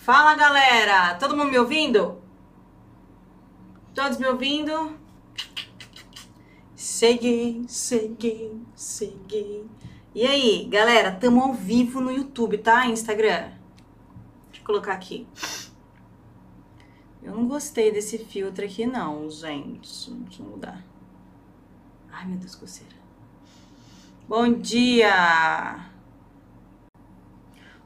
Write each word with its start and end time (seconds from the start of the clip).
Fala 0.00 0.34
galera, 0.34 1.14
todo 1.16 1.36
mundo 1.36 1.50
me 1.50 1.58
ouvindo? 1.58 2.22
Todos 3.94 4.16
me 4.16 4.26
ouvindo? 4.26 4.98
Cheguei, 6.74 7.66
cheguei, 7.68 8.58
cheguei. 8.74 9.66
E 10.14 10.26
aí, 10.26 10.66
galera, 10.70 11.12
tamo 11.12 11.42
ao 11.42 11.52
vivo 11.52 12.00
no 12.00 12.10
YouTube, 12.10 12.56
tá? 12.56 12.86
Instagram. 12.86 13.52
Deixa 14.46 14.62
eu 14.62 14.64
colocar 14.64 14.94
aqui. 14.94 15.28
Eu 17.22 17.34
não 17.34 17.46
gostei 17.46 17.92
desse 17.92 18.16
filtro 18.16 18.64
aqui 18.64 18.86
não, 18.86 19.28
gente. 19.28 20.10
Deixa 20.10 20.42
eu 20.42 20.46
mudar. 20.46 20.82
Ai, 22.10 22.26
meu 22.26 22.38
Deus, 22.38 22.54
coceira. 22.54 22.96
Bom 24.26 24.50
dia! 24.50 25.89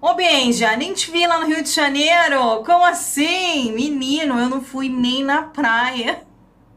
Ô, 0.06 0.12
Benja, 0.12 0.76
nem 0.76 0.92
te 0.92 1.10
vi 1.10 1.26
lá 1.26 1.40
no 1.40 1.46
Rio 1.46 1.62
de 1.62 1.70
Janeiro. 1.70 2.62
Como 2.62 2.84
assim? 2.84 3.72
Menino, 3.72 4.38
eu 4.38 4.50
não 4.50 4.60
fui 4.60 4.86
nem 4.86 5.24
na 5.24 5.44
praia. 5.44 6.26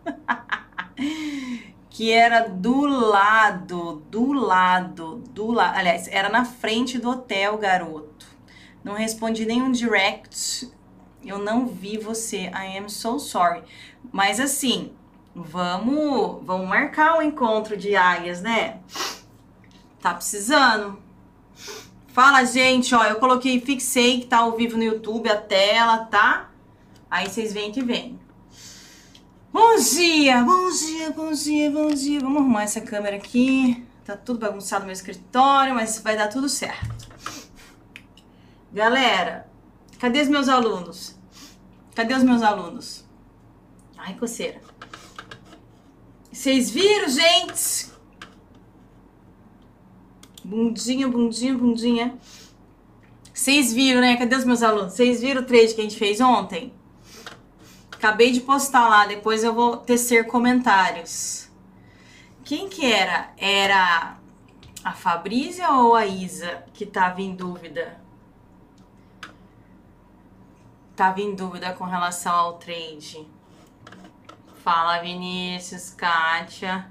que 1.91 2.09
era 2.09 2.47
do 2.47 2.85
lado, 2.85 4.01
do 4.09 4.31
lado, 4.31 5.17
do 5.31 5.51
lado. 5.51 5.77
Aliás, 5.77 6.07
era 6.07 6.29
na 6.29 6.45
frente 6.45 6.97
do 6.97 7.09
hotel, 7.09 7.57
garoto. 7.57 8.25
Não 8.81 8.93
respondi 8.93 9.45
nenhum 9.45 9.73
direct. 9.73 10.71
Eu 11.21 11.37
não 11.37 11.67
vi 11.67 11.97
você. 11.97 12.43
I 12.43 12.77
am 12.77 12.87
so 12.87 13.19
sorry. 13.19 13.61
Mas 14.09 14.39
assim, 14.39 14.93
vamos, 15.35 16.45
vamos 16.45 16.69
marcar 16.69 17.15
o 17.15 17.17
um 17.17 17.21
encontro 17.21 17.75
de 17.75 17.93
águias, 17.93 18.41
né? 18.41 18.79
Tá 19.99 20.13
precisando. 20.13 21.06
Fala, 22.17 22.43
gente, 22.45 22.95
ó, 22.95 23.03
eu 23.03 23.17
coloquei, 23.17 23.61
fixei 23.61 24.21
que 24.21 24.25
tá 24.25 24.37
ao 24.37 24.57
vivo 24.57 24.75
no 24.75 24.81
YouTube 24.81 25.29
a 25.29 25.39
tela, 25.39 25.99
tá? 25.99 26.49
Aí 27.11 27.29
vocês 27.29 27.53
veem 27.53 27.71
que 27.71 27.83
vem. 27.83 28.19
Bom 29.53 29.75
dia, 29.75 30.43
bom 30.43 30.67
dia, 30.71 31.11
bom 31.11 31.31
dia, 31.31 31.69
bom 31.69 31.87
dia. 31.89 32.19
Vamos 32.19 32.37
arrumar 32.37 32.63
essa 32.63 32.81
câmera 32.81 33.17
aqui. 33.17 33.85
Tá 34.03 34.17
tudo 34.17 34.39
bagunçado 34.39 34.79
no 34.79 34.85
meu 34.87 34.93
escritório, 34.93 35.75
mas 35.75 35.99
vai 35.99 36.17
dar 36.17 36.27
tudo 36.27 36.49
certo. 36.49 37.07
Galera, 38.73 39.47
cadê 39.99 40.19
os 40.19 40.27
meus 40.27 40.49
alunos? 40.49 41.15
Cadê 41.93 42.15
os 42.15 42.23
meus 42.23 42.41
alunos? 42.41 43.05
Ai, 43.95 44.15
coceira. 44.15 44.59
Vocês 46.31 46.71
viram, 46.71 47.09
gente? 47.09 47.91
Bundinha, 50.47 51.09
bundinha, 51.09 51.57
bundinha. 51.57 52.17
Vocês 53.33 53.73
viram, 53.73 53.99
né? 53.99 54.15
Cadê 54.15 54.33
os 54.33 54.45
meus 54.45 54.63
alunos? 54.63 54.93
Vocês 54.93 55.19
viram 55.19 55.41
o 55.41 55.45
trade 55.45 55.73
que 55.73 55.81
a 55.81 55.83
gente 55.83 55.97
fez 55.97 56.21
ontem? 56.21 56.73
Acabei 57.91 58.31
de 58.31 58.39
postar 58.39 58.87
lá, 58.87 59.05
depois 59.05 59.43
eu 59.43 59.53
vou 59.53 59.75
tecer 59.75 60.25
comentários. 60.25 61.49
Quem 62.45 62.69
que 62.69 62.85
era? 62.89 63.29
Era 63.37 64.17
a 64.85 64.93
Fabrícia 64.93 65.69
ou 65.69 65.93
a 65.93 66.05
Isa 66.05 66.63
que 66.73 66.85
tava 66.85 67.21
em 67.21 67.35
dúvida? 67.35 67.99
Tava 70.95 71.19
em 71.19 71.35
dúvida 71.35 71.73
com 71.73 71.83
relação 71.83 72.33
ao 72.33 72.53
trade. 72.53 73.27
Fala, 74.63 74.99
Vinícius, 74.99 75.89
Kátia. 75.89 76.89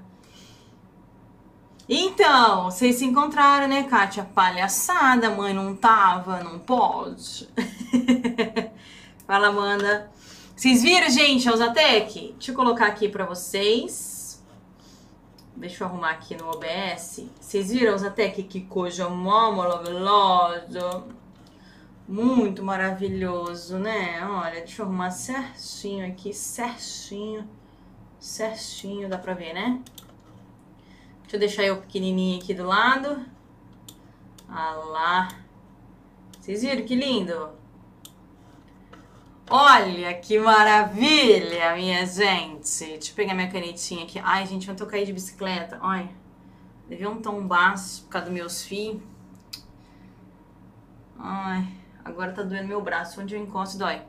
Então, 1.89 2.65
vocês 2.65 2.97
se 2.97 3.05
encontraram, 3.05 3.65
né, 3.65 3.83
Kátia? 3.83 4.25
Palhaçada, 4.35 5.29
mãe 5.29 5.53
não 5.53 5.73
tava, 5.73 6.43
não 6.43 6.59
pode. 6.59 7.47
Fala, 9.25 9.47
Amanda. 9.47 10.11
Vocês 10.53 10.81
viram, 10.83 11.09
gente, 11.09 11.47
a 11.47 11.53
Usatec? 11.53 12.33
Deixa 12.33 12.51
eu 12.51 12.55
colocar 12.55 12.87
aqui 12.87 13.07
pra 13.07 13.25
vocês. 13.25 14.43
Deixa 15.55 15.83
eu 15.83 15.87
arrumar 15.87 16.09
aqui 16.09 16.35
no 16.35 16.49
OBS. 16.49 17.25
Vocês 17.39 17.71
viram 17.71 17.93
a 17.93 17.95
Usatec? 17.95 18.43
Que 18.43 18.61
coisa 18.61 19.07
maravilhosa. 19.07 21.05
Muito 22.05 22.63
maravilhoso, 22.63 23.77
né? 23.77 24.27
Olha, 24.27 24.59
deixa 24.59 24.81
eu 24.81 24.87
arrumar 24.87 25.11
certinho 25.11 26.05
aqui, 26.05 26.33
certinho. 26.33 27.47
Certinho, 28.19 29.07
dá 29.07 29.17
pra 29.17 29.33
ver, 29.33 29.53
né? 29.53 29.81
Deixa 31.27 31.35
eu 31.35 31.39
deixar 31.41 31.63
eu 31.63 31.81
pequenininho 31.81 32.39
aqui 32.41 32.53
do 32.53 32.63
lado. 32.63 33.25
Ah 34.47 34.71
lá. 34.71 35.27
Vocês 36.39 36.61
viram 36.61 36.85
que 36.85 36.95
lindo? 36.95 37.49
Olha 39.49 40.13
que 40.13 40.39
maravilha, 40.39 41.75
minha 41.75 42.05
gente. 42.05 42.85
Deixa 42.85 43.11
eu 43.11 43.15
pegar 43.15 43.33
minha 43.33 43.51
canetinha 43.51 44.05
aqui. 44.05 44.21
Ai, 44.23 44.47
gente, 44.47 44.69
eu 44.69 44.75
tô 44.75 44.85
cair 44.85 45.05
de 45.05 45.11
bicicleta. 45.11 45.77
Olha. 45.81 46.09
Levei 46.89 47.05
um 47.05 47.21
tombaço 47.21 48.03
por 48.03 48.11
causa 48.11 48.27
dos 48.27 48.33
meus 48.33 48.63
fios. 48.63 49.01
Ai, 51.19 51.67
agora 52.05 52.31
tá 52.31 52.41
doendo 52.41 52.69
meu 52.69 52.81
braço. 52.81 53.19
Onde 53.19 53.35
eu 53.35 53.41
encosto 53.41 53.77
dói. 53.77 54.01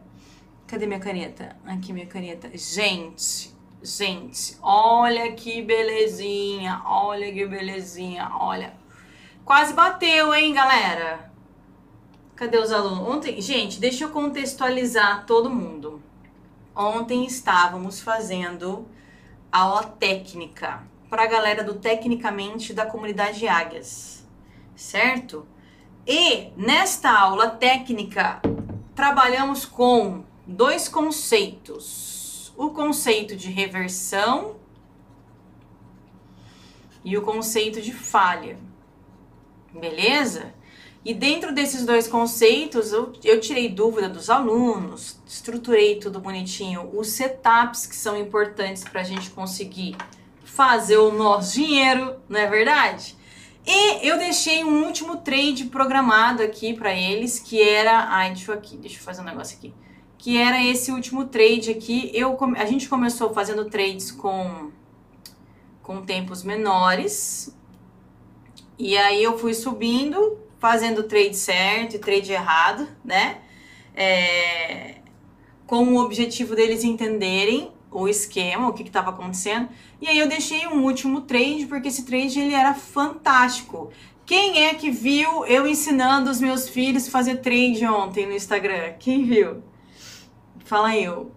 Cadê 0.69 0.87
minha 0.87 1.01
caneta? 1.01 1.57
Aqui, 1.67 1.93
minha 1.93 2.07
caneta. 2.07 2.49
Gente, 2.57 3.53
Gente, 3.81 4.59
olha 4.61 5.33
que 5.33 5.63
belezinha, 5.63 6.83
olha 6.85 7.33
que 7.33 7.47
belezinha, 7.47 8.29
olha. 8.41 8.75
Quase 9.45 9.73
bateu, 9.73 10.35
hein, 10.35 10.53
galera? 10.53 11.31
Cadê 12.35 12.59
os 12.59 12.73
alunos? 12.73 13.09
Ontem, 13.09 13.41
gente, 13.41 13.79
deixa 13.79 14.05
eu 14.05 14.11
contextualizar 14.11 15.25
todo 15.27 15.49
mundo. 15.49 16.03
Ontem 16.75 17.25
estávamos 17.25 18.01
fazendo 18.01 18.85
aula 19.51 19.85
técnica 19.85 20.83
para 21.09 21.23
a 21.23 21.27
galera 21.27 21.63
do 21.63 21.75
Tecnicamente 21.75 22.73
da 22.73 22.85
comunidade 22.85 23.47
Águias, 23.47 24.27
certo? 24.75 25.47
E 26.05 26.51
nesta 26.57 27.11
aula 27.17 27.49
técnica 27.49 28.43
trabalhamos 28.97 29.65
com 29.65 30.25
dois 30.45 30.89
conceitos 30.89 32.08
o 32.59 32.71
conceito 32.71 33.37
de 33.37 33.49
reversão 33.53 34.57
e 37.05 37.17
o 37.17 37.23
conceito 37.23 37.81
de 37.81 37.93
falha. 37.93 38.59
Beleza? 39.73 40.53
E 41.05 41.15
dentro 41.15 41.55
desses 41.55 41.87
dois 41.87 42.09
conceitos, 42.09 42.93
eu, 42.93 43.13
eu 43.23 43.39
tirei 43.39 43.69
dúvida 43.69 44.09
dos 44.09 44.29
alunos, 44.29 45.21
estruturei 45.25 46.01
tudo 46.01 46.19
bonitinho, 46.19 46.91
os 46.93 47.11
setups 47.11 47.87
que 47.87 47.95
são 47.95 48.19
importantes 48.19 48.83
para 48.83 49.03
a 49.03 49.05
gente 49.05 49.31
conseguir 49.31 49.97
fazer 50.45 50.97
o 50.97 51.13
nosso 51.13 51.55
dinheiro, 51.55 52.17
não 52.29 52.41
é 52.41 52.49
verdade? 52.49 53.17
E 53.65 54.09
eu 54.09 54.19
deixei 54.19 54.65
um 54.65 54.85
último 54.85 55.19
trade 55.19 55.67
programado 55.67 56.43
aqui 56.43 56.75
para 56.75 56.93
eles, 56.93 57.39
que 57.39 57.63
era. 57.63 58.09
Ai, 58.09 58.31
deixa 58.33 58.51
eu 58.51 58.57
aqui, 58.57 58.77
deixa 58.77 58.97
eu 58.97 59.03
fazer 59.03 59.21
um 59.21 59.27
negócio 59.27 59.57
aqui 59.57 59.73
que 60.19 60.37
era 60.37 60.63
esse 60.63 60.91
último 60.91 61.25
trade 61.27 61.71
aqui. 61.71 62.11
Eu, 62.13 62.37
a 62.57 62.67
gente 62.67 62.89
começou 62.89 63.33
fazendo 63.33 63.71
trades 63.71 64.11
com, 64.11 64.71
com 65.83 66.03
tempos 66.03 66.43
menores, 66.43 67.57
e 68.79 68.97
aí 68.97 69.23
eu 69.23 69.39
fui 69.39 69.55
subindo, 69.55 70.39
fazendo 70.59 71.05
trade 71.05 71.37
certo 71.37 71.95
e 71.97 71.99
trade 71.99 72.33
errado, 72.33 72.89
né? 73.05 73.39
É, 73.95 74.97
com 75.67 75.85
o 75.95 76.03
objetivo 76.05 76.55
deles 76.55 76.85
entenderem 76.85 77.73
o 77.91 78.09
esquema, 78.09 78.69
o 78.69 78.73
que 78.73 78.83
estava 78.83 79.11
acontecendo. 79.11 79.69
E 80.01 80.09
aí 80.09 80.19
eu 80.19 80.29
deixei 80.29 80.67
um 80.67 80.85
último 80.85 81.23
trade, 81.23 81.67
porque 81.67 81.89
esse 81.89 82.05
trade 82.05 82.39
ele 82.39 82.55
era 82.55 82.75
fantástico. 82.75 83.91
Quem 84.25 84.67
é 84.67 84.75
que 84.75 84.91
viu 84.91 85.45
eu 85.47 85.67
ensinando 85.67 86.31
os 86.31 86.41
meus 86.41 86.69
filhos 86.69 87.09
fazer 87.09 87.37
trade 87.37 87.85
ontem 87.87 88.27
no 88.27 88.33
Instagram? 88.33 88.93
Quem 88.99 89.25
viu? 89.25 89.63
Fala 90.69 90.95
eu. 90.95 91.33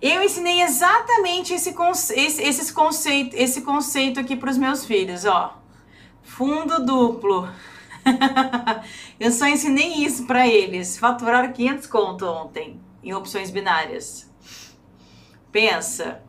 Eu 0.00 0.22
ensinei 0.22 0.62
exatamente 0.62 1.52
esse, 1.52 1.74
conce 1.74 2.18
esse, 2.18 2.42
esses 2.42 2.70
conceito, 2.70 3.36
esse 3.36 3.60
conceito 3.60 4.18
aqui 4.18 4.34
para 4.34 4.50
os 4.50 4.56
meus 4.56 4.86
filhos, 4.86 5.26
ó. 5.26 5.60
Fundo 6.22 6.82
duplo. 6.82 7.46
eu 9.20 9.30
só 9.32 9.46
ensinei 9.46 10.02
isso 10.02 10.26
para 10.26 10.48
eles. 10.48 10.96
Faturaram 10.98 11.52
500 11.52 11.86
conto 11.88 12.24
ontem 12.24 12.80
em 13.04 13.12
opções 13.12 13.50
binárias. 13.50 14.32
Pensa. 15.52 16.22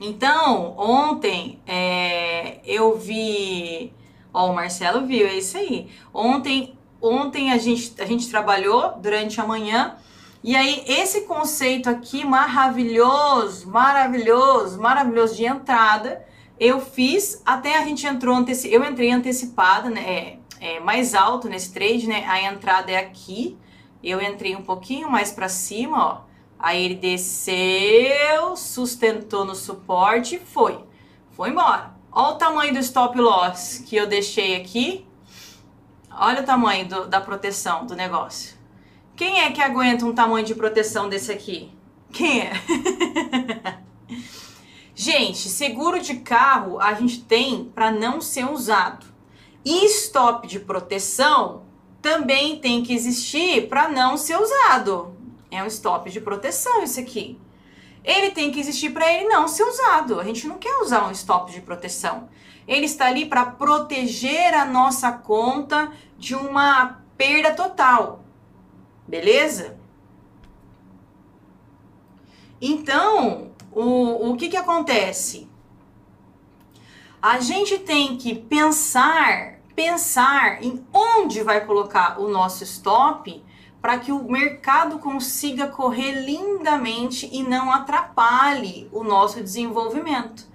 Então, 0.00 0.74
ontem 0.76 1.60
é, 1.68 2.58
eu 2.64 2.98
vi. 2.98 3.92
Ó, 4.34 4.50
o 4.50 4.54
Marcelo 4.56 5.06
viu, 5.06 5.24
é 5.24 5.34
isso 5.34 5.56
aí. 5.56 5.88
Ontem, 6.12 6.76
ontem 7.00 7.52
a, 7.52 7.58
gente, 7.58 7.94
a 8.02 8.04
gente 8.06 8.28
trabalhou 8.28 8.98
durante 8.98 9.40
a 9.40 9.46
manhã 9.46 9.96
e 10.48 10.56
aí, 10.56 10.82
esse 10.86 11.26
conceito 11.26 11.90
aqui 11.90 12.24
maravilhoso, 12.24 13.68
maravilhoso, 13.68 14.80
maravilhoso 14.80 15.36
de 15.36 15.44
entrada, 15.44 16.24
eu 16.58 16.80
fiz, 16.80 17.42
até 17.44 17.76
a 17.76 17.84
gente 17.84 18.06
entrou, 18.06 18.34
anteci 18.34 18.72
eu 18.72 18.82
entrei 18.82 19.10
antecipada, 19.10 19.90
né, 19.90 20.00
é, 20.00 20.38
é, 20.58 20.80
mais 20.80 21.14
alto 21.14 21.50
nesse 21.50 21.70
trade, 21.70 22.08
né, 22.08 22.24
a 22.26 22.40
entrada 22.50 22.90
é 22.90 22.96
aqui, 22.96 23.58
Eu 24.02 24.22
entrei 24.22 24.56
um 24.56 24.62
pouquinho 24.62 25.10
mais 25.10 25.30
para 25.30 25.50
cima, 25.50 26.02
ó. 26.02 26.20
Aí 26.58 26.82
ele 26.82 26.94
desceu, 26.94 28.56
sustentou 28.56 29.44
no 29.44 29.54
suporte 29.54 30.36
e 30.36 30.38
foi. 30.38 30.82
Foi 31.32 31.50
embora. 31.50 31.92
Olha 32.10 32.34
o 32.36 32.38
tamanho 32.38 32.72
do 32.72 32.78
stop 32.78 33.18
loss 33.20 33.84
que 33.86 33.96
eu 33.96 34.06
deixei 34.06 34.56
aqui. 34.56 35.06
Olha 36.10 36.40
o 36.40 36.46
tamanho 36.46 36.88
do, 36.88 37.06
da 37.06 37.20
proteção 37.20 37.84
do 37.84 37.94
negócio. 37.94 38.57
Quem 39.18 39.40
é 39.40 39.50
que 39.50 39.60
aguenta 39.60 40.06
um 40.06 40.14
tamanho 40.14 40.46
de 40.46 40.54
proteção 40.54 41.08
desse 41.08 41.32
aqui? 41.32 41.72
Quem 42.12 42.42
é? 42.42 42.52
gente, 44.94 45.48
seguro 45.48 45.98
de 45.98 46.18
carro 46.18 46.80
a 46.80 46.94
gente 46.94 47.24
tem 47.24 47.64
para 47.64 47.90
não 47.90 48.20
ser 48.20 48.48
usado. 48.48 49.04
E 49.64 49.86
stop 49.86 50.46
de 50.46 50.60
proteção 50.60 51.64
também 52.00 52.60
tem 52.60 52.80
que 52.84 52.94
existir 52.94 53.68
para 53.68 53.88
não 53.88 54.16
ser 54.16 54.36
usado. 54.36 55.16
É 55.50 55.60
um 55.64 55.66
stop 55.66 56.08
de 56.12 56.20
proteção 56.20 56.84
isso 56.84 57.00
aqui. 57.00 57.36
Ele 58.04 58.30
tem 58.30 58.52
que 58.52 58.60
existir 58.60 58.90
para 58.90 59.12
ele 59.12 59.26
não 59.26 59.48
ser 59.48 59.64
usado. 59.64 60.20
A 60.20 60.24
gente 60.24 60.46
não 60.46 60.58
quer 60.58 60.80
usar 60.80 61.08
um 61.08 61.10
stop 61.10 61.50
de 61.50 61.60
proteção. 61.60 62.28
Ele 62.68 62.86
está 62.86 63.06
ali 63.06 63.26
para 63.26 63.46
proteger 63.46 64.54
a 64.54 64.64
nossa 64.64 65.10
conta 65.10 65.90
de 66.16 66.36
uma 66.36 67.02
perda 67.16 67.52
total. 67.52 68.27
Beleza? 69.08 69.78
Então, 72.60 73.52
o, 73.72 74.30
o 74.30 74.36
que, 74.36 74.50
que 74.50 74.56
acontece? 74.56 75.48
A 77.20 77.40
gente 77.40 77.78
tem 77.78 78.18
que 78.18 78.34
pensar, 78.34 79.60
pensar 79.74 80.62
em 80.62 80.84
onde 80.92 81.42
vai 81.42 81.64
colocar 81.64 82.20
o 82.20 82.28
nosso 82.28 82.62
stop 82.64 83.42
para 83.80 83.98
que 83.98 84.12
o 84.12 84.30
mercado 84.30 84.98
consiga 84.98 85.68
correr 85.68 86.12
lindamente 86.12 87.28
e 87.32 87.42
não 87.42 87.72
atrapalhe 87.72 88.88
o 88.92 89.02
nosso 89.02 89.42
desenvolvimento. 89.42 90.46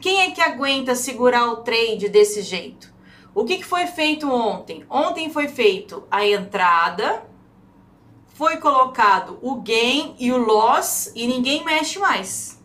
Quem 0.00 0.20
é 0.20 0.30
que 0.30 0.40
aguenta 0.40 0.94
segurar 0.94 1.46
o 1.46 1.56
trade 1.56 2.08
desse 2.08 2.42
jeito? 2.42 2.94
O 3.34 3.44
que, 3.44 3.56
que 3.56 3.64
foi 3.64 3.86
feito 3.86 4.30
ontem? 4.30 4.84
Ontem 4.88 5.28
foi 5.30 5.48
feito 5.48 6.04
a 6.10 6.24
entrada, 6.26 7.26
foi 8.36 8.58
colocado 8.58 9.38
o 9.40 9.56
gain 9.62 10.14
e 10.18 10.30
o 10.30 10.36
loss 10.36 11.10
e 11.14 11.26
ninguém 11.26 11.64
mexe 11.64 11.98
mais. 11.98 12.60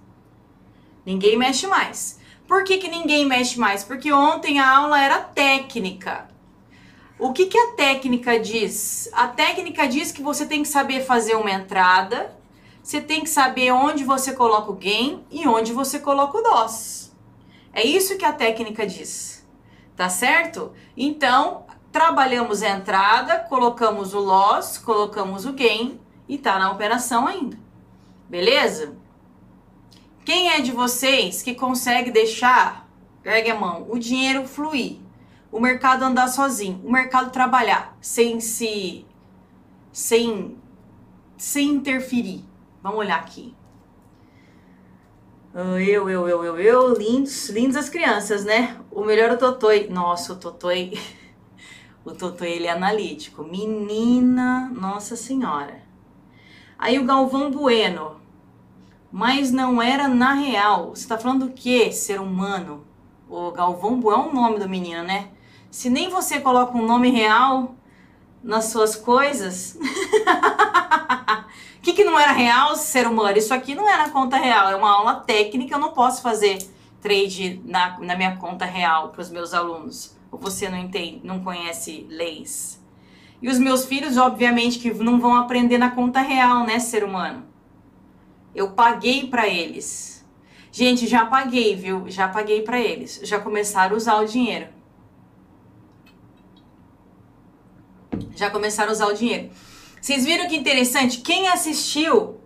Ninguém 1.06 1.38
mexe 1.38 1.66
mais. 1.66 2.20
Por 2.46 2.66
que, 2.66 2.78
que 2.78 2.90
ninguém 2.90 3.26
mexe 3.26 3.58
mais? 3.58 3.82
Porque 3.82 4.12
ontem 4.12 4.60
a 4.60 4.70
aula 4.70 5.02
era 5.02 5.20
técnica. 5.20 6.30
O 7.18 7.32
que, 7.32 7.46
que 7.46 7.58
a 7.58 7.72
técnica 7.72 8.38
diz? 8.38 9.10
A 9.14 9.28
técnica 9.28 9.88
diz 9.88 10.12
que 10.12 10.22
você 10.22 10.46
tem 10.46 10.62
que 10.62 10.68
saber 10.68 11.06
fazer 11.06 11.36
uma 11.36 11.52
entrada, 11.52 12.36
você 12.84 13.00
tem 13.00 13.22
que 13.22 13.30
saber 13.30 13.72
onde 13.72 14.04
você 14.04 14.34
coloca 14.34 14.72
o 14.72 14.76
gain 14.76 15.24
e 15.32 15.48
onde 15.48 15.72
você 15.72 16.00
coloca 16.00 16.38
o 16.38 16.42
loss. 16.42 17.16
É 17.72 17.82
isso 17.82 18.18
que 18.18 18.26
a 18.26 18.34
técnica 18.34 18.86
diz. 18.86 19.48
Tá 19.96 20.10
certo? 20.10 20.74
Então, 20.98 21.66
trabalhamos 21.92 22.62
a 22.64 22.70
entrada, 22.70 23.40
colocamos 23.40 24.14
o 24.14 24.20
loss, 24.20 24.78
colocamos 24.78 25.46
o 25.46 25.54
gain 25.54 26.00
e 26.28 26.38
tá 26.38 26.58
na 26.58 26.72
operação 26.72 27.28
ainda. 27.28 27.58
Beleza? 28.30 28.96
Quem 30.24 30.52
é 30.52 30.62
de 30.62 30.72
vocês 30.72 31.42
que 31.42 31.56
consegue 31.56 32.12
deixar, 32.12 32.88
ergue 33.26 33.52
a 33.52 33.56
mão, 33.56 33.88
o 33.90 33.98
dinheiro 33.98 34.48
fluir? 34.48 35.02
o 35.52 35.60
mercado 35.60 36.04
andar 36.04 36.30
sozinho, 36.30 36.82
o 36.84 36.92
mercado 36.92 37.32
trabalhar 37.32 37.96
sem 38.00 38.40
se 38.40 39.06
sem 39.92 40.58
sem 41.38 41.70
interferir. 41.70 42.46
Vamos 42.82 43.00
olhar 43.00 43.20
aqui. 43.20 43.54
Ah, 45.54 45.82
eu, 45.82 46.10
eu, 46.10 46.30
eu, 46.30 46.44
eu, 46.46 46.60
eu, 46.60 46.94
lindos, 46.94 47.50
lindos 47.50 47.76
as 47.76 47.90
crianças, 47.90 48.46
né? 48.46 48.80
O 48.90 49.04
melhor 49.04 49.32
é 49.32 49.34
o 49.34 49.38
Totoi. 49.38 49.88
Nossa, 49.90 50.34
o 50.34 50.36
Totoi, 50.38 50.98
o 52.04 52.12
Totoi 52.12 52.52
ele 52.52 52.68
é 52.68 52.72
analítico. 52.72 53.44
Menina, 53.44 54.70
nossa 54.74 55.16
senhora. 55.16 55.82
Aí 56.78 56.98
o 56.98 57.06
Galvão 57.06 57.52
Bueno. 57.52 58.20
Mas 59.12 59.52
não 59.52 59.82
era 59.82 60.08
na 60.08 60.34
real. 60.34 60.90
Você 60.90 61.08
tá 61.08 61.18
falando 61.18 61.48
do 61.48 61.54
que, 61.54 61.92
ser 61.92 62.20
humano? 62.20 62.86
O 63.30 63.52
Galvão 63.52 64.00
Bueno 64.00 64.24
é 64.24 64.28
o 64.30 64.34
nome 64.34 64.60
do 64.60 64.70
menino, 64.70 65.04
né? 65.04 65.30
Se 65.70 65.90
nem 65.90 66.10
você 66.10 66.40
coloca 66.40 66.78
um 66.78 66.86
nome 66.86 67.10
real 67.10 67.76
nas 68.44 68.66
suas 68.66 68.96
coisas, 68.96 69.78
o 71.78 71.82
que, 71.82 71.94
que 71.94 72.04
não 72.04 72.20
era 72.20 72.32
real, 72.32 72.76
ser 72.76 73.08
humano? 73.08 73.38
Isso 73.38 73.54
aqui 73.54 73.76
não 73.76 73.88
era 73.88 74.10
conta 74.10 74.38
real, 74.38 74.70
é 74.70 74.76
uma 74.76 74.92
aula 74.92 75.16
técnica, 75.16 75.76
eu 75.76 75.80
não 75.80 75.92
posso 75.92 76.22
fazer 76.22 76.58
trade 77.00 77.62
na, 77.66 78.00
na 78.00 78.16
minha 78.16 78.36
conta 78.38 78.66
real 78.66 79.10
para 79.10 79.22
os 79.22 79.30
meus 79.30 79.54
alunos. 79.54 80.16
Ou 80.32 80.40
você 80.40 80.70
não 80.70 80.78
entende, 80.78 81.22
não 81.24 81.44
conhece 81.44 82.06
leis. 82.10 82.82
E 83.42 83.50
os 83.50 83.60
meus 83.60 83.86
filhos, 83.86 84.18
obviamente, 84.18 84.80
que 84.80 84.94
não 84.94 85.20
vão 85.20 85.36
aprender 85.36 85.78
na 85.78 85.92
conta 85.92 86.22
real, 86.22 86.66
né, 86.66 86.80
ser 86.80 87.04
humano? 87.04 87.46
Eu 88.56 88.72
paguei 88.72 89.28
para 89.28 89.48
eles. 89.48 90.26
Gente, 90.72 91.06
já 91.06 91.26
paguei, 91.26 91.76
viu? 91.76 92.06
Já 92.08 92.28
paguei 92.28 92.62
para 92.62 92.80
eles. 92.80 93.20
Já 93.24 93.40
começaram 93.40 93.96
a 93.96 93.98
usar 93.98 94.16
o 94.22 94.26
dinheiro. 94.26 94.68
já 98.42 98.50
começaram 98.50 98.90
a 98.90 98.94
usar 98.94 99.08
o 99.08 99.14
dinheiro. 99.14 99.52
Vocês 100.02 100.26
viram 100.26 100.48
que 100.48 100.56
interessante? 100.56 101.20
Quem 101.20 101.48
assistiu, 101.48 102.42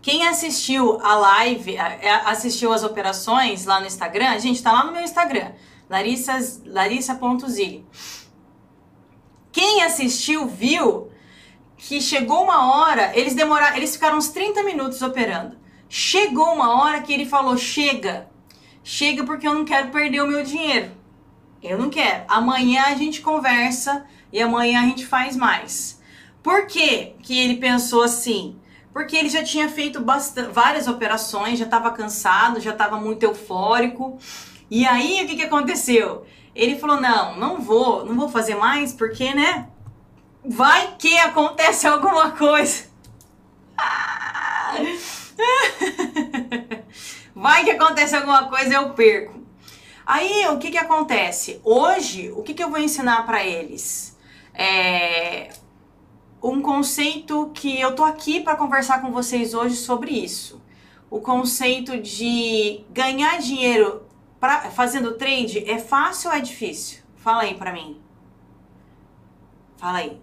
quem 0.00 0.26
assistiu 0.28 1.00
a 1.04 1.14
live, 1.16 1.76
assistiu 2.24 2.72
as 2.72 2.84
operações 2.84 3.66
lá 3.66 3.80
no 3.80 3.86
Instagram, 3.86 4.38
gente, 4.38 4.62
tá 4.62 4.70
lá 4.70 4.84
no 4.84 4.92
meu 4.92 5.02
Instagram, 5.02 5.50
larissa.zilli. 5.88 6.72
Larissa 6.72 7.18
quem 9.58 9.82
assistiu 9.82 10.46
viu 10.46 11.10
que 11.76 12.00
chegou 12.00 12.44
uma 12.44 12.76
hora, 12.76 13.10
eles 13.18 13.34
demoraram, 13.34 13.76
eles 13.76 13.94
ficaram 13.94 14.18
uns 14.18 14.28
30 14.28 14.62
minutos 14.62 15.02
operando. 15.02 15.56
Chegou 15.88 16.52
uma 16.52 16.80
hora 16.80 17.00
que 17.00 17.12
ele 17.12 17.24
falou: 17.24 17.56
"Chega. 17.56 18.28
Chega 18.84 19.24
porque 19.24 19.48
eu 19.48 19.54
não 19.54 19.64
quero 19.64 19.90
perder 19.90 20.22
o 20.22 20.26
meu 20.26 20.44
dinheiro. 20.44 20.92
Eu 21.62 21.76
não 21.76 21.90
quero. 21.90 22.24
Amanhã 22.28 22.84
a 22.86 22.94
gente 22.94 23.20
conversa 23.20 24.06
e 24.32 24.40
amanhã 24.40 24.80
a 24.80 24.86
gente 24.86 25.04
faz 25.04 25.36
mais. 25.36 26.00
Por 26.42 26.66
que, 26.66 27.14
que 27.22 27.36
ele 27.38 27.56
pensou 27.56 28.02
assim? 28.02 28.56
Porque 28.92 29.16
ele 29.16 29.28
já 29.28 29.42
tinha 29.42 29.68
feito 29.68 30.04
várias 30.52 30.86
operações, 30.86 31.58
já 31.58 31.64
estava 31.64 31.90
cansado, 31.90 32.60
já 32.60 32.70
estava 32.70 32.98
muito 33.00 33.22
eufórico. 33.24 34.18
E 34.70 34.86
aí 34.86 35.24
o 35.24 35.26
que, 35.26 35.36
que 35.36 35.44
aconteceu? 35.44 36.26
Ele 36.54 36.78
falou: 36.78 37.00
não, 37.00 37.36
não 37.36 37.60
vou, 37.60 38.04
não 38.04 38.16
vou 38.16 38.28
fazer 38.28 38.54
mais, 38.54 38.92
porque, 38.92 39.34
né? 39.34 39.68
Vai 40.44 40.94
que 40.98 41.16
acontece 41.18 41.86
alguma 41.86 42.32
coisa. 42.32 42.86
Vai 47.34 47.64
que 47.64 47.70
acontece 47.70 48.14
alguma 48.16 48.48
coisa, 48.48 48.74
eu 48.74 48.90
perco. 48.90 49.38
Aí 50.04 50.46
o 50.48 50.58
que, 50.58 50.70
que 50.70 50.78
acontece? 50.78 51.60
Hoje, 51.62 52.32
o 52.32 52.42
que, 52.42 52.54
que 52.54 52.64
eu 52.64 52.70
vou 52.70 52.80
ensinar 52.80 53.24
para 53.26 53.44
eles? 53.44 54.16
É, 54.54 55.50
um 56.42 56.60
conceito 56.60 57.50
que 57.54 57.80
eu 57.80 57.94
tô 57.94 58.04
aqui 58.04 58.40
para 58.40 58.56
conversar 58.56 59.00
com 59.00 59.12
vocês 59.12 59.54
hoje 59.54 59.76
sobre 59.76 60.10
isso. 60.10 60.60
O 61.10 61.20
conceito 61.20 62.00
de 62.00 62.84
ganhar 62.90 63.38
dinheiro 63.38 64.07
pra, 64.40 64.70
fazendo 64.70 65.14
trade 65.14 65.68
é 65.68 65.78
fácil 65.78 66.30
ou 66.30 66.36
é 66.36 66.40
difícil? 66.40 67.00
Fala 67.16 67.42
aí 67.42 67.54
para 67.54 67.72
mim. 67.72 68.00
Fala 69.76 69.98
aí. 69.98 70.20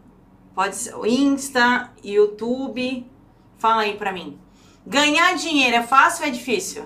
Pode 0.53 0.75
ser 0.75 0.95
o 0.95 1.05
Insta, 1.05 1.91
YouTube. 2.03 3.05
Fala 3.57 3.81
aí 3.81 3.97
para 3.97 4.11
mim. 4.11 4.39
Ganhar 4.85 5.35
dinheiro 5.35 5.75
é 5.77 5.83
fácil 5.83 6.23
ou 6.23 6.29
é 6.29 6.31
difícil 6.31 6.85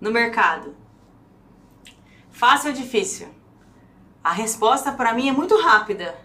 no 0.00 0.10
mercado? 0.10 0.74
Fácil 2.30 2.70
ou 2.70 2.76
difícil? 2.76 3.28
A 4.22 4.32
resposta 4.32 4.92
para 4.92 5.12
mim 5.12 5.28
é 5.28 5.32
muito 5.32 5.60
rápida. 5.60 6.16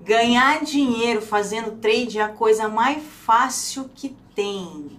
Ganhar 0.00 0.62
dinheiro 0.62 1.20
fazendo 1.20 1.80
trade 1.80 2.18
é 2.18 2.22
a 2.22 2.28
coisa 2.28 2.68
mais 2.68 3.02
fácil 3.02 3.90
que 3.94 4.16
tem. 4.34 4.98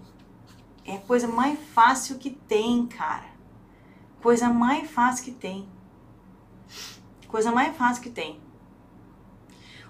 É 0.86 0.96
a 0.96 1.00
coisa 1.00 1.28
mais 1.28 1.58
fácil 1.74 2.18
que 2.18 2.32
tem, 2.32 2.86
cara. 2.88 3.29
Coisa 4.22 4.50
mais 4.50 4.90
fácil 4.90 5.26
que 5.26 5.32
tem. 5.32 5.68
Coisa 7.28 7.52
mais 7.52 7.76
fácil 7.78 8.04
que 8.04 8.10
tem. 8.10 8.40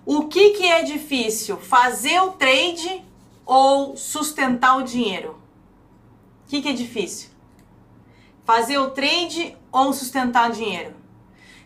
O 0.05 0.27
que, 0.27 0.51
que 0.51 0.65
é 0.65 0.83
difícil? 0.83 1.57
Fazer 1.57 2.19
o 2.21 2.31
trade 2.31 3.03
ou 3.45 3.95
sustentar 3.95 4.77
o 4.77 4.83
dinheiro? 4.83 5.39
O 6.45 6.50
que, 6.50 6.62
que 6.62 6.69
é 6.69 6.74
difícil? 6.74 7.29
Fazer 8.43 8.77
o 8.77 8.91
trade 8.91 9.55
ou 9.71 9.93
sustentar 9.93 10.50
o 10.50 10.53
dinheiro? 10.53 10.95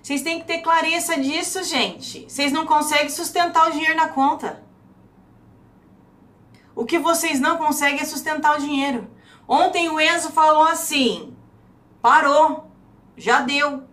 Vocês 0.01 0.21
têm 0.21 0.39
que 0.39 0.45
ter 0.45 0.59
clareza 0.59 1.17
disso, 1.17 1.63
gente. 1.63 2.25
Vocês 2.27 2.51
não 2.51 2.65
conseguem 2.65 3.09
sustentar 3.09 3.69
o 3.69 3.71
dinheiro 3.71 3.95
na 3.95 4.09
conta. 4.09 4.61
O 6.75 6.85
que 6.85 6.99
vocês 6.99 7.39
não 7.39 7.57
conseguem 7.57 8.01
é 8.01 8.05
sustentar 8.05 8.57
o 8.57 8.61
dinheiro. 8.61 9.09
Ontem 9.47 9.89
o 9.89 9.99
Enzo 9.99 10.31
falou 10.31 10.63
assim: 10.63 11.32
parou, 12.03 12.69
já 13.15 13.39
deu. 13.39 13.83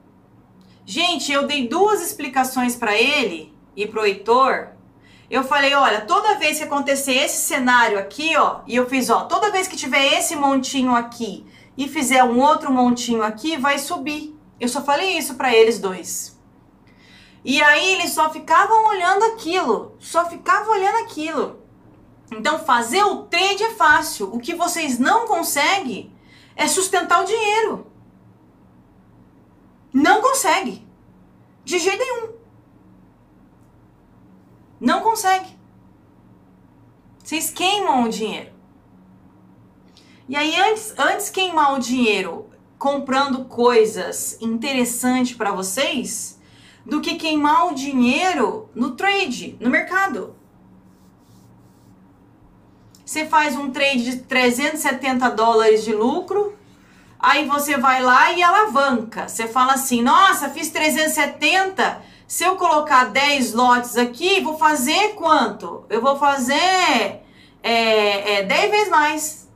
Gente, 0.85 1.31
eu 1.31 1.47
dei 1.47 1.69
duas 1.69 2.03
explicações 2.03 2.75
para 2.75 2.97
ele 2.97 3.55
e 3.77 3.87
pro 3.87 4.05
Heitor. 4.05 4.71
Eu 5.31 5.45
falei, 5.45 5.73
olha, 5.75 6.01
toda 6.01 6.35
vez 6.35 6.59
que 6.59 6.65
acontecer 6.65 7.13
esse 7.13 7.43
cenário 7.43 8.01
aqui, 8.01 8.37
ó, 8.37 8.63
e 8.67 8.75
eu 8.75 8.89
fiz, 8.89 9.09
ó, 9.11 9.27
toda 9.27 9.53
vez 9.53 9.69
que 9.69 9.77
tiver 9.77 10.19
esse 10.19 10.35
montinho 10.35 10.93
aqui 10.93 11.47
e 11.79 11.87
fizer 11.87 12.25
um 12.25 12.41
outro 12.41 12.73
montinho 12.73 13.23
aqui, 13.23 13.57
vai 13.57 13.79
subir. 13.79 14.37
Eu 14.59 14.69
só 14.69 14.83
falei 14.83 15.17
isso 15.17 15.37
para 15.37 15.55
eles 15.55 15.79
dois. 15.79 16.37
E 17.45 17.63
aí 17.63 17.93
eles 17.93 18.11
só 18.11 18.29
ficavam 18.31 18.89
olhando 18.89 19.25
aquilo, 19.27 19.95
só 20.01 20.29
ficavam 20.29 20.73
olhando 20.73 21.05
aquilo. 21.05 21.61
Então 22.33 22.59
fazer 22.59 23.05
o 23.05 23.23
trade 23.23 23.63
é 23.63 23.71
fácil. 23.71 24.35
O 24.35 24.41
que 24.41 24.53
vocês 24.53 24.99
não 24.99 25.29
conseguem 25.29 26.13
é 26.57 26.67
sustentar 26.67 27.23
o 27.23 27.27
dinheiro. 27.27 27.90
Não 29.93 30.21
consegue. 30.21 30.87
De 31.65 31.79
jeito 31.79 31.99
nenhum. 31.99 32.33
Não 34.81 35.03
consegue. 35.03 35.59
Vocês 37.23 37.51
queimam 37.51 38.05
o 38.05 38.09
dinheiro. 38.09 38.51
E 40.29 40.37
aí, 40.37 40.59
antes, 40.61 40.95
antes 40.97 41.29
queimar 41.29 41.75
o 41.75 41.81
dinheiro 41.81 42.49
comprando 42.79 43.45
coisas 43.45 44.41
interessantes 44.41 45.37
para 45.37 45.53
vocês, 45.53 46.41
do 46.85 47.01
que 47.01 47.17
queimar 47.17 47.67
o 47.67 47.75
dinheiro 47.75 48.71
no 48.75 48.93
trade, 48.93 49.57
no 49.61 49.69
mercado. 49.69 50.35
Você 53.05 53.27
faz 53.27 53.57
um 53.57 53.71
trade 53.71 54.05
de 54.05 54.17
370 54.23 55.29
dólares 55.31 55.85
de 55.85 55.93
lucro, 55.93 56.57
Aí 57.23 57.47
você 57.47 57.77
vai 57.77 58.03
lá 58.03 58.33
e 58.33 58.43
alavanca. 58.43 59.29
Você 59.29 59.47
fala 59.47 59.75
assim: 59.75 60.03
nossa, 60.03 60.49
fiz 60.49 60.71
370. 60.71 62.03
Se 62.27 62.45
eu 62.45 62.57
colocar 62.57 63.11
10 63.11 63.53
lotes 63.55 63.99
aqui, 63.99 64.41
vou 64.41 64.57
fazer 64.57 65.15
quanto? 65.15 65.85
Eu 65.91 66.01
vou 66.01 66.17
fazer 66.17 67.23
é, 67.63 68.39
é, 68.39 68.43
10 68.45 68.71
vezes 68.71 68.89
mais. 68.89 69.51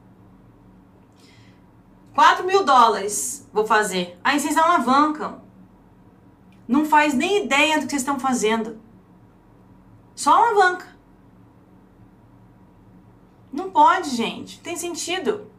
4 2.14 2.44
mil 2.44 2.64
dólares 2.64 3.49
vou 3.52 3.66
fazer. 3.66 4.18
Aí 4.23 4.38
vocês 4.38 4.56
alavancam. 4.56 5.42
Não 6.66 6.85
faz 6.85 7.14
nem 7.14 7.44
ideia 7.44 7.78
do 7.78 7.85
que 7.85 7.90
vocês 7.90 8.02
estão 8.02 8.18
fazendo. 8.18 8.80
Só 10.14 10.33
alavanca. 10.33 10.87
Não 13.52 13.71
pode, 13.71 14.11
gente. 14.11 14.61
Tem 14.61 14.76
sentido. 14.76 15.50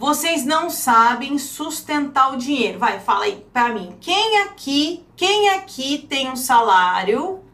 Vocês 0.00 0.46
não 0.46 0.70
sabem 0.70 1.36
sustentar 1.36 2.32
o 2.32 2.38
dinheiro. 2.38 2.78
Vai, 2.78 2.98
fala 3.00 3.26
aí 3.26 3.46
para 3.52 3.68
mim. 3.74 3.98
Quem 4.00 4.38
aqui, 4.44 5.04
quem 5.14 5.50
aqui 5.50 5.98
tem 5.98 6.30
um 6.30 6.36
salário, 6.36 7.44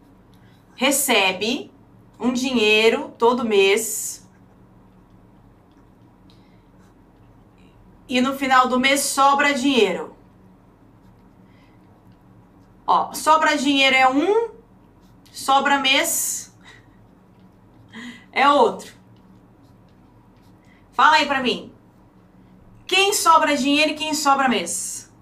recebe 0.76 1.73
um 2.21 2.33
dinheiro 2.33 3.12
todo 3.19 3.45
mês 3.45 4.25
e 8.09 8.21
no 8.21 8.38
final 8.38 8.69
do 8.69 8.79
mês 8.79 9.00
sobra 9.00 9.53
dinheiro? 9.53 10.17
Ó, 12.87 13.12
sobra 13.12 13.57
dinheiro 13.57 13.97
é 13.97 14.09
um, 14.09 14.50
sobra 15.33 15.81
mês 15.81 16.57
é 18.31 18.49
outro. 18.49 18.95
Fala 20.93 21.17
aí 21.17 21.26
pra 21.26 21.43
mim. 21.43 21.75
Quem 22.87 23.12
sobra 23.12 23.57
dinheiro 23.57 23.93
e 23.93 23.95
quem 23.95 24.14
sobra 24.14 24.49
mês? 24.49 25.12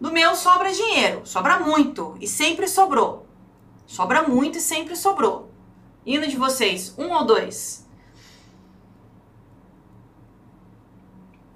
No 0.00 0.10
meu 0.10 0.34
sobra 0.34 0.72
dinheiro, 0.72 1.20
sobra 1.24 1.60
muito 1.60 2.16
e 2.20 2.26
sempre 2.26 2.66
sobrou. 2.66 3.26
Sobra 3.86 4.22
muito 4.22 4.58
e 4.58 4.60
sempre 4.60 4.96
sobrou. 4.96 5.50
E 6.04 6.18
no 6.18 6.26
de 6.26 6.36
vocês, 6.36 6.94
um 6.98 7.12
ou 7.12 7.24
dois? 7.24 7.86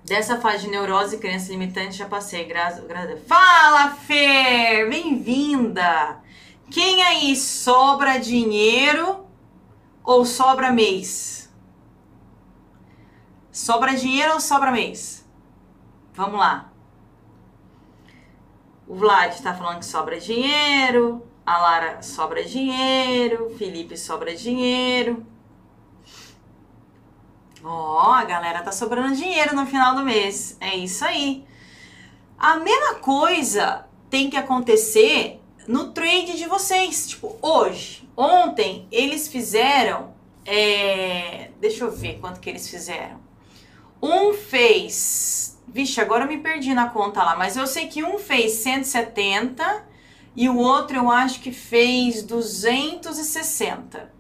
Dessa 0.05 0.41
fase 0.41 0.65
de 0.65 0.71
neurose 0.71 1.17
e 1.17 1.19
crença 1.19 1.51
limitante 1.51 1.97
já 1.97 2.07
passei. 2.07 2.45
Graças. 2.45 2.87
Gra 2.87 3.17
Fala, 3.27 3.91
Fer! 3.91 4.89
Bem-vinda! 4.89 6.21
Quem 6.71 7.03
aí 7.03 7.35
sobra 7.35 8.19
dinheiro 8.19 9.27
ou 10.05 10.25
sobra 10.25 10.71
mês? 10.71 11.46
Sobra 13.57 13.97
dinheiro 13.97 14.35
ou 14.35 14.39
sobra 14.39 14.71
mês? 14.71 15.27
Vamos 16.13 16.39
lá. 16.39 16.71
O 18.87 18.95
Vlad 18.95 19.33
está 19.33 19.55
falando 19.55 19.79
que 19.79 19.87
sobra 19.87 20.21
dinheiro. 20.21 21.27
A 21.47 21.57
Lara 21.57 22.03
sobra 22.03 22.45
dinheiro. 22.45 23.57
Felipe 23.57 23.97
sobra 23.97 24.37
dinheiro. 24.37 25.25
Ó, 27.65 28.11
oh, 28.11 28.13
a 28.13 28.25
galera 28.27 28.63
tá 28.63 28.71
sobrando 28.71 29.17
dinheiro 29.17 29.57
no 29.57 29.65
final 29.65 29.95
do 29.95 30.05
mês. 30.05 30.59
É 30.61 30.77
isso 30.77 31.03
aí. 31.03 31.43
A 32.39 32.57
mesma 32.57 32.97
coisa 32.97 33.87
tem 34.11 34.29
que 34.29 34.37
acontecer 34.37 35.41
no 35.67 35.93
trade 35.95 36.37
de 36.37 36.47
vocês. 36.47 37.09
Tipo, 37.09 37.39
hoje, 37.41 38.07
ontem, 38.15 38.87
eles 38.93 39.29
fizeram. 39.29 40.15
É... 40.45 41.53
Deixa 41.59 41.85
eu 41.85 41.91
ver 41.91 42.19
quanto 42.21 42.39
que 42.39 42.51
eles 42.51 42.69
fizeram. 42.69 43.26
Um 44.03 44.35
fez. 44.35 45.59
Vixe, 45.67 46.01
agora 46.01 46.25
eu 46.25 46.29
me 46.29 46.39
perdi 46.39 46.73
na 46.75 46.89
conta 46.89 47.23
lá, 47.23 47.37
mas 47.37 47.57
eu 47.57 47.67
sei 47.67 47.87
que 47.87 48.05
um 48.05 48.19
fez 48.19 48.53
170 48.53 49.85
e 50.35 50.49
o 50.49 50.57
outro 50.57 50.97
eu 50.97 51.11
acho 51.11 51.41
que 51.41 51.51
fez 51.51 52.23
260. 52.23 54.13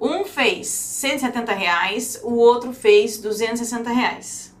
Um 0.00 0.24
fez 0.24 0.68
170 0.68 1.52
reais, 1.52 2.20
o 2.22 2.34
outro 2.34 2.72
fez 2.72 3.18
260 3.18 3.90
reais. 3.90 4.56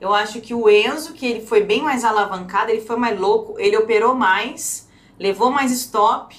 Eu 0.00 0.14
acho 0.14 0.40
que 0.40 0.54
o 0.54 0.68
Enzo, 0.68 1.12
que 1.12 1.26
ele 1.26 1.44
foi 1.44 1.62
bem 1.62 1.82
mais 1.82 2.04
alavancado, 2.04 2.70
ele 2.70 2.82
foi 2.82 2.96
mais 2.96 3.18
louco, 3.18 3.58
ele 3.58 3.76
operou 3.76 4.14
mais, 4.14 4.88
levou 5.18 5.50
mais 5.50 5.72
stop 5.72 6.36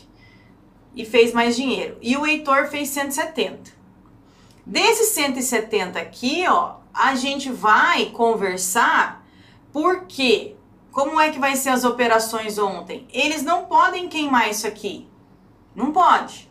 e 0.95 1.03
fez 1.03 1.33
mais 1.33 1.55
dinheiro. 1.55 1.97
E 2.01 2.15
o 2.15 2.25
Heitor 2.25 2.67
fez 2.67 2.89
170. 2.89 3.71
Desses 4.65 5.09
170 5.09 5.99
aqui, 5.99 6.45
ó, 6.47 6.77
a 6.95 7.13
gente 7.15 7.51
vai 7.51 8.05
conversar 8.07 9.25
porque 9.71 10.55
como 10.91 11.19
é 11.19 11.29
que 11.29 11.37
vai 11.37 11.57
ser 11.57 11.69
as 11.69 11.83
operações 11.83 12.57
ontem? 12.57 13.05
Eles 13.11 13.43
não 13.43 13.65
podem 13.65 14.07
queimar 14.07 14.49
isso 14.49 14.65
aqui. 14.65 15.09
Não 15.75 15.91
pode. 15.91 16.49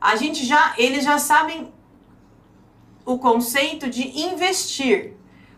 A 0.00 0.14
gente 0.14 0.46
já, 0.46 0.74
eles 0.78 1.04
já 1.04 1.18
sabem 1.18 1.72
o 3.04 3.18
conceito 3.18 3.90
de 3.90 4.20
investir. 4.20 5.16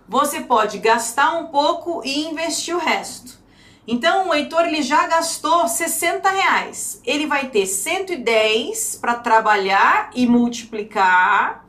Você 0.09 0.41
pode 0.41 0.79
gastar 0.79 1.37
um 1.37 1.49
pouco 1.49 2.01
e 2.05 2.27
investir 2.27 2.75
o 2.75 2.79
resto. 2.79 3.39
Então, 3.87 4.31
o 4.31 4.35
Heitor 4.35 4.63
ele 4.63 4.81
já 4.81 5.07
gastou 5.07 5.69
60 5.69 6.27
reais. 6.31 7.03
Ele 7.05 7.27
vai 7.27 7.51
ter 7.51 7.67
110 7.67 8.97
para 8.97 9.17
trabalhar 9.17 10.11
e 10.15 10.27
multiplicar 10.27 11.64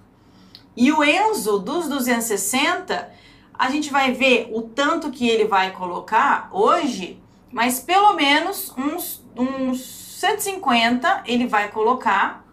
e 0.75 0.91
o 0.91 1.03
Enzo 1.03 1.59
dos 1.59 1.87
260, 1.87 3.11
a 3.53 3.69
gente 3.69 3.89
vai 3.89 4.11
ver 4.11 4.49
o 4.51 4.61
tanto 4.61 5.09
que 5.09 5.27
ele 5.27 5.45
vai 5.45 5.71
colocar 5.71 6.49
hoje, 6.51 7.19
mas 7.51 7.79
pelo 7.79 8.13
menos 8.13 8.73
uns, 8.77 9.23
uns 9.35 9.81
150 10.19 11.23
ele 11.25 11.47
vai 11.47 11.71
colocar 11.71 12.45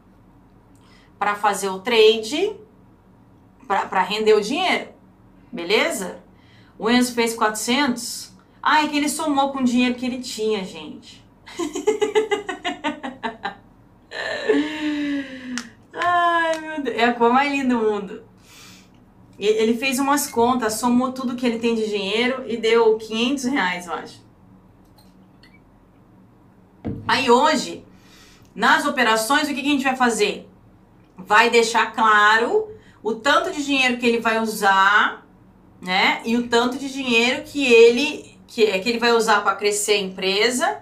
para 1.19 1.35
fazer 1.35 1.69
o 1.69 1.81
trade, 1.81 2.55
para 3.67 4.02
render 4.02 4.35
o 4.35 4.41
dinheiro, 4.41 4.88
beleza? 5.50 6.23
O 6.79 6.88
Enzo 6.88 7.14
fez 7.14 7.35
400. 7.35 8.33
Ah, 8.62 8.85
é 8.85 8.88
que 8.88 8.97
ele 8.97 9.09
somou 9.09 9.50
com 9.50 9.59
o 9.59 9.64
dinheiro 9.64 9.97
que 9.97 10.07
ele 10.07 10.21
tinha, 10.21 10.64
gente. 10.64 11.23
É 16.91 17.05
a 17.05 17.15
cor 17.15 17.33
mais 17.33 17.51
linda 17.51 17.75
do 17.75 17.81
mundo. 17.81 18.23
Ele 19.39 19.77
fez 19.77 19.99
umas 19.99 20.29
contas, 20.29 20.75
somou 20.75 21.12
tudo 21.12 21.35
que 21.35 21.45
ele 21.45 21.59
tem 21.59 21.75
de 21.75 21.89
dinheiro 21.89 22.45
e 22.47 22.57
deu 22.57 22.97
500 22.97 23.45
reais, 23.45 23.87
eu 23.87 23.93
acho. 23.95 24.23
Aí 27.09 27.31
hoje, 27.31 27.85
nas 28.55 28.87
operações, 28.87 29.45
o 29.45 29.47
que, 29.49 29.55
que 29.55 29.69
a 29.69 29.73
gente 29.73 29.85
vai 29.85 29.97
fazer? 29.97 30.49
Vai 31.17 31.51
deixar 31.51 31.93
claro 31.93 32.69
o 33.03 33.15
tanto 33.15 33.51
de 33.51 33.65
dinheiro 33.65 33.97
que 33.97 34.07
ele 34.07 34.21
vai 34.21 34.39
usar, 34.41 35.27
né? 35.81 36.23
E 36.25 36.37
o 36.37 36.47
tanto 36.47 36.79
de 36.79 36.93
dinheiro 36.93 37.43
que 37.43 37.65
ele 37.65 38.39
que, 38.47 38.67
que 38.79 38.89
ele 38.89 38.99
vai 38.99 39.12
usar 39.12 39.43
para 39.43 39.57
crescer 39.57 39.93
a 39.93 40.01
empresa 40.01 40.79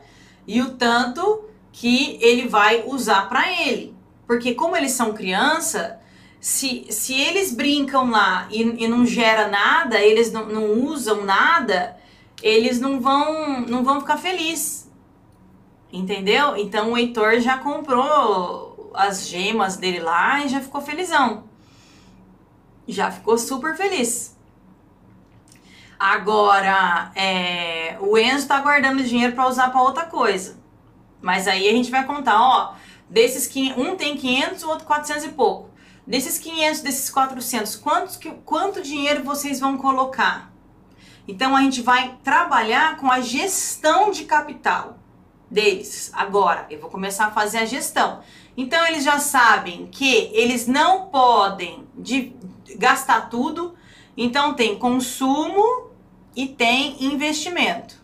e 0.47 0.61
o 0.61 0.75
tanto 0.75 1.45
que 1.73 2.19
ele 2.21 2.49
vai 2.49 2.83
usar 2.87 3.28
para 3.28 3.50
ele 3.62 3.95
Porque 4.30 4.54
como 4.54 4.76
eles 4.76 4.92
são 4.92 5.12
criança, 5.12 5.99
se, 6.38 6.87
se 6.88 7.20
eles 7.20 7.52
brincam 7.52 8.12
lá 8.12 8.46
e, 8.49 8.84
e 8.84 8.87
não 8.87 9.04
gera 9.04 9.49
nada, 9.49 9.99
eles 9.99 10.30
não, 10.30 10.46
não 10.46 10.84
usam 10.84 11.25
nada, 11.25 11.96
eles 12.40 12.78
não 12.80 13.00
vão, 13.00 13.62
não 13.62 13.82
vão 13.82 13.99
ficar 13.99 14.18
felizes. 14.18 14.88
Entendeu? 15.92 16.56
Então 16.56 16.92
o 16.92 16.96
Heitor 16.96 17.40
já 17.40 17.58
comprou 17.58 18.92
as 18.94 19.26
gemas 19.26 19.76
dele 19.76 19.99
lá 19.99 20.44
e 20.44 20.49
já 20.49 20.60
ficou 20.60 20.80
felizão. 20.80 21.42
Já 22.87 23.10
ficou 23.10 23.37
super 23.37 23.76
feliz. 23.76 24.38
Agora, 25.99 27.10
é, 27.16 27.99
o 28.00 28.16
Enzo 28.16 28.46
tá 28.46 28.60
guardando 28.60 29.02
dinheiro 29.02 29.34
para 29.34 29.49
usar 29.49 29.70
para 29.70 29.82
outra 29.82 30.04
coisa. 30.04 30.56
Mas 31.20 31.49
aí 31.49 31.68
a 31.68 31.72
gente 31.72 31.90
vai 31.90 32.06
contar, 32.06 32.40
ó, 32.40 32.75
desses 33.10 33.50
um 33.76 33.96
tem 33.96 34.16
500, 34.16 34.62
o 34.62 34.68
outro 34.68 34.86
400 34.86 35.24
e 35.24 35.28
pouco. 35.30 35.68
Desses 36.06 36.38
500, 36.38 36.80
desses 36.80 37.10
400, 37.10 37.76
quantos, 37.76 38.18
quanto 38.44 38.80
dinheiro 38.80 39.22
vocês 39.22 39.60
vão 39.60 39.76
colocar? 39.76 40.50
Então 41.28 41.54
a 41.54 41.62
gente 41.62 41.82
vai 41.82 42.18
trabalhar 42.24 42.96
com 42.96 43.10
a 43.10 43.20
gestão 43.20 44.10
de 44.10 44.24
capital 44.24 44.98
deles. 45.50 46.10
Agora, 46.14 46.66
eu 46.70 46.80
vou 46.80 46.88
começar 46.88 47.26
a 47.26 47.30
fazer 47.30 47.58
a 47.58 47.64
gestão. 47.64 48.20
Então 48.56 48.84
eles 48.86 49.04
já 49.04 49.18
sabem 49.18 49.86
que 49.86 50.30
eles 50.32 50.66
não 50.66 51.06
podem 51.06 51.86
de, 51.94 52.34
gastar 52.76 53.28
tudo. 53.28 53.74
Então 54.16 54.54
tem 54.54 54.78
consumo 54.78 55.90
e 56.34 56.48
tem 56.48 57.04
investimento. 57.04 58.00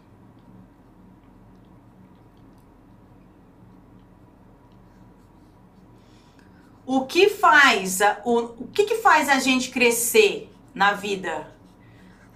O 6.86 7.04
que 7.04 7.28
faz 7.28 8.00
a, 8.00 8.20
o, 8.24 8.38
o 8.38 8.68
que, 8.68 8.84
que 8.84 8.94
faz 8.94 9.28
a 9.28 9.40
gente 9.40 9.70
crescer 9.70 10.48
na 10.72 10.92
vida? 10.92 11.52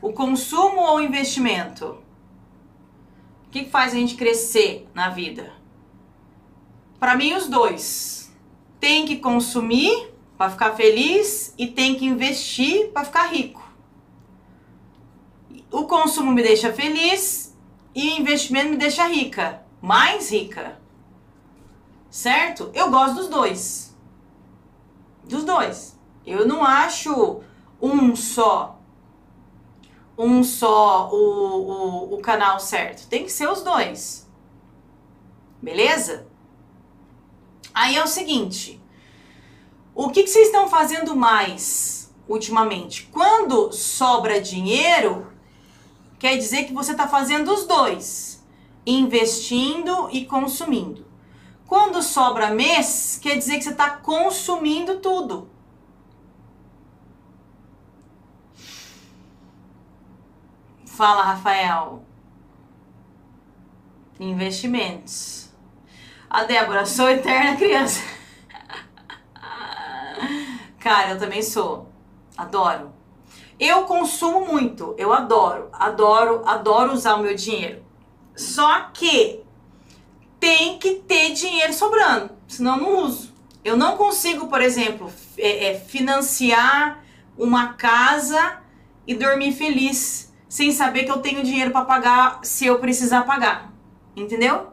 O 0.02 0.12
consumo 0.12 0.80
ou 0.80 0.96
o 0.96 1.00
investimento? 1.00 1.98
O 3.46 3.50
que, 3.52 3.64
que 3.64 3.70
faz 3.70 3.92
a 3.92 3.96
gente 3.96 4.16
crescer 4.16 4.88
na 4.92 5.08
vida? 5.08 5.52
Para 6.98 7.14
mim, 7.14 7.32
os 7.32 7.46
dois. 7.46 8.34
Tem 8.80 9.06
que 9.06 9.18
consumir 9.18 10.12
para 10.36 10.50
ficar 10.50 10.74
feliz 10.74 11.54
e 11.56 11.68
tem 11.68 11.94
que 11.94 12.06
investir 12.06 12.88
para 12.88 13.04
ficar 13.04 13.26
rico. 13.26 13.62
O 15.70 15.84
consumo 15.84 16.32
me 16.32 16.42
deixa 16.42 16.72
feliz 16.72 17.56
e 17.94 18.08
o 18.08 18.20
investimento 18.20 18.70
me 18.70 18.76
deixa 18.76 19.06
rica, 19.06 19.62
mais 19.80 20.32
rica. 20.32 20.80
Certo? 22.10 22.70
Eu 22.74 22.90
gosto 22.90 23.14
dos 23.14 23.28
dois. 23.28 23.89
Dos 25.30 25.44
dois. 25.44 25.98
Eu 26.26 26.46
não 26.46 26.62
acho 26.62 27.40
um 27.80 28.14
só 28.14 28.80
um 30.20 30.44
só 30.44 31.08
o, 31.10 31.16
o, 31.16 32.14
o 32.14 32.18
canal 32.18 32.60
certo. 32.60 33.08
Tem 33.08 33.24
que 33.24 33.32
ser 33.32 33.48
os 33.48 33.62
dois. 33.62 34.28
Beleza? 35.62 36.26
Aí 37.72 37.96
é 37.96 38.04
o 38.04 38.06
seguinte. 38.06 38.78
O 39.94 40.10
que, 40.10 40.22
que 40.22 40.28
vocês 40.28 40.48
estão 40.48 40.68
fazendo 40.68 41.16
mais 41.16 42.12
ultimamente? 42.28 43.08
Quando 43.10 43.72
sobra 43.72 44.42
dinheiro, 44.42 45.32
quer 46.18 46.36
dizer 46.36 46.64
que 46.64 46.74
você 46.74 46.92
está 46.92 47.08
fazendo 47.08 47.50
os 47.52 47.66
dois, 47.66 48.44
investindo 48.84 50.10
e 50.12 50.26
consumindo. 50.26 51.09
Quando 51.70 52.02
sobra 52.02 52.50
mês, 52.50 53.16
quer 53.22 53.38
dizer 53.38 53.58
que 53.58 53.62
você 53.62 53.70
está 53.70 53.90
consumindo 53.90 54.98
tudo. 54.98 55.48
Fala, 60.84 61.22
Rafael. 61.22 62.02
Investimentos. 64.18 65.48
A 66.28 66.42
Débora, 66.42 66.84
sou 66.84 67.08
eterna 67.08 67.56
criança. 67.56 68.02
Cara, 70.80 71.10
eu 71.10 71.20
também 71.20 71.40
sou. 71.40 71.88
Adoro. 72.36 72.92
Eu 73.60 73.84
consumo 73.84 74.44
muito, 74.44 74.96
eu 74.98 75.12
adoro, 75.12 75.68
adoro, 75.72 76.42
adoro 76.48 76.92
usar 76.92 77.14
o 77.14 77.22
meu 77.22 77.36
dinheiro. 77.36 77.84
Só 78.34 78.86
que 78.92 79.39
tem 80.40 80.78
que 80.78 80.94
ter 80.94 81.32
dinheiro 81.34 81.72
sobrando, 81.72 82.30
senão 82.48 82.78
não 82.78 83.04
uso. 83.04 83.32
Eu 83.62 83.76
não 83.76 83.96
consigo, 83.96 84.48
por 84.48 84.62
exemplo, 84.62 85.12
é, 85.36 85.66
é, 85.66 85.78
financiar 85.78 87.04
uma 87.36 87.74
casa 87.74 88.58
e 89.06 89.14
dormir 89.14 89.52
feliz 89.52 90.32
sem 90.48 90.72
saber 90.72 91.04
que 91.04 91.10
eu 91.10 91.18
tenho 91.18 91.44
dinheiro 91.44 91.70
para 91.70 91.84
pagar 91.84 92.40
se 92.42 92.66
eu 92.66 92.78
precisar 92.78 93.22
pagar. 93.22 93.72
Entendeu? 94.16 94.68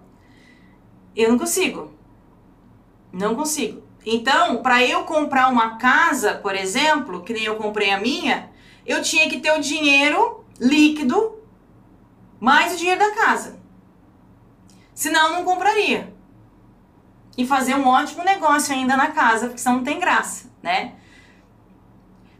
Eu 1.15 1.29
não 1.29 1.37
consigo. 1.37 1.93
Não 3.11 3.35
consigo. 3.35 3.83
Então, 4.05 4.61
para 4.61 4.83
eu 4.83 5.03
comprar 5.03 5.49
uma 5.49 5.77
casa, 5.77 6.35
por 6.35 6.55
exemplo, 6.55 7.23
que 7.23 7.33
nem 7.33 7.43
eu 7.43 7.57
comprei 7.57 7.91
a 7.91 7.99
minha, 7.99 8.49
eu 8.85 9.01
tinha 9.01 9.29
que 9.29 9.39
ter 9.39 9.51
o 9.51 9.59
dinheiro 9.59 10.45
líquido 10.59 11.37
mais 12.39 12.73
o 12.73 12.77
dinheiro 12.77 12.99
da 12.99 13.11
casa. 13.11 13.59
Senão 14.97 15.27
eu 15.27 15.33
não 15.33 15.43
compraria. 15.43 16.11
E 17.37 17.45
fazer 17.45 17.75
um 17.75 17.87
ótimo 17.87 18.23
negócio 18.23 18.73
ainda 18.73 18.97
na 18.97 19.11
casa, 19.11 19.45
porque 19.45 19.61
senão 19.61 19.75
não 19.75 19.83
tem 19.83 19.99
graça, 19.99 20.49
né? 20.59 20.95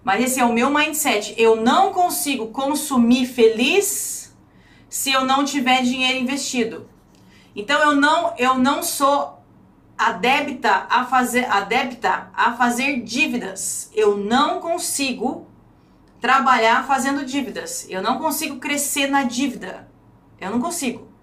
Mas 0.04 0.24
esse 0.24 0.40
é 0.40 0.44
o 0.44 0.52
meu 0.52 0.72
mindset. 0.72 1.36
Eu 1.38 1.58
não 1.58 1.94
consigo 1.94 2.48
consumir 2.48 3.28
feliz 3.28 4.36
se 4.90 5.12
eu 5.12 5.24
não 5.24 5.46
tiver 5.46 5.84
dinheiro 5.84 6.18
investido. 6.18 6.90
Então 7.56 7.80
eu 7.80 7.96
não 7.96 8.34
eu 8.40 8.58
não 8.58 8.82
sou 8.82 9.40
adepta 9.96 10.88
a 10.90 11.06
fazer 11.06 11.46
adepta 11.46 12.32
a 12.34 12.54
fazer 12.54 13.04
dívidas. 13.04 13.92
Eu 13.94 14.18
não 14.18 14.60
consigo 14.60 15.46
trabalhar 16.20 16.88
fazendo 16.88 17.24
dívidas. 17.24 17.86
Eu 17.88 18.02
não 18.02 18.18
consigo 18.18 18.58
crescer 18.58 19.06
na 19.06 19.22
dívida. 19.22 19.88
Eu 20.42 20.50
não 20.50 20.60
consigo. 20.60 21.17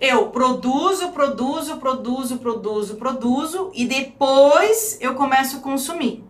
Eu 0.00 0.28
produzo, 0.28 1.10
produzo, 1.10 1.76
produzo, 1.76 2.38
produzo, 2.38 2.96
produzo 2.96 3.70
e 3.74 3.84
depois 3.84 4.96
eu 4.98 5.14
começo 5.14 5.58
a 5.58 5.60
consumir. 5.60 6.24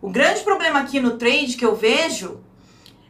O 0.00 0.08
grande 0.08 0.42
problema 0.42 0.78
aqui 0.78 1.00
no 1.00 1.16
trade 1.16 1.56
que 1.56 1.64
eu 1.64 1.74
vejo 1.74 2.40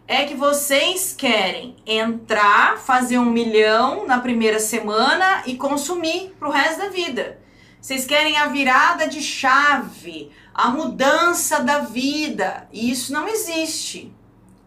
é 0.09 0.25
que 0.25 0.35
vocês 0.35 1.13
querem 1.13 1.77
entrar, 1.87 2.79
fazer 2.79 3.19
um 3.19 3.31
milhão 3.31 4.07
na 4.07 4.19
primeira 4.19 4.59
semana 4.59 5.43
e 5.45 5.57
consumir 5.57 6.35
pro 6.39 6.51
resto 6.51 6.79
da 6.79 6.89
vida. 6.89 7.39
Vocês 7.79 8.07
querem 8.07 8.39
a 8.39 8.47
virada 8.47 9.07
de 9.07 9.21
chave, 9.21 10.31
a 10.55 10.71
mudança 10.71 11.61
da 11.61 11.81
vida. 11.81 12.67
E 12.73 12.91
isso 12.91 13.13
não 13.13 13.29
existe. 13.29 14.11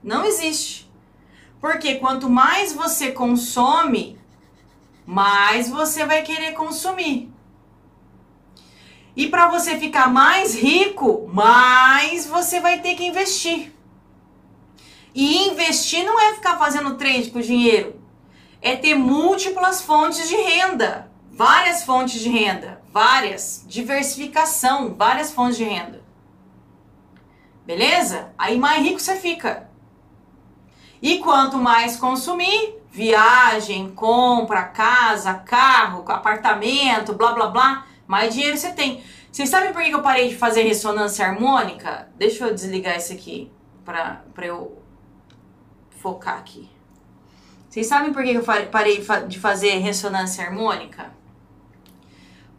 Não 0.03 0.23
existe. 0.23 0.87
Porque 1.59 1.95
quanto 1.95 2.29
mais 2.29 2.73
você 2.73 3.11
consome, 3.11 4.16
mais 5.07 5.69
você 5.69 6.05
vai 6.05 6.21
querer 6.21 6.51
consumir. 6.51 7.31
E 9.15 9.27
para 9.27 9.47
você 9.47 9.79
ficar 9.79 10.11
mais 10.11 10.53
rico, 10.53 11.27
mais 11.33 12.27
você 12.27 12.59
vai 12.59 12.81
ter 12.81 12.93
que 12.95 13.05
investir. 13.05 13.73
E 15.15 15.47
investir 15.47 16.03
não 16.03 16.19
é 16.19 16.33
ficar 16.35 16.57
fazendo 16.57 16.97
trade 16.97 17.31
com 17.31 17.39
dinheiro, 17.39 17.99
é 18.61 18.75
ter 18.75 18.95
múltiplas 18.95 19.81
fontes 19.81 20.27
de 20.27 20.35
renda, 20.35 21.09
várias 21.31 21.83
fontes 21.83 22.19
de 22.19 22.29
renda, 22.29 22.83
várias, 22.91 23.63
diversificação, 23.65 24.93
várias 24.93 25.31
fontes 25.31 25.57
de 25.57 25.63
renda. 25.63 26.03
Beleza? 27.65 28.33
Aí 28.37 28.59
mais 28.59 28.83
rico 28.83 28.99
você 28.99 29.15
fica. 29.15 29.69
E 31.01 31.19
quanto 31.19 31.57
mais 31.57 31.95
consumir, 31.95 32.76
viagem, 32.97 33.91
compra, 33.91 34.63
casa, 34.63 35.31
carro, 35.35 36.03
apartamento, 36.07 37.13
blá 37.13 37.31
blá 37.31 37.45
blá, 37.45 37.85
mais 38.07 38.33
dinheiro 38.33 38.57
você 38.57 38.71
tem. 38.71 39.03
Vocês 39.31 39.49
sabem 39.49 39.71
por 39.71 39.83
que 39.83 39.91
eu 39.91 40.01
parei 40.01 40.29
de 40.29 40.35
fazer 40.35 40.63
ressonância 40.63 41.23
harmônica? 41.23 42.09
Deixa 42.15 42.47
eu 42.47 42.55
desligar 42.55 42.97
isso 42.97 43.13
aqui 43.13 43.51
para 43.85 44.23
eu 44.37 44.81
focar 45.91 46.39
aqui. 46.39 46.67
Vocês 47.69 47.85
sabem 47.85 48.11
por 48.11 48.23
que 48.23 48.33
eu 48.33 48.43
parei 48.71 49.05
de 49.27 49.39
fazer 49.39 49.77
ressonância 49.77 50.43
harmônica? 50.43 51.11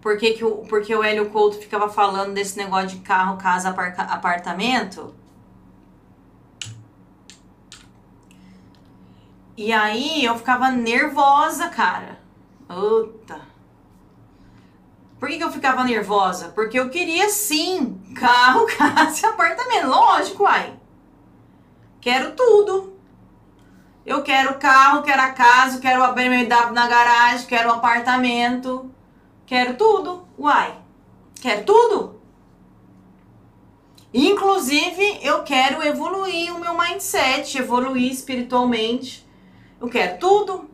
Porque, 0.00 0.34
que 0.34 0.44
o, 0.44 0.58
porque 0.68 0.94
o 0.94 1.02
Hélio 1.02 1.30
Couto 1.30 1.58
ficava 1.58 1.88
falando 1.88 2.32
desse 2.32 2.56
negócio 2.56 2.90
de 2.90 2.98
carro, 2.98 3.36
casa, 3.38 3.70
apartamento. 3.70 5.12
E 9.58 9.72
aí 9.72 10.24
eu 10.24 10.38
ficava 10.38 10.70
nervosa, 10.70 11.68
cara. 11.68 12.20
Puta. 12.68 13.40
Por 15.18 15.28
que, 15.28 15.36
que 15.36 15.42
eu 15.42 15.50
ficava 15.50 15.82
nervosa? 15.82 16.50
Porque 16.50 16.78
eu 16.78 16.88
queria 16.90 17.28
sim 17.28 18.00
carro, 18.14 18.66
casa 18.78 19.26
e 19.26 19.28
apartamento. 19.28 19.88
Lógico, 19.88 20.46
ai. 20.46 20.78
Quero 22.00 22.36
tudo. 22.36 22.96
Eu 24.06 24.22
quero 24.22 24.60
carro, 24.60 25.02
quero 25.02 25.22
a 25.22 25.32
casa, 25.32 25.80
quero 25.80 26.04
a 26.04 26.12
BMW 26.12 26.72
na 26.72 26.86
garagem, 26.86 27.48
quero 27.48 27.70
o 27.70 27.72
apartamento. 27.72 28.88
Quero 29.44 29.74
tudo. 29.74 30.24
Uai. 30.38 30.78
Quero 31.40 31.64
tudo. 31.64 32.20
Inclusive, 34.14 35.18
eu 35.20 35.42
quero 35.42 35.82
evoluir 35.82 36.54
o 36.54 36.60
meu 36.60 36.78
mindset, 36.78 37.58
evoluir 37.58 38.12
espiritualmente. 38.12 39.26
Eu 39.80 39.88
quero 39.88 40.18
tudo. 40.18 40.68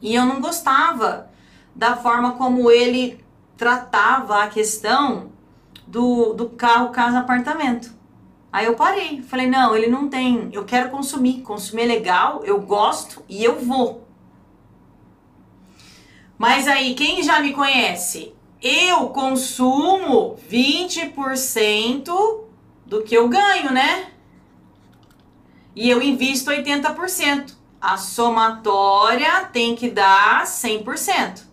E 0.00 0.14
eu 0.14 0.24
não 0.24 0.40
gostava 0.40 1.30
da 1.74 1.96
forma 1.96 2.32
como 2.32 2.70
ele 2.70 3.24
tratava 3.56 4.42
a 4.42 4.48
questão 4.48 5.32
do, 5.86 6.32
do 6.32 6.48
carro, 6.48 6.90
casa, 6.90 7.18
apartamento. 7.18 7.92
Aí 8.52 8.66
eu 8.66 8.74
parei, 8.74 9.22
falei, 9.22 9.46
não, 9.46 9.76
ele 9.76 9.86
não 9.86 10.08
tem, 10.08 10.48
eu 10.52 10.64
quero 10.64 10.90
consumir, 10.90 11.42
consumir 11.42 11.82
é 11.82 11.86
legal, 11.86 12.42
eu 12.44 12.60
gosto 12.60 13.22
e 13.28 13.44
eu 13.44 13.60
vou. 13.60 14.08
Mas 16.36 16.66
aí, 16.66 16.94
quem 16.94 17.22
já 17.22 17.38
me 17.40 17.52
conhece, 17.52 18.34
eu 18.62 19.10
consumo 19.10 20.36
20% 20.50 22.44
do 22.86 23.02
que 23.02 23.14
eu 23.14 23.28
ganho, 23.28 23.70
né? 23.70 24.10
E 25.76 25.88
eu 25.88 26.02
invisto 26.02 26.50
80%. 26.50 27.59
A 27.80 27.96
somatória 27.96 29.46
tem 29.46 29.74
que 29.74 29.90
dar 29.90 30.44
100%. 30.44 31.44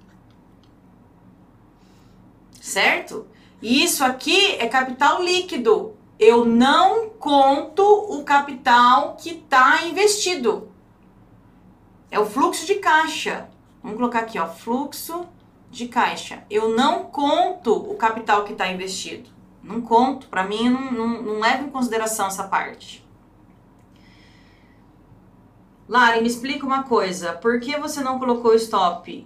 Certo? 2.60 3.26
Isso 3.62 4.04
aqui 4.04 4.56
é 4.58 4.68
capital 4.68 5.24
líquido. 5.24 5.96
Eu 6.20 6.44
não 6.44 7.10
conto 7.10 7.84
o 7.84 8.24
capital 8.24 9.16
que 9.16 9.30
está 9.30 9.84
investido. 9.84 10.70
É 12.12 12.20
o 12.20 12.26
fluxo 12.26 12.66
de 12.66 12.76
caixa. 12.76 13.50
Vamos 13.82 13.98
colocar 13.98 14.20
aqui, 14.20 14.38
ó, 14.38 14.48
fluxo 14.48 15.26
de 15.72 15.88
caixa. 15.88 16.44
Eu 16.50 16.76
não 16.76 17.06
conto 17.06 17.74
o 17.74 17.96
capital 17.96 18.44
que 18.44 18.52
está 18.52 18.68
investido. 18.70 19.30
Não 19.64 19.80
conto. 19.80 20.28
Para 20.28 20.44
mim, 20.44 20.70
não, 20.70 20.92
não, 20.92 21.22
não 21.22 21.40
leva 21.40 21.64
em 21.64 21.70
consideração 21.70 22.28
essa 22.28 22.44
parte. 22.44 23.07
Lari, 25.88 26.22
me 26.22 26.28
explica 26.28 26.66
uma 26.66 26.84
coisa. 26.84 27.34
Por 27.34 27.60
que 27.60 27.78
você 27.78 28.02
não 28.02 28.20
colocou 28.20 28.54
stop? 28.56 29.26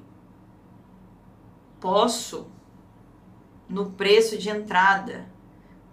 Posso 1.80 2.48
no 3.68 3.92
preço 3.92 4.38
de 4.38 4.50
entrada 4.50 5.28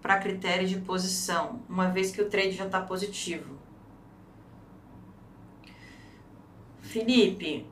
para 0.02 0.18
critério 0.18 0.68
de 0.68 0.80
posição, 0.80 1.60
uma 1.68 1.88
vez 1.88 2.10
que 2.10 2.20
o 2.20 2.28
trade 2.28 2.52
já 2.52 2.66
está 2.66 2.80
positivo. 2.80 3.56
Felipe, 6.82 7.66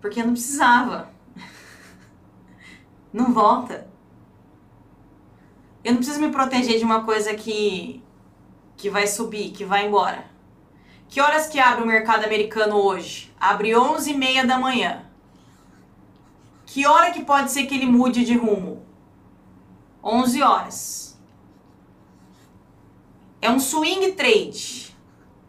porque 0.00 0.22
não 0.22 0.32
precisava. 0.32 1.10
Não 3.12 3.32
volta. 3.32 3.88
Eu 5.82 5.92
não 5.92 5.98
preciso 5.98 6.20
me 6.20 6.32
proteger 6.32 6.78
de 6.78 6.84
uma 6.84 7.04
coisa 7.04 7.32
que 7.34 8.02
que 8.76 8.90
vai 8.90 9.06
subir, 9.06 9.52
que 9.52 9.64
vai 9.64 9.86
embora. 9.86 10.35
Que 11.16 11.20
horas 11.22 11.46
que 11.46 11.58
abre 11.58 11.82
o 11.82 11.86
mercado 11.86 12.26
americano 12.26 12.76
hoje? 12.76 13.32
Abre 13.40 13.74
11 13.74 14.10
e 14.10 14.14
meia 14.14 14.46
da 14.46 14.58
manhã. 14.58 15.02
Que 16.66 16.86
hora 16.86 17.10
que 17.10 17.24
pode 17.24 17.50
ser 17.50 17.64
que 17.64 17.74
ele 17.74 17.86
mude 17.86 18.22
de 18.22 18.36
rumo? 18.36 18.84
11 20.04 20.42
horas. 20.42 21.18
É 23.40 23.50
um 23.50 23.58
swing 23.58 24.12
trade. 24.12 24.94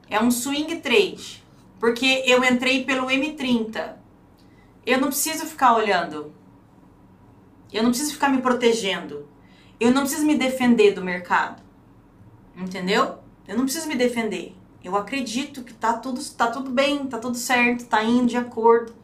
É 0.09 0.17
um 0.21 0.31
swing 0.31 0.73
trade. 0.77 1.43
Porque 1.81 2.23
eu 2.25 2.45
entrei 2.45 2.85
pelo 2.85 3.07
M30. 3.07 3.95
Eu 4.85 5.01
não 5.01 5.09
preciso 5.09 5.45
ficar 5.45 5.75
olhando. 5.75 6.33
Eu 7.73 7.83
não 7.83 7.89
preciso 7.89 8.13
ficar 8.13 8.29
me 8.29 8.41
protegendo. 8.41 9.27
Eu 9.81 9.91
não 9.91 10.03
preciso 10.03 10.25
me 10.25 10.37
defender 10.37 10.93
do 10.93 11.03
mercado. 11.03 11.61
Entendeu? 12.55 13.17
Eu 13.45 13.57
não 13.57 13.65
preciso 13.65 13.89
me 13.89 13.95
defender. 13.95 14.56
Eu 14.87 14.95
acredito 14.95 15.63
que 15.63 15.73
tá 15.73 15.91
tudo, 15.91 16.23
tá 16.29 16.47
tudo 16.47 16.71
bem, 16.71 17.05
tá 17.07 17.19
tudo 17.19 17.35
certo, 17.35 17.87
tá 17.87 18.01
indo 18.05 18.27
de 18.27 18.37
acordo. 18.37 18.95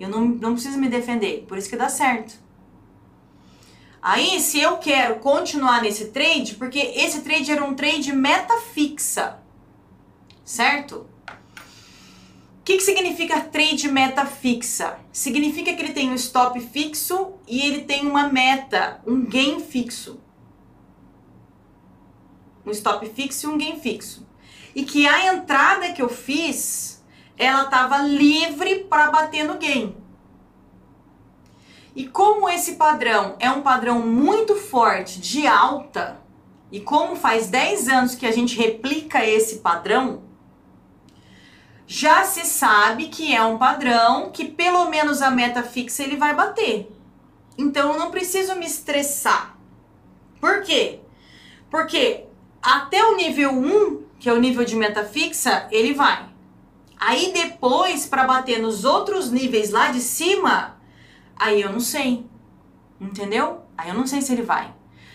Eu 0.00 0.08
não, 0.08 0.26
não 0.26 0.54
preciso 0.54 0.78
me 0.78 0.88
defender. 0.88 1.44
Por 1.46 1.58
isso 1.58 1.68
que 1.68 1.76
dá 1.76 1.90
certo. 1.90 2.40
Aí, 4.00 4.40
se 4.40 4.58
eu 4.58 4.78
quero 4.78 5.16
continuar 5.16 5.82
nesse 5.82 6.06
trade, 6.06 6.54
porque 6.54 6.78
esse 6.78 7.20
trade 7.20 7.52
era 7.52 7.62
um 7.62 7.74
trade 7.74 8.14
meta 8.14 8.56
fixa, 8.72 9.38
certo? 10.42 11.06
O 11.28 12.62
que, 12.64 12.78
que 12.78 12.82
significa 12.82 13.38
trade 13.38 13.92
meta 13.92 14.24
fixa? 14.24 14.98
Significa 15.12 15.74
que 15.74 15.82
ele 15.82 15.92
tem 15.92 16.08
um 16.08 16.14
stop 16.14 16.58
fixo 16.60 17.34
e 17.46 17.60
ele 17.60 17.82
tem 17.82 18.06
uma 18.06 18.26
meta, 18.26 19.02
um 19.06 19.22
gain 19.26 19.60
fixo. 19.60 20.18
Um 22.64 22.70
stop 22.70 23.06
fixo 23.10 23.50
e 23.50 23.50
um 23.50 23.58
gain 23.58 23.78
fixo 23.78 24.24
e 24.76 24.84
que 24.84 25.08
a 25.08 25.32
entrada 25.32 25.94
que 25.94 26.02
eu 26.02 26.08
fiz, 26.10 27.02
ela 27.38 27.62
estava 27.62 27.96
livre 28.02 28.84
para 28.84 29.10
bater 29.10 29.42
no 29.42 29.56
gain. 29.56 29.96
E 31.94 32.06
como 32.06 32.46
esse 32.46 32.74
padrão 32.74 33.36
é 33.40 33.50
um 33.50 33.62
padrão 33.62 34.00
muito 34.00 34.54
forte 34.54 35.18
de 35.18 35.46
alta, 35.46 36.20
e 36.70 36.78
como 36.78 37.16
faz 37.16 37.48
10 37.48 37.88
anos 37.88 38.14
que 38.14 38.26
a 38.26 38.30
gente 38.30 38.54
replica 38.54 39.24
esse 39.24 39.60
padrão, 39.60 40.24
já 41.86 42.24
se 42.24 42.44
sabe 42.44 43.08
que 43.08 43.34
é 43.34 43.42
um 43.42 43.56
padrão 43.56 44.30
que 44.30 44.44
pelo 44.44 44.90
menos 44.90 45.22
a 45.22 45.30
meta 45.30 45.62
fixa 45.62 46.02
ele 46.02 46.18
vai 46.18 46.34
bater. 46.34 46.92
Então 47.56 47.92
eu 47.94 47.98
não 47.98 48.10
preciso 48.10 48.54
me 48.56 48.66
estressar. 48.66 49.56
Por 50.38 50.62
quê? 50.62 51.00
Porque 51.70 52.26
até 52.60 53.02
o 53.02 53.16
nível 53.16 53.52
1 53.52 54.05
que 54.18 54.28
é 54.28 54.32
o 54.32 54.40
nível 54.40 54.64
de 54.64 54.76
meta 54.76 55.04
fixa, 55.04 55.68
ele 55.70 55.94
vai. 55.94 56.26
Aí 56.98 57.32
depois, 57.32 58.06
para 58.06 58.24
bater 58.24 58.60
nos 58.60 58.84
outros 58.84 59.30
níveis 59.30 59.70
lá 59.70 59.88
de 59.88 60.00
cima, 60.00 60.76
aí 61.36 61.60
eu 61.60 61.72
não 61.72 61.80
sei. 61.80 62.26
Entendeu? 63.00 63.62
Aí 63.76 63.90
eu 63.90 63.94
não 63.94 64.06
sei 64.06 64.22
se 64.22 64.32
ele 64.32 64.42
vai. 64.42 64.74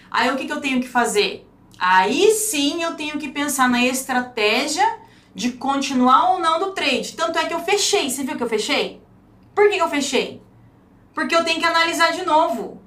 Aí 0.10 0.30
o 0.30 0.38
que, 0.38 0.46
que 0.46 0.54
eu 0.54 0.62
tenho 0.62 0.80
que 0.80 0.88
fazer? 0.88 1.48
Aí 1.80 2.32
sim 2.32 2.84
eu 2.84 2.96
tenho 2.96 3.18
que 3.18 3.30
pensar 3.30 3.68
na 3.68 3.84
estratégia 3.84 5.00
de 5.34 5.54
continuar 5.54 6.34
ou 6.34 6.40
não 6.40 6.60
do 6.60 6.72
trade. 6.74 7.16
Tanto 7.16 7.40
é 7.40 7.46
que 7.46 7.54
eu 7.54 7.62
fechei. 7.62 8.10
Você 8.10 8.24
viu 8.24 8.38
que 8.38 8.44
eu 8.44 8.50
fechei? 8.50 9.02
Por 9.56 9.68
que, 9.70 9.78
que 9.78 9.82
eu 9.82 9.90
fechei? 9.90 10.42
Porque 11.14 11.36
eu 11.36 11.44
tenho 11.44 11.60
que 11.60 11.66
analisar 11.66 12.12
de 12.12 12.24
novo. 12.24 12.82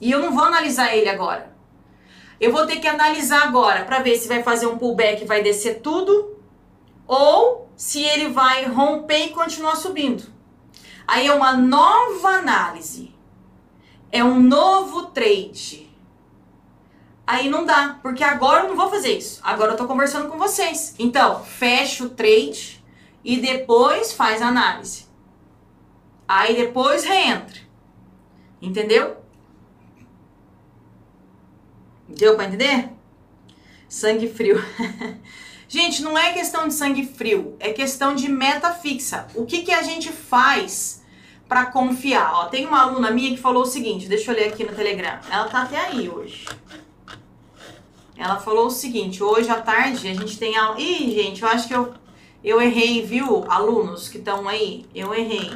E 0.00 0.10
eu 0.10 0.20
não 0.20 0.32
vou 0.32 0.44
analisar 0.44 0.94
ele 0.94 1.08
agora. 1.08 1.54
Eu 2.40 2.52
vou 2.52 2.66
ter 2.66 2.76
que 2.76 2.86
analisar 2.86 3.42
agora 3.42 3.84
para 3.84 4.00
ver 4.00 4.16
se 4.16 4.28
vai 4.28 4.42
fazer 4.42 4.66
um 4.66 4.78
pullback 4.78 5.22
e 5.22 5.26
vai 5.26 5.42
descer 5.42 5.80
tudo 5.80 6.36
ou 7.06 7.68
se 7.76 8.02
ele 8.02 8.28
vai 8.28 8.64
romper 8.64 9.26
e 9.26 9.30
continuar 9.30 9.76
subindo. 9.76 10.24
Aí 11.06 11.26
é 11.26 11.32
uma 11.32 11.54
nova 11.54 12.28
análise. 12.28 13.14
É 14.12 14.22
um 14.22 14.40
novo 14.40 15.06
trade. 15.06 15.88
Aí 17.26 17.48
não 17.48 17.64
dá, 17.64 17.98
porque 18.02 18.24
agora 18.24 18.64
eu 18.64 18.68
não 18.70 18.76
vou 18.76 18.88
fazer 18.88 19.18
isso. 19.18 19.40
Agora 19.44 19.72
eu 19.72 19.76
tô 19.76 19.86
conversando 19.86 20.28
com 20.28 20.38
vocês. 20.38 20.94
Então, 20.98 21.44
fecha 21.44 22.04
o 22.04 22.10
trade 22.10 22.82
e 23.22 23.36
depois 23.36 24.12
faz 24.12 24.40
a 24.40 24.48
análise. 24.48 25.06
Aí 26.26 26.56
depois 26.56 27.04
reentra. 27.04 27.60
Entendeu? 28.60 29.17
Deu 32.08 32.36
para 32.36 32.46
entender? 32.46 32.88
Sangue 33.86 34.28
frio. 34.28 34.62
gente, 35.68 36.02
não 36.02 36.16
é 36.16 36.32
questão 36.32 36.66
de 36.66 36.72
sangue 36.72 37.04
frio, 37.04 37.56
é 37.60 37.72
questão 37.72 38.14
de 38.14 38.30
meta 38.30 38.72
fixa. 38.72 39.28
O 39.34 39.44
que, 39.44 39.62
que 39.62 39.72
a 39.72 39.82
gente 39.82 40.10
faz 40.10 41.02
para 41.46 41.66
confiar? 41.66 42.32
Ó, 42.32 42.44
tem 42.46 42.66
uma 42.66 42.80
aluna 42.80 43.10
minha 43.10 43.30
que 43.30 43.40
falou 43.40 43.62
o 43.62 43.66
seguinte, 43.66 44.08
deixa 44.08 44.30
eu 44.30 44.36
ler 44.36 44.48
aqui 44.48 44.64
no 44.64 44.74
Telegram. 44.74 45.20
Ela 45.30 45.48
tá 45.48 45.62
até 45.62 45.78
aí 45.78 46.08
hoje. 46.08 46.46
Ela 48.16 48.40
falou 48.40 48.66
o 48.66 48.70
seguinte, 48.70 49.22
hoje 49.22 49.48
à 49.48 49.60
tarde 49.60 50.08
a 50.08 50.14
gente 50.14 50.38
tem 50.38 50.56
aula... 50.56 50.80
Ih, 50.80 51.12
gente, 51.12 51.42
eu 51.42 51.48
acho 51.48 51.68
que 51.68 51.74
eu, 51.74 51.94
eu 52.42 52.60
errei, 52.60 53.02
viu? 53.04 53.44
Alunos 53.48 54.08
que 54.08 54.18
estão 54.18 54.48
aí, 54.48 54.86
eu 54.94 55.14
errei. 55.14 55.52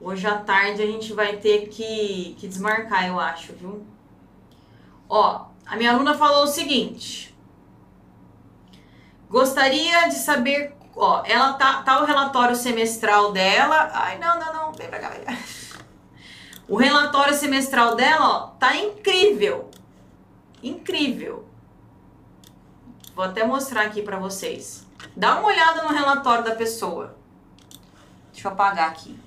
Hoje 0.00 0.26
à 0.26 0.38
tarde 0.38 0.80
a 0.80 0.86
gente 0.86 1.12
vai 1.12 1.36
ter 1.36 1.68
que, 1.68 2.34
que 2.38 2.48
desmarcar, 2.48 3.06
eu 3.06 3.20
acho, 3.20 3.52
viu? 3.52 3.84
Ó, 5.08 5.46
a 5.66 5.76
minha 5.76 5.92
aluna 5.92 6.14
falou 6.14 6.44
o 6.44 6.48
seguinte. 6.48 7.34
Gostaria 9.28 10.08
de 10.08 10.14
saber, 10.14 10.74
ó, 10.94 11.22
ela 11.24 11.54
tá, 11.54 11.82
tá 11.82 12.02
o 12.02 12.04
relatório 12.04 12.54
semestral 12.54 13.32
dela. 13.32 13.90
Ai, 13.94 14.18
não, 14.18 14.38
não, 14.38 14.52
não, 14.52 14.72
vem 14.72 14.88
pra 14.88 14.98
cá, 14.98 15.08
vem. 15.08 15.24
O 16.68 16.76
relatório 16.76 17.34
semestral 17.34 17.96
dela, 17.96 18.28
ó, 18.28 18.46
tá 18.58 18.76
incrível. 18.76 19.70
Incrível. 20.62 21.46
Vou 23.14 23.24
até 23.24 23.44
mostrar 23.44 23.82
aqui 23.82 24.00
para 24.02 24.18
vocês. 24.18 24.86
Dá 25.16 25.38
uma 25.38 25.48
olhada 25.48 25.82
no 25.82 25.88
relatório 25.90 26.44
da 26.44 26.54
pessoa. 26.54 27.16
Deixa 28.32 28.48
eu 28.48 28.52
apagar 28.52 28.88
aqui. 28.88 29.18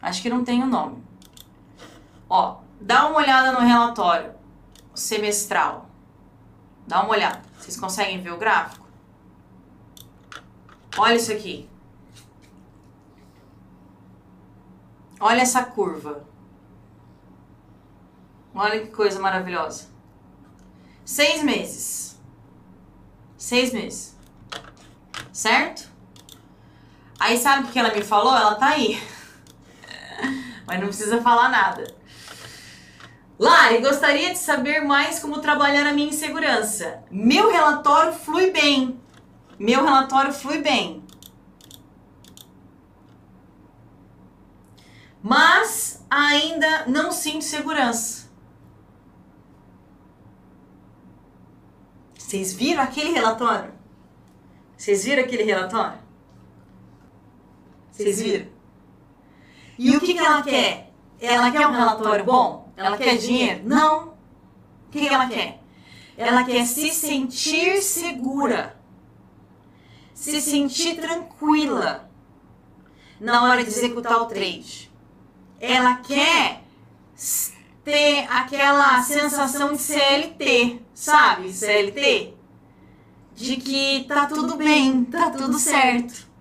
Acho 0.00 0.20
que 0.20 0.30
não 0.30 0.44
tem 0.44 0.62
o 0.62 0.66
nome. 0.66 1.02
Ó, 2.28 2.56
dá 2.82 3.06
uma 3.06 3.18
olhada 3.18 3.52
no 3.52 3.60
relatório 3.60 4.34
semestral. 4.94 5.88
Dá 6.86 7.00
uma 7.00 7.12
olhada. 7.12 7.42
Vocês 7.58 7.76
conseguem 7.76 8.20
ver 8.20 8.32
o 8.32 8.38
gráfico? 8.38 8.86
Olha 10.98 11.14
isso 11.14 11.32
aqui. 11.32 11.68
Olha 15.18 15.40
essa 15.40 15.64
curva. 15.64 16.24
Olha 18.54 18.80
que 18.80 18.88
coisa 18.88 19.20
maravilhosa. 19.20 19.88
Seis 21.04 21.42
meses. 21.42 22.20
Seis 23.38 23.72
meses. 23.72 24.16
Certo? 25.32 25.88
Aí 27.18 27.38
sabe 27.38 27.68
o 27.68 27.72
que 27.72 27.78
ela 27.78 27.94
me 27.94 28.02
falou? 28.02 28.36
Ela 28.36 28.56
tá 28.56 28.70
aí. 28.70 29.00
Mas 30.66 30.80
não 30.80 30.88
precisa 30.88 31.22
falar 31.22 31.48
nada. 31.48 32.01
Lari, 33.42 33.78
gostaria 33.78 34.30
de 34.30 34.38
saber 34.38 34.82
mais 34.82 35.18
como 35.18 35.40
trabalhar 35.40 35.84
a 35.84 35.92
minha 35.92 36.10
insegurança. 36.10 37.02
Meu 37.10 37.50
relatório 37.50 38.12
flui 38.12 38.52
bem. 38.52 39.00
Meu 39.58 39.82
relatório 39.82 40.32
flui 40.32 40.58
bem. 40.58 41.02
Mas 45.20 46.06
ainda 46.08 46.86
não 46.86 47.10
sinto 47.10 47.42
segurança. 47.42 48.30
Vocês 52.16 52.52
viram 52.52 52.80
aquele 52.80 53.10
relatório? 53.10 53.72
Vocês 54.76 55.04
viram 55.04 55.24
aquele 55.24 55.42
relatório? 55.42 55.98
Vocês 57.90 58.22
viram? 58.22 58.46
E 59.76 59.96
o 59.96 60.00
que, 60.00 60.14
que 60.14 60.20
ela 60.20 60.42
quer? 60.44 60.92
Ela 61.20 61.50
quer 61.50 61.66
um 61.66 61.72
relatório 61.72 62.24
bom? 62.24 62.71
Ela 62.76 62.96
quer 62.96 63.16
dinheiro? 63.16 63.62
Não. 63.64 64.08
O 64.08 64.90
que, 64.90 65.00
que 65.00 65.08
ela 65.08 65.28
quer? 65.28 65.60
Ela 66.16 66.44
quer 66.44 66.66
se 66.66 66.90
sentir 66.90 67.82
segura. 67.82 68.76
Se 70.14 70.40
sentir 70.40 71.00
tranquila 71.00 72.10
na 73.20 73.44
hora 73.44 73.62
de 73.62 73.70
executar 73.70 74.20
o 74.20 74.26
trade. 74.26 74.90
Ela 75.60 75.96
quer 75.96 76.62
ter 77.84 78.26
aquela 78.30 79.02
sensação 79.02 79.72
de 79.72 79.78
CLT, 79.78 80.82
sabe? 80.94 81.52
CLT. 81.52 82.34
De 83.34 83.56
que 83.56 84.04
tá 84.06 84.26
tudo 84.26 84.56
bem, 84.56 85.04
tá 85.04 85.30
tudo 85.30 85.58
certo 85.58 86.32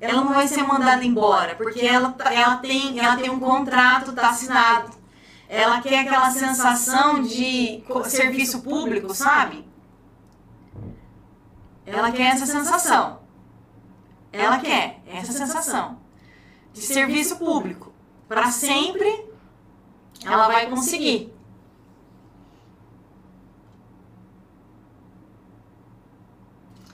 ela 0.00 0.24
não 0.24 0.32
vai 0.32 0.48
ser 0.48 0.62
mandada 0.62 1.04
embora, 1.04 1.54
porque 1.54 1.84
ela, 1.84 2.10
tá, 2.12 2.32
ela, 2.32 2.56
tem, 2.56 2.98
ela 2.98 3.16
tem 3.16 3.28
um 3.28 3.38
contrato, 3.38 4.12
tá 4.12 4.30
assinado. 4.30 4.90
Ela 5.52 5.80
quer 5.82 6.06
aquela 6.06 6.30
sensação 6.30 7.22
de 7.22 7.82
serviço 8.04 8.62
público, 8.62 9.12
sabe? 9.12 9.68
Ela 11.84 12.12
quer 12.12 12.34
essa 12.34 12.46
sensação. 12.46 13.18
Ela 14.32 14.60
quer 14.60 15.02
essa 15.08 15.32
sensação 15.32 15.98
de 16.72 16.80
serviço 16.80 17.36
público. 17.36 17.92
Para 18.28 18.52
sempre, 18.52 19.28
ela 20.24 20.46
vai 20.46 20.70
conseguir. 20.70 21.34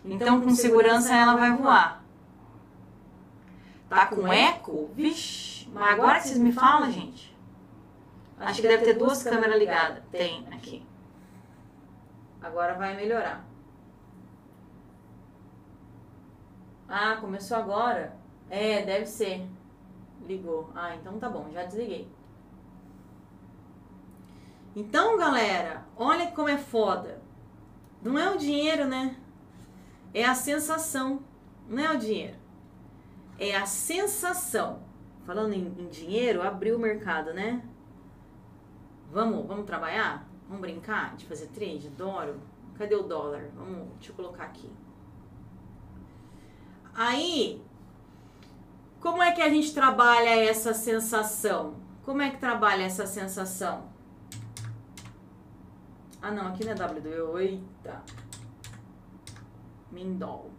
Então, 0.03 0.41
com 0.41 0.55
segurança, 0.55 1.15
ela 1.15 1.37
vai 1.37 1.55
voar. 1.55 2.03
Tá 3.91 4.07
com 4.07 4.27
eco? 4.33 4.91
Vixe, 4.97 5.69
mas 5.75 5.93
agora 5.93 6.21
que 6.21 6.29
vocês 6.29 6.39
me 6.39 6.53
falam, 6.53 6.91
gente. 6.91 7.36
Acho 8.39 8.61
que 8.61 8.69
deve 8.69 8.85
ter 8.85 8.95
duas 8.95 9.23
câmeras 9.23 9.59
ligadas. 9.59 10.03
Tem 10.11 10.47
aqui. 10.53 10.87
Agora 12.41 12.75
vai 12.75 12.95
melhorar. 12.95 13.45
Ah, 16.89 17.17
começou 17.21 17.57
agora? 17.57 18.17
É, 18.49 18.85
deve 18.85 19.07
ser. 19.07 19.47
Ligou. 20.27 20.71
Ah, 20.75 20.95
então 20.95 21.19
tá 21.19 21.29
bom, 21.29 21.51
já 21.53 21.65
desliguei. 21.65 22.09
Então, 24.75 25.17
galera, 25.17 25.85
olha 25.97 26.31
como 26.31 26.49
é 26.49 26.59
foda. 26.59 27.23
Não 28.03 28.19
é 28.19 28.31
o 28.31 28.37
dinheiro, 28.37 28.87
né? 28.87 29.17
É 30.13 30.25
a 30.25 30.35
sensação. 30.35 31.23
Não 31.69 31.83
é 31.83 31.91
o 31.91 31.99
dinheiro 31.99 32.47
é 33.39 33.55
a 33.55 33.67
sensação. 33.67 34.81
Falando 35.25 35.53
em, 35.53 35.67
em 35.79 35.89
dinheiro, 35.89 36.43
abriu 36.43 36.77
o 36.77 36.81
mercado, 36.81 37.33
né? 37.35 37.63
Vamos, 39.11 39.47
vamos 39.47 39.67
trabalhar? 39.67 40.29
Vamos 40.47 40.61
brincar 40.61 41.17
de 41.17 41.27
fazer 41.27 41.47
trade? 41.49 41.89
Adoro. 41.89 42.41
Cadê 42.77 42.95
o 42.95 43.03
dólar? 43.03 43.51
Vamos, 43.55 43.89
deixa 43.95 44.13
eu 44.13 44.17
colocar 44.17 44.45
aqui. 44.45 44.71
Aí, 46.95 47.63
como 49.01 49.23
é 49.23 49.33
que 49.33 49.43
a 49.43 49.49
gente 49.49 49.73
trabalha 49.73 50.45
essa 50.45 50.75
sensação? 50.75 51.75
Como 52.05 52.23
é 52.23 52.31
que 52.31 52.39
trabalha 52.39 52.85
essa 52.85 53.07
sensação? 53.07 53.89
Ah, 56.21 56.31
não, 56.31 56.49
aqui 56.49 56.65
não 56.65 56.73
é 56.73 56.75
WD. 56.75 57.09
Eita. 57.41 58.03
Mindol. 59.91 60.51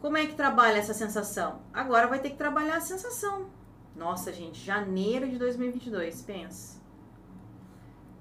Como 0.00 0.16
é 0.16 0.26
que 0.26 0.34
trabalha 0.34 0.78
essa 0.78 0.94
sensação? 0.94 1.60
Agora 1.72 2.06
vai 2.06 2.18
ter 2.18 2.30
que 2.30 2.36
trabalhar 2.36 2.76
a 2.76 2.80
sensação. 2.80 3.50
Nossa, 3.94 4.32
gente, 4.32 4.58
janeiro 4.64 5.28
de 5.28 5.38
2022, 5.38 6.22
pensa. 6.22 6.80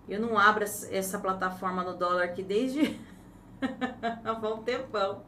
Eu 0.07 0.19
não 0.19 0.37
abro 0.37 0.63
essa 0.63 1.19
plataforma 1.19 1.83
no 1.83 1.95
dólar 1.95 2.23
aqui 2.23 2.43
desde 2.43 2.99
há 4.23 4.31
um 4.31 4.63
tempão. 4.63 5.23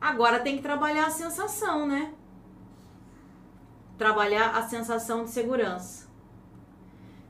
Agora 0.00 0.40
tem 0.40 0.56
que 0.56 0.62
trabalhar 0.62 1.06
a 1.06 1.10
sensação, 1.10 1.86
né? 1.86 2.14
Trabalhar 3.96 4.56
a 4.56 4.62
sensação 4.62 5.24
de 5.24 5.30
segurança. 5.30 6.08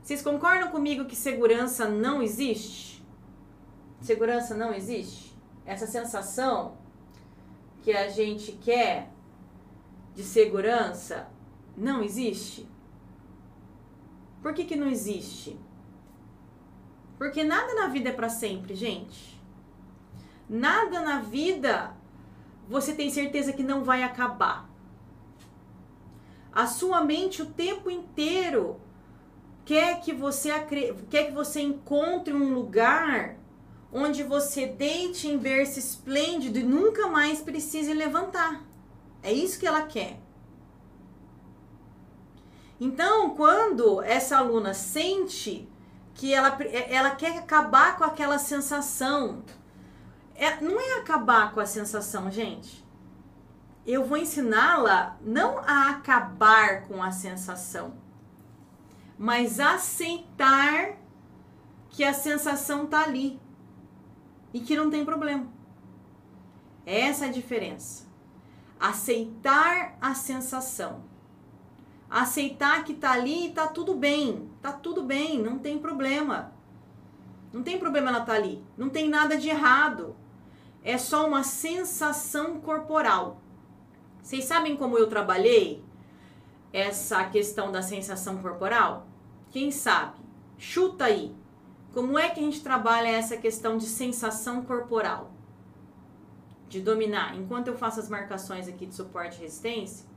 Vocês 0.01 0.21
concordam 0.21 0.69
comigo 0.69 1.05
que 1.05 1.15
segurança 1.15 1.87
não 1.87 2.21
existe? 2.21 3.05
Segurança 4.01 4.55
não 4.55 4.73
existe? 4.73 5.31
essa 5.65 5.87
sensação 5.87 6.77
que 7.81 7.91
a 7.91 8.09
gente 8.09 8.51
quer 8.53 9.09
de 10.13 10.23
segurança 10.23 11.29
não 11.75 12.03
existe? 12.03 12.67
Por 14.41 14.53
que, 14.53 14.65
que 14.65 14.75
não 14.75 14.87
existe? 14.87 15.57
Porque 17.17 17.43
nada 17.43 17.73
na 17.75 17.87
vida 17.87 18.09
é 18.09 18.13
para 18.13 18.29
sempre, 18.29 18.75
gente. 18.75 19.39
Nada 20.49 21.01
na 21.01 21.19
vida 21.19 21.95
você 22.67 22.93
tem 22.93 23.09
certeza 23.09 23.53
que 23.53 23.63
não 23.63 23.83
vai 23.83 24.03
acabar. 24.03 24.69
A 26.51 26.67
sua 26.67 27.03
mente 27.03 27.41
o 27.41 27.45
tempo 27.45 27.89
inteiro 27.89 28.79
quer 29.63 30.01
que 30.01 30.11
você 30.11 30.49
quer 31.09 31.27
que 31.27 31.31
você 31.31 31.61
encontre 31.61 32.33
um 32.33 32.53
lugar 32.53 33.37
onde 33.93 34.23
você 34.23 34.65
deite 34.65 35.27
em 35.27 35.37
berço 35.37 35.79
esplêndido 35.79 36.59
e 36.59 36.63
nunca 36.63 37.07
mais 37.07 37.41
precise 37.41 37.93
levantar. 37.93 38.63
É 39.23 39.31
isso 39.31 39.59
que 39.59 39.67
ela 39.67 39.83
quer. 39.83 40.19
Então, 42.79 43.35
quando 43.35 44.01
essa 44.01 44.37
aluna 44.37 44.73
sente 44.73 45.69
que 46.15 46.33
ela, 46.33 46.57
ela 46.89 47.11
quer 47.11 47.37
acabar 47.37 47.97
com 47.97 48.03
aquela 48.03 48.39
sensação, 48.39 49.43
é, 50.35 50.59
não 50.59 50.79
é 50.79 50.99
acabar 50.99 51.53
com 51.53 51.59
a 51.59 51.65
sensação, 51.65 52.31
gente. 52.31 52.83
Eu 53.85 54.05
vou 54.05 54.17
ensiná-la 54.17 55.17
não 55.21 55.59
a 55.59 55.89
acabar 55.91 56.87
com 56.87 57.01
a 57.01 57.11
sensação, 57.11 57.93
mas 59.17 59.59
aceitar 59.59 60.97
que 61.89 62.03
a 62.03 62.13
sensação 62.13 62.87
tá 62.87 63.03
ali 63.03 63.39
e 64.51 64.59
que 64.59 64.75
não 64.75 64.89
tem 64.89 65.05
problema. 65.05 65.47
Essa 66.85 67.25
é 67.25 67.29
a 67.29 67.31
diferença. 67.31 68.10
Aceitar 68.81 69.95
a 70.01 70.15
sensação. 70.15 71.03
Aceitar 72.09 72.83
que 72.83 72.95
tá 72.95 73.11
ali 73.11 73.45
e 73.45 73.51
tá 73.51 73.67
tudo 73.67 73.93
bem. 73.93 74.49
Tá 74.59 74.73
tudo 74.73 75.03
bem, 75.03 75.39
não 75.39 75.59
tem 75.59 75.77
problema. 75.77 76.51
Não 77.53 77.61
tem 77.61 77.77
problema 77.77 78.09
ela 78.09 78.21
tá 78.21 78.33
ali. 78.33 78.65
Não 78.75 78.89
tem 78.89 79.07
nada 79.07 79.37
de 79.37 79.49
errado. 79.49 80.15
É 80.83 80.97
só 80.97 81.27
uma 81.27 81.43
sensação 81.43 82.59
corporal. 82.59 83.39
Vocês 84.19 84.45
sabem 84.45 84.75
como 84.75 84.97
eu 84.97 85.07
trabalhei 85.07 85.83
essa 86.73 87.23
questão 87.25 87.71
da 87.71 87.83
sensação 87.83 88.41
corporal? 88.41 89.05
Quem 89.51 89.69
sabe? 89.69 90.17
Chuta 90.57 91.05
aí. 91.05 91.35
Como 91.93 92.17
é 92.17 92.29
que 92.29 92.39
a 92.39 92.43
gente 92.43 92.63
trabalha 92.63 93.09
essa 93.09 93.37
questão 93.37 93.77
de 93.77 93.85
sensação 93.85 94.63
corporal? 94.63 95.31
De 96.71 96.79
dominar. 96.79 97.37
Enquanto 97.37 97.67
eu 97.67 97.75
faço 97.75 97.99
as 97.99 98.07
marcações 98.07 98.65
aqui 98.65 98.85
de 98.85 98.95
suporte 98.95 99.37
e 99.37 99.41
resistência, 99.41 100.07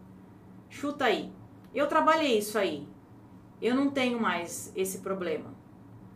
chuta 0.70 1.06
aí. 1.06 1.32
Eu 1.74 1.88
trabalhei 1.88 2.38
isso 2.38 2.56
aí. 2.56 2.86
Eu 3.60 3.74
não 3.74 3.90
tenho 3.90 4.20
mais 4.20 4.72
esse 4.76 4.98
problema. 4.98 5.52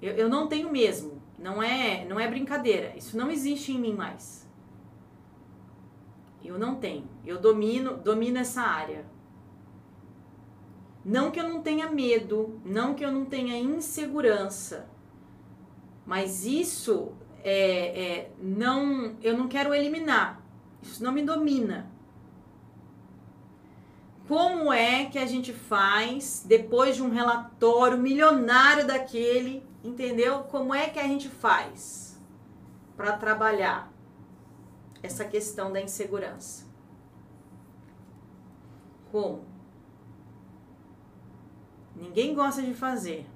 Eu, 0.01 0.13
eu 0.13 0.29
não 0.29 0.47
tenho 0.47 0.71
mesmo. 0.71 1.21
Não 1.37 1.61
é, 1.61 2.05
não 2.05 2.21
é 2.21 2.29
brincadeira. 2.29 2.97
Isso 2.97 3.17
não 3.17 3.33
existe 3.33 3.73
em 3.73 3.81
mim 3.81 3.95
mais. 3.95 4.49
Eu 6.45 6.57
não 6.57 6.77
tenho. 6.77 7.09
Eu 7.27 7.41
domino, 7.41 7.97
domino 7.97 8.39
essa 8.39 8.63
área. 8.63 9.05
Não 11.05 11.33
que 11.33 11.41
eu 11.41 11.49
não 11.49 11.63
tenha 11.63 11.91
medo, 11.91 12.61
não 12.65 12.95
que 12.95 13.05
eu 13.05 13.11
não 13.11 13.25
tenha 13.25 13.59
insegurança, 13.59 14.89
mas 16.07 16.45
isso 16.45 17.13
é, 17.45 18.03
é, 18.03 18.33
não, 18.41 19.17
eu 19.23 19.37
não 19.37 19.49
quero 19.49 19.75
eliminar. 19.75 20.43
Isso 20.83 21.03
não 21.03 21.13
me 21.13 21.23
domina. 21.23 21.91
Como 24.27 24.73
é 24.73 25.07
que 25.07 25.19
a 25.19 25.27
gente 25.27 25.53
faz 25.53 26.45
depois 26.47 26.97
de 26.97 27.03
um 27.03 27.09
relatório 27.09 27.97
milionário 27.97 28.87
daquele, 28.87 29.67
entendeu? 29.83 30.41
Como 30.45 30.75
é 30.75 30.89
que 30.91 30.99
a 30.99 31.05
gente 31.05 31.29
faz 31.29 32.21
para 32.95 33.17
trabalhar 33.17 33.91
essa 35.03 35.25
questão 35.25 35.73
da 35.73 35.81
insegurança? 35.81 36.67
Como? 39.11 39.47
Ninguém 41.97 42.35
gosta 42.35 42.63
de 42.63 42.75
fazer. 42.75 43.27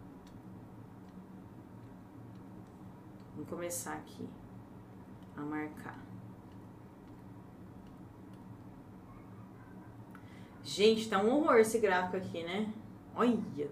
Vamos 3.43 3.49
começar 3.49 3.95
aqui 3.95 4.29
a 5.37 5.41
marcar. 5.41 5.99
Gente, 10.63 11.09
tá 11.09 11.19
um 11.19 11.29
horror 11.29 11.57
esse 11.57 11.81
gráfico 11.81 12.17
aqui, 12.19 12.45
né? 12.45 12.73
Olha, 13.17 13.69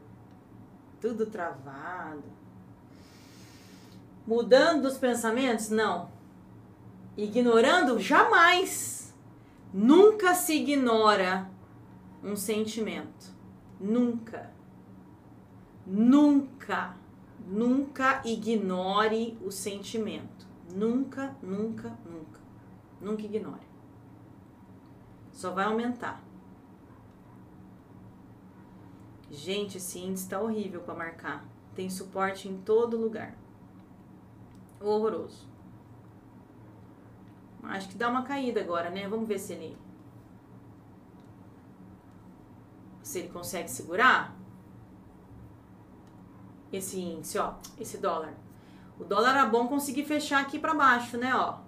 tudo 1.01 1.27
travado. 1.27 2.25
Mudando 4.27 4.83
dos 4.83 4.99
pensamentos? 4.99 5.71
Não. 5.71 6.11
Ignorando? 7.17 8.01
Jamais. 8.01 9.15
Nunca 9.73 10.35
se 10.35 10.55
ignora 10.57 11.49
um 12.25 12.35
sentimento. 12.35 13.33
Nunca. 13.79 14.51
Nunca, 15.87 16.97
nunca 17.51 18.23
ignore 18.25 19.37
o 19.45 19.51
sentimento. 19.51 20.47
Nunca, 20.73 21.37
nunca, 21.43 21.99
nunca. 22.07 22.41
Nunca 23.01 23.23
ignore. 23.23 23.69
Só 25.33 25.51
vai 25.51 25.65
aumentar. 25.65 26.23
Gente, 29.31 29.79
esse 29.79 29.99
índice 29.99 30.29
tá 30.29 30.41
horrível 30.41 30.81
para 30.83 30.95
marcar. 30.95 31.45
Tem 31.75 31.91
suporte 31.91 32.49
em 32.49 32.59
todo 32.59 32.97
lugar. 32.97 33.37
Horroroso. 34.81 35.49
Acho 37.63 37.89
que 37.89 37.97
dá 37.97 38.09
uma 38.09 38.23
caída 38.23 38.61
agora, 38.61 38.91
né? 38.91 39.09
Vamos 39.09 39.29
ver 39.29 39.39
se 39.39 39.53
ele 39.53 39.77
se 43.03 43.19
ele 43.19 43.29
consegue 43.29 43.69
segurar 43.69 44.39
esse 46.73 47.01
índice, 47.01 47.39
ó, 47.39 47.55
esse 47.79 47.99
dólar. 47.99 48.35
O 48.99 49.05
dólar 49.05 49.31
era 49.31 49.47
bom 49.47 49.67
conseguir 49.67 50.05
fechar 50.05 50.41
aqui 50.41 50.59
para 50.59 50.75
baixo, 50.75 51.17
né, 51.17 51.35
ó. 51.35 51.59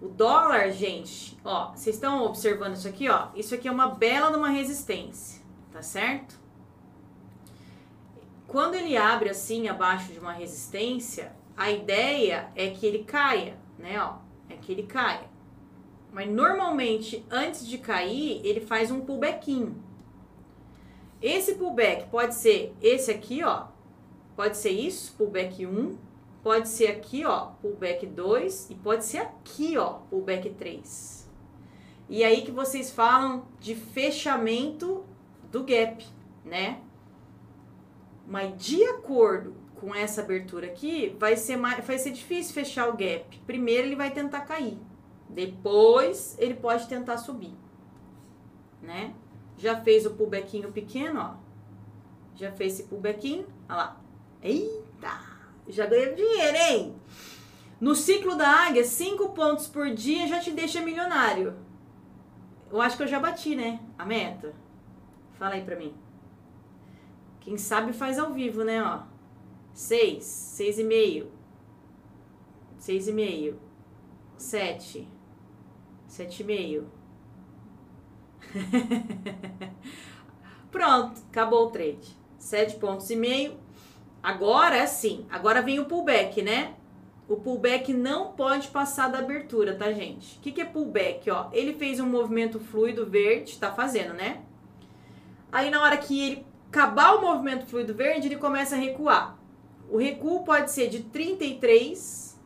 O 0.00 0.08
dólar, 0.08 0.70
gente, 0.70 1.38
ó, 1.44 1.70
vocês 1.70 1.96
estão 1.96 2.24
observando 2.24 2.74
isso 2.74 2.88
aqui, 2.88 3.08
ó? 3.08 3.28
Isso 3.34 3.54
aqui 3.54 3.66
é 3.66 3.72
uma 3.72 3.88
bela 3.88 4.30
de 4.30 4.36
uma 4.36 4.50
resistência, 4.50 5.42
tá 5.72 5.80
certo? 5.80 6.38
Quando 8.46 8.74
ele 8.74 8.96
abre 8.96 9.30
assim 9.30 9.68
abaixo 9.68 10.12
de 10.12 10.18
uma 10.18 10.32
resistência, 10.32 11.34
a 11.56 11.70
ideia 11.70 12.50
é 12.54 12.68
que 12.70 12.84
ele 12.84 13.04
caia, 13.04 13.56
né, 13.78 14.00
ó? 14.00 14.16
É 14.48 14.56
que 14.56 14.70
ele 14.70 14.84
caia. 14.84 15.28
Mas 16.12 16.30
normalmente, 16.30 17.26
antes 17.30 17.66
de 17.66 17.78
cair, 17.78 18.40
ele 18.44 18.60
faz 18.60 18.90
um 18.90 19.00
pullbackinho. 19.00 19.82
Esse 21.20 21.54
pullback 21.54 22.08
pode 22.10 22.34
ser 22.34 22.74
esse 22.80 23.10
aqui, 23.10 23.42
ó. 23.42 23.68
Pode 24.36 24.56
ser 24.56 24.70
isso, 24.70 25.14
pullback 25.16 25.66
1. 25.66 25.96
Pode 26.42 26.68
ser 26.68 26.88
aqui, 26.88 27.24
ó, 27.24 27.46
pullback 27.62 28.06
2. 28.06 28.70
E 28.70 28.74
pode 28.74 29.04
ser 29.04 29.18
aqui, 29.18 29.76
ó, 29.78 29.94
pullback 30.10 30.50
3. 30.50 31.28
E 32.08 32.22
aí 32.22 32.42
que 32.42 32.52
vocês 32.52 32.90
falam 32.90 33.46
de 33.58 33.74
fechamento 33.74 35.04
do 35.50 35.64
gap, 35.64 36.06
né? 36.44 36.80
Mas 38.26 38.56
de 38.56 38.84
acordo 38.84 39.54
com 39.80 39.94
essa 39.94 40.22
abertura 40.22 40.66
aqui, 40.66 41.14
vai 41.18 41.36
ser, 41.36 41.56
mais, 41.56 41.84
vai 41.84 41.98
ser 41.98 42.10
difícil 42.10 42.54
fechar 42.54 42.88
o 42.88 42.96
gap. 42.96 43.38
Primeiro 43.46 43.88
ele 43.88 43.96
vai 43.96 44.10
tentar 44.10 44.42
cair. 44.42 44.78
Depois 45.28 46.36
ele 46.38 46.54
pode 46.54 46.86
tentar 46.88 47.18
subir, 47.18 47.54
né? 48.80 49.14
Já 49.56 49.80
fez 49.80 50.04
o 50.06 50.10
pullbackinho 50.10 50.72
pequeno, 50.72 51.20
ó. 51.20 51.34
Já 52.34 52.52
fez 52.52 52.74
esse 52.74 52.82
pullbackinho, 52.84 53.46
olha 53.68 53.76
lá. 53.76 54.00
Eita! 54.42 55.20
Já 55.68 55.86
ganhei 55.86 56.14
dinheiro, 56.14 56.56
hein? 56.56 56.96
No 57.80 57.94
ciclo 57.94 58.36
da 58.36 58.48
águia, 58.48 58.84
5 58.84 59.30
pontos 59.30 59.66
por 59.66 59.90
dia 59.90 60.26
já 60.26 60.40
te 60.40 60.50
deixa 60.50 60.80
milionário. 60.80 61.54
Eu 62.70 62.80
acho 62.80 62.96
que 62.96 63.02
eu 63.02 63.06
já 63.06 63.20
bati, 63.20 63.54
né? 63.54 63.80
A 63.98 64.04
meta. 64.04 64.54
Fala 65.34 65.54
aí 65.54 65.64
pra 65.64 65.76
mim. 65.76 65.94
Quem 67.40 67.56
sabe 67.56 67.92
faz 67.92 68.18
ao 68.18 68.32
vivo, 68.32 68.64
né? 68.64 68.82
Ó. 68.82 69.02
6, 69.72 70.24
6 70.24 70.78
e 70.78 70.84
meio. 70.84 71.30
6 72.78 73.08
e 73.08 73.12
meio. 73.12 73.60
7. 74.36 75.08
7 76.08 76.42
e 76.42 76.44
meio. 76.44 76.90
Pronto, 80.70 81.20
acabou 81.30 81.66
o 81.66 81.70
trade. 81.70 82.16
Sete 82.38 82.76
pontos 82.76 83.10
e 83.10 83.16
meio. 83.16 83.58
Agora 84.22 84.76
é 84.76 84.86
sim, 84.86 85.26
agora 85.30 85.62
vem 85.62 85.78
o 85.78 85.84
pullback, 85.84 86.42
né? 86.42 86.74
O 87.28 87.36
pullback 87.36 87.92
não 87.92 88.32
pode 88.32 88.68
passar 88.68 89.08
da 89.08 89.18
abertura, 89.18 89.74
tá, 89.74 89.92
gente? 89.92 90.38
O 90.38 90.40
que, 90.40 90.52
que 90.52 90.60
é 90.60 90.64
pullback? 90.64 91.28
Ó, 91.30 91.48
ele 91.52 91.74
fez 91.74 91.98
um 91.98 92.06
movimento 92.06 92.60
fluido 92.60 93.06
verde, 93.06 93.58
tá 93.58 93.72
fazendo, 93.72 94.14
né? 94.14 94.42
Aí 95.50 95.70
na 95.70 95.82
hora 95.82 95.96
que 95.96 96.20
ele 96.20 96.46
acabar 96.68 97.14
o 97.14 97.20
movimento 97.20 97.66
fluido 97.66 97.94
verde, 97.94 98.28
ele 98.28 98.36
começa 98.36 98.74
a 98.74 98.78
recuar. 98.78 99.38
O 99.88 99.96
recuo 99.96 100.44
pode 100.44 100.70
ser 100.70 100.88
de 100.88 101.04
33, 101.04 102.40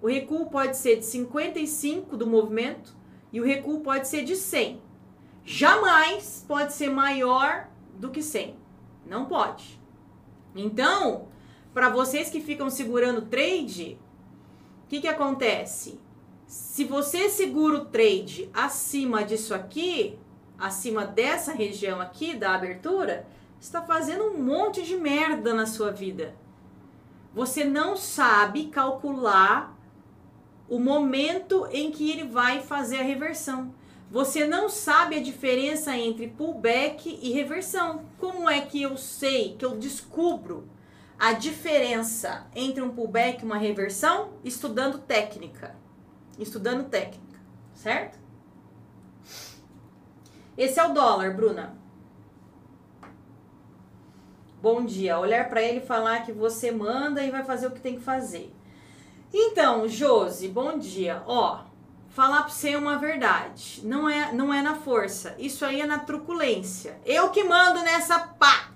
o 0.00 0.08
recuo 0.08 0.50
pode 0.50 0.76
ser 0.76 0.96
de 0.96 1.04
55 1.04 2.16
do 2.16 2.26
movimento 2.26 2.94
e 3.32 3.40
o 3.40 3.44
recuo 3.44 3.80
pode 3.80 4.08
ser 4.08 4.24
de 4.24 4.36
100 4.36 4.80
jamais 5.44 6.44
pode 6.46 6.72
ser 6.72 6.90
maior 6.90 7.68
do 7.94 8.10
que 8.10 8.22
100. 8.22 8.56
Não 9.06 9.26
pode. 9.26 9.80
Então, 10.54 11.28
para 11.72 11.88
vocês 11.88 12.30
que 12.30 12.40
ficam 12.40 12.68
segurando 12.68 13.22
trade, 13.22 13.98
o 14.84 14.88
que, 14.88 15.00
que 15.00 15.08
acontece? 15.08 16.00
Se 16.46 16.84
você 16.84 17.28
segura 17.28 17.78
o 17.78 17.84
trade 17.86 18.50
acima 18.52 19.24
disso 19.24 19.54
aqui, 19.54 20.18
acima 20.58 21.06
dessa 21.06 21.52
região 21.52 22.00
aqui 22.00 22.36
da 22.36 22.54
abertura, 22.54 23.26
está 23.58 23.80
fazendo 23.80 24.24
um 24.24 24.42
monte 24.42 24.82
de 24.82 24.96
merda 24.96 25.54
na 25.54 25.66
sua 25.66 25.90
vida. 25.90 26.34
Você 27.34 27.64
não 27.64 27.96
sabe 27.96 28.66
calcular 28.66 29.74
o 30.68 30.78
momento 30.78 31.66
em 31.70 31.90
que 31.90 32.10
ele 32.10 32.24
vai 32.24 32.60
fazer 32.60 32.98
a 32.98 33.02
reversão. 33.04 33.74
Você 34.12 34.46
não 34.46 34.68
sabe 34.68 35.16
a 35.16 35.22
diferença 35.22 35.96
entre 35.96 36.28
pullback 36.28 37.18
e 37.22 37.32
reversão. 37.32 38.04
Como 38.18 38.46
é 38.46 38.60
que 38.60 38.82
eu 38.82 38.94
sei, 38.98 39.56
que 39.56 39.64
eu 39.64 39.78
descubro 39.78 40.68
a 41.18 41.32
diferença 41.32 42.46
entre 42.54 42.82
um 42.82 42.90
pullback 42.90 43.40
e 43.40 43.46
uma 43.46 43.56
reversão? 43.56 44.34
Estudando 44.44 44.98
técnica. 44.98 45.74
Estudando 46.38 46.90
técnica, 46.90 47.40
certo? 47.72 48.18
Esse 50.58 50.78
é 50.78 50.84
o 50.84 50.92
dólar, 50.92 51.34
Bruna. 51.34 51.74
Bom 54.60 54.84
dia. 54.84 55.18
Olhar 55.18 55.48
para 55.48 55.62
ele 55.62 55.80
falar 55.80 56.26
que 56.26 56.32
você 56.32 56.70
manda 56.70 57.22
e 57.22 57.30
vai 57.30 57.44
fazer 57.44 57.66
o 57.66 57.70
que 57.70 57.80
tem 57.80 57.94
que 57.94 58.02
fazer. 58.02 58.54
Então, 59.32 59.88
Josi, 59.88 60.48
bom 60.48 60.76
dia. 60.78 61.22
Ó, 61.26 61.71
falar 62.12 62.42
pra 62.42 62.50
você 62.50 62.76
uma 62.76 62.98
verdade. 62.98 63.80
Não 63.84 64.08
é, 64.08 64.32
não 64.32 64.52
é 64.52 64.62
na 64.62 64.76
força. 64.76 65.34
Isso 65.38 65.64
aí 65.64 65.80
é 65.80 65.86
na 65.86 65.98
truculência. 65.98 67.00
Eu 67.04 67.30
que 67.30 67.42
mando 67.42 67.82
nessa 67.82 68.18
pá. 68.18 68.70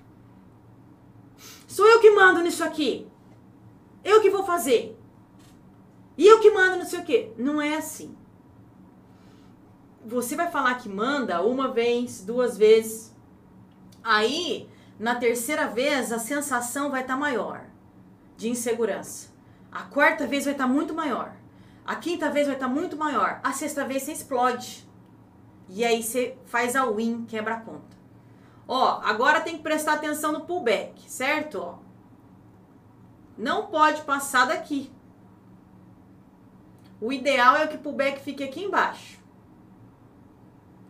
Sou 1.68 1.86
eu 1.86 2.00
que 2.00 2.10
mando 2.10 2.40
nisso 2.40 2.64
aqui. 2.64 3.06
Eu 4.02 4.20
que 4.20 4.30
vou 4.30 4.44
fazer. 4.44 4.98
E 6.16 6.26
eu 6.26 6.40
que 6.40 6.50
mando 6.50 6.78
não 6.78 6.86
sei 6.86 7.00
o 7.00 7.04
quê. 7.04 7.32
Não 7.36 7.60
é 7.60 7.76
assim. 7.76 8.16
Você 10.04 10.34
vai 10.34 10.50
falar 10.50 10.76
que 10.76 10.88
manda 10.88 11.42
uma 11.42 11.68
vez, 11.68 12.22
duas 12.22 12.56
vezes. 12.56 13.14
Aí, 14.02 14.70
na 14.98 15.16
terceira 15.16 15.66
vez, 15.66 16.12
a 16.12 16.18
sensação 16.18 16.90
vai 16.90 17.02
estar 17.02 17.14
tá 17.14 17.20
maior 17.20 17.66
de 18.36 18.48
insegurança. 18.48 19.28
A 19.70 19.82
quarta 19.82 20.26
vez 20.26 20.44
vai 20.44 20.54
estar 20.54 20.66
tá 20.66 20.72
muito 20.72 20.94
maior. 20.94 21.35
A 21.86 21.94
quinta 21.94 22.30
vez 22.30 22.46
vai 22.46 22.56
estar 22.56 22.68
tá 22.68 22.74
muito 22.74 22.96
maior. 22.96 23.40
A 23.44 23.52
sexta 23.52 23.84
vez 23.84 24.02
você 24.02 24.12
explode. 24.12 24.86
E 25.68 25.84
aí 25.84 26.02
você 26.02 26.36
faz 26.46 26.74
a 26.74 26.84
win, 26.86 27.24
quebra 27.26 27.54
a 27.54 27.60
conta. 27.60 27.96
Ó, 28.66 29.00
agora 29.04 29.40
tem 29.40 29.56
que 29.56 29.62
prestar 29.62 29.94
atenção 29.94 30.32
no 30.32 30.44
pullback, 30.44 31.08
certo? 31.08 31.60
Ó, 31.60 31.78
não 33.38 33.66
pode 33.66 34.02
passar 34.02 34.46
daqui. 34.46 34.90
O 37.00 37.12
ideal 37.12 37.56
é 37.56 37.66
que 37.66 37.76
o 37.76 37.80
pullback 37.80 38.20
fique 38.20 38.42
aqui 38.42 38.64
embaixo. 38.64 39.20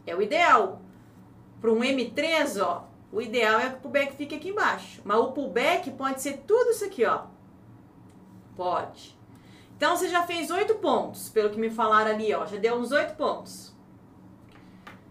É 0.07 0.15
o 0.15 0.23
ideal. 0.23 0.81
Para 1.61 1.73
um 1.73 1.81
M3, 1.81 2.63
ó, 2.63 2.85
o 3.13 3.21
ideal 3.21 3.61
é 3.61 3.71
que 3.71 3.77
o 3.77 3.81
pullback 3.81 4.15
fique 4.15 4.35
aqui 4.35 4.51
embaixo. 4.51 5.03
Mas 5.05 5.19
o 5.19 5.33
pullback 5.33 5.91
pode 5.91 6.23
ser 6.23 6.45
tudo 6.47 6.71
isso 6.71 6.85
aqui, 6.85 7.05
ó. 7.05 7.25
Pode. 8.55 9.16
Então 9.77 9.95
você 9.95 10.09
já 10.09 10.23
fez 10.23 10.51
oito 10.51 10.77
pontos, 10.77 11.29
pelo 11.29 11.51
que 11.51 11.59
me 11.59 11.71
falaram 11.71 12.11
ali, 12.11 12.33
ó. 12.35 12.47
Já 12.47 12.57
deu 12.57 12.77
uns 12.77 12.93
oito 12.93 13.15
pontos. 13.15 13.75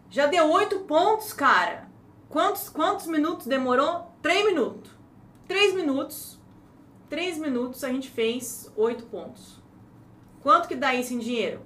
Já 0.10 0.26
deu 0.26 0.50
oito 0.52 0.80
pontos, 0.80 1.34
cara. 1.34 1.88
Quantos, 2.30 2.68
quantos 2.68 3.06
minutos 3.06 3.46
demorou? 3.46 4.12
Três 4.22 4.46
minutos. 4.46 4.92
Três 5.48 5.74
minutos. 5.76 6.40
Três 7.08 7.38
minutos 7.38 7.84
a 7.84 7.90
gente 7.90 8.10
fez 8.10 8.72
oito 8.76 9.06
pontos. 9.06 9.62
Quanto 10.42 10.68
que 10.68 10.76
dá 10.76 10.96
isso 10.96 11.14
em 11.14 11.20
dinheiro? 11.20 11.62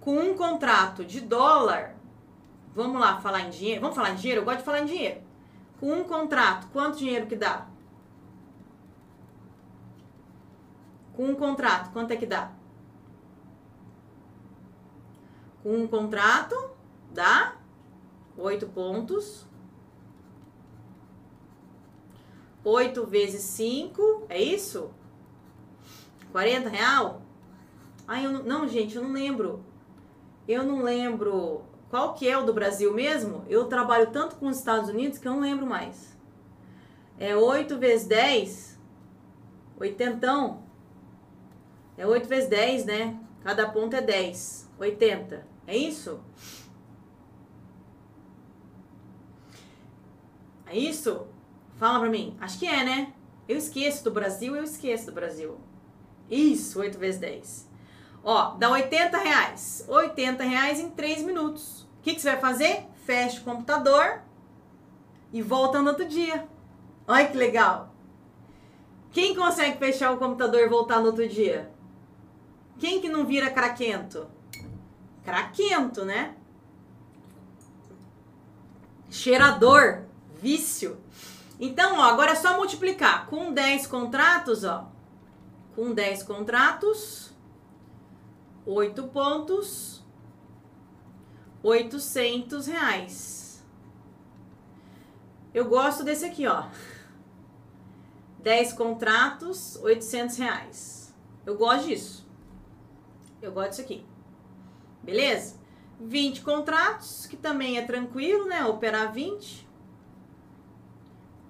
Com 0.00 0.16
um 0.16 0.34
contrato 0.34 1.04
de 1.04 1.20
dólar, 1.20 1.96
vamos 2.74 3.00
lá 3.00 3.20
falar 3.20 3.40
em 3.40 3.50
dinheiro. 3.50 3.82
Vamos 3.82 3.96
falar 3.96 4.10
em 4.10 4.16
dinheiro? 4.16 4.40
Eu 4.40 4.44
gosto 4.44 4.58
de 4.58 4.64
falar 4.64 4.80
em 4.80 4.86
dinheiro. 4.86 5.20
Com 5.78 5.92
um 5.92 6.04
contrato, 6.04 6.68
quanto 6.72 6.98
dinheiro 6.98 7.26
que 7.26 7.36
dá? 7.36 7.66
Com 11.16 11.24
um 11.24 11.34
contrato, 11.34 11.90
quanto 11.92 12.10
é 12.12 12.16
que 12.16 12.26
dá? 12.26 12.52
Com 15.62 15.74
um 15.78 15.86
contrato, 15.88 16.54
dá 17.12 17.56
oito 18.36 18.66
pontos. 18.68 19.46
Oito 22.62 23.06
vezes 23.06 23.42
cinco, 23.42 24.26
é 24.28 24.40
isso? 24.40 24.90
40 26.32 26.68
real? 26.68 27.22
Ai, 28.06 28.26
eu 28.26 28.32
não, 28.32 28.42
não, 28.42 28.68
gente, 28.68 28.94
eu 28.94 29.02
não 29.02 29.12
lembro. 29.12 29.64
Eu 30.46 30.64
não 30.64 30.82
lembro 30.82 31.62
qual 31.88 32.14
que 32.14 32.28
é 32.28 32.36
o 32.36 32.44
do 32.44 32.52
Brasil 32.52 32.92
mesmo. 32.92 33.44
Eu 33.48 33.66
trabalho 33.66 34.10
tanto 34.10 34.36
com 34.36 34.48
os 34.48 34.58
Estados 34.58 34.90
Unidos 34.90 35.18
que 35.18 35.26
eu 35.26 35.32
não 35.32 35.40
lembro 35.40 35.66
mais. 35.66 36.16
É 37.18 37.34
8 37.34 37.78
vezes 37.78 38.06
10, 38.06 38.78
oitentão. 39.78 40.65
É 41.96 42.06
8 42.06 42.28
vezes 42.28 42.48
10, 42.48 42.84
né? 42.84 43.18
Cada 43.42 43.68
ponto 43.68 43.94
é 43.94 44.02
10. 44.02 44.70
80. 44.78 45.46
É 45.66 45.76
isso? 45.76 46.20
É 50.66 50.76
isso? 50.76 51.26
Fala 51.76 52.00
pra 52.00 52.08
mim. 52.08 52.36
Acho 52.40 52.58
que 52.58 52.66
é, 52.66 52.84
né? 52.84 53.12
Eu 53.48 53.56
esqueço 53.56 54.02
do 54.04 54.10
Brasil, 54.10 54.56
eu 54.56 54.64
esqueço 54.64 55.06
do 55.06 55.12
Brasil. 55.12 55.58
Isso, 56.30 56.80
8 56.80 56.98
vezes 56.98 57.20
10. 57.20 57.70
Ó, 58.24 58.56
dá 58.56 58.70
80 58.70 59.16
reais. 59.18 59.84
80 59.88 60.42
reais 60.42 60.80
em 60.80 60.90
3 60.90 61.22
minutos. 61.22 61.82
O 61.98 62.02
que, 62.02 62.14
que 62.14 62.20
você 62.20 62.32
vai 62.32 62.40
fazer? 62.40 62.84
Fecha 63.04 63.40
o 63.40 63.44
computador 63.44 64.20
e 65.32 65.40
volta 65.40 65.80
no 65.80 65.90
outro 65.90 66.06
dia. 66.06 66.46
Olha 67.06 67.28
que 67.28 67.36
legal. 67.36 67.94
Quem 69.12 69.34
consegue 69.34 69.78
fechar 69.78 70.12
o 70.12 70.18
computador 70.18 70.60
e 70.60 70.68
voltar 70.68 71.00
no 71.00 71.06
outro 71.06 71.28
dia? 71.28 71.70
Quem 72.78 73.00
que 73.00 73.08
não 73.08 73.26
vira 73.26 73.50
craquento? 73.50 74.26
Craquento, 75.24 76.04
né? 76.04 76.36
Cheirador, 79.10 80.02
vício. 80.40 81.00
Então, 81.58 81.98
ó, 81.98 82.02
agora 82.02 82.32
é 82.32 82.34
só 82.34 82.56
multiplicar 82.56 83.26
com 83.26 83.52
10 83.52 83.86
contratos, 83.86 84.62
ó. 84.64 84.90
Com 85.74 85.92
10 85.92 86.22
contratos, 86.22 87.34
8 88.66 89.04
pontos, 89.08 90.04
800 91.62 92.66
reais. 92.66 93.64
Eu 95.54 95.64
gosto 95.64 96.04
desse 96.04 96.26
aqui, 96.26 96.46
ó. 96.46 96.66
10 98.40 98.74
contratos, 98.74 99.76
800 99.76 100.36
reais. 100.36 101.14
Eu 101.46 101.56
gosto 101.56 101.86
disso. 101.86 102.25
Eu 103.40 103.52
gosto 103.52 103.70
disso 103.70 103.82
aqui. 103.82 104.04
Beleza? 105.02 105.56
20 106.00 106.42
contratos, 106.42 107.26
que 107.26 107.36
também 107.36 107.78
é 107.78 107.82
tranquilo, 107.82 108.46
né? 108.46 108.64
Operar 108.64 109.12
20. 109.12 109.66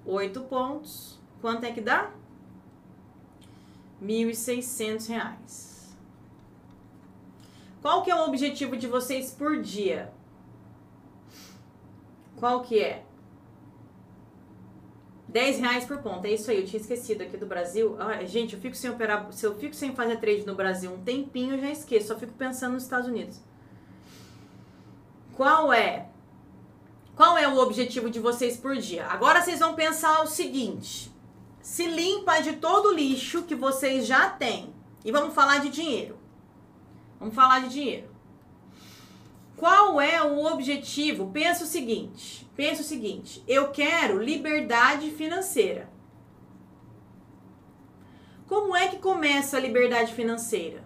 8 0.04 0.40
pontos. 0.42 1.18
Quanto 1.40 1.64
é 1.64 1.72
que 1.72 1.80
dá? 1.80 2.12
R$ 4.00 4.06
1.600. 4.06 5.76
Qual 7.82 8.02
que 8.02 8.10
é 8.10 8.14
o 8.14 8.26
objetivo 8.26 8.76
de 8.76 8.86
vocês 8.86 9.30
por 9.30 9.60
dia? 9.60 10.12
Qual 12.36 12.62
que 12.62 12.80
é? 12.80 13.04
10 15.36 15.58
reais 15.58 15.84
por 15.84 15.98
ponto. 15.98 16.24
É 16.24 16.30
isso 16.30 16.50
aí, 16.50 16.62
eu 16.62 16.64
tinha 16.64 16.80
esquecido 16.80 17.20
aqui 17.20 17.36
do 17.36 17.44
Brasil. 17.44 17.94
Ah, 17.98 18.24
gente, 18.24 18.54
eu 18.54 18.60
fico 18.60 18.74
sem 18.74 18.88
operar. 18.88 19.30
Se 19.34 19.44
eu 19.44 19.54
fico 19.54 19.74
sem 19.74 19.94
fazer 19.94 20.16
trade 20.16 20.46
no 20.46 20.54
Brasil 20.54 20.90
um 20.90 21.02
tempinho, 21.04 21.56
eu 21.56 21.60
já 21.60 21.70
esqueço. 21.70 22.08
Só 22.08 22.18
fico 22.18 22.32
pensando 22.32 22.72
nos 22.72 22.84
Estados 22.84 23.06
Unidos. 23.06 23.38
Qual 25.34 25.70
é? 25.74 26.08
Qual 27.14 27.36
é 27.36 27.46
o 27.46 27.58
objetivo 27.58 28.08
de 28.08 28.18
vocês 28.18 28.56
por 28.56 28.76
dia? 28.76 29.04
Agora 29.08 29.42
vocês 29.42 29.58
vão 29.58 29.74
pensar 29.74 30.22
o 30.22 30.26
seguinte: 30.26 31.14
se 31.60 31.86
limpa 31.86 32.40
de 32.40 32.54
todo 32.54 32.88
o 32.88 32.94
lixo 32.94 33.42
que 33.42 33.54
vocês 33.54 34.06
já 34.06 34.30
têm. 34.30 34.72
E 35.04 35.12
vamos 35.12 35.34
falar 35.34 35.58
de 35.58 35.68
dinheiro. 35.68 36.16
Vamos 37.20 37.34
falar 37.34 37.60
de 37.60 37.68
dinheiro. 37.68 38.08
Qual 39.56 40.00
é 40.00 40.22
o 40.22 40.44
objetivo? 40.44 41.30
Pensa 41.30 41.64
o 41.64 41.66
seguinte: 41.66 42.48
Pensa 42.54 42.82
o 42.82 42.84
seguinte: 42.84 43.42
eu 43.46 43.70
quero 43.70 44.22
liberdade 44.22 45.10
financeira. 45.10 45.90
Como 48.46 48.76
é 48.76 48.88
que 48.88 48.98
começa 48.98 49.56
a 49.56 49.60
liberdade 49.60 50.14
financeira? 50.14 50.84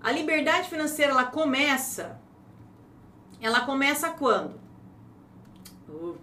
A 0.00 0.10
liberdade 0.10 0.68
financeira 0.68 1.12
ela 1.12 1.26
começa 1.26 2.20
ela 3.40 3.60
começa 3.60 4.10
quando? 4.10 4.58
Uh. 5.88 6.16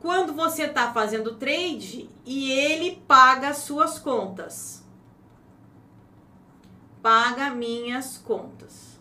Quando 0.00 0.32
você 0.32 0.64
está 0.64 0.92
fazendo 0.92 1.36
trade 1.36 2.08
e 2.24 2.52
ele 2.52 3.02
paga 3.08 3.48
as 3.48 3.58
suas 3.58 3.98
contas. 3.98 4.77
Paga 7.08 7.48
minhas 7.48 8.18
contas 8.18 8.98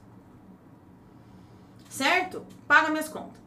certo? 1.97 2.45
Paga 2.67 2.91
minhas 2.91 3.09
contas. 3.09 3.41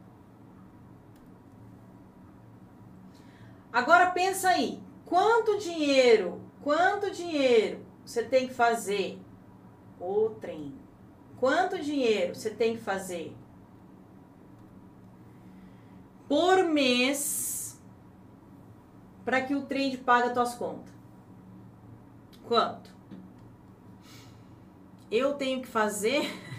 Agora 3.72 4.10
pensa 4.10 4.48
aí, 4.48 4.82
quanto 5.06 5.58
dinheiro, 5.58 6.40
quanto 6.62 7.12
dinheiro 7.12 7.86
você 8.04 8.24
tem 8.24 8.48
que 8.48 8.54
fazer 8.54 9.20
o 10.00 10.30
trem? 10.40 10.74
Quanto 11.38 11.80
dinheiro 11.80 12.34
você 12.34 12.50
tem 12.50 12.76
que 12.76 12.82
fazer 12.82 13.34
por 16.28 16.64
mês 16.64 17.80
para 19.24 19.40
que 19.40 19.54
o 19.54 19.62
trade 19.62 19.98
pague 19.98 20.28
as 20.28 20.34
tuas 20.34 20.54
contas? 20.54 20.92
Quanto? 22.48 22.89
Eu 25.10 25.34
tenho 25.34 25.60
que 25.60 25.68
fazer 25.68 26.30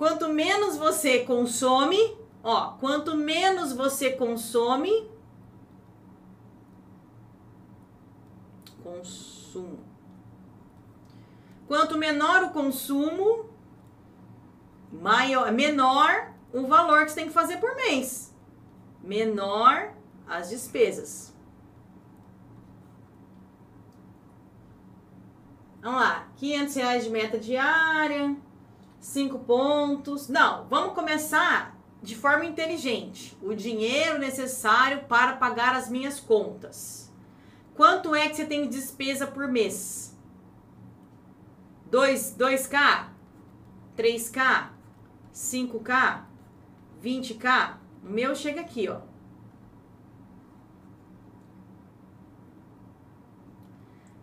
Quanto 0.00 0.30
menos 0.30 0.78
você 0.78 1.24
consome, 1.24 2.16
ó, 2.42 2.70
quanto 2.80 3.14
menos 3.14 3.74
você 3.74 4.10
consome, 4.10 5.06
consumo. 8.82 9.84
Quanto 11.68 11.98
menor 11.98 12.44
o 12.44 12.50
consumo, 12.50 13.50
maior, 14.90 15.52
menor 15.52 16.32
o 16.50 16.66
valor 16.66 17.04
que 17.04 17.10
você 17.10 17.16
tem 17.16 17.26
que 17.26 17.34
fazer 17.34 17.58
por 17.58 17.74
mês. 17.74 18.34
Menor 19.02 19.92
as 20.26 20.48
despesas. 20.48 21.29
Vamos 25.82 26.00
lá, 26.00 26.28
500 26.36 26.74
reais 26.74 27.04
de 27.04 27.10
meta 27.10 27.38
diária, 27.38 28.36
5 29.00 29.38
pontos. 29.40 30.28
Não, 30.28 30.66
vamos 30.68 30.94
começar 30.94 31.74
de 32.02 32.14
forma 32.14 32.44
inteligente. 32.44 33.36
O 33.42 33.54
dinheiro 33.54 34.18
necessário 34.18 35.04
para 35.04 35.36
pagar 35.36 35.74
as 35.74 35.88
minhas 35.88 36.20
contas. 36.20 37.10
Quanto 37.74 38.14
é 38.14 38.28
que 38.28 38.36
você 38.36 38.44
tem 38.44 38.68
de 38.68 38.76
despesa 38.76 39.26
por 39.26 39.48
mês? 39.48 40.14
2, 41.90 42.36
2K? 42.38 43.08
3K? 43.96 44.68
5K? 45.34 46.24
20K? 47.02 47.74
O 48.04 48.10
meu 48.10 48.34
chega 48.34 48.60
aqui, 48.60 48.86
ó. 48.88 49.00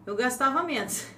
Eu 0.05 0.15
gastava 0.15 0.61
menos. 0.63 1.16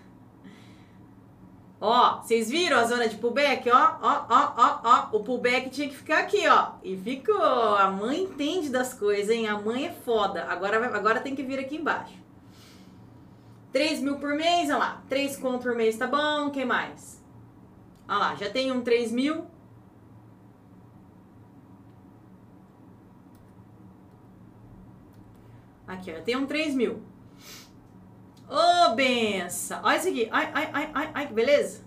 Ó, 1.82 2.22
vocês 2.22 2.50
viram 2.50 2.78
a 2.78 2.84
zona 2.84 3.08
de 3.08 3.16
pullback? 3.16 3.70
Ó, 3.70 3.98
ó, 4.02 4.26
ó, 4.30 4.54
ó, 4.58 4.80
ó. 4.84 5.18
O 5.18 5.24
pullback 5.24 5.70
tinha 5.70 5.88
que 5.88 5.96
ficar 5.96 6.20
aqui, 6.20 6.46
ó. 6.48 6.74
E 6.84 6.98
ficou. 6.98 7.42
A 7.42 7.90
mãe 7.90 8.24
entende 8.24 8.70
das 8.70 8.94
coisas, 8.94 9.30
hein? 9.30 9.48
A 9.48 9.58
mãe 9.58 9.86
é 9.86 9.92
foda. 9.92 10.44
Agora, 10.46 10.86
agora 10.96 11.22
tem 11.22 11.36
que 11.36 11.44
vir 11.44 11.58
aqui 11.58 11.78
embaixo. 11.78 12.18
3 13.72 14.02
mil 14.02 14.18
por 14.18 14.34
mês, 14.36 14.70
olha 14.70 14.78
lá. 14.78 15.04
3 15.08 15.38
conto 15.38 15.64
por 15.64 15.76
mês 15.76 15.98
tá 15.98 16.06
bom. 16.06 16.50
Quem 16.50 16.66
mais? 16.66 17.24
Olha 18.08 18.18
lá, 18.18 18.36
já 18.36 18.50
tem 18.50 18.72
um 18.72 18.82
3 18.82 19.12
mil. 19.12 19.46
Aqui, 25.88 26.12
ó, 26.12 26.22
tem 26.22 26.36
um 26.36 26.46
3 26.46 26.76
mil. 26.76 27.02
Ô, 28.50 28.56
oh, 28.56 28.96
benção! 28.96 29.80
Olha 29.84 29.98
isso 29.98 30.08
aqui. 30.08 30.28
Ai, 30.32 30.52
ai, 30.54 30.70
ai, 30.74 30.92
ai, 30.94 31.12
ai, 31.14 31.28
que 31.28 31.34
beleza. 31.34 31.86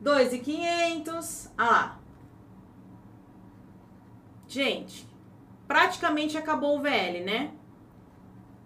2,500. 0.00 1.52
Ah 1.56 1.64
lá. 1.64 2.00
Gente, 4.46 5.08
praticamente 5.66 6.36
acabou 6.36 6.78
o 6.78 6.82
VL, 6.82 7.24
né? 7.24 7.52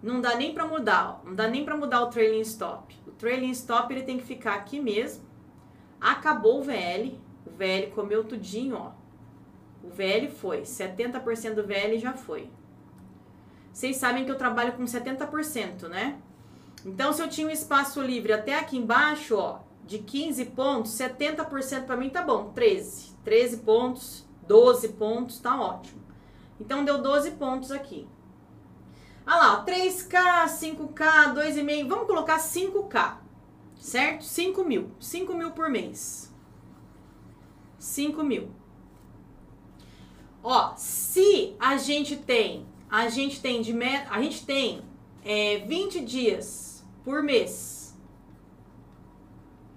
Não 0.03 0.19
dá 0.19 0.35
nem 0.35 0.53
para 0.53 0.65
mudar, 0.65 1.21
não 1.23 1.35
dá 1.35 1.47
nem 1.47 1.63
para 1.63 1.77
mudar 1.77 2.01
o 2.01 2.09
trailing 2.09 2.41
stop. 2.41 2.95
O 3.07 3.11
trailing 3.11 3.51
stop 3.51 3.93
ele 3.93 4.03
tem 4.03 4.17
que 4.17 4.23
ficar 4.23 4.55
aqui 4.55 4.79
mesmo. 4.79 5.23
Acabou 5.99 6.59
o 6.59 6.63
VL, 6.63 7.19
o 7.45 7.51
VL 7.51 7.91
comeu 7.93 8.23
tudinho, 8.23 8.75
ó. 8.75 8.91
O 9.83 9.89
VL 9.89 10.27
foi, 10.29 10.61
70% 10.61 11.55
do 11.55 11.65
VL 11.65 11.97
já 11.97 12.13
foi. 12.13 12.49
Vocês 13.71 13.97
sabem 13.97 14.25
que 14.25 14.31
eu 14.31 14.37
trabalho 14.37 14.73
com 14.73 14.83
70%, 14.83 15.87
né? 15.87 16.19
Então, 16.85 17.13
se 17.13 17.21
eu 17.21 17.29
tinha 17.29 17.47
um 17.47 17.51
espaço 17.51 18.01
livre 18.01 18.33
até 18.33 18.57
aqui 18.57 18.77
embaixo, 18.77 19.35
ó, 19.35 19.59
de 19.85 19.99
15 19.99 20.45
pontos, 20.45 20.91
70% 20.93 21.85
para 21.85 21.97
mim 21.97 22.09
tá 22.09 22.23
bom. 22.23 22.51
13. 22.53 23.11
13 23.23 23.57
pontos, 23.57 24.25
12 24.47 24.89
pontos, 24.89 25.39
tá 25.39 25.59
ótimo. 25.59 26.01
Então, 26.59 26.83
deu 26.83 27.01
12 27.01 27.31
pontos 27.31 27.71
aqui. 27.71 28.07
Ah 29.25 29.37
lá, 29.37 29.65
3K, 29.65 30.45
5K, 30.47 31.33
2,5. 31.35 31.87
Vamos 31.87 32.07
colocar 32.07 32.39
5K, 32.39 33.17
certo? 33.79 34.23
5 34.23 34.63
mil. 34.63 34.91
5 34.99 35.33
mil 35.35 35.51
por 35.51 35.69
mês. 35.69 36.33
5 37.77 38.23
mil. 38.23 38.49
Ó, 40.43 40.73
se 40.75 41.55
a 41.59 41.77
gente 41.77 42.15
tem, 42.15 42.65
a 42.89 43.07
gente 43.09 43.39
tem 43.39 43.61
de 43.61 43.73
meta, 43.73 44.09
a 44.11 44.21
gente 44.21 44.43
tem 44.43 44.81
é, 45.23 45.59
20 45.59 46.01
dias 46.01 46.70
por 47.03 47.21
mês. 47.21 47.97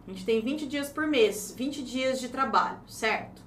A 0.06 0.10
gente 0.10 0.24
tem 0.24 0.40
20 0.40 0.66
dias 0.66 0.90
por 0.90 1.06
mês, 1.06 1.54
20 1.56 1.82
dias 1.82 2.20
de 2.20 2.28
trabalho, 2.28 2.78
certo? 2.86 3.42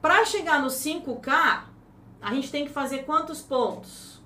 Para 0.00 0.24
chegar 0.24 0.62
no 0.62 0.68
5K, 0.68 1.64
a 2.20 2.34
gente 2.34 2.50
tem 2.50 2.64
que 2.64 2.72
fazer 2.72 3.04
quantos 3.04 3.42
pontos? 3.42 4.22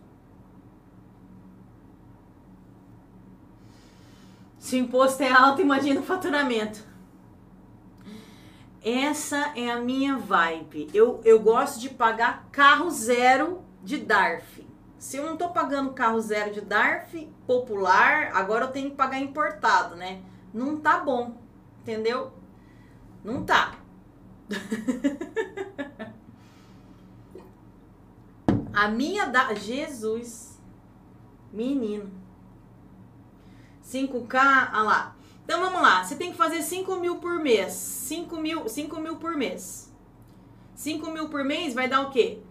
Se 4.58 4.76
o 4.76 4.78
imposto 4.78 5.22
é 5.22 5.32
alto, 5.32 5.60
imagina 5.60 6.00
o 6.00 6.04
faturamento. 6.04 6.84
Essa 8.82 9.52
é 9.56 9.70
a 9.70 9.80
minha 9.80 10.16
vibe. 10.16 10.88
Eu, 10.94 11.20
eu 11.24 11.40
gosto 11.40 11.80
de 11.80 11.90
pagar 11.90 12.48
carro 12.52 12.88
zero 12.90 13.62
de 13.82 13.98
DARF. 13.98 14.59
Se 15.00 15.16
eu 15.16 15.24
não 15.24 15.34
tô 15.38 15.48
pagando 15.48 15.94
carro 15.94 16.20
zero 16.20 16.52
de 16.52 16.60
DARF 16.60 17.26
popular, 17.46 18.32
agora 18.34 18.66
eu 18.66 18.70
tenho 18.70 18.90
que 18.90 18.96
pagar 18.96 19.18
importado, 19.18 19.96
né? 19.96 20.20
Não 20.52 20.76
tá 20.76 20.98
bom, 20.98 21.38
entendeu? 21.80 22.30
Não 23.24 23.42
tá. 23.42 23.76
A 28.74 28.88
minha 28.88 29.24
da 29.24 29.54
Jesus, 29.54 30.60
menino. 31.50 32.10
5K, 33.82 34.34
ah 34.70 34.82
lá. 34.82 35.16
Então 35.42 35.62
vamos 35.62 35.80
lá, 35.80 36.04
você 36.04 36.14
tem 36.14 36.30
que 36.30 36.36
fazer 36.36 36.60
5 36.60 36.96
mil 36.96 37.16
por 37.16 37.40
mês. 37.40 37.72
5 37.72 38.36
mil, 38.36 38.68
5 38.68 39.00
mil 39.00 39.16
por 39.16 39.34
mês. 39.34 39.90
5 40.74 41.10
mil 41.10 41.30
por 41.30 41.42
mês 41.42 41.72
vai 41.72 41.88
dar 41.88 42.02
o 42.02 42.10
quê? 42.10 42.42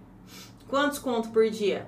Quantos 0.67 0.97
contos 0.97 1.29
por 1.29 1.47
dia? 1.51 1.87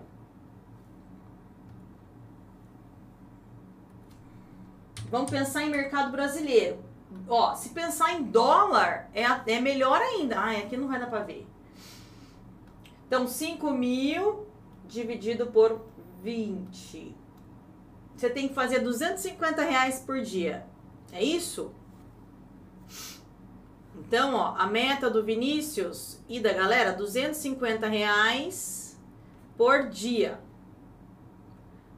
Vamos 5.12 5.30
pensar 5.30 5.64
em 5.64 5.70
mercado 5.70 6.10
brasileiro. 6.10 6.80
Ó, 7.28 7.54
se 7.54 7.70
pensar 7.70 8.14
em 8.14 8.24
dólar, 8.24 9.10
é, 9.14 9.24
é 9.54 9.60
melhor 9.60 10.02
ainda. 10.02 10.40
Ah, 10.40 10.52
aqui 10.52 10.78
não 10.78 10.88
vai 10.88 10.98
dar 10.98 11.08
para 11.08 11.26
ver. 11.26 11.46
Então, 13.06 13.28
5 13.28 13.72
mil 13.72 14.48
dividido 14.88 15.48
por 15.48 15.82
20. 16.24 17.14
Você 18.16 18.30
tem 18.30 18.48
que 18.48 18.54
fazer 18.54 18.80
250 18.80 19.62
reais 19.64 20.00
por 20.00 20.22
dia. 20.22 20.66
É 21.12 21.22
isso? 21.22 21.74
Então, 23.94 24.34
ó, 24.36 24.56
a 24.58 24.66
meta 24.66 25.10
do 25.10 25.24
Vinícius 25.26 26.20
e 26.30 26.40
da 26.40 26.54
galera, 26.54 26.94
250 26.94 27.86
reais 27.88 28.98
por 29.58 29.90
dia. 29.90 30.40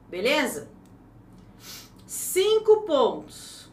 Beleza? 0.09 0.73
Cinco 2.14 2.82
pontos 2.82 3.72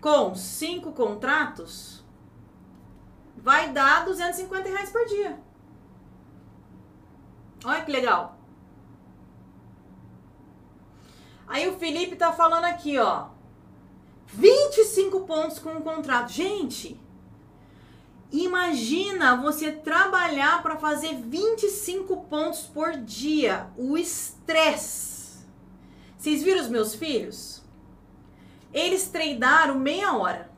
com 0.00 0.34
cinco 0.34 0.92
contratos, 0.92 2.02
vai 3.36 3.70
dar 3.70 4.06
250 4.06 4.66
reais 4.66 4.90
por 4.90 5.04
dia. 5.04 5.38
Olha 7.66 7.84
que 7.84 7.92
legal. 7.92 8.38
Aí 11.46 11.68
o 11.68 11.78
Felipe 11.78 12.16
tá 12.16 12.32
falando 12.32 12.64
aqui, 12.64 12.98
ó. 12.98 13.28
25 14.28 15.20
pontos 15.26 15.58
com 15.58 15.72
um 15.72 15.82
contrato. 15.82 16.32
Gente, 16.32 16.98
imagina 18.32 19.36
você 19.36 19.70
trabalhar 19.70 20.62
para 20.62 20.76
fazer 20.76 21.14
25 21.14 22.24
pontos 22.24 22.62
por 22.62 22.92
dia. 22.92 23.68
O 23.76 23.98
estresse 23.98 25.09
vocês 26.20 26.42
viram 26.42 26.60
os 26.60 26.68
meus 26.68 26.94
filhos? 26.94 27.62
Eles 28.74 29.08
treinaram 29.08 29.78
meia 29.78 30.14
hora. 30.14 30.50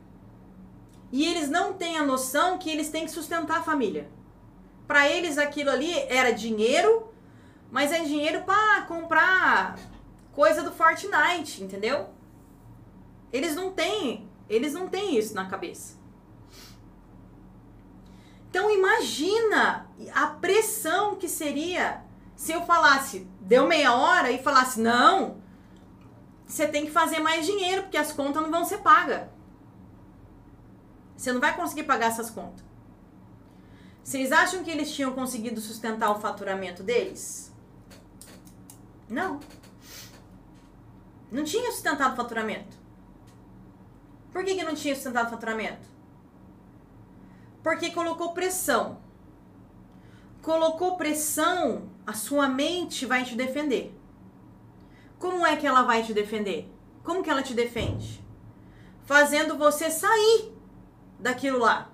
E 1.13 1.25
eles 1.25 1.49
não 1.49 1.73
têm 1.73 1.97
a 1.97 2.03
noção 2.05 2.59
que 2.59 2.69
eles 2.69 2.89
têm 2.89 3.05
que 3.05 3.13
sustentar 3.13 3.61
a 3.61 3.63
família. 3.63 4.11
Para 4.89 5.09
eles 5.09 5.39
aquilo 5.39 5.71
ali 5.71 5.97
era 6.09 6.33
dinheiro, 6.33 7.15
mas 7.71 7.93
é 7.93 8.01
dinheiro 8.01 8.43
para 8.43 8.83
comprar 8.87 9.79
coisa 10.33 10.65
do 10.65 10.73
Fortnite, 10.73 11.63
entendeu? 11.63 12.09
Eles 13.33 13.55
não 13.55 13.71
têm, 13.71 14.29
eles 14.49 14.75
não 14.75 14.89
têm 14.89 15.17
isso 15.17 15.33
na 15.33 15.47
cabeça. 15.47 15.97
Então 18.51 18.69
imagina 18.69 19.87
a 20.13 20.27
pressão 20.27 21.15
que 21.15 21.29
seria 21.29 22.03
se 22.35 22.51
eu 22.51 22.67
falasse, 22.67 23.29
deu 23.41 23.69
meia 23.69 23.95
hora 23.95 24.33
e 24.33 24.43
falasse, 24.43 24.81
não, 24.81 25.42
você 26.53 26.69
tem 26.69 26.85
que 26.85 26.93
fazer 26.93 27.19
mais 27.19 27.47
dinheiro, 27.47 27.85
porque 27.85 27.97
as 27.97 28.13
contas 28.13 28.43
não 28.43 28.51
vão 28.51 28.63
ser 28.63 28.79
pagas. 28.79 29.27
Você 31.17 31.33
não 31.33 31.41
vai 31.41 31.57
conseguir 31.57 31.85
pagar 31.85 32.09
essas 32.09 32.29
contas. 32.29 32.63
Vocês 34.05 34.31
acham 34.31 34.63
que 34.63 34.71
eles 34.71 34.93
tinham 34.93 35.15
conseguido 35.15 35.63
sustentar 35.63 36.11
o 36.11 36.21
faturamento 36.21 36.83
deles? 36.83 37.51
Não. 39.09 39.41
Não 41.31 41.43
tinha 41.43 41.73
sustentado 41.73 42.13
o 42.13 42.17
faturamento. 42.17 42.77
Por 44.31 44.45
que, 44.45 44.55
que 44.55 44.63
não 44.63 44.75
tinha 44.75 44.95
sustentado 44.95 45.29
o 45.29 45.31
faturamento? 45.31 45.89
Porque 47.63 47.93
colocou 47.93 48.35
pressão. 48.35 48.99
Colocou 50.43 50.99
pressão, 50.99 51.89
a 52.07 52.13
sua 52.13 52.47
mente 52.47 53.07
vai 53.07 53.25
te 53.25 53.35
defender. 53.35 54.02
Como 55.23 55.47
é 55.47 55.55
que 55.55 55.65
ela 55.65 55.83
vai 55.83 56.03
te 56.03 56.13
defender? 56.13 56.69
Como 57.05 57.23
que 57.23 57.31
ela 57.31 57.45
te 57.45 57.55
defende? 57.55 58.21
Fazendo 59.05 59.57
você 59.57 59.89
sair 59.89 60.53
daquilo 61.17 61.61
lá. 61.61 61.93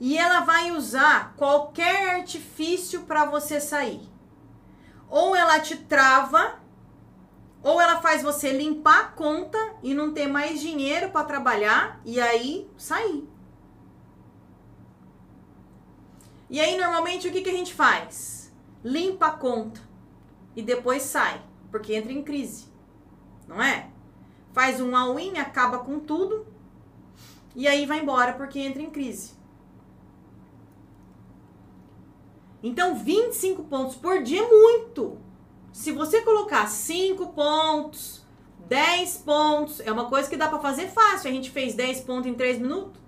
E 0.00 0.18
ela 0.18 0.40
vai 0.40 0.72
usar 0.72 1.34
qualquer 1.36 2.16
artifício 2.16 3.02
para 3.02 3.24
você 3.24 3.60
sair. 3.60 4.00
Ou 5.08 5.36
ela 5.36 5.60
te 5.60 5.76
trava, 5.76 6.58
ou 7.62 7.80
ela 7.80 8.00
faz 8.00 8.20
você 8.20 8.50
limpar 8.50 9.00
a 9.02 9.08
conta 9.10 9.56
e 9.80 9.94
não 9.94 10.12
ter 10.12 10.26
mais 10.26 10.60
dinheiro 10.60 11.12
para 11.12 11.24
trabalhar 11.24 12.00
e 12.04 12.20
aí 12.20 12.68
sair. 12.76 13.28
E 16.50 16.58
aí 16.58 16.76
normalmente 16.76 17.28
o 17.28 17.30
que, 17.30 17.42
que 17.42 17.50
a 17.50 17.56
gente 17.56 17.72
faz? 17.72 18.52
Limpa 18.82 19.26
a 19.26 19.36
conta 19.36 19.80
e 20.56 20.62
depois 20.62 21.04
sai, 21.04 21.40
porque 21.76 21.94
entra 21.94 22.10
em 22.10 22.22
crise. 22.22 22.66
Não 23.46 23.62
é? 23.62 23.90
Faz 24.54 24.80
um 24.80 24.96
all-in, 24.96 25.36
acaba 25.36 25.78
com 25.80 26.00
tudo 26.00 26.46
e 27.54 27.68
aí 27.68 27.84
vai 27.84 28.00
embora 28.00 28.32
porque 28.32 28.58
entra 28.58 28.80
em 28.80 28.90
crise. 28.90 29.34
Então, 32.62 32.96
25 32.96 33.64
pontos 33.64 33.94
por 33.96 34.22
dia 34.22 34.42
é 34.42 34.48
muito. 34.48 35.18
Se 35.70 35.92
você 35.92 36.22
colocar 36.22 36.66
5 36.66 37.34
pontos, 37.34 38.24
10 38.66 39.18
pontos, 39.18 39.80
é 39.80 39.92
uma 39.92 40.06
coisa 40.06 40.28
que 40.30 40.36
dá 40.36 40.48
para 40.48 40.58
fazer 40.58 40.88
fácil. 40.88 41.28
A 41.28 41.32
gente 41.32 41.50
fez 41.50 41.74
10 41.74 42.00
pontos 42.00 42.26
em 42.26 42.34
3 42.34 42.58
minutos. 42.58 42.98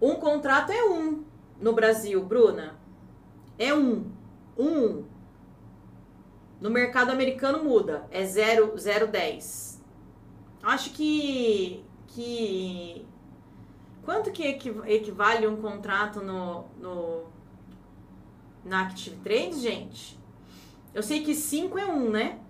Um 0.00 0.14
contrato 0.16 0.70
é 0.70 0.84
um 0.84 1.29
no 1.60 1.72
Brasil, 1.72 2.22
Bruna. 2.24 2.78
É 3.58 3.74
um. 3.74 4.10
Um. 4.58 5.04
No 6.60 6.70
mercado 6.70 7.10
americano 7.10 7.62
muda. 7.62 8.06
É 8.10 8.24
0,010. 8.24 9.80
Acho 10.62 10.90
que 10.90 11.84
que 12.08 13.06
quanto 14.04 14.32
que 14.32 14.42
equivale 14.86 15.46
um 15.46 15.60
contrato 15.60 16.20
no, 16.20 16.64
no 16.78 17.24
na 18.64 18.82
Active 18.82 19.16
Trade, 19.16 19.60
gente? 19.60 20.18
Eu 20.92 21.02
sei 21.02 21.22
que 21.22 21.34
5 21.34 21.78
é 21.78 21.86
um, 21.86 22.10
né? 22.10 22.40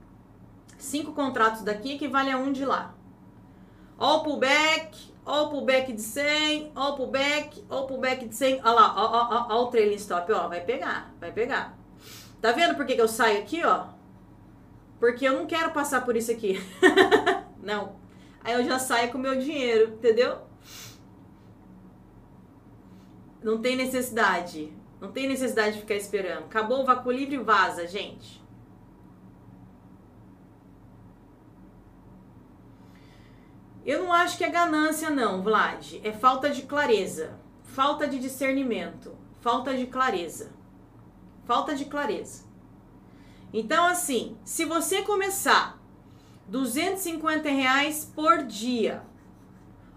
Cinco 0.79 1.13
contratos 1.13 1.63
daqui 1.63 1.93
equivale 1.93 2.31
a 2.31 2.39
um 2.39 2.51
de 2.51 2.65
lá. 2.65 2.95
All 3.99 4.23
pullback, 4.23 5.10
all 5.25 5.51
pullback 5.51 5.93
de 5.93 6.03
100, 6.03 6.73
all 6.75 6.97
pullback, 6.97 7.65
all 7.69 7.87
pullback 7.87 8.27
de 8.27 8.35
100. 8.35 8.61
Olha 8.61 8.71
lá, 8.71 8.95
ó, 8.97 9.05
ó, 9.05 9.29
ó, 9.35 9.57
ó 9.57 9.63
o 9.65 9.67
trailing 9.69 9.97
stop, 9.97 10.33
ó, 10.33 10.49
vai 10.49 10.61
pegar, 10.61 11.15
vai 11.21 11.33
pegar. 11.33 11.79
Tá 12.41 12.53
vendo 12.53 12.75
por 12.75 12.87
que, 12.87 12.95
que 12.95 13.01
eu 13.01 13.09
saio 13.09 13.39
aqui, 13.39 13.65
ó? 13.65 13.87
Porque 14.99 15.27
eu 15.27 15.35
não 15.35 15.47
quero 15.47 15.73
passar 15.73 16.05
por 16.05 16.17
isso 16.17 16.31
aqui. 16.31 16.61
não. 17.63 17.97
Aí 18.43 18.55
eu 18.55 18.65
já 18.65 18.79
saio 18.79 19.11
com 19.11 19.19
o 19.19 19.21
meu 19.21 19.39
dinheiro, 19.39 19.95
entendeu? 19.95 20.39
Não 23.43 23.61
tem 23.61 23.77
necessidade. 23.77 24.73
Não 25.01 25.11
tem 25.13 25.27
necessidade 25.27 25.75
de 25.75 25.81
ficar 25.81 25.95
esperando. 25.95 26.45
Acabou 26.45 26.83
o 26.83 26.85
vácuo 26.85 27.11
livre, 27.11 27.39
vaza, 27.39 27.87
gente. 27.87 28.40
Eu 33.85 34.05
não 34.05 34.13
acho 34.13 34.37
que 34.37 34.45
é 34.45 34.51
ganância, 34.51 35.11
não, 35.11 35.43
Vlad. 35.43 36.01
É 36.05 36.13
falta 36.13 36.51
de 36.51 36.63
clareza. 36.63 37.39
Falta 37.65 38.07
de 38.07 38.19
discernimento. 38.19 39.17
Falta 39.41 39.75
de 39.75 39.87
clareza. 39.87 40.53
Falta 41.47 41.75
de 41.75 41.85
clareza. 41.87 42.45
Então, 43.53 43.87
assim, 43.87 44.37
se 44.45 44.65
você 44.65 45.03
começar 45.03 45.81
250 46.51 47.49
reais 47.49 48.11
por 48.15 48.45
dia 48.45 49.03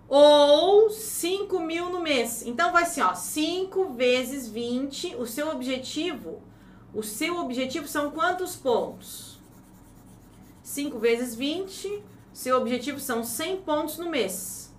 ou 0.07 0.91
5 0.91 1.59
mil 1.59 1.89
no 1.89 1.99
mês. 1.99 2.45
Então 2.45 2.71
vai 2.71 2.85
ser, 2.85 3.01
ó, 3.01 3.15
5 3.15 3.93
vezes 3.93 4.47
20. 4.47 5.15
O 5.15 5.25
seu 5.25 5.49
objetivo, 5.49 6.41
o 6.93 7.01
seu 7.01 7.39
objetivo 7.39 7.87
são 7.87 8.11
quantos 8.11 8.55
pontos? 8.55 9.39
5 10.61 10.99
vezes 10.99 11.33
20, 11.33 12.03
seu 12.33 12.57
objetivo 12.57 12.99
são 12.99 13.23
100 13.23 13.61
pontos 13.61 13.97
no 13.97 14.09
mês. 14.09 14.73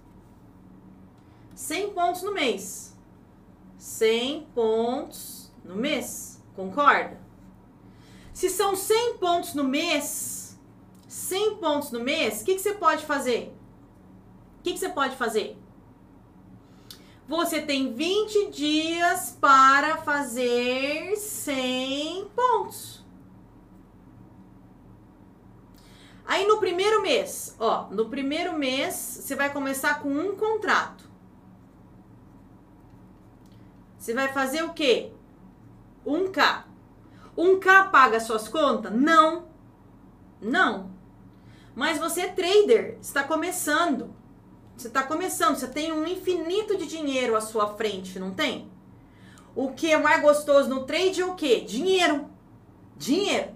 100 1.54 1.90
pontos 1.90 2.22
no 2.22 2.34
mês. 2.34 2.96
100 3.78 4.48
pontos 4.54 5.52
no 5.64 5.76
mês. 5.76 6.42
Concorda? 6.56 7.20
Se 8.32 8.50
são 8.50 8.74
100 8.74 9.18
pontos 9.18 9.54
no 9.54 9.62
mês, 9.62 10.58
100 11.06 11.56
pontos 11.58 11.92
no 11.92 12.00
mês, 12.00 12.42
o 12.42 12.44
que, 12.44 12.54
que 12.54 12.60
você 12.60 12.74
pode 12.74 13.06
fazer? 13.06 13.54
O 14.58 14.62
que, 14.64 14.72
que 14.72 14.78
você 14.78 14.88
pode 14.88 15.14
fazer? 15.14 15.56
Você 17.28 17.62
tem 17.62 17.94
20 17.94 18.50
dias 18.50 19.38
para 19.40 19.98
fazer 19.98 21.16
100 21.16 22.26
pontos. 22.34 23.03
Aí 26.26 26.46
no 26.46 26.58
primeiro 26.58 27.02
mês, 27.02 27.54
ó, 27.58 27.88
no 27.90 28.08
primeiro 28.08 28.58
mês 28.58 28.94
você 28.94 29.34
vai 29.34 29.52
começar 29.52 30.00
com 30.00 30.08
um 30.08 30.34
contrato. 30.34 31.08
Você 33.98 34.14
vai 34.14 34.28
fazer 34.32 34.62
o 34.62 34.72
quê? 34.72 35.12
1K. 36.06 36.64
1K 37.36 37.90
paga 37.90 38.20
suas 38.20 38.48
contas? 38.48 38.92
Não. 38.92 39.48
Não. 40.40 40.90
Mas 41.74 41.98
você 41.98 42.22
é 42.22 42.28
trader, 42.28 42.98
está 43.00 43.24
começando. 43.24 44.14
Você 44.76 44.88
está 44.88 45.02
começando, 45.02 45.56
você 45.56 45.68
tem 45.68 45.92
um 45.92 46.06
infinito 46.06 46.76
de 46.76 46.86
dinheiro 46.86 47.36
à 47.36 47.40
sua 47.40 47.74
frente, 47.74 48.18
não 48.18 48.32
tem? 48.32 48.70
O 49.54 49.72
que 49.72 49.92
é 49.92 49.96
mais 49.96 50.20
gostoso 50.20 50.68
no 50.68 50.84
trade 50.84 51.20
é 51.20 51.24
o 51.24 51.34
quê? 51.34 51.60
Dinheiro. 51.60 52.28
Dinheiro. 52.96 53.54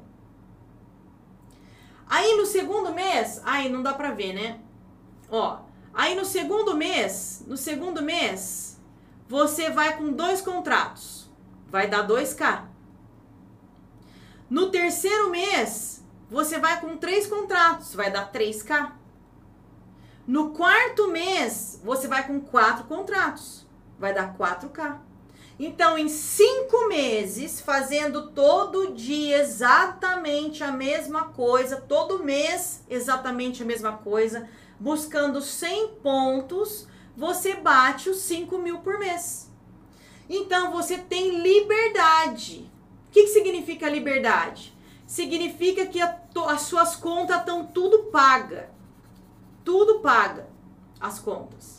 Aí 2.08 2.36
no 2.36 2.46
segundo 2.46 2.92
mês, 2.92 3.42
aí 3.44 3.68
não 3.68 3.82
dá 3.82 3.92
pra 3.92 4.12
ver, 4.12 4.32
né? 4.32 4.60
Ó, 5.30 5.60
aí 5.92 6.14
no 6.14 6.24
segundo 6.24 6.74
mês, 6.74 7.44
no 7.46 7.56
segundo 7.56 8.02
mês, 8.02 8.80
você 9.28 9.70
vai 9.70 9.96
com 9.96 10.12
dois 10.12 10.40
contratos. 10.40 11.28
Vai 11.68 11.86
dar 11.86 12.06
2K. 12.06 12.64
No 14.48 14.70
terceiro 14.70 15.28
mês, 15.28 16.02
você 16.30 16.58
vai 16.58 16.80
com 16.80 16.96
três 16.96 17.26
contratos, 17.26 17.94
vai 17.94 18.10
dar 18.10 18.32
3K. 18.32 18.92
No 20.26 20.50
quarto 20.50 21.08
mês, 21.08 21.80
você 21.84 22.08
vai 22.08 22.26
com 22.26 22.40
quatro 22.40 22.84
contratos, 22.84 23.66
vai 23.98 24.14
dar 24.14 24.34
4K. 24.36 25.07
Então, 25.58 25.98
em 25.98 26.08
cinco 26.08 26.88
meses, 26.88 27.60
fazendo 27.60 28.30
todo 28.30 28.92
dia 28.94 29.38
exatamente 29.38 30.62
a 30.62 30.70
mesma 30.70 31.24
coisa, 31.30 31.80
todo 31.80 32.22
mês 32.22 32.84
exatamente 32.88 33.62
a 33.62 33.66
mesma 33.66 33.94
coisa, 33.94 34.48
buscando 34.78 35.42
100 35.42 35.88
pontos, 36.02 36.86
você 37.16 37.54
bate 37.54 38.08
os 38.08 38.18
5 38.18 38.56
mil 38.58 38.78
por 38.78 38.98
mês. 38.98 39.50
Então, 40.30 40.70
você 40.70 40.98
tem 40.98 41.40
liberdade. 41.40 42.70
O 43.08 43.10
que, 43.10 43.22
que 43.22 43.28
significa 43.28 43.88
liberdade? 43.88 44.78
significa 45.08 45.86
que 45.86 46.02
a, 46.02 46.20
as 46.48 46.60
suas 46.60 46.94
contas 46.94 47.38
estão 47.38 47.66
tudo 47.66 48.10
paga. 48.12 48.70
Tudo 49.64 50.00
paga 50.00 50.46
as 51.00 51.18
contas. 51.18 51.77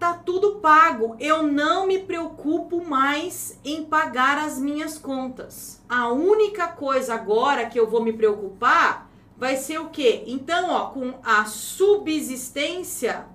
Tá 0.00 0.14
tudo 0.14 0.56
pago. 0.56 1.14
Eu 1.20 1.42
não 1.42 1.86
me 1.86 1.98
preocupo 1.98 2.82
mais 2.82 3.60
em 3.62 3.84
pagar 3.84 4.38
as 4.38 4.58
minhas 4.58 4.96
contas. 4.96 5.82
A 5.86 6.08
única 6.08 6.68
coisa 6.68 7.14
agora 7.14 7.66
que 7.66 7.78
eu 7.78 7.86
vou 7.86 8.02
me 8.02 8.14
preocupar 8.14 9.10
vai 9.36 9.58
ser 9.58 9.78
o 9.78 9.90
quê? 9.90 10.24
Então, 10.26 10.70
ó, 10.70 10.86
com 10.86 11.12
a 11.22 11.44
subsistência 11.44 13.26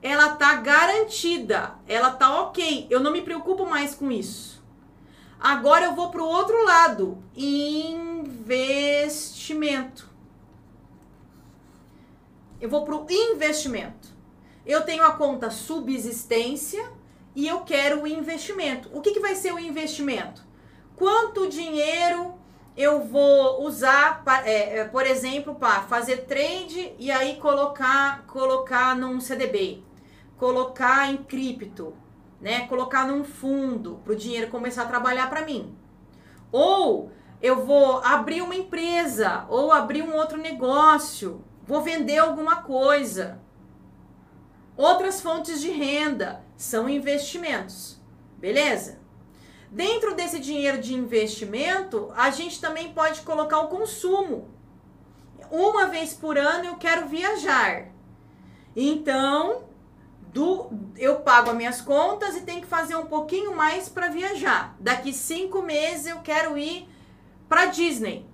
ela 0.00 0.36
tá 0.36 0.54
garantida, 0.54 1.74
ela 1.88 2.12
tá 2.12 2.42
OK. 2.42 2.86
Eu 2.88 3.00
não 3.00 3.10
me 3.10 3.22
preocupo 3.22 3.66
mais 3.66 3.96
com 3.96 4.12
isso. 4.12 4.62
Agora 5.40 5.86
eu 5.86 5.96
vou 5.96 6.10
para 6.10 6.22
o 6.22 6.28
outro 6.28 6.64
lado, 6.64 7.20
investimento. 7.34 10.08
Eu 12.60 12.68
vou 12.68 12.84
para 12.84 12.94
o 12.94 13.04
investimento. 13.10 14.16
Eu 14.68 14.82
tenho 14.82 15.02
a 15.02 15.12
conta 15.12 15.48
subsistência 15.48 16.92
e 17.34 17.48
eu 17.48 17.60
quero 17.60 18.02
o 18.02 18.06
investimento. 18.06 18.90
O 18.92 19.00
que, 19.00 19.12
que 19.12 19.18
vai 19.18 19.34
ser 19.34 19.54
o 19.54 19.58
investimento? 19.58 20.46
Quanto 20.94 21.48
dinheiro 21.48 22.34
eu 22.76 23.02
vou 23.02 23.64
usar, 23.64 24.22
é, 24.44 24.80
é, 24.80 24.84
por 24.84 25.06
exemplo, 25.06 25.54
para 25.54 25.80
fazer 25.84 26.26
trade 26.26 26.92
e 26.98 27.10
aí 27.10 27.36
colocar, 27.36 28.26
colocar 28.26 28.94
num 28.94 29.18
CDB, 29.20 29.82
colocar 30.36 31.10
em 31.10 31.16
cripto, 31.16 31.96
né? 32.38 32.66
Colocar 32.68 33.06
num 33.06 33.24
fundo 33.24 34.02
para 34.04 34.12
o 34.12 34.16
dinheiro 34.16 34.50
começar 34.50 34.82
a 34.82 34.88
trabalhar 34.88 35.30
para 35.30 35.46
mim. 35.46 35.74
Ou 36.52 37.10
eu 37.40 37.64
vou 37.64 38.02
abrir 38.04 38.42
uma 38.42 38.54
empresa 38.54 39.46
ou 39.48 39.72
abrir 39.72 40.02
um 40.02 40.14
outro 40.14 40.36
negócio, 40.36 41.42
vou 41.66 41.80
vender 41.80 42.18
alguma 42.18 42.56
coisa. 42.56 43.40
Outras 44.78 45.20
fontes 45.20 45.60
de 45.60 45.72
renda 45.72 46.40
são 46.56 46.88
investimentos, 46.88 48.00
beleza? 48.36 49.00
Dentro 49.72 50.14
desse 50.14 50.38
dinheiro 50.38 50.78
de 50.78 50.94
investimento, 50.94 52.12
a 52.14 52.30
gente 52.30 52.60
também 52.60 52.92
pode 52.92 53.22
colocar 53.22 53.58
o 53.58 53.66
consumo. 53.66 54.48
Uma 55.50 55.88
vez 55.88 56.14
por 56.14 56.38
ano 56.38 56.64
eu 56.64 56.76
quero 56.76 57.08
viajar. 57.08 57.88
Então, 58.76 59.64
do, 60.32 60.70
eu 60.96 61.22
pago 61.22 61.50
as 61.50 61.56
minhas 61.56 61.80
contas 61.80 62.36
e 62.36 62.42
tenho 62.42 62.60
que 62.60 62.68
fazer 62.68 62.94
um 62.94 63.06
pouquinho 63.06 63.56
mais 63.56 63.88
para 63.88 64.06
viajar. 64.06 64.76
Daqui 64.78 65.12
cinco 65.12 65.60
meses 65.60 66.06
eu 66.06 66.20
quero 66.20 66.56
ir 66.56 66.88
para 67.48 67.66
Disney. 67.66 68.24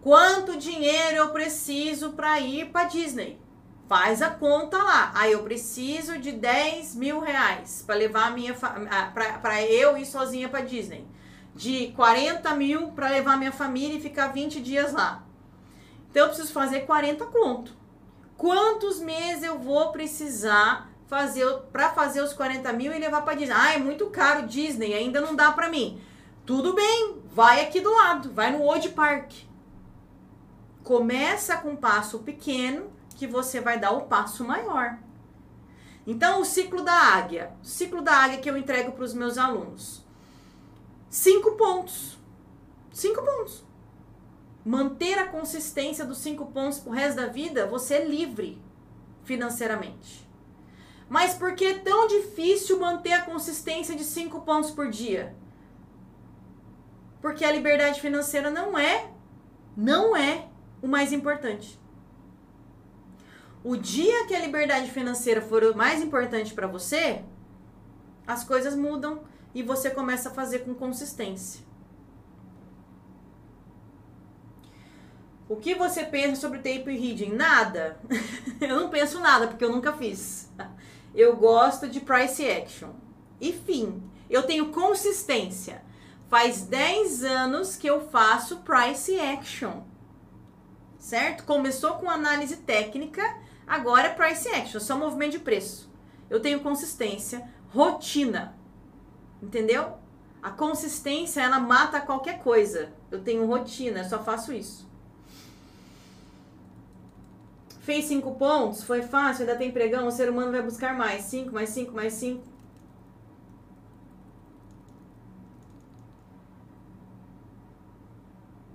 Quanto 0.00 0.56
dinheiro 0.56 1.18
eu 1.18 1.28
preciso 1.32 2.12
para 2.12 2.40
ir 2.40 2.70
para 2.70 2.84
Disney? 2.84 3.43
Faz 3.88 4.22
a 4.22 4.30
conta 4.30 4.78
lá. 4.78 5.12
Aí 5.14 5.32
eu 5.32 5.42
preciso 5.42 6.18
de 6.18 6.32
10 6.32 6.94
mil 6.94 7.20
reais 7.20 7.82
para 7.86 7.94
levar 7.94 8.28
a 8.28 8.30
minha 8.30 8.54
para 8.54 9.62
eu 9.62 9.96
ir 9.96 10.06
sozinha 10.06 10.48
para 10.48 10.60
Disney. 10.60 11.06
De 11.54 11.92
40 11.94 12.54
mil 12.54 12.88
para 12.92 13.10
levar 13.10 13.36
minha 13.36 13.52
família 13.52 13.98
e 13.98 14.00
ficar 14.00 14.28
20 14.28 14.60
dias 14.60 14.92
lá. 14.92 15.22
Então 16.10 16.22
eu 16.22 16.28
preciso 16.28 16.52
fazer 16.52 16.80
40 16.80 17.26
conto. 17.26 17.76
Quantos 18.36 19.00
meses 19.00 19.44
eu 19.44 19.58
vou 19.58 19.92
precisar 19.92 20.90
fazer 21.06 21.46
para 21.70 21.90
fazer 21.90 22.22
os 22.22 22.32
40 22.32 22.72
mil 22.72 22.92
e 22.92 22.98
levar 22.98 23.22
para 23.22 23.34
Disney? 23.34 23.54
Ah, 23.56 23.74
é 23.74 23.78
muito 23.78 24.06
caro 24.06 24.46
Disney, 24.46 24.94
ainda 24.94 25.20
não 25.20 25.36
dá 25.36 25.52
para 25.52 25.68
mim. 25.68 26.00
Tudo 26.46 26.74
bem, 26.74 27.22
vai 27.32 27.62
aqui 27.62 27.80
do 27.80 27.92
lado, 27.92 28.32
vai 28.32 28.50
no 28.50 28.62
Old 28.62 28.88
Park. 28.90 29.32
Começa 30.82 31.56
com 31.58 31.70
um 31.70 31.76
passo 31.76 32.18
pequeno 32.20 32.93
que 33.14 33.26
você 33.26 33.60
vai 33.60 33.78
dar 33.78 33.92
o 33.92 34.02
passo 34.02 34.44
maior. 34.44 34.98
Então, 36.06 36.40
o 36.40 36.44
ciclo 36.44 36.82
da 36.82 36.92
águia. 36.92 37.52
O 37.62 37.66
ciclo 37.66 38.02
da 38.02 38.12
águia 38.12 38.38
que 38.38 38.48
eu 38.48 38.56
entrego 38.56 38.92
para 38.92 39.04
os 39.04 39.14
meus 39.14 39.38
alunos. 39.38 40.04
Cinco 41.08 41.52
pontos. 41.52 42.18
Cinco 42.92 43.22
pontos. 43.22 43.64
Manter 44.64 45.18
a 45.18 45.28
consistência 45.28 46.04
dos 46.04 46.18
cinco 46.18 46.46
pontos 46.46 46.78
pro 46.78 46.92
resto 46.92 47.16
da 47.16 47.26
vida, 47.26 47.66
você 47.66 47.94
é 47.94 48.04
livre 48.04 48.60
financeiramente. 49.24 50.28
Mas 51.08 51.34
por 51.34 51.54
que 51.54 51.64
é 51.64 51.78
tão 51.78 52.06
difícil 52.06 52.78
manter 52.80 53.12
a 53.12 53.22
consistência 53.22 53.94
de 53.94 54.04
cinco 54.04 54.40
pontos 54.40 54.70
por 54.70 54.90
dia? 54.90 55.34
Porque 57.20 57.44
a 57.44 57.52
liberdade 57.52 58.00
financeira 58.00 58.50
não 58.50 58.76
é, 58.76 59.10
não 59.76 60.16
é 60.16 60.48
o 60.82 60.88
mais 60.88 61.12
importante. 61.12 61.78
O 63.64 63.78
dia 63.78 64.26
que 64.26 64.34
a 64.34 64.40
liberdade 64.40 64.90
financeira 64.90 65.40
for 65.40 65.64
o 65.64 65.74
mais 65.74 66.02
importante 66.02 66.52
para 66.52 66.66
você, 66.66 67.24
as 68.26 68.44
coisas 68.44 68.76
mudam 68.76 69.24
e 69.54 69.62
você 69.62 69.90
começa 69.90 70.28
a 70.28 70.32
fazer 70.32 70.60
com 70.60 70.74
consistência. 70.74 71.64
O 75.48 75.56
que 75.56 75.74
você 75.74 76.04
pensa 76.04 76.42
sobre 76.42 76.58
tape 76.58 76.94
reading? 76.94 77.32
Nada. 77.32 77.98
eu 78.60 78.80
não 78.80 78.90
penso 78.90 79.18
nada 79.18 79.46
porque 79.46 79.64
eu 79.64 79.72
nunca 79.72 79.94
fiz. 79.94 80.50
Eu 81.14 81.34
gosto 81.34 81.88
de 81.88 82.00
price 82.00 82.46
action. 82.46 82.90
E 83.40 83.50
fim, 83.50 84.02
eu 84.28 84.42
tenho 84.42 84.72
consistência. 84.72 85.82
Faz 86.28 86.66
10 86.66 87.24
anos 87.24 87.76
que 87.76 87.86
eu 87.86 88.08
faço 88.10 88.58
price 88.58 89.18
action. 89.18 89.84
Certo? 90.98 91.44
Começou 91.44 91.94
com 91.94 92.10
análise 92.10 92.56
técnica 92.56 93.42
Agora 93.66 94.08
é 94.08 94.14
price 94.14 94.48
action, 94.48 94.80
só 94.80 94.96
movimento 94.98 95.32
de 95.32 95.38
preço. 95.38 95.90
Eu 96.28 96.40
tenho 96.40 96.60
consistência, 96.60 97.48
rotina. 97.68 98.54
Entendeu? 99.42 99.98
A 100.42 100.50
consistência, 100.50 101.40
ela 101.40 101.58
mata 101.58 102.00
qualquer 102.00 102.40
coisa. 102.42 102.92
Eu 103.10 103.22
tenho 103.22 103.46
rotina, 103.46 104.00
eu 104.00 104.04
só 104.04 104.22
faço 104.22 104.52
isso. 104.52 104.88
Fez 107.80 108.06
cinco 108.06 108.34
pontos, 108.36 108.82
foi 108.82 109.02
fácil, 109.02 109.42
ainda 109.42 109.56
tem 109.56 109.70
pregão, 109.70 110.06
o 110.06 110.10
ser 110.10 110.30
humano 110.30 110.50
vai 110.50 110.62
buscar 110.62 110.94
mais. 110.96 111.24
Cinco, 111.24 111.52
mais 111.52 111.68
cinco, 111.70 111.92
mais 111.92 112.14
cinco. 112.14 112.42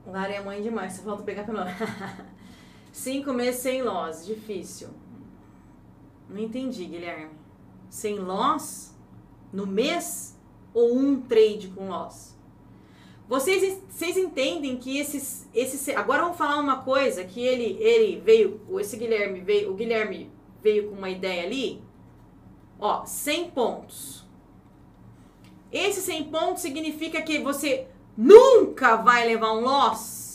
Lara 0.05 0.33
é 0.33 0.41
mãe 0.41 0.61
demais, 0.61 0.93
só 0.93 1.03
falta 1.03 1.23
pegar 1.23 1.43
pelo 1.43 1.59
Cinco 2.91 3.33
meses 3.33 3.61
sem 3.61 3.81
loss, 3.81 4.25
difícil. 4.25 4.89
Não 6.29 6.39
entendi, 6.39 6.85
Guilherme. 6.85 7.31
Sem 7.89 8.19
loss 8.19 8.95
no 9.51 9.65
mês 9.65 10.37
ou 10.73 10.95
um 10.95 11.21
trade 11.21 11.69
com 11.69 11.89
loss? 11.89 12.37
Vocês, 13.27 13.81
vocês 13.89 14.17
entendem 14.17 14.77
que 14.77 14.97
esses, 14.97 15.47
esses. 15.53 15.87
Agora 15.95 16.23
vamos 16.23 16.37
falar 16.37 16.57
uma 16.57 16.81
coisa 16.81 17.23
que 17.23 17.39
ele, 17.41 17.77
ele 17.81 18.19
veio. 18.19 18.61
Esse 18.79 18.97
Guilherme 18.97 19.41
veio. 19.41 19.71
O 19.71 19.75
Guilherme 19.75 20.31
veio 20.61 20.89
com 20.89 20.95
uma 20.95 21.09
ideia 21.09 21.43
ali. 21.43 21.81
Ó, 22.79 23.05
100 23.05 23.51
pontos. 23.51 24.25
Esse 25.71 26.01
100 26.01 26.23
pontos 26.25 26.61
significa 26.61 27.21
que 27.21 27.37
você 27.39 27.87
nunca 28.17 28.95
vai 28.95 29.27
levar 29.27 29.53
um 29.53 29.61
loss 29.61 30.28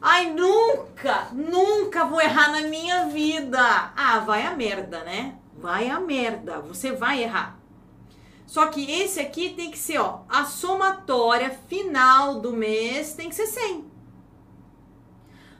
Ai, 0.00 0.30
nunca, 0.32 1.28
nunca 1.32 2.04
vou 2.04 2.20
errar 2.20 2.52
na 2.52 2.68
minha 2.68 3.06
vida. 3.06 3.92
Ah, 3.96 4.20
vai 4.20 4.46
a 4.46 4.54
merda, 4.54 5.02
né? 5.04 5.38
Vai 5.56 5.88
a 5.88 5.98
merda, 5.98 6.60
você 6.60 6.92
vai 6.92 7.22
errar. 7.22 7.58
Só 8.46 8.66
que 8.66 8.90
esse 8.90 9.18
aqui 9.18 9.50
tem 9.54 9.70
que 9.70 9.78
ser, 9.78 9.98
ó, 9.98 10.20
a 10.28 10.44
somatória 10.44 11.50
final 11.68 12.40
do 12.40 12.52
mês 12.52 13.14
tem 13.14 13.28
que 13.28 13.34
ser 13.34 13.46
100. 13.46 13.84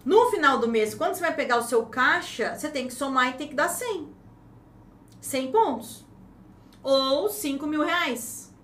No 0.04 0.30
final 0.30 0.58
do 0.58 0.68
mês, 0.68 0.94
quando 0.94 1.14
você 1.14 1.20
vai 1.20 1.34
pegar 1.34 1.58
o 1.58 1.62
seu 1.62 1.84
caixa, 1.86 2.54
você 2.54 2.68
tem 2.68 2.86
que 2.86 2.94
somar 2.94 3.30
e 3.30 3.32
tem 3.32 3.48
que 3.48 3.56
dar 3.56 3.68
100. 3.68 4.08
100 5.20 5.50
pontos. 5.50 6.06
Ou 6.80 7.28
5 7.28 7.66
mil 7.66 7.82
reais. 7.82 8.54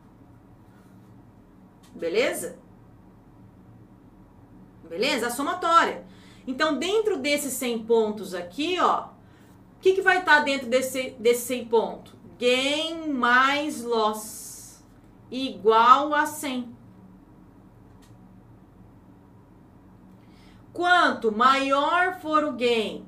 Beleza? 1.93 2.62
Beleza? 4.93 5.29
A 5.29 5.31
somatória. 5.31 6.05
Então, 6.47 6.79
dentro 6.79 7.19
desses 7.19 7.55
100 7.55 7.85
pontos 7.85 8.35
aqui, 8.35 8.79
ó, 8.79 9.07
o 9.07 9.81
que, 9.81 9.95
que 9.95 10.03
vai 10.03 10.19
estar 10.19 10.41
tá 10.41 10.45
dentro 10.45 10.69
desse, 10.69 11.17
desse 11.19 11.47
100 11.47 11.65
pontos? 11.67 12.15
Gain 12.39 13.09
mais 13.09 13.83
loss 13.83 14.85
igual 15.31 16.13
a 16.15 16.27
100. 16.27 16.77
Quanto 20.75 21.33
maior 21.33 22.21
for 22.21 22.45
o 22.45 22.53
gain 22.53 23.07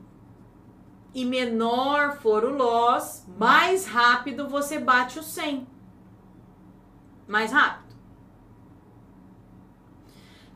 e 1.15 1.23
menor 1.25 2.17
for 2.17 2.45
o 2.45 2.57
loss, 2.57 3.27
mais 3.39 3.87
rápido 3.87 4.49
você 4.49 4.79
bate 4.79 5.19
o 5.19 5.23
100. 5.23 5.67
Mais 7.29 7.53
rápido. 7.53 7.84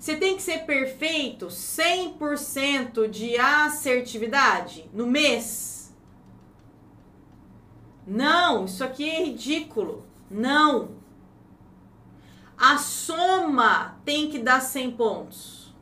Você 0.09 0.16
tem 0.16 0.36
que 0.36 0.42
ser 0.42 0.64
perfeito, 0.64 1.48
100% 1.48 3.11
de 3.11 3.36
assertividade 3.36 4.88
no 4.90 5.06
mês? 5.06 5.94
Não, 8.06 8.64
isso 8.64 8.82
aqui 8.82 9.06
é 9.06 9.22
ridículo. 9.22 10.06
Não. 10.30 10.92
A 12.56 12.78
soma 12.78 14.00
tem 14.02 14.30
que 14.30 14.38
dar 14.38 14.62
100 14.62 14.92
pontos. 14.92 15.74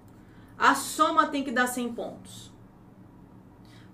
A 0.58 0.74
soma 0.74 1.28
tem 1.28 1.44
que 1.44 1.52
dar 1.52 1.68
100 1.68 1.92
pontos. 1.92 2.52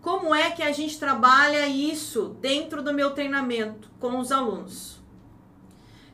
Como 0.00 0.34
é 0.34 0.50
que 0.50 0.62
a 0.62 0.72
gente 0.72 0.98
trabalha 0.98 1.66
isso 1.66 2.38
dentro 2.40 2.82
do 2.82 2.94
meu 2.94 3.10
treinamento 3.10 3.90
com 4.00 4.18
os 4.18 4.32
alunos? 4.32 4.98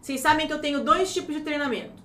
Vocês 0.00 0.20
sabem 0.20 0.48
que 0.48 0.52
eu 0.52 0.60
tenho 0.60 0.82
dois 0.82 1.14
tipos 1.14 1.36
de 1.36 1.42
treinamento 1.42 1.97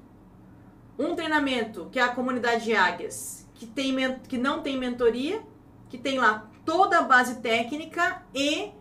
um 0.98 1.16
treinamento 1.16 1.88
que 1.92 2.00
é 2.00 2.04
a 2.04 2.10
comunidade 2.10 2.66
de 2.66 2.76
águias, 2.76 3.48
que, 3.54 3.66
tem, 3.66 3.96
que 4.28 4.38
não 4.38 4.62
tem 4.62 4.78
mentoria, 4.78 5.42
que 5.90 5.98
tem 5.98 6.20
lá 6.20 6.50
toda 6.66 7.00
a 7.00 7.02
base 7.04 7.42
técnica 7.42 8.24
e 8.34 8.72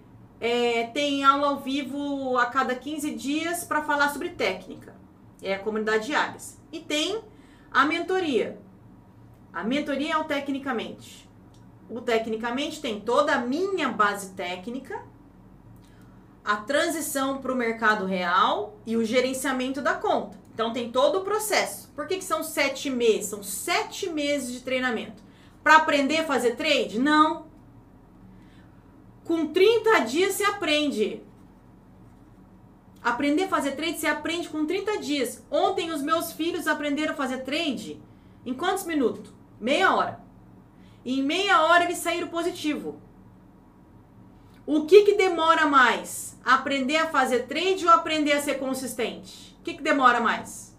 é, 0.40 0.88
tem 0.88 1.24
aula 1.24 1.48
ao 1.48 1.60
vivo 1.60 2.36
a 2.36 2.46
cada 2.46 2.74
15 2.74 3.14
dias 3.14 3.64
para 3.64 3.82
falar 3.82 4.08
sobre 4.10 4.30
técnica. 4.30 4.94
É 5.40 5.54
a 5.54 5.58
comunidade 5.58 6.06
de 6.06 6.14
áreas. 6.14 6.60
E 6.72 6.80
tem 6.80 7.22
a 7.70 7.84
mentoria. 7.84 8.58
A 9.52 9.62
mentoria 9.62 10.14
é 10.14 10.16
o 10.16 10.24
tecnicamente. 10.24 11.28
O 11.88 12.00
tecnicamente 12.00 12.80
tem 12.80 13.00
toda 13.00 13.34
a 13.34 13.38
minha 13.38 13.88
base 13.88 14.30
técnica, 14.30 15.02
a 16.44 16.56
transição 16.56 17.38
para 17.38 17.52
o 17.52 17.56
mercado 17.56 18.04
real 18.04 18.76
e 18.86 18.96
o 18.96 19.04
gerenciamento 19.04 19.80
da 19.80 19.94
conta. 19.94 20.41
Então 20.54 20.72
tem 20.72 20.90
todo 20.90 21.18
o 21.18 21.24
processo. 21.24 21.90
Por 21.94 22.06
que, 22.06 22.18
que 22.18 22.24
são 22.24 22.42
sete 22.42 22.90
meses? 22.90 23.26
São 23.26 23.42
sete 23.42 24.08
meses 24.10 24.52
de 24.52 24.60
treinamento. 24.60 25.22
Para 25.62 25.76
aprender 25.76 26.18
a 26.18 26.24
fazer 26.24 26.56
trade? 26.56 26.98
Não. 26.98 27.46
Com 29.24 29.46
30 29.46 30.00
dias 30.00 30.34
você 30.34 30.44
aprende. 30.44 31.22
Aprender 33.02 33.44
a 33.44 33.48
fazer 33.48 33.72
trade, 33.72 33.98
você 33.98 34.06
aprende 34.06 34.48
com 34.48 34.64
30 34.64 34.98
dias. 34.98 35.42
Ontem 35.50 35.90
os 35.90 36.02
meus 36.02 36.32
filhos 36.32 36.66
aprenderam 36.66 37.14
a 37.14 37.16
fazer 37.16 37.38
trade 37.38 38.00
em 38.44 38.54
quantos 38.54 38.84
minutos? 38.84 39.32
Meia 39.60 39.94
hora. 39.94 40.20
E 41.04 41.18
em 41.18 41.22
meia 41.22 41.62
hora 41.62 41.84
eles 41.84 41.98
saíram 41.98 42.28
positivo. 42.28 43.00
O 44.64 44.86
que, 44.86 45.02
que 45.02 45.14
demora 45.14 45.66
mais? 45.66 46.38
Aprender 46.44 46.96
a 46.96 47.08
fazer 47.08 47.46
trade 47.46 47.84
ou 47.84 47.92
aprender 47.92 48.32
a 48.32 48.40
ser 48.40 48.58
consistente? 48.58 49.51
O 49.62 49.64
que, 49.64 49.74
que 49.74 49.82
demora 49.82 50.18
mais? 50.18 50.76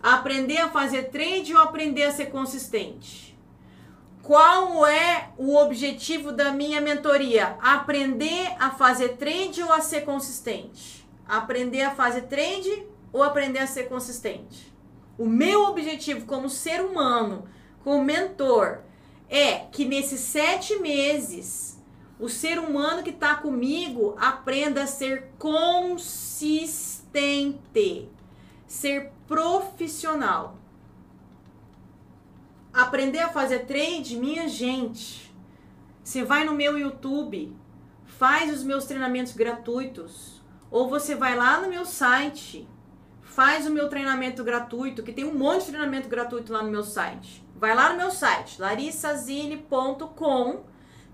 Aprender 0.00 0.58
a 0.58 0.68
fazer 0.68 1.10
trade 1.10 1.52
ou 1.52 1.60
aprender 1.60 2.04
a 2.04 2.12
ser 2.12 2.26
consistente? 2.26 3.36
Qual 4.22 4.86
é 4.86 5.30
o 5.36 5.56
objetivo 5.56 6.30
da 6.30 6.52
minha 6.52 6.80
mentoria? 6.80 7.58
Aprender 7.60 8.54
a 8.60 8.70
fazer 8.70 9.16
trade 9.16 9.60
ou 9.60 9.72
a 9.72 9.80
ser 9.80 10.02
consistente? 10.02 11.04
Aprender 11.26 11.82
a 11.82 11.90
fazer 11.90 12.22
trade 12.28 12.86
ou 13.12 13.24
aprender 13.24 13.58
a 13.58 13.66
ser 13.66 13.88
consistente? 13.88 14.72
O 15.18 15.26
meu 15.26 15.64
objetivo 15.64 16.26
como 16.26 16.48
ser 16.48 16.80
humano, 16.80 17.48
como 17.82 18.04
mentor, 18.04 18.82
é 19.28 19.64
que 19.72 19.84
nesses 19.84 20.20
sete 20.20 20.76
meses 20.76 21.76
o 22.20 22.28
ser 22.28 22.56
humano 22.60 23.02
que 23.02 23.10
está 23.10 23.34
comigo 23.34 24.14
aprenda 24.16 24.84
a 24.84 24.86
ser 24.86 25.32
consistente, 25.40 26.89
ser 28.66 29.12
profissional. 29.26 30.56
Aprender 32.72 33.18
a 33.18 33.28
fazer 33.28 33.66
trade, 33.66 34.16
minha 34.16 34.48
gente. 34.48 35.30
Você 36.02 36.24
vai 36.24 36.44
no 36.44 36.54
meu 36.54 36.78
YouTube, 36.78 37.54
faz 38.04 38.52
os 38.52 38.62
meus 38.62 38.84
treinamentos 38.84 39.32
gratuitos, 39.32 40.40
ou 40.70 40.88
você 40.88 41.14
vai 41.14 41.36
lá 41.36 41.60
no 41.60 41.68
meu 41.68 41.84
site, 41.84 42.68
faz 43.22 43.66
o 43.66 43.70
meu 43.70 43.88
treinamento 43.88 44.44
gratuito, 44.44 45.02
que 45.02 45.12
tem 45.12 45.24
um 45.24 45.36
monte 45.36 45.66
de 45.66 45.70
treinamento 45.70 46.08
gratuito 46.08 46.52
lá 46.52 46.62
no 46.62 46.70
meu 46.70 46.82
site. 46.82 47.44
Vai 47.56 47.74
lá 47.74 47.90
no 47.90 47.98
meu 47.98 48.10
site, 48.10 48.60
larissazine.com, 48.60 50.64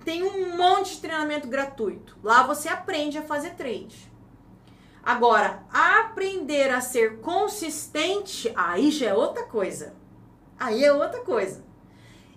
tem 0.04 0.22
um 0.22 0.56
monte 0.56 0.94
de 0.94 1.00
treinamento 1.00 1.48
gratuito. 1.48 2.16
Lá 2.22 2.42
você 2.42 2.68
aprende 2.68 3.18
a 3.18 3.22
fazer 3.22 3.54
trade. 3.54 4.15
Agora, 5.06 5.62
aprender 5.72 6.68
a 6.68 6.80
ser 6.80 7.20
consistente, 7.20 8.52
aí 8.56 8.90
já 8.90 9.10
é 9.10 9.14
outra 9.14 9.44
coisa. 9.44 9.94
Aí 10.58 10.84
é 10.84 10.92
outra 10.92 11.20
coisa. 11.20 11.64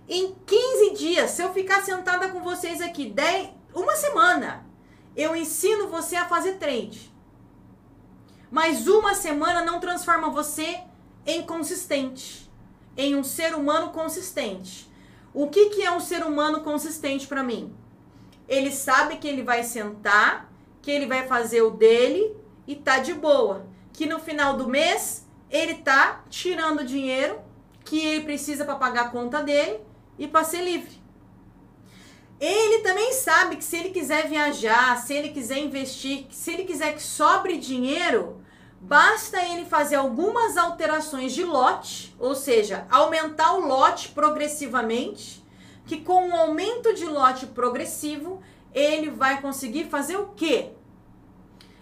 Em 0.08 0.36
15 0.46 0.94
dias, 0.94 1.32
se 1.32 1.42
eu 1.42 1.52
ficar 1.52 1.82
sentada 1.82 2.30
com 2.30 2.44
vocês 2.44 2.80
aqui 2.80 3.10
10, 3.10 3.50
uma 3.74 3.96
semana, 3.96 4.68
eu 5.16 5.36
ensino 5.36 5.88
você 5.88 6.16
a 6.16 6.28
fazer 6.28 6.58
trade. 6.60 7.12
Mas 8.52 8.88
uma 8.88 9.16
semana 9.16 9.66
não 9.66 9.80
transforma 9.80 10.30
você 10.30 10.80
em 11.26 11.42
consistente, 11.42 12.52
em 12.96 13.16
um 13.16 13.24
ser 13.24 13.56
humano 13.56 13.90
consistente. 13.90 14.88
O 15.34 15.48
que, 15.48 15.72
que 15.72 15.84
é 15.84 15.92
um 15.92 16.00
ser 16.00 16.24
humano 16.24 16.62
consistente 16.62 17.26
para 17.26 17.42
mim? 17.42 17.76
Ele 18.48 18.72
sabe 18.72 19.18
que 19.18 19.28
ele 19.28 19.42
vai 19.42 19.64
sentar, 19.64 20.54
que 20.84 20.92
ele 20.92 21.08
vai 21.08 21.26
fazer 21.26 21.64
o 21.64 21.72
dele 21.72 22.38
e 22.70 22.76
tá 22.76 23.00
de 23.00 23.16
boa. 23.16 23.66
Que 23.92 24.06
no 24.06 24.20
final 24.20 24.56
do 24.56 24.70
mês 24.70 25.26
ele 25.50 25.74
tá 25.74 26.24
tirando 26.30 26.86
dinheiro 26.86 27.42
que 27.84 28.00
ele 28.00 28.24
precisa 28.24 28.64
para 28.64 28.76
pagar 28.76 29.06
a 29.06 29.10
conta 29.10 29.42
dele 29.42 29.80
e 30.20 30.28
para 30.28 30.44
ser 30.44 30.62
livre. 30.64 31.02
Ele 32.40 32.84
também 32.84 33.12
sabe 33.12 33.56
que 33.56 33.64
se 33.64 33.76
ele 33.76 33.90
quiser 33.90 34.28
viajar, 34.28 34.96
se 34.98 35.16
ele 35.16 35.30
quiser 35.30 35.58
investir, 35.58 36.28
se 36.30 36.54
ele 36.54 36.64
quiser 36.64 36.94
que 36.94 37.02
sobre 37.02 37.58
dinheiro, 37.58 38.40
basta 38.80 39.42
ele 39.42 39.66
fazer 39.66 39.96
algumas 39.96 40.56
alterações 40.56 41.34
de 41.34 41.44
lote, 41.44 42.16
ou 42.20 42.36
seja, 42.36 42.86
aumentar 42.92 43.56
o 43.56 43.66
lote 43.66 44.10
progressivamente, 44.10 45.44
que 45.88 45.98
com 45.98 46.30
o 46.30 46.36
aumento 46.36 46.94
de 46.94 47.06
lote 47.06 47.48
progressivo, 47.48 48.40
ele 48.74 49.10
vai 49.10 49.42
conseguir 49.42 49.86
fazer 49.86 50.18
o 50.18 50.28
quê? 50.28 50.74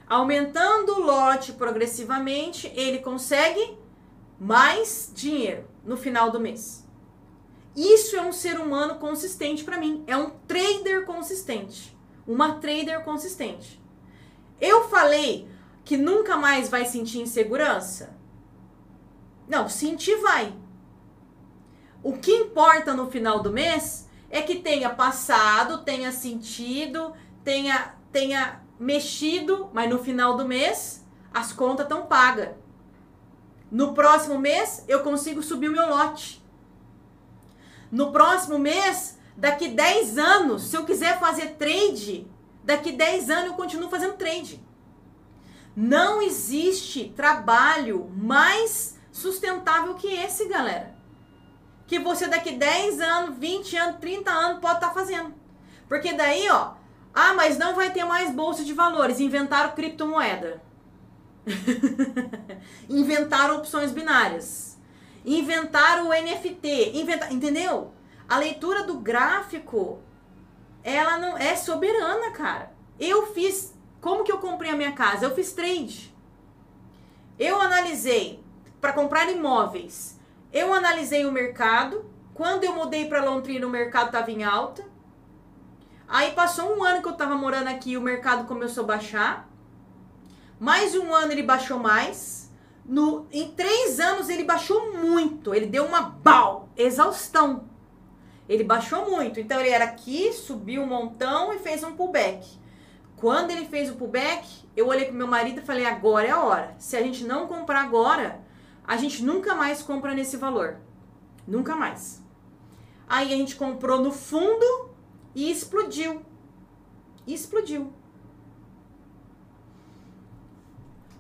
Aumentando 0.10 0.94
o 0.94 1.02
lote 1.02 1.54
progressivamente, 1.54 2.72
ele 2.76 3.00
consegue 3.00 3.78
mais 4.40 5.12
dinheiro 5.14 5.68
no 5.84 5.98
final 5.98 6.32
do 6.32 6.40
mês. 6.40 6.88
Isso 7.76 8.16
é 8.16 8.22
um 8.22 8.32
ser 8.32 8.60
humano 8.60 8.96
consistente 8.96 9.64
para 9.64 9.78
mim. 9.78 10.04
É 10.08 10.16
um 10.16 10.32
trader 10.48 11.06
consistente. 11.06 11.96
Uma 12.26 12.56
trader 12.56 13.04
consistente. 13.04 13.82
Eu 14.60 14.88
falei 14.90 15.48
que 15.84 15.98
nunca 15.98 16.36
mais 16.36 16.70
vai 16.70 16.86
sentir 16.86 17.20
insegurança? 17.20 18.18
Não, 19.48 19.70
sentir 19.70 20.16
vai. 20.18 20.54
O 22.02 22.14
que 22.14 22.32
importa 22.32 22.94
no 22.94 23.12
final 23.12 23.42
do 23.42 23.52
mês 23.52 24.10
é 24.30 24.42
que 24.42 24.56
tenha 24.56 24.90
passado, 24.90 25.84
tenha 25.84 26.12
sentido, 26.12 27.14
tenha, 27.44 27.96
tenha 28.12 28.62
mexido, 28.80 29.70
mas 29.74 29.90
no 29.90 30.00
final 30.00 30.36
do 30.38 30.46
mês 30.46 31.06
as 31.34 31.52
contas 31.52 31.86
estão 31.86 32.06
pagas. 32.06 32.50
No 33.70 33.94
próximo 33.94 34.40
mês, 34.40 34.84
eu 34.88 35.04
consigo 35.04 35.44
subir 35.44 35.68
o 35.68 35.72
meu 35.72 35.90
lote. 35.90 36.44
No 37.92 38.12
próximo 38.12 38.58
mês, 38.58 39.18
daqui 39.36 39.68
10 39.68 40.18
anos, 40.18 40.64
se 40.64 40.76
eu 40.76 40.86
quiser 40.86 41.20
fazer 41.20 41.56
trade, 41.56 42.28
daqui 42.64 42.92
10 42.92 43.30
anos 43.30 43.46
eu 43.48 43.54
continuo 43.54 43.90
fazendo 43.90 44.16
trade. 44.16 44.64
Não 45.76 46.22
existe 46.22 47.14
trabalho 47.16 48.10
mais 48.16 48.98
sustentável 49.12 49.94
que 49.96 50.08
esse, 50.08 50.48
galera. 50.48 50.96
Que 51.86 52.00
você 52.00 52.28
daqui 52.28 52.54
10 52.54 53.00
anos, 53.00 53.38
20 53.38 53.78
anos, 53.78 54.00
30 54.00 54.32
anos 54.32 54.60
pode 54.60 54.76
estar 54.76 54.88
tá 54.88 54.94
fazendo. 54.94 55.34
Porque 55.88 56.14
daí, 56.14 56.50
ó, 56.50 56.74
ah, 57.14 57.34
mas 57.34 57.58
não 57.58 57.76
vai 57.76 57.92
ter 57.92 58.06
mais 58.06 58.32
bolsa 58.32 58.64
de 58.64 58.74
valores. 58.74 59.20
Inventaram 59.20 59.74
criptomoeda. 59.74 60.62
inventaram 62.90 63.58
opções 63.58 63.92
binárias, 63.92 64.78
inventaram 65.26 66.10
o 66.10 66.14
NFT, 66.14 66.92
inventa, 66.94 67.34
entendeu? 67.34 67.94
A 68.28 68.38
leitura 68.38 68.84
do 68.84 69.00
gráfico, 69.00 70.00
ela 70.84 71.18
não 71.18 71.38
é 71.38 71.56
soberana, 71.56 72.32
cara. 72.32 72.72
Eu 73.00 73.28
fiz, 73.28 73.74
como 74.02 74.24
que 74.24 74.32
eu 74.32 74.40
comprei 74.40 74.72
a 74.72 74.76
minha 74.76 74.92
casa? 74.92 75.26
Eu 75.26 75.36
fiz 75.36 75.54
trade. 75.54 76.14
Eu 77.40 77.62
analisei 77.62 78.44
para 78.82 78.94
comprar 78.94 79.32
imóveis. 79.32 80.20
Eu 80.52 80.74
analisei 80.74 81.26
o 81.26 81.32
mercado. 81.32 82.06
Quando 82.34 82.64
eu 82.64 82.74
mudei 82.74 83.06
para 83.06 83.24
Londrina, 83.24 83.66
o 83.66 83.70
mercado 83.70 84.08
estava 84.08 84.32
em 84.32 84.44
alta. 84.44 84.84
Aí 86.08 86.32
passou 86.32 86.78
um 86.78 86.84
ano 86.84 87.02
que 87.02 87.08
eu 87.08 87.12
estava 87.12 87.36
morando 87.36 87.68
aqui, 87.68 87.98
o 87.98 88.02
mercado 88.02 88.48
começou 88.48 88.86
a 88.86 88.88
baixar. 88.88 89.50
Mais 90.58 90.96
um 90.96 91.14
ano 91.14 91.34
ele 91.34 91.44
baixou 91.44 91.78
mais. 91.78 92.50
No, 92.86 93.28
em 93.30 93.52
três 93.52 94.00
anos 94.00 94.30
ele 94.30 94.46
baixou 94.46 94.94
muito. 94.94 95.54
Ele 95.54 95.66
deu 95.66 95.86
uma 95.86 96.02
bal, 96.02 96.70
exaustão. 96.78 97.66
Ele 98.48 98.64
baixou 98.64 99.10
muito. 99.12 99.38
Então 99.38 99.60
ele 99.60 99.70
era 99.70 99.84
aqui, 99.84 100.32
subiu 100.32 100.82
um 100.82 100.88
montão 100.88 101.52
e 101.52 101.60
fez 101.60 101.84
um 101.84 101.94
pullback. 101.98 102.48
Quando 103.18 103.52
ele 103.52 103.66
fez 103.66 103.90
o 103.90 103.96
pullback, 103.96 104.48
eu 104.78 104.88
olhei 104.88 105.06
pro 105.06 105.14
meu 105.14 105.28
marido 105.28 105.60
e 105.60 105.66
falei: 105.66 105.86
agora 105.86 106.28
é 106.28 106.32
a 106.32 106.40
hora. 106.40 106.76
Se 106.80 106.96
a 106.96 107.04
gente 107.04 107.26
não 107.26 107.48
comprar 107.48 107.82
agora, 107.82 108.40
a 108.86 108.96
gente 108.96 109.22
nunca 109.22 109.54
mais 109.54 109.82
compra 109.82 110.14
nesse 110.14 110.38
valor. 110.38 110.78
Nunca 111.46 111.76
mais. 111.76 112.24
Aí 113.10 113.34
a 113.34 113.38
gente 113.38 113.58
comprou 113.58 114.02
no 114.02 114.12
fundo 114.12 114.87
e 115.38 115.52
explodiu. 115.52 116.26
explodiu. 117.28 117.94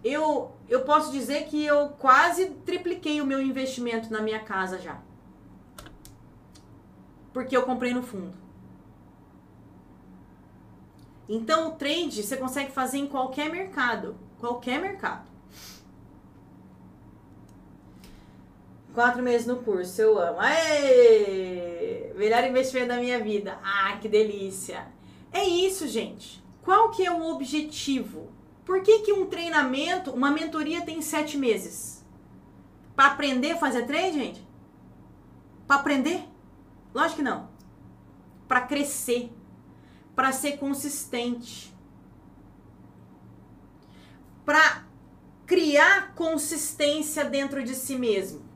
eu, 0.03 0.51
eu 0.68 0.82
posso 0.86 1.11
dizer 1.11 1.45
que 1.45 1.63
eu 1.63 1.89
quase 1.89 2.47
tripliquei 2.65 3.22
o 3.22 3.26
meu 3.26 3.39
investimento 3.39 4.11
na 4.11 4.20
minha 4.20 4.39
casa 4.39 4.80
já. 4.80 4.99
Porque 7.32 7.55
eu 7.55 7.61
comprei 7.61 7.93
no 7.93 8.01
fundo. 8.01 8.34
Então 11.30 11.70
o 11.70 11.72
trade 11.74 12.24
você 12.24 12.38
consegue 12.38 12.72
fazer 12.72 12.97
em 12.97 13.07
qualquer 13.07 13.51
mercado. 13.51 14.15
Qualquer 14.39 14.82
mercado. 14.82 15.27
Quatro 18.98 19.22
meses 19.22 19.45
no 19.45 19.58
curso, 19.58 20.02
eu 20.02 20.18
amo. 20.18 20.39
Aê! 20.39 22.12
Melhor 22.16 22.43
investimento 22.45 22.88
da 22.88 22.98
minha 22.98 23.24
vida. 23.24 23.60
Ah, 23.64 23.95
que 24.02 24.10
delícia. 24.10 24.88
É 25.32 25.43
isso, 25.43 25.88
gente. 25.88 26.43
Qual 26.64 26.89
que 26.89 27.06
é 27.06 27.12
o 27.12 27.28
objetivo? 27.28 28.32
Por 28.66 28.82
que, 28.82 29.02
que 29.02 29.14
um 29.14 29.28
treinamento, 29.28 30.10
uma 30.10 30.32
mentoria 30.32 30.82
tem 30.82 31.00
sete 31.00 31.38
meses? 31.38 32.04
Para 32.95 33.12
aprender 33.12 33.52
a 33.52 33.58
fazer 33.58 33.86
trade, 33.86 34.14
gente? 34.14 34.48
Para 35.68 35.76
aprender? 35.76 36.24
Lógico 36.91 37.18
que 37.18 37.22
não. 37.22 37.50
Para 38.48 38.62
crescer. 38.62 39.32
Para 40.16 40.32
ser 40.32 40.58
consistente. 40.58 41.72
Para 44.43 44.88
criar 45.45 46.16
consistência 46.16 47.24
dentro 47.24 47.64
de 47.64 47.76
si 47.76 47.95
mesmo. 47.95 48.47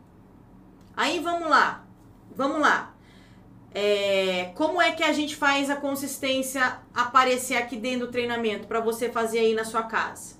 Aí 1.02 1.18
vamos 1.18 1.49
lá. 1.49 1.84
Vamos 2.36 2.62
lá. 2.62 2.95
É, 3.74 4.52
como 4.54 4.80
é 4.80 4.91
que 4.91 5.02
a 5.02 5.12
gente 5.12 5.36
faz 5.36 5.68
a 5.68 5.76
consistência 5.76 6.78
aparecer 6.93 7.56
aqui 7.56 7.76
dentro 7.76 8.06
do 8.06 8.12
treinamento 8.12 8.68
para 8.68 8.80
você 8.80 9.10
fazer 9.10 9.39
aí 9.39 9.56
na 9.56 9.66
sua 9.66 9.82
casa? 9.82 10.36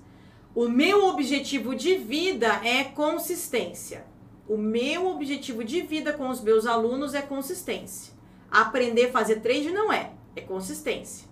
O 0.54 0.68
meu 0.68 1.06
objetivo 1.06 1.74
de 1.74 1.96
vida 1.96 2.60
é 2.64 2.84
consistência. 2.84 4.04
O 4.48 4.56
meu 4.56 5.08
objetivo 5.08 5.64
de 5.64 5.80
vida 5.80 6.12
com 6.12 6.28
os 6.28 6.40
meus 6.40 6.64
alunos 6.64 7.12
é 7.12 7.22
consistência. 7.22 8.14
Aprender 8.48 9.06
a 9.06 9.10
fazer 9.10 9.40
trade 9.40 9.68
não 9.72 9.92
é, 9.92 10.12
é 10.36 10.42
consistência. 10.42 11.28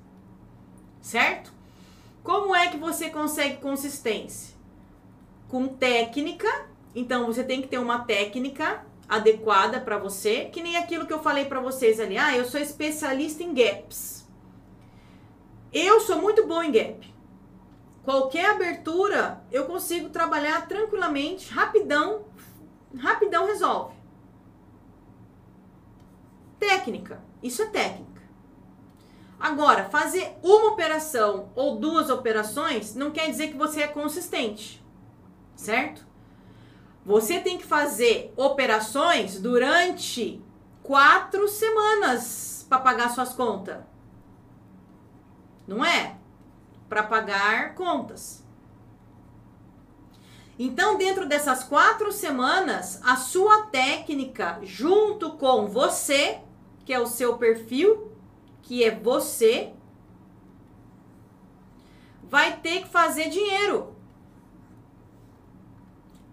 Certo? 1.01 1.53
Como 2.24 2.53
é 2.53 2.66
que 2.66 2.76
você 2.76 3.11
consegue 3.11 3.59
consistência? 3.59 4.57
Com 5.49 5.68
técnica. 5.68 6.66
Então 6.97 7.26
você 7.26 7.45
tem 7.45 7.62
que 7.62 7.68
ter 7.68 7.78
uma 7.78 8.01
técnica 8.01 8.89
adequada 9.11 9.81
para 9.81 9.99
você, 9.99 10.45
que 10.45 10.63
nem 10.63 10.77
aquilo 10.77 11.05
que 11.05 11.13
eu 11.13 11.21
falei 11.21 11.45
para 11.47 11.61
vocês 11.61 11.99
ali. 11.99 12.17
Ah, 12.17 12.37
eu 12.37 12.45
sou 12.45 12.61
especialista 12.61 13.43
em 13.43 13.53
gaps. 13.53 14.25
Eu 15.73 16.01
sou 16.01 16.23
muito 16.23 16.47
bom 16.47 16.63
em 16.63 16.71
gap. 16.71 17.13
Qualquer 18.05 18.51
abertura 18.51 19.43
eu 19.51 19.67
consigo 19.67 20.09
trabalhar 20.11 20.67
tranquilamente, 20.69 21.53
rapidão, 21.53 22.25
rapidão 22.97 23.47
resolve. 23.47 23.97
Técnica, 26.59 27.21
isso 27.43 27.63
é 27.63 27.67
técnica. 27.67 28.23
Agora, 29.41 29.89
fazer 29.89 30.37
uma 30.43 30.73
operação 30.73 31.51
ou 31.57 31.77
duas 31.77 32.11
operações 32.11 32.95
não 32.95 33.11
quer 33.11 33.29
dizer 33.29 33.49
que 33.49 33.57
você 33.57 33.83
é 33.83 33.89
consistente, 33.89 34.85
certo? 35.57 36.10
Você 37.05 37.41
tem 37.41 37.57
que 37.57 37.65
fazer 37.65 38.33
operações 38.37 39.41
durante 39.41 40.43
quatro 40.83 41.49
semanas 41.49 42.67
para 42.69 42.79
pagar 42.79 43.11
suas 43.11 43.33
contas. 43.33 43.79
Não 45.67 45.85
é? 45.85 46.17
Para 46.89 47.03
pagar 47.03 47.75
contas. 47.75 48.45
Então, 50.59 50.99
dentro 50.99 51.27
dessas 51.27 51.65
quatro 51.65 52.13
semanas, 52.13 53.01
a 53.03 53.17
sua 53.17 53.63
técnica, 53.67 54.59
junto 54.63 55.33
com 55.33 55.67
você, 55.67 56.41
que 56.85 56.93
é 56.93 57.01
o 57.01 57.07
seu 57.07 57.39
perfil, 57.39 58.13
que 58.61 58.85
é 58.85 58.91
você, 58.95 59.73
vai 62.23 62.59
ter 62.59 62.83
que 62.83 62.89
fazer 62.89 63.31
dinheiro 63.31 63.97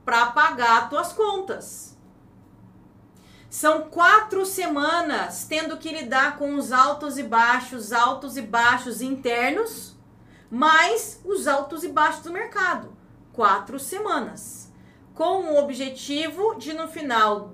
para 0.07 0.27
pagar 0.27 0.83
as 0.83 0.89
tuas 0.89 1.11
contas. 1.11 1.97
São 3.49 3.89
quatro 3.89 4.45
semanas 4.45 5.45
tendo 5.49 5.75
que 5.75 5.91
lidar 5.91 6.37
com 6.37 6.55
os 6.55 6.71
altos 6.71 7.17
e 7.17 7.23
baixos, 7.23 7.91
altos 7.91 8.37
e 8.37 8.41
baixos 8.41 9.01
internos, 9.01 9.97
mais 10.49 11.19
os 11.25 11.45
altos 11.45 11.83
e 11.83 11.89
baixos 11.89 12.23
do 12.23 12.31
mercado. 12.31 12.95
Quatro 13.33 13.77
semanas. 13.77 14.71
Com 15.13 15.51
o 15.51 15.59
objetivo 15.59 16.55
de 16.55 16.71
no 16.71 16.87
final 16.87 17.53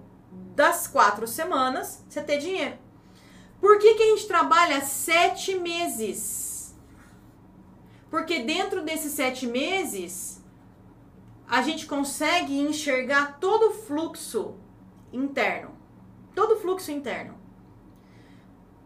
das 0.55 0.85
quatro 0.85 1.25
semanas 1.25 2.05
você 2.07 2.21
ter 2.21 2.37
dinheiro. 2.37 2.77
Por 3.59 3.79
que, 3.79 3.95
que 3.95 4.03
a 4.03 4.09
gente 4.09 4.27
trabalha 4.27 4.79
sete 4.81 5.55
meses? 5.55 6.75
Porque 8.11 8.43
dentro 8.43 8.83
desses 8.83 9.13
sete 9.13 9.47
meses 9.47 10.42
a 11.47 11.61
gente 11.61 11.85
consegue 11.85 12.59
enxergar 12.59 13.37
todo 13.39 13.69
o 13.69 13.73
fluxo 13.73 14.55
interno. 15.11 15.71
Todo 16.33 16.55
o 16.55 16.59
fluxo 16.59 16.91
interno. 16.91 17.35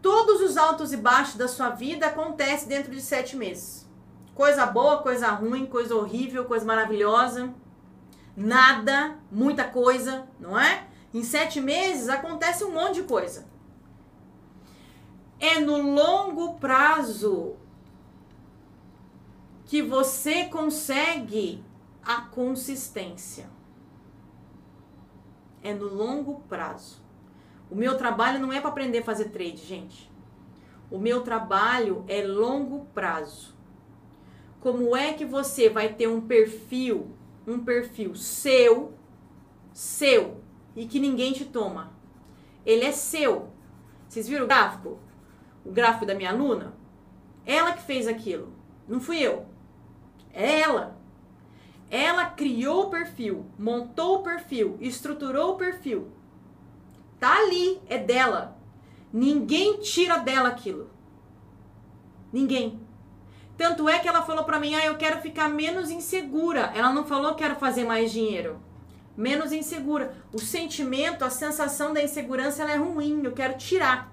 Todos 0.02 0.40
os 0.40 0.56
altos 0.56 0.92
e 0.92 0.96
baixos 0.96 1.36
da 1.36 1.48
sua 1.48 1.70
vida 1.70 2.06
acontecem 2.06 2.68
dentro 2.68 2.92
de 2.92 3.00
sete 3.00 3.36
meses. 3.36 3.88
Coisa 4.34 4.66
boa, 4.66 5.02
coisa 5.02 5.28
ruim, 5.30 5.66
coisa 5.66 5.94
horrível, 5.94 6.44
coisa 6.44 6.64
maravilhosa. 6.64 7.52
Nada, 8.36 9.18
muita 9.32 9.64
coisa, 9.64 10.28
não 10.38 10.58
é? 10.58 10.86
Em 11.12 11.24
sete 11.24 11.60
meses 11.60 12.08
acontece 12.08 12.62
um 12.64 12.72
monte 12.72 12.96
de 12.96 13.02
coisa. 13.02 13.46
É 15.40 15.58
no 15.58 15.94
longo 15.94 16.54
prazo 16.54 17.56
que 19.64 19.82
você 19.82 20.44
consegue 20.44 21.64
a 22.08 22.22
consistência. 22.22 23.50
É 25.62 25.74
no 25.74 25.84
longo 25.84 26.40
prazo. 26.48 27.02
O 27.70 27.74
meu 27.74 27.98
trabalho 27.98 28.40
não 28.40 28.50
é 28.50 28.62
para 28.62 28.70
aprender 28.70 29.00
a 29.00 29.04
fazer 29.04 29.26
trade, 29.26 29.58
gente. 29.58 30.10
O 30.90 30.96
meu 30.96 31.22
trabalho 31.22 32.06
é 32.08 32.26
longo 32.26 32.86
prazo. 32.94 33.54
Como 34.58 34.96
é 34.96 35.12
que 35.12 35.26
você 35.26 35.68
vai 35.68 35.92
ter 35.92 36.08
um 36.08 36.22
perfil, 36.22 37.14
um 37.46 37.62
perfil 37.62 38.14
seu, 38.14 38.94
seu, 39.74 40.40
e 40.74 40.86
que 40.86 40.98
ninguém 40.98 41.34
te 41.34 41.44
toma? 41.44 41.92
Ele 42.64 42.86
é 42.86 42.92
seu. 42.92 43.50
Vocês 44.08 44.26
viram 44.26 44.46
o 44.46 44.48
gráfico? 44.48 44.98
O 45.62 45.70
gráfico 45.70 46.06
da 46.06 46.14
minha 46.14 46.30
aluna? 46.30 46.72
Ela 47.44 47.74
que 47.74 47.82
fez 47.82 48.08
aquilo. 48.08 48.50
Não 48.88 48.98
fui 48.98 49.18
eu. 49.18 49.44
É 50.32 50.60
ela. 50.60 50.97
Ela 51.90 52.26
criou 52.26 52.84
o 52.86 52.90
perfil, 52.90 53.46
montou 53.58 54.16
o 54.16 54.22
perfil, 54.22 54.76
estruturou 54.80 55.52
o 55.52 55.56
perfil. 55.56 56.08
Tá 57.18 57.34
ali, 57.38 57.80
é 57.88 57.98
dela. 57.98 58.56
Ninguém 59.12 59.80
tira 59.80 60.18
dela 60.18 60.50
aquilo. 60.50 60.90
Ninguém. 62.32 62.80
Tanto 63.56 63.88
é 63.88 63.98
que 63.98 64.06
ela 64.06 64.22
falou 64.22 64.44
para 64.44 64.60
mim: 64.60 64.74
"Ah, 64.74 64.84
eu 64.84 64.96
quero 64.96 65.20
ficar 65.20 65.48
menos 65.48 65.90
insegura". 65.90 66.70
Ela 66.74 66.92
não 66.92 67.04
falou 67.04 67.34
quero 67.34 67.56
fazer 67.56 67.84
mais 67.84 68.12
dinheiro. 68.12 68.60
Menos 69.16 69.50
insegura. 69.50 70.14
O 70.32 70.38
sentimento, 70.38 71.24
a 71.24 71.30
sensação 71.30 71.92
da 71.92 72.02
insegurança 72.02 72.62
ela 72.62 72.72
é 72.72 72.76
ruim, 72.76 73.22
eu 73.24 73.32
quero 73.32 73.58
tirar. 73.58 74.12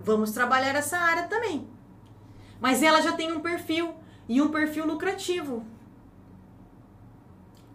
Vamos 0.00 0.32
trabalhar 0.32 0.74
essa 0.74 0.98
área 0.98 1.28
também. 1.28 1.68
Mas 2.60 2.82
ela 2.82 3.00
já 3.00 3.12
tem 3.12 3.30
um 3.30 3.40
perfil 3.40 3.94
e 4.28 4.42
um 4.42 4.48
perfil 4.48 4.86
lucrativo. 4.86 5.64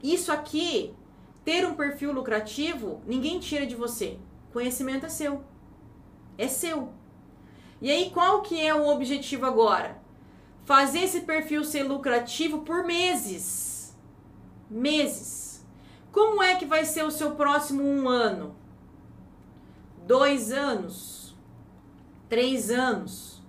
Isso 0.04 0.34
aqui, 0.34 0.94
ter 1.46 1.66
um 1.66 1.76
perfil 1.76 2.12
lucrativo, 2.12 3.02
ninguém 3.08 3.40
tira 3.40 3.66
de 3.66 3.74
você. 3.74 4.20
Conhecimento 4.52 5.06
é 5.06 5.10
seu. 5.10 5.42
É 6.38 6.48
seu. 6.50 6.90
E 7.82 7.90
aí, 7.90 8.12
qual 8.12 8.42
que 8.42 8.60
é 8.60 8.76
o 8.76 8.88
objetivo 8.88 9.46
agora? 9.46 10.02
Fazer 10.66 11.00
esse 11.00 11.22
perfil 11.22 11.64
ser 11.64 11.84
lucrativo 11.84 12.60
por 12.60 12.84
meses. 12.84 13.96
Meses. 14.70 15.66
Como 16.12 16.44
é 16.44 16.56
que 16.56 16.66
vai 16.66 16.86
ser 16.86 17.04
o 17.04 17.12
seu 17.12 17.36
próximo 17.36 17.82
um 17.82 18.08
ano? 18.10 18.56
Dois 20.06 20.52
anos? 20.52 21.36
Três 22.28 22.70
anos? 22.70 23.42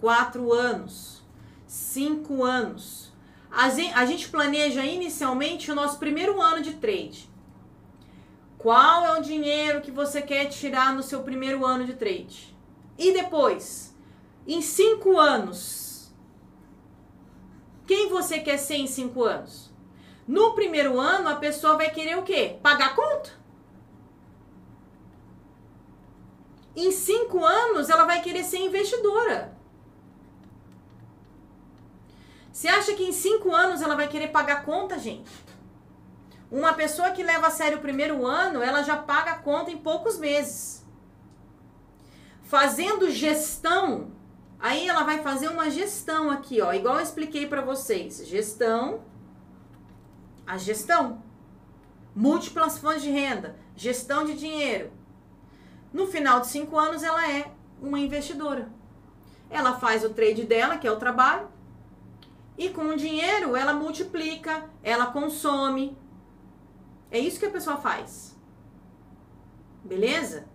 Quatro 0.00 0.52
anos? 0.52 1.22
Cinco 1.66 2.44
anos? 2.44 3.07
A 3.50 3.70
gente, 3.70 4.28
planeja 4.28 4.84
inicialmente 4.84 5.70
o 5.70 5.74
nosso 5.74 5.98
primeiro 5.98 6.40
ano 6.40 6.62
de 6.62 6.74
trade. 6.74 7.28
Qual 8.58 9.06
é 9.06 9.18
o 9.18 9.22
dinheiro 9.22 9.80
que 9.80 9.90
você 9.90 10.20
quer 10.20 10.46
tirar 10.46 10.94
no 10.94 11.02
seu 11.02 11.22
primeiro 11.22 11.64
ano 11.64 11.84
de 11.84 11.94
trade? 11.94 12.56
E 12.98 13.12
depois, 13.12 13.96
em 14.46 14.60
cinco 14.60 15.18
anos, 15.18 16.12
quem 17.86 18.08
você 18.08 18.40
quer 18.40 18.58
ser 18.58 18.76
em 18.76 18.86
cinco 18.86 19.24
anos? 19.24 19.72
No 20.26 20.54
primeiro 20.54 21.00
ano, 21.00 21.28
a 21.28 21.36
pessoa 21.36 21.76
vai 21.76 21.90
querer 21.90 22.18
o 22.18 22.22
quê? 22.22 22.58
Pagar 22.62 22.94
conta. 22.94 23.30
Em 26.76 26.92
cinco 26.92 27.44
anos, 27.44 27.88
ela 27.88 28.04
vai 28.04 28.20
querer 28.20 28.44
ser 28.44 28.58
investidora. 28.58 29.57
Você 32.58 32.66
acha 32.66 32.92
que 32.92 33.04
em 33.04 33.12
cinco 33.12 33.54
anos 33.54 33.80
ela 33.80 33.94
vai 33.94 34.08
querer 34.08 34.32
pagar 34.32 34.64
conta, 34.64 34.98
gente? 34.98 35.30
Uma 36.50 36.72
pessoa 36.72 37.12
que 37.12 37.22
leva 37.22 37.46
a 37.46 37.50
sério 37.52 37.78
o 37.78 37.80
primeiro 37.80 38.26
ano, 38.26 38.60
ela 38.60 38.82
já 38.82 38.96
paga 38.96 39.30
a 39.30 39.38
conta 39.38 39.70
em 39.70 39.78
poucos 39.78 40.18
meses. 40.18 40.84
Fazendo 42.42 43.12
gestão, 43.12 44.10
aí 44.58 44.88
ela 44.88 45.04
vai 45.04 45.22
fazer 45.22 45.46
uma 45.46 45.70
gestão 45.70 46.32
aqui, 46.32 46.60
ó, 46.60 46.72
igual 46.72 46.96
eu 46.96 47.02
expliquei 47.02 47.46
para 47.46 47.60
vocês. 47.60 48.26
Gestão, 48.26 49.04
a 50.44 50.58
gestão. 50.58 51.22
Múltiplas 52.12 52.76
fontes 52.76 53.02
de 53.02 53.10
renda, 53.10 53.54
gestão 53.76 54.24
de 54.24 54.34
dinheiro. 54.34 54.90
No 55.92 56.08
final 56.08 56.40
de 56.40 56.48
cinco 56.48 56.76
anos, 56.76 57.04
ela 57.04 57.24
é 57.30 57.52
uma 57.80 58.00
investidora. 58.00 58.68
Ela 59.48 59.78
faz 59.78 60.02
o 60.02 60.10
trade 60.10 60.42
dela, 60.42 60.76
que 60.76 60.88
é 60.88 60.90
o 60.90 60.98
trabalho, 60.98 61.56
e 62.58 62.68
com 62.70 62.88
o 62.88 62.96
dinheiro 62.96 63.54
ela 63.54 63.72
multiplica, 63.72 64.68
ela 64.82 65.06
consome. 65.06 65.96
É 67.08 67.18
isso 67.18 67.38
que 67.38 67.46
a 67.46 67.50
pessoa 67.50 67.76
faz. 67.76 68.36
Beleza? 69.84 70.48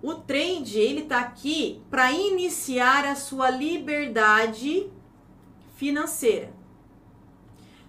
O 0.00 0.14
trade, 0.14 0.78
ele 0.78 1.02
tá 1.02 1.18
aqui 1.18 1.82
para 1.90 2.12
iniciar 2.12 3.04
a 3.04 3.16
sua 3.16 3.50
liberdade 3.50 4.90
financeira. 5.76 6.54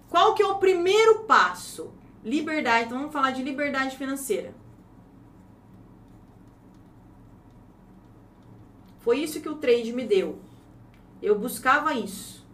Qual 0.08 0.34
que 0.34 0.42
é 0.42 0.46
o 0.46 0.58
primeiro 0.58 1.20
passo? 1.20 1.92
Liberdade. 2.24 2.86
Então 2.86 2.98
vamos 2.98 3.12
falar 3.12 3.30
de 3.30 3.42
liberdade 3.42 3.96
financeira. 3.96 4.54
Foi 8.98 9.20
isso 9.20 9.40
que 9.40 9.48
o 9.48 9.56
trade 9.56 9.92
me 9.92 10.04
deu. 10.04 10.40
Eu 11.22 11.38
buscava 11.38 11.94
isso. 11.94 12.45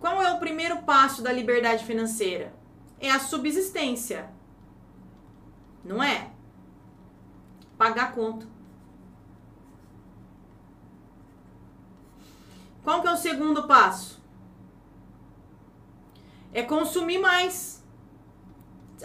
Qual 0.00 0.22
é 0.22 0.32
o 0.32 0.38
primeiro 0.38 0.82
passo 0.82 1.22
da 1.22 1.32
liberdade 1.32 1.84
financeira? 1.84 2.54
É 3.00 3.10
a 3.10 3.18
subsistência. 3.18 4.30
Não 5.84 6.02
é? 6.02 6.30
Pagar 7.76 8.12
conta. 8.12 8.46
Qual 12.82 13.02
que 13.02 13.08
é 13.08 13.12
o 13.12 13.16
segundo 13.16 13.66
passo? 13.66 14.22
É 16.52 16.62
consumir 16.62 17.18
mais. 17.18 17.84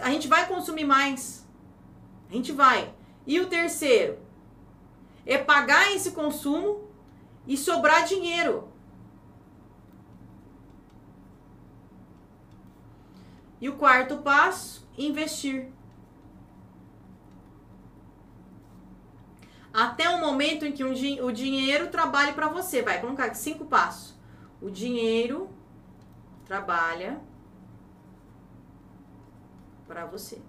A 0.00 0.10
gente 0.10 0.28
vai 0.28 0.48
consumir 0.48 0.84
mais. 0.84 1.46
A 2.30 2.34
gente 2.34 2.52
vai. 2.52 2.94
E 3.26 3.40
o 3.40 3.46
terceiro? 3.46 4.18
É 5.26 5.38
pagar 5.38 5.92
esse 5.92 6.12
consumo 6.12 6.88
e 7.46 7.56
sobrar 7.56 8.04
dinheiro. 8.04 8.73
E 13.64 13.68
o 13.70 13.76
quarto 13.76 14.18
passo, 14.18 14.86
investir. 14.98 15.72
Até 19.72 20.06
o 20.10 20.20
momento 20.20 20.66
em 20.66 20.72
que 20.72 20.84
o 20.84 21.32
dinheiro 21.32 21.88
trabalhe 21.88 22.34
para 22.34 22.46
você. 22.46 22.82
Vai 22.82 23.00
colocar 23.00 23.24
aqui 23.24 23.38
cinco 23.38 23.64
passos. 23.64 24.14
O 24.60 24.68
dinheiro 24.68 25.48
trabalha 26.44 27.18
para 29.88 30.04
você. 30.04 30.42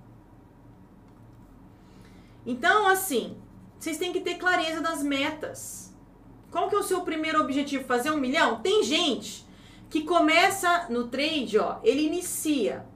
Então, 2.45 2.86
assim, 2.86 3.41
vocês 3.80 3.97
têm 3.97 4.11
que 4.11 4.20
ter 4.20 4.36
clareza 4.36 4.82
das 4.82 5.01
metas. 5.01 5.95
Qual 6.51 6.68
que 6.68 6.76
é 6.76 6.80
o 6.80 6.84
seu 6.84 6.99
primeiro 6.99 7.39
objetivo? 7.39 7.86
Fazer 7.86 8.11
um 8.11 8.18
milhão? 8.18 8.59
Tem 8.59 8.84
gente 8.84 9.47
que 9.89 10.01
começa 10.03 10.88
no 10.89 11.07
trade, 11.07 11.57
ó, 11.57 11.80
ele 11.82 12.05
inicia. 12.05 12.93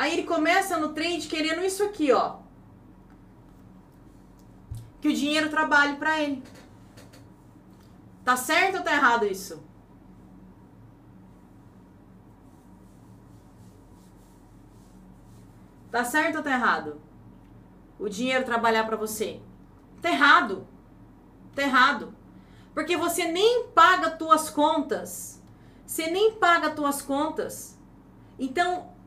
Aí 0.00 0.14
ele 0.14 0.22
começa 0.22 0.78
no 0.78 0.94
trade 0.94 1.28
querendo 1.28 1.62
isso 1.62 1.82
aqui, 1.84 2.10
ó. 2.10 2.38
Que 4.98 5.08
o 5.08 5.14
dinheiro 5.14 5.50
trabalhe 5.50 5.96
para 5.96 6.18
ele. 6.18 6.42
Tá 8.24 8.34
certo 8.34 8.78
ou 8.78 8.82
tá 8.82 8.94
errado 8.94 9.26
isso? 9.26 9.62
Tá 15.90 16.02
certo 16.02 16.36
ou 16.36 16.42
tá 16.42 16.52
errado? 16.52 16.98
O 17.98 18.08
dinheiro 18.08 18.46
trabalhar 18.46 18.86
para 18.86 18.96
você. 18.96 19.38
Tá 20.00 20.08
errado. 20.08 20.66
Tá 21.54 21.60
errado. 21.60 22.14
Porque 22.72 22.96
você 22.96 23.30
nem 23.30 23.66
paga 23.74 24.12
tuas 24.12 24.48
contas. 24.48 25.42
Você 25.84 26.10
nem 26.10 26.36
paga 26.36 26.70
tuas 26.70 27.02
contas. 27.02 27.78
Então, 28.38 28.98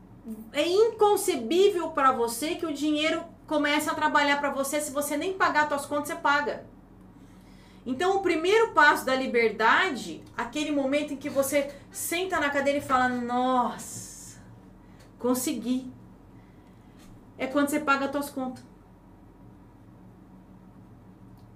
é 0.52 0.66
inconcebível 0.66 1.90
para 1.90 2.12
você 2.12 2.54
que 2.54 2.66
o 2.66 2.72
dinheiro 2.72 3.24
comece 3.46 3.90
a 3.90 3.94
trabalhar 3.94 4.38
para 4.40 4.50
você 4.50 4.80
se 4.80 4.90
você 4.90 5.16
nem 5.16 5.34
pagar 5.34 5.68
suas 5.68 5.86
contas, 5.86 6.08
você 6.08 6.14
paga. 6.14 6.66
Então, 7.86 8.16
o 8.16 8.22
primeiro 8.22 8.72
passo 8.72 9.04
da 9.04 9.14
liberdade, 9.14 10.24
aquele 10.36 10.70
momento 10.70 11.12
em 11.12 11.16
que 11.16 11.28
você 11.28 11.70
senta 11.90 12.40
na 12.40 12.48
cadeira 12.48 12.78
e 12.78 12.82
fala: 12.82 13.08
"Nossa, 13.08 14.40
consegui". 15.18 15.92
É 17.36 17.46
quando 17.46 17.68
você 17.68 17.80
paga 17.80 18.06
as 18.06 18.12
suas 18.12 18.30
contas. 18.30 18.64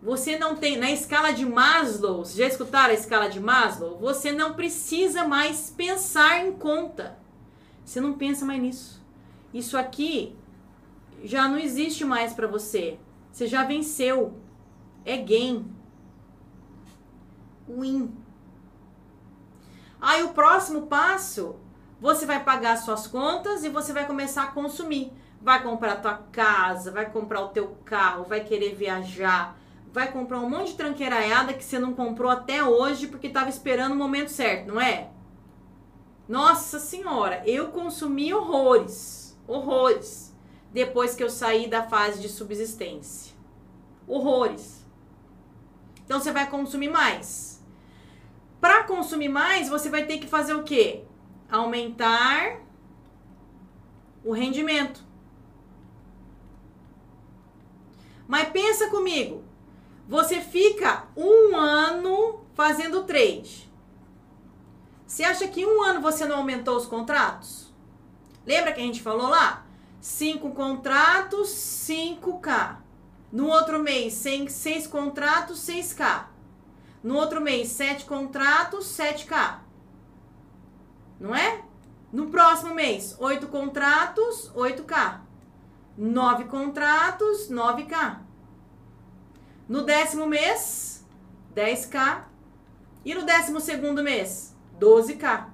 Você 0.03 0.39
não 0.39 0.55
tem, 0.55 0.77
na 0.77 0.91
escala 0.91 1.33
de 1.33 1.45
Maslow, 1.45 2.25
já 2.25 2.47
escutaram 2.47 2.91
a 2.91 2.95
escala 2.95 3.29
de 3.29 3.41
Maslow? 3.41 3.99
Você 3.99 4.31
não 4.31 4.55
precisa 4.55 5.27
mais 5.27 5.71
pensar 5.71 6.45
em 6.45 6.53
conta. 6.53 7.19
Você 7.89 8.03
não 8.03 8.13
pensa 8.13 8.45
mais 8.45 8.61
nisso. 8.61 9.03
Isso 9.53 9.79
aqui 9.79 10.37
já 11.25 11.49
não 11.49 11.59
existe 11.59 12.05
mais 12.05 12.35
para 12.35 12.47
você. 12.47 12.99
Você 13.33 13.47
já 13.47 13.65
venceu. 13.65 14.35
É 15.07 15.17
gain. 15.17 15.65
Win. 17.67 18.15
Aí 19.99 20.23
o 20.23 20.35
próximo 20.35 20.83
passo, 20.83 21.57
você 21.99 22.27
vai 22.27 22.45
pagar 22.45 22.77
suas 22.77 23.07
contas 23.07 23.65
e 23.65 23.71
você 23.71 23.95
vai 23.95 24.07
começar 24.07 24.43
a 24.43 24.49
consumir. 24.49 25.11
Vai 25.41 25.63
comprar 25.63 25.95
a 25.95 25.97
tua 25.97 26.19
casa, 26.31 26.91
vai 26.91 27.11
comprar 27.11 27.41
o 27.41 27.49
teu 27.49 27.75
carro, 27.87 28.25
vai 28.25 28.45
querer 28.45 28.75
viajar, 28.75 29.59
vai 29.95 30.13
comprar 30.13 30.41
um 30.41 30.51
monte 30.51 30.73
de 30.73 30.77
tranqueiraiada 30.77 31.55
que 31.55 31.65
você 31.65 31.79
não 31.79 31.95
comprou 31.95 32.31
até 32.31 32.63
hoje 32.63 33.07
porque 33.07 33.29
estava 33.29 33.49
esperando 33.49 33.93
o 33.93 33.97
momento 33.97 34.29
certo, 34.29 34.67
não 34.67 34.79
é? 34.79 35.09
Nossa 36.29 36.79
senhora, 36.79 37.43
eu 37.47 37.69
consumi 37.69 38.35
horrores, 38.35 39.35
horrores, 39.47 40.37
depois 40.71 41.15
que 41.15 41.25
eu 41.25 41.31
saí 41.31 41.67
da 41.67 41.89
fase 41.89 42.21
de 42.21 42.29
subsistência. 42.29 43.35
Horrores. 44.07 44.85
Então 46.05 46.21
você 46.21 46.31
vai 46.31 46.49
consumir 46.51 46.91
mais. 46.91 47.65
Para 48.61 48.85
consumir 48.85 49.31
mais, 49.31 49.71
você 49.71 49.89
vai 49.89 50.05
ter 50.05 50.19
que 50.19 50.27
fazer 50.27 50.53
o 50.53 50.65
quê? 50.65 51.05
Aumentar 51.51 52.61
o 54.23 54.33
rendimento. 54.33 55.03
Mas 58.27 58.51
pensa 58.51 58.91
comigo, 58.91 59.43
você 60.07 60.43
fica 60.43 61.09
um 61.17 61.57
ano 61.57 62.41
fazendo 62.53 63.05
trade. 63.05 63.68
Você 65.09 65.25
acha 65.25 65.49
que 65.49 65.65
um 65.65 65.83
ano 65.83 66.03
você 66.03 66.27
não 66.27 66.37
aumentou 66.37 66.77
os 66.77 66.85
contratos? 66.85 67.73
Lembra 68.47 68.73
que 68.73 68.81
a 68.81 68.85
gente 68.85 69.01
falou 69.01 69.29
lá? 69.29 69.65
Cinco 70.03 70.51
contratos, 70.51 71.49
5K. 71.49 72.77
No 73.33 73.47
outro 73.47 73.79
mês, 73.79 74.13
seis 74.13 74.87
contratos, 74.87 75.61
6K. 75.61 76.27
No 77.03 77.17
outro 77.17 77.41
mês, 77.41 77.69
sete 77.69 78.05
contratos, 78.05 78.85
7K. 78.87 79.61
Não 81.19 81.35
é? 81.35 81.65
No 82.13 82.27
próximo 82.27 82.75
mês, 82.75 83.17
oito 83.19 83.49
contratos, 83.49 84.53
8K. 84.55 85.21
Nove 85.97 86.45
contratos, 86.45 87.49
9K. 87.51 88.19
No 89.67 89.85
décimo 89.85 90.27
mês, 90.27 91.03
10k. 91.55 92.25
E 93.07 93.15
no 93.15 93.25
décimo 93.25 93.59
segundo 93.59 94.03
mês, 94.03 94.55
12k. 94.81 95.47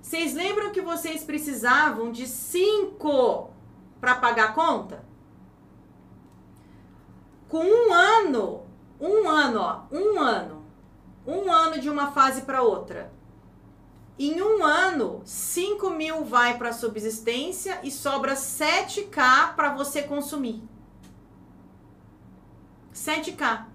Vocês 0.00 0.34
lembram 0.34 0.70
que 0.70 0.80
vocês 0.80 1.24
precisavam 1.24 2.12
de 2.12 2.26
5 2.26 3.50
para 4.00 4.14
pagar 4.14 4.50
a 4.50 4.52
conta? 4.52 5.04
Com 7.48 7.64
um 7.64 7.92
ano, 7.92 8.62
um 9.00 9.28
ano, 9.28 9.60
ó, 9.60 9.82
um 9.90 10.18
ano, 10.18 10.64
um 11.26 11.50
ano 11.50 11.80
de 11.80 11.90
uma 11.90 12.12
fase 12.12 12.42
para 12.42 12.62
outra. 12.62 13.12
Em 14.18 14.40
um 14.40 14.64
ano, 14.64 15.20
5 15.24 15.90
mil 15.90 16.24
vai 16.24 16.56
para 16.56 16.72
subsistência 16.72 17.80
e 17.82 17.90
sobra 17.90 18.34
7k 18.34 19.54
para 19.54 19.74
você 19.74 20.02
consumir. 20.02 20.62
7K. 22.94 23.66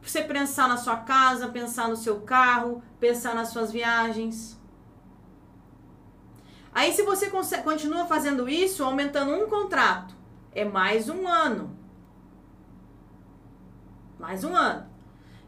você 0.00 0.22
pensar 0.22 0.68
na 0.68 0.76
sua 0.76 0.98
casa, 0.98 1.48
pensar 1.48 1.88
no 1.88 1.96
seu 1.96 2.20
carro, 2.20 2.82
pensar 3.00 3.34
nas 3.34 3.48
suas 3.48 3.70
viagens. 3.70 4.58
Aí, 6.72 6.92
se 6.92 7.02
você 7.02 7.28
continua 7.62 8.06
fazendo 8.06 8.48
isso, 8.48 8.84
aumentando 8.84 9.32
um 9.32 9.48
contrato, 9.48 10.14
é 10.52 10.64
mais 10.64 11.08
um 11.08 11.26
ano. 11.26 11.76
Mais 14.18 14.44
um 14.44 14.54
ano. 14.54 14.86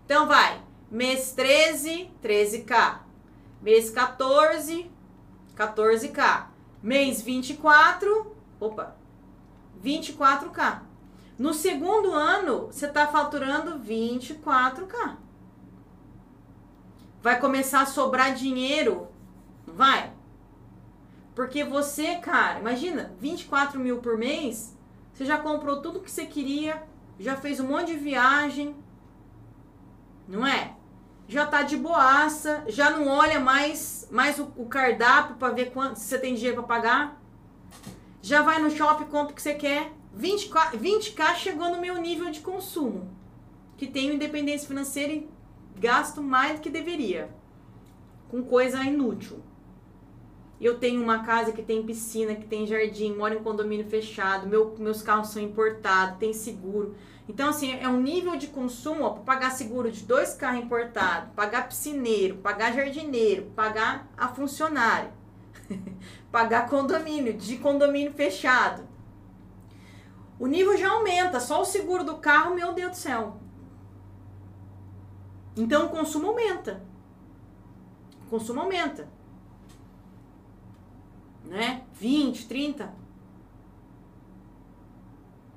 Então, 0.04 0.26
vai. 0.26 0.62
Mês 0.90 1.32
13, 1.32 2.10
13K. 2.22 3.00
Mês 3.62 3.90
14, 3.90 4.90
14K. 5.56 6.46
Mês 6.82 7.20
24, 7.20 8.34
opa, 8.58 8.96
24K. 9.84 10.80
No 11.38 11.52
segundo 11.52 12.12
ano, 12.12 12.66
você 12.66 12.86
está 12.86 13.06
faturando 13.06 13.78
24K. 13.78 15.16
Vai 17.22 17.38
começar 17.38 17.82
a 17.82 17.86
sobrar 17.86 18.34
dinheiro, 18.34 19.08
vai? 19.66 20.12
Porque 21.34 21.62
você, 21.62 22.16
cara, 22.16 22.60
imagina, 22.60 23.14
24 23.18 23.78
mil 23.78 23.98
por 23.98 24.16
mês, 24.16 24.76
você 25.12 25.24
já 25.24 25.36
comprou 25.36 25.82
tudo 25.82 26.00
que 26.00 26.10
você 26.10 26.24
queria, 26.24 26.82
já 27.18 27.36
fez 27.36 27.60
um 27.60 27.68
monte 27.68 27.88
de 27.88 27.96
viagem, 27.96 28.74
não 30.26 30.46
é? 30.46 30.74
Já 31.28 31.46
tá 31.46 31.62
de 31.62 31.76
boaça, 31.76 32.64
já 32.68 32.90
não 32.90 33.06
olha 33.06 33.38
mais, 33.38 34.08
mais 34.10 34.38
o, 34.38 34.50
o 34.56 34.66
cardápio 34.66 35.36
para 35.36 35.52
ver 35.52 35.72
quanto 35.72 35.96
se 35.96 36.06
você 36.06 36.18
tem 36.18 36.34
dinheiro 36.34 36.56
para 36.56 36.80
pagar. 36.80 37.22
Já 38.22 38.42
vai 38.42 38.60
no 38.60 38.70
shopping, 38.70 39.04
compra 39.04 39.32
o 39.32 39.36
que 39.36 39.42
você 39.42 39.54
quer. 39.54 39.92
20K, 40.18 40.72
20K 40.72 41.34
chegou 41.36 41.70
no 41.70 41.80
meu 41.80 41.96
nível 42.00 42.30
de 42.30 42.40
consumo, 42.40 43.08
que 43.76 43.86
tenho 43.86 44.14
independência 44.14 44.66
financeira 44.66 45.12
e 45.12 45.28
gasto 45.78 46.22
mais 46.22 46.56
do 46.56 46.62
que 46.62 46.70
deveria 46.70 47.30
com 48.30 48.42
coisa 48.42 48.82
inútil. 48.84 49.40
Eu 50.60 50.78
tenho 50.78 51.02
uma 51.02 51.24
casa 51.24 51.52
que 51.52 51.62
tem 51.62 51.82
piscina, 51.82 52.34
que 52.34 52.46
tem 52.46 52.66
jardim, 52.66 53.14
moro 53.14 53.34
em 53.34 53.42
condomínio 53.42 53.86
fechado, 53.88 54.46
meu, 54.46 54.76
meus 54.78 55.00
carros 55.00 55.30
são 55.30 55.42
importados, 55.42 56.18
tem 56.18 56.34
seguro. 56.34 56.94
Então, 57.26 57.48
assim, 57.48 57.72
é 57.72 57.88
um 57.88 58.00
nível 58.00 58.36
de 58.36 58.48
consumo, 58.48 59.10
para 59.14 59.22
pagar 59.22 59.50
seguro 59.52 59.90
de 59.90 60.02
dois 60.02 60.34
carros 60.34 60.62
importados, 60.62 61.30
pagar 61.34 61.66
piscineiro, 61.66 62.36
pagar 62.36 62.74
jardineiro, 62.74 63.46
pagar 63.56 64.06
a 64.18 64.28
funcionária, 64.28 65.10
pagar 66.30 66.68
condomínio, 66.68 67.32
de 67.32 67.56
condomínio 67.56 68.12
fechado. 68.12 68.86
O 70.38 70.46
nível 70.46 70.76
já 70.76 70.90
aumenta, 70.90 71.40
só 71.40 71.62
o 71.62 71.66
seguro 71.66 72.04
do 72.04 72.16
carro, 72.16 72.54
meu 72.54 72.74
Deus 72.74 72.90
do 72.90 72.96
céu. 72.96 73.39
Então, 75.60 75.86
o 75.86 75.90
consumo 75.90 76.28
aumenta. 76.28 76.82
O 78.26 78.30
consumo 78.30 78.60
aumenta 78.60 79.08
né? 81.50 81.84
20, 81.94 82.46
30. 82.46 82.94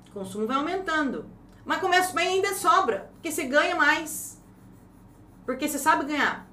O 0.08 0.12
consumo 0.12 0.46
vai 0.46 0.56
aumentando. 0.56 1.26
Mas 1.64 1.80
começa 1.80 2.12
bem 2.12 2.34
ainda 2.34 2.52
sobra, 2.54 3.10
porque 3.14 3.30
você 3.30 3.44
ganha 3.44 3.76
mais. 3.76 4.42
Porque 5.46 5.68
você 5.68 5.78
sabe 5.78 6.06
ganhar. 6.06 6.46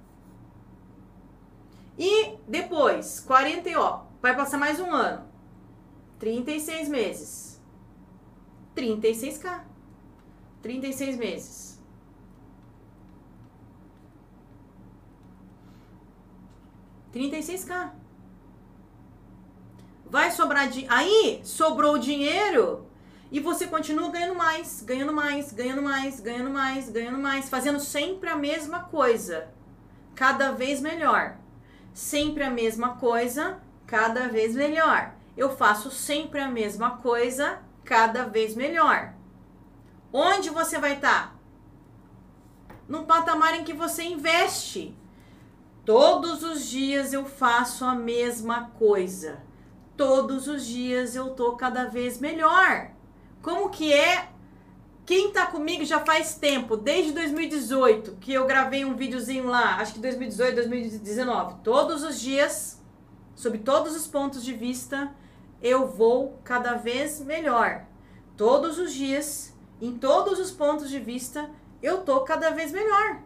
E 1.98 2.38
depois, 2.48 3.19
40 3.19 3.69
ó, 3.80 4.03
vai 4.22 4.36
passar 4.36 4.57
mais 4.57 4.80
um 4.80 4.91
ano. 4.91 5.26
36 6.19 6.88
meses. 6.88 7.61
36k. 8.76 9.64
36 10.61 11.18
meses. 11.18 11.70
Trinta 17.11 17.38
e 17.38 17.43
seis 17.43 17.65
K. 17.65 17.93
Vai 20.05 20.31
sobrar 20.31 20.69
de 20.69 20.85
aí 20.89 21.41
sobrou 21.43 21.97
dinheiro 21.97 22.85
e 23.31 23.39
você 23.39 23.65
continua 23.67 24.11
ganhando 24.11 24.35
mais, 24.35 24.81
ganhando 24.81 25.13
mais, 25.13 25.53
ganhando 25.53 25.81
mais, 25.81 26.19
ganhando 26.19 26.49
mais, 26.49 26.89
ganhando 26.89 27.17
mais, 27.17 27.49
fazendo 27.49 27.79
sempre 27.79 28.29
a 28.29 28.35
mesma 28.35 28.83
coisa, 28.83 29.47
cada 30.13 30.51
vez 30.51 30.81
melhor. 30.81 31.38
Sempre 31.93 32.43
a 32.43 32.49
mesma 32.49 32.95
coisa, 32.95 33.59
cada 33.88 34.27
vez 34.27 34.55
melhor. 34.55 35.13
Eu 35.35 35.55
faço 35.55 35.89
sempre 35.91 36.41
a 36.41 36.49
mesma 36.49 36.97
coisa, 36.97 37.59
cada 37.85 38.25
vez 38.25 38.55
melhor. 38.55 39.13
Onde 40.11 40.49
você 40.49 40.77
vai 40.77 40.95
estar? 40.95 41.29
Tá? 41.29 42.75
Num 42.88 43.05
patamar 43.05 43.55
em 43.55 43.63
que 43.63 43.73
você 43.73 44.03
investe. 44.03 44.93
Todos 45.85 46.43
os 46.43 46.67
dias 46.67 47.13
eu 47.13 47.25
faço 47.25 47.83
a 47.85 47.95
mesma 47.95 48.71
coisa 48.77 49.51
todos 50.01 50.47
os 50.47 50.65
dias 50.65 51.15
eu 51.15 51.29
tô 51.29 51.55
cada 51.55 51.85
vez 51.85 52.19
melhor. 52.19 52.89
Como 53.39 53.69
que 53.69 53.93
é? 53.93 54.29
Quem 55.05 55.31
tá 55.31 55.45
comigo 55.45 55.85
já 55.85 55.99
faz 55.99 56.33
tempo, 56.33 56.75
desde 56.75 57.11
2018, 57.11 58.17
que 58.19 58.33
eu 58.33 58.47
gravei 58.47 58.83
um 58.83 58.95
videozinho 58.95 59.45
lá, 59.45 59.75
acho 59.75 59.93
que 59.93 59.99
2018, 59.99 60.55
2019. 60.55 61.57
Todos 61.63 62.01
os 62.01 62.19
dias, 62.19 62.81
sob 63.35 63.59
todos 63.59 63.95
os 63.95 64.07
pontos 64.07 64.43
de 64.43 64.53
vista, 64.53 65.13
eu 65.61 65.85
vou 65.85 66.39
cada 66.43 66.73
vez 66.73 67.19
melhor. 67.19 67.85
Todos 68.35 68.79
os 68.79 68.91
dias, 68.91 69.55
em 69.79 69.99
todos 69.99 70.39
os 70.39 70.49
pontos 70.49 70.89
de 70.89 70.99
vista, 70.99 71.47
eu 71.79 71.99
tô 71.99 72.21
cada 72.21 72.49
vez 72.49 72.71
melhor. 72.71 73.21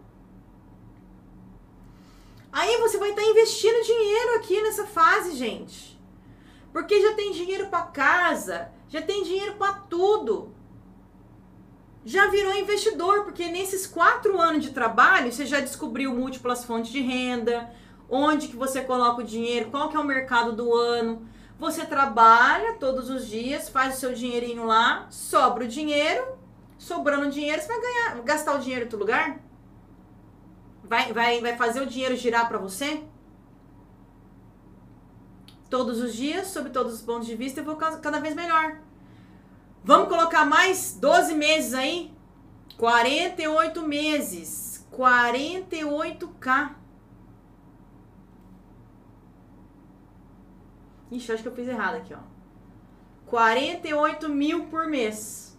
Aí 2.56 2.78
você 2.78 2.98
vai 2.98 3.10
estar 3.10 3.22
tá 3.22 3.28
investindo 3.28 3.86
dinheiro 3.86 4.36
aqui 4.38 4.62
nessa 4.62 4.86
fase, 4.86 5.36
gente. 5.36 6.00
Porque 6.72 7.02
já 7.02 7.14
tem 7.14 7.34
dinheiro 7.34 7.68
para 7.68 7.82
casa, 7.82 8.72
já 8.88 9.02
tem 9.02 9.24
dinheiro 9.24 9.56
para 9.56 9.74
tudo. 9.74 10.56
Já 12.06 12.28
virou 12.28 12.54
investidor, 12.54 13.26
porque 13.26 13.50
nesses 13.50 13.86
quatro 13.86 14.40
anos 14.40 14.64
de 14.64 14.72
trabalho 14.72 15.34
você 15.34 15.46
já 15.46 15.60
descobriu 15.60 16.14
múltiplas 16.14 16.64
fontes 16.64 16.94
de 16.94 17.02
renda, 17.02 17.70
onde 18.10 18.48
que 18.48 18.56
você 18.56 18.80
coloca 18.80 19.22
o 19.22 19.26
dinheiro, 19.26 19.70
qual 19.70 19.90
que 19.90 19.98
é 19.98 20.00
o 20.00 20.06
mercado 20.06 20.54
do 20.54 20.74
ano. 20.74 21.28
Você 21.60 21.86
trabalha 21.86 22.76
todos 22.76 23.10
os 23.10 23.28
dias, 23.28 23.68
faz 23.68 23.98
o 23.98 24.00
seu 24.00 24.14
dinheirinho 24.14 24.66
lá, 24.66 25.08
sobra 25.10 25.66
o 25.66 25.68
dinheiro, 25.68 26.38
sobrando 26.78 27.30
dinheiro, 27.30 27.62
você 27.62 27.68
vai 27.68 27.82
ganhar, 27.82 28.22
gastar 28.22 28.56
o 28.56 28.60
dinheiro 28.60 28.84
em 28.84 28.86
outro 28.86 29.00
lugar? 29.00 29.42
Vai, 30.88 31.12
vai, 31.14 31.42
vai 31.42 31.58
fazer 31.58 31.82
o 31.82 31.86
dinheiro 31.86 32.16
girar 32.16 32.48
para 32.48 32.58
você? 32.58 33.04
todos 35.76 36.00
os 36.00 36.14
dias, 36.14 36.48
sob 36.48 36.70
todos 36.70 36.94
os 36.94 37.02
pontos 37.02 37.28
de 37.28 37.36
vista, 37.36 37.60
eu 37.60 37.66
vou 37.66 37.76
cada 37.76 38.20
vez 38.22 38.34
melhor. 38.34 38.78
Vamos 39.84 40.08
colocar 40.08 40.46
mais 40.46 40.98
12 41.00 41.34
meses 41.36 41.74
aí? 41.74 42.14
48 42.78 43.82
meses. 43.82 44.88
48k. 44.92 46.76
Ixi, 51.12 51.32
acho 51.34 51.44
que 51.44 51.50
eu 51.50 51.56
fiz 51.56 51.68
errado 51.68 51.96
aqui, 51.96 52.14
ó. 52.14 52.20
48 53.26 54.30
mil 54.30 54.68
por 54.68 54.88
mês. 54.88 55.58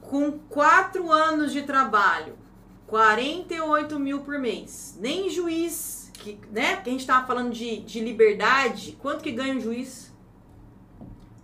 Com 0.00 0.38
4 0.48 1.12
anos 1.12 1.52
de 1.52 1.62
trabalho. 1.62 2.38
48 2.86 3.98
mil 3.98 4.20
por 4.20 4.38
mês. 4.38 4.96
Nem 5.00 5.28
juiz 5.28 6.10
que, 6.14 6.38
né? 6.50 6.76
Que 6.76 6.88
a 6.88 6.92
gente 6.92 7.00
estava 7.00 7.26
falando 7.26 7.52
de, 7.52 7.78
de 7.80 8.00
liberdade, 8.00 8.96
quanto 9.00 9.22
que 9.22 9.32
ganha 9.32 9.54
um 9.54 9.60
juiz? 9.60 10.12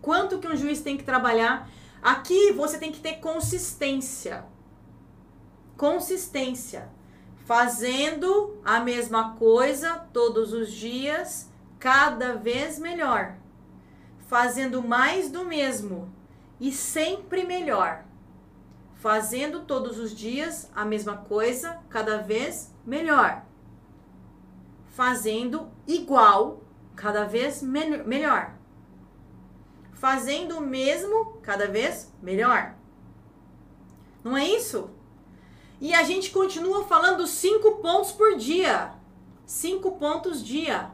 Quanto 0.00 0.38
que 0.38 0.48
um 0.48 0.56
juiz 0.56 0.80
tem 0.80 0.96
que 0.96 1.04
trabalhar? 1.04 1.68
Aqui 2.02 2.52
você 2.52 2.78
tem 2.78 2.90
que 2.90 3.00
ter 3.00 3.14
consistência. 3.14 4.44
Consistência. 5.76 6.88
Fazendo 7.44 8.60
a 8.64 8.80
mesma 8.80 9.34
coisa 9.36 9.98
todos 10.12 10.52
os 10.52 10.72
dias, 10.72 11.48
cada 11.78 12.34
vez 12.34 12.78
melhor. 12.78 13.36
Fazendo 14.26 14.82
mais 14.82 15.30
do 15.30 15.44
mesmo 15.44 16.12
e 16.60 16.72
sempre 16.72 17.44
melhor. 17.44 18.04
Fazendo 19.02 19.64
todos 19.64 19.98
os 19.98 20.16
dias 20.16 20.70
a 20.74 20.84
mesma 20.84 21.16
coisa, 21.16 21.78
cada 21.90 22.18
vez 22.18 22.72
melhor 22.86 23.42
fazendo 24.92 25.70
igual, 25.86 26.62
cada 26.94 27.24
vez 27.24 27.62
me 27.62 27.84
melhor. 28.04 28.54
Fazendo 29.94 30.58
o 30.58 30.60
mesmo, 30.60 31.38
cada 31.42 31.66
vez 31.66 32.12
melhor. 32.20 32.74
Não 34.22 34.36
é 34.36 34.46
isso? 34.46 34.90
E 35.80 35.94
a 35.94 36.02
gente 36.02 36.30
continua 36.30 36.84
falando 36.84 37.26
cinco 37.26 37.76
pontos 37.76 38.12
por 38.12 38.36
dia. 38.36 38.94
Cinco 39.46 39.92
pontos 39.92 40.44
dia. 40.44 40.90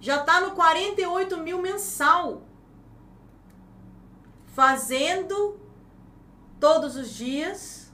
Já 0.00 0.22
tá 0.22 0.40
no 0.40 0.52
48 0.52 1.38
mil 1.38 1.60
mensal. 1.60 2.42
Fazendo 4.46 5.58
todos 6.60 6.96
os 6.96 7.10
dias, 7.10 7.92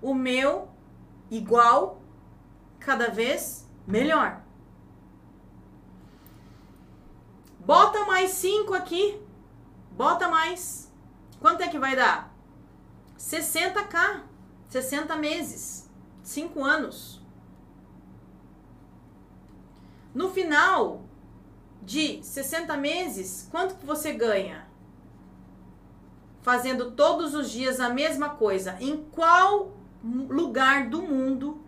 o 0.00 0.14
meu 0.14 0.68
igual, 1.30 2.00
cada 2.78 3.08
vez 3.08 3.66
melhor. 3.86 4.42
Bota 7.58 8.04
mais 8.04 8.30
5 8.32 8.74
aqui. 8.74 9.20
Bota 9.92 10.28
mais. 10.28 10.90
Quanto 11.40 11.62
é 11.62 11.68
que 11.68 11.78
vai 11.78 11.94
dar? 11.94 12.34
60k. 13.18 14.22
60 14.68 15.16
meses. 15.16 15.90
5 16.22 16.64
anos. 16.64 17.20
No 20.14 20.30
final 20.30 21.04
de 21.82 22.22
60 22.22 22.76
meses, 22.76 23.48
quanto 23.50 23.76
que 23.76 23.86
você 23.86 24.12
ganha? 24.12 24.69
Fazendo 26.42 26.92
todos 26.92 27.34
os 27.34 27.50
dias 27.50 27.80
a 27.80 27.90
mesma 27.90 28.30
coisa. 28.30 28.76
Em 28.80 28.96
qual 29.12 29.72
lugar 30.02 30.88
do 30.88 31.02
mundo 31.02 31.62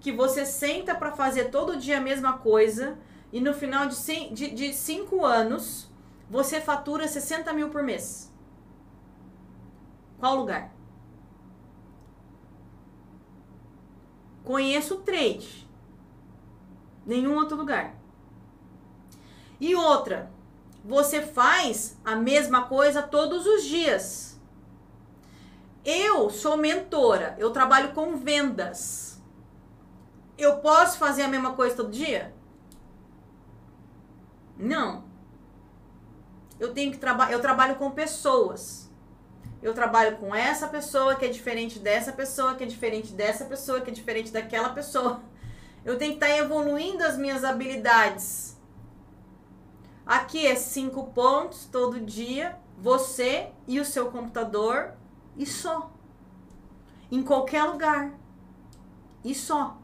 que 0.00 0.12
você 0.12 0.44
senta 0.44 0.94
para 0.94 1.12
fazer 1.12 1.46
todo 1.50 1.76
dia 1.76 1.98
a 1.98 2.00
mesma 2.00 2.38
coisa 2.38 2.98
e 3.32 3.40
no 3.40 3.54
final 3.54 3.86
de, 3.86 3.94
cinco, 3.94 4.34
de, 4.34 4.50
de 4.50 4.72
cinco 4.72 5.24
anos 5.24 5.88
você 6.30 6.60
fatura 6.60 7.08
60 7.08 7.52
mil 7.52 7.70
por 7.70 7.82
mês? 7.82 8.32
Qual 10.18 10.36
lugar? 10.36 10.72
Conheço 14.44 14.96
trade. 14.98 15.68
Nenhum 17.06 17.36
outro 17.36 17.56
lugar. 17.56 17.94
E 19.60 19.74
outra, 19.74 20.30
você 20.88 21.20
faz 21.20 21.98
a 22.02 22.16
mesma 22.16 22.62
coisa 22.62 23.02
todos 23.02 23.46
os 23.46 23.62
dias. 23.62 24.40
Eu 25.84 26.30
sou 26.30 26.56
mentora, 26.56 27.36
eu 27.38 27.50
trabalho 27.50 27.92
com 27.92 28.16
vendas. 28.16 29.20
Eu 30.38 30.56
posso 30.60 30.96
fazer 30.96 31.24
a 31.24 31.28
mesma 31.28 31.52
coisa 31.52 31.76
todo 31.76 31.90
dia? 31.90 32.34
Não. 34.56 35.04
Eu 36.58 36.72
tenho 36.72 36.90
que 36.90 36.96
trabalhar, 36.96 37.32
eu 37.32 37.40
trabalho 37.40 37.74
com 37.76 37.90
pessoas. 37.90 38.90
Eu 39.62 39.74
trabalho 39.74 40.16
com 40.16 40.34
essa 40.34 40.68
pessoa 40.68 41.16
que 41.16 41.26
é 41.26 41.28
diferente 41.28 41.78
dessa 41.78 42.12
pessoa, 42.12 42.54
que 42.54 42.64
é 42.64 42.66
diferente 42.66 43.12
dessa 43.12 43.44
pessoa, 43.44 43.82
que 43.82 43.90
é 43.90 43.92
diferente 43.92 44.32
daquela 44.32 44.70
pessoa. 44.70 45.20
Eu 45.84 45.98
tenho 45.98 46.12
que 46.12 46.24
estar 46.24 46.34
tá 46.34 46.38
evoluindo 46.38 47.04
as 47.04 47.18
minhas 47.18 47.44
habilidades. 47.44 48.47
Aqui 50.08 50.46
é 50.46 50.56
cinco 50.56 51.08
pontos 51.08 51.66
todo 51.66 52.00
dia, 52.00 52.58
você 52.78 53.52
e 53.66 53.78
o 53.78 53.84
seu 53.84 54.10
computador 54.10 54.94
e 55.36 55.44
só. 55.44 55.90
Em 57.12 57.22
qualquer 57.22 57.64
lugar. 57.64 58.18
E 59.22 59.34
só. 59.34 59.76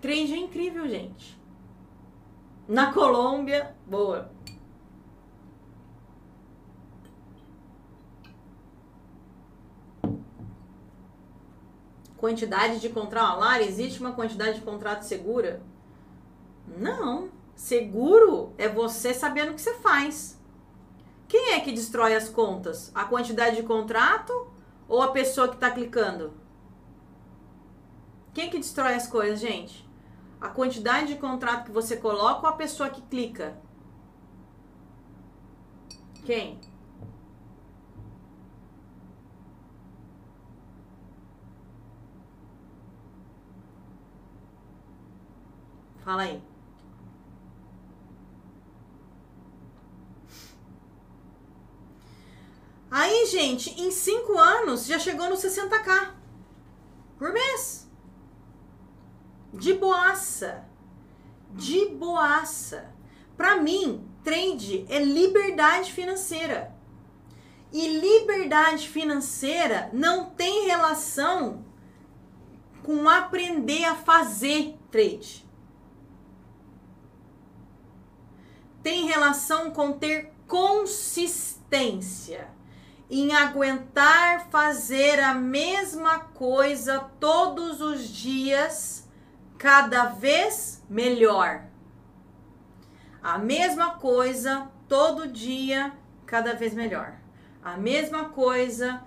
Trade 0.00 0.34
é 0.34 0.36
incrível, 0.36 0.88
gente. 0.88 1.36
Na 2.68 2.92
Colômbia, 2.92 3.74
boa. 3.84 4.31
Quantidade 12.22 12.78
de 12.78 12.88
contrato, 12.88 13.40
Lara, 13.40 13.64
existe 13.64 13.98
uma 14.00 14.12
quantidade 14.12 14.60
de 14.60 14.64
contrato 14.64 15.02
segura? 15.02 15.60
Não. 16.78 17.30
Seguro 17.56 18.52
é 18.56 18.68
você 18.68 19.12
sabendo 19.12 19.50
o 19.50 19.54
que 19.54 19.60
você 19.60 19.74
faz. 19.74 20.40
Quem 21.26 21.54
é 21.54 21.60
que 21.60 21.72
destrói 21.72 22.14
as 22.14 22.28
contas? 22.28 22.92
A 22.94 23.04
quantidade 23.06 23.56
de 23.56 23.64
contrato 23.64 24.46
ou 24.88 25.02
a 25.02 25.10
pessoa 25.10 25.48
que 25.48 25.54
está 25.54 25.72
clicando? 25.72 26.32
Quem 28.32 28.48
que 28.48 28.58
destrói 28.58 28.94
as 28.94 29.08
coisas, 29.08 29.40
gente? 29.40 29.84
a 30.42 30.48
quantidade 30.48 31.06
de 31.06 31.20
contrato 31.20 31.66
que 31.66 31.70
você 31.70 31.96
coloca 31.96 32.46
ou 32.46 32.52
a 32.52 32.56
pessoa 32.56 32.90
que 32.90 33.00
clica? 33.02 33.56
Quem? 36.24 36.60
Fala 46.04 46.22
aí. 46.22 46.42
Aí, 52.90 53.26
gente, 53.26 53.70
em 53.80 53.90
cinco 53.90 54.36
anos 54.38 54.84
já 54.84 54.98
chegou 54.98 55.30
no 55.30 55.36
60k 55.36 56.10
por 57.18 57.32
mês. 57.32 57.88
De 59.54 59.72
boaça. 59.74 60.64
De 61.50 61.86
boaça. 61.86 62.92
Para 63.36 63.56
mim, 63.56 64.06
trade 64.22 64.84
é 64.88 65.02
liberdade 65.02 65.92
financeira. 65.92 66.74
E 67.72 67.98
liberdade 67.98 68.88
financeira 68.88 69.88
não 69.92 70.26
tem 70.30 70.66
relação 70.66 71.64
com 72.82 73.08
aprender 73.08 73.84
a 73.84 73.94
fazer 73.94 74.76
trade. 74.90 75.41
Tem 78.82 79.06
relação 79.06 79.70
com 79.70 79.92
ter 79.92 80.32
consistência 80.46 82.48
em 83.08 83.34
aguentar 83.34 84.48
fazer 84.50 85.20
a 85.20 85.34
mesma 85.34 86.18
coisa 86.18 87.00
todos 87.20 87.80
os 87.80 88.08
dias 88.08 89.08
cada 89.58 90.06
vez 90.06 90.82
melhor. 90.88 91.64
A 93.22 93.38
mesma 93.38 93.90
coisa 93.90 94.68
todo 94.88 95.28
dia, 95.28 95.92
cada 96.26 96.54
vez 96.54 96.74
melhor. 96.74 97.14
A 97.62 97.76
mesma 97.76 98.30
coisa 98.30 99.00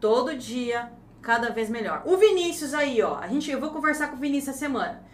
todo 0.00 0.36
dia, 0.36 0.92
cada 1.20 1.50
vez 1.50 1.70
melhor. 1.70 2.02
O 2.04 2.16
Vinícius 2.16 2.74
aí, 2.74 3.00
ó, 3.02 3.18
a 3.18 3.28
gente 3.28 3.50
eu 3.50 3.60
vou 3.60 3.70
conversar 3.70 4.08
com 4.08 4.16
o 4.16 4.18
Vinícius 4.18 4.56
essa 4.56 4.58
semana. 4.58 5.04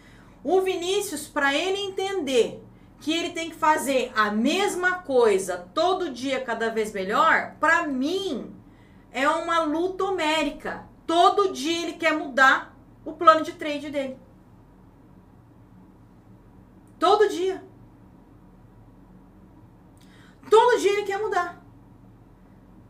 O 0.43 0.61
Vinícius 0.61 1.27
para 1.27 1.53
ele 1.53 1.77
entender 1.77 2.63
que 2.99 3.13
ele 3.13 3.29
tem 3.31 3.49
que 3.49 3.55
fazer 3.55 4.11
a 4.15 4.29
mesma 4.29 4.95
coisa 4.95 5.69
todo 5.73 6.11
dia, 6.11 6.43
cada 6.43 6.69
vez 6.69 6.91
melhor, 6.91 7.55
para 7.59 7.87
mim 7.87 8.53
é 9.11 9.27
uma 9.27 9.61
luta 9.61 10.03
homérica. 10.03 10.87
Todo 11.07 11.53
dia 11.53 11.83
ele 11.83 11.93
quer 11.93 12.13
mudar 12.13 12.75
o 13.05 13.13
plano 13.13 13.41
de 13.41 13.53
trade 13.53 13.89
dele. 13.89 14.19
Todo 16.99 17.29
dia. 17.29 17.63
Todo 20.49 20.79
dia 20.79 20.91
ele 20.91 21.03
quer 21.03 21.19
mudar. 21.19 21.63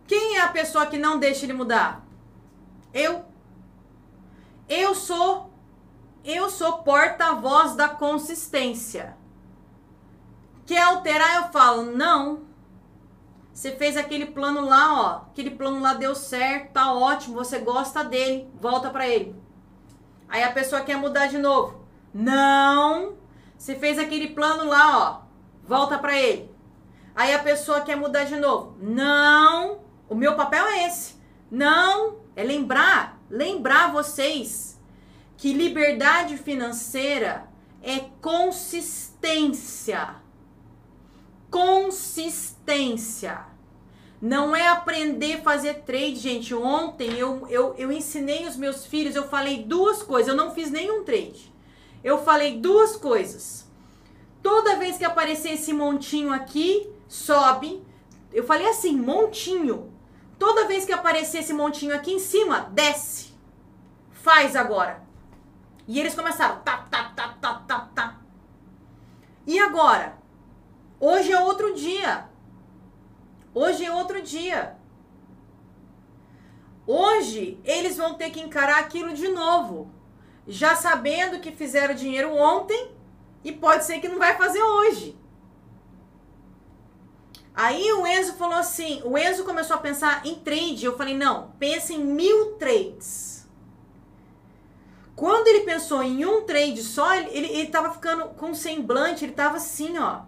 Quem 0.07 0.37
é 0.37 0.41
a 0.41 0.49
pessoa 0.49 0.87
que 0.87 0.97
não 0.97 1.19
deixa 1.19 1.45
ele 1.45 1.53
mudar? 1.53 2.03
Eu. 2.91 3.23
Eu 4.67 4.95
sou 4.95 5.49
eu 6.23 6.49
sou 6.49 6.79
porta-voz 6.79 7.75
da 7.75 7.87
consistência. 7.87 9.18
Quer 10.69 10.83
alterar, 10.83 11.37
eu 11.37 11.43
falo, 11.51 11.83
não. 11.83 12.43
Você 13.51 13.71
fez 13.71 13.97
aquele 13.97 14.27
plano 14.27 14.61
lá, 14.61 15.01
ó. 15.01 15.21
Aquele 15.31 15.49
plano 15.49 15.81
lá 15.81 15.95
deu 15.95 16.13
certo, 16.13 16.73
tá 16.73 16.93
ótimo, 16.93 17.33
você 17.33 17.57
gosta 17.57 18.03
dele, 18.03 18.47
volta 18.61 18.91
para 18.91 19.07
ele. 19.07 19.35
Aí 20.27 20.43
a 20.43 20.51
pessoa 20.51 20.83
quer 20.83 20.95
mudar 20.95 21.25
de 21.25 21.39
novo. 21.39 21.87
Não. 22.13 23.17
Você 23.57 23.73
fez 23.73 23.97
aquele 23.97 24.27
plano 24.27 24.65
lá, 24.65 24.99
ó. 24.99 25.21
Volta 25.67 25.97
para 25.97 26.15
ele. 26.15 26.51
Aí 27.15 27.33
a 27.33 27.39
pessoa 27.39 27.81
quer 27.81 27.95
mudar 27.95 28.25
de 28.25 28.35
novo. 28.35 28.77
Não. 28.79 29.79
O 30.07 30.13
meu 30.13 30.35
papel 30.35 30.67
é 30.67 30.85
esse. 30.85 31.15
Não. 31.49 32.19
É 32.35 32.43
lembrar, 32.43 33.19
lembrar 33.27 33.91
vocês 33.91 34.79
que 35.35 35.51
liberdade 35.51 36.37
financeira 36.37 37.49
é 37.81 38.01
consistência. 38.21 40.28
Consistência. 41.49 43.45
Não 44.21 44.55
é 44.55 44.67
aprender 44.67 45.35
a 45.35 45.41
fazer 45.41 45.83
trade, 45.85 46.15
gente. 46.15 46.53
Ontem 46.53 47.17
eu, 47.17 47.47
eu, 47.49 47.73
eu 47.77 47.91
ensinei 47.91 48.45
os 48.47 48.55
meus 48.55 48.85
filhos, 48.85 49.15
eu 49.15 49.27
falei 49.27 49.63
duas 49.63 50.03
coisas. 50.03 50.29
Eu 50.29 50.35
não 50.35 50.53
fiz 50.53 50.69
nenhum 50.69 51.03
trade 51.03 51.49
eu 52.03 52.23
falei 52.23 52.59
duas 52.59 52.95
coisas. 52.95 53.67
Toda 54.41 54.77
vez 54.77 54.97
que 54.97 55.05
aparecer 55.05 55.53
esse 55.53 55.73
montinho 55.73 56.31
aqui, 56.31 56.89
sobe. 57.07 57.83
Eu 58.31 58.43
falei 58.45 58.67
assim, 58.67 58.95
montinho. 58.95 59.91
Toda 60.37 60.67
vez 60.67 60.85
que 60.85 60.93
aparecer 60.93 61.39
esse 61.39 61.53
montinho 61.53 61.93
aqui 61.93 62.13
em 62.13 62.19
cima, 62.19 62.69
desce. 62.71 63.33
Faz 64.11 64.55
agora. 64.55 65.03
E 65.87 65.99
eles 65.99 66.15
começaram, 66.15 66.61
tá, 66.61 66.77
tá, 66.89 67.11
tá, 67.15 67.35
tá, 67.41 67.53
tá, 67.67 67.79
tá. 67.93 68.19
E 69.45 69.59
agora? 69.59 70.18
Hoje 70.99 71.31
é 71.31 71.39
outro 71.39 71.73
dia. 71.73 72.29
Hoje 73.53 73.85
é 73.85 73.91
outro 73.91 74.21
dia. 74.21 74.75
Hoje 76.85 77.59
eles 77.63 77.97
vão 77.97 78.15
ter 78.15 78.31
que 78.31 78.41
encarar 78.41 78.79
aquilo 78.79 79.13
de 79.13 79.27
novo, 79.27 79.91
já 80.47 80.75
sabendo 80.75 81.39
que 81.39 81.51
fizeram 81.51 81.93
dinheiro 81.93 82.33
ontem 82.35 82.91
e 83.43 83.51
pode 83.51 83.85
ser 83.85 83.99
que 83.99 84.09
não 84.09 84.17
vai 84.17 84.35
fazer 84.35 84.61
hoje. 84.61 85.17
Aí 87.53 87.91
o 87.93 88.05
Enzo 88.07 88.33
falou 88.33 88.57
assim: 88.57 89.01
o 89.05 89.17
Enzo 89.17 89.45
começou 89.45 89.75
a 89.75 89.79
pensar 89.79 90.25
em 90.25 90.35
trade. 90.35 90.85
Eu 90.85 90.97
falei: 90.97 91.15
não, 91.15 91.51
pensa 91.59 91.93
em 91.93 92.03
mil 92.03 92.55
trades. 92.55 93.47
Quando 95.15 95.47
ele 95.47 95.65
pensou 95.65 96.01
em 96.01 96.25
um 96.25 96.45
trade 96.45 96.81
só, 96.81 97.13
ele, 97.13 97.29
ele, 97.31 97.47
ele 97.47 97.69
tava 97.69 97.91
ficando 97.91 98.29
com 98.35 98.53
semblante, 98.53 99.25
ele 99.25 99.33
tava 99.33 99.57
assim, 99.57 99.97
ó. 99.97 100.21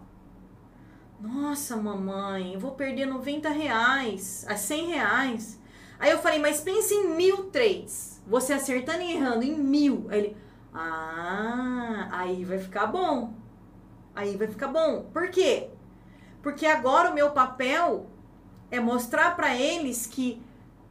Nossa, 1.22 1.76
mamãe, 1.76 2.54
eu 2.54 2.58
vou 2.58 2.72
perder 2.72 3.06
90 3.06 3.48
reais, 3.48 4.44
a 4.48 4.56
100 4.56 4.86
reais. 4.88 5.60
Aí 5.96 6.10
eu 6.10 6.18
falei, 6.18 6.40
mas 6.40 6.60
pense 6.60 6.92
em 6.92 7.14
mil 7.14 7.44
trades. 7.44 8.20
Você 8.26 8.52
acertando 8.52 9.02
e 9.02 9.12
errando 9.12 9.44
em 9.44 9.56
mil. 9.56 10.08
Aí 10.10 10.18
ele, 10.18 10.36
ah, 10.74 12.08
aí 12.10 12.44
vai 12.44 12.58
ficar 12.58 12.86
bom. 12.86 13.34
Aí 14.16 14.36
vai 14.36 14.48
ficar 14.48 14.66
bom. 14.66 15.10
Por 15.12 15.30
quê? 15.30 15.70
Porque 16.42 16.66
agora 16.66 17.12
o 17.12 17.14
meu 17.14 17.30
papel 17.30 18.10
é 18.68 18.80
mostrar 18.80 19.36
para 19.36 19.56
eles 19.56 20.08
que 20.08 20.42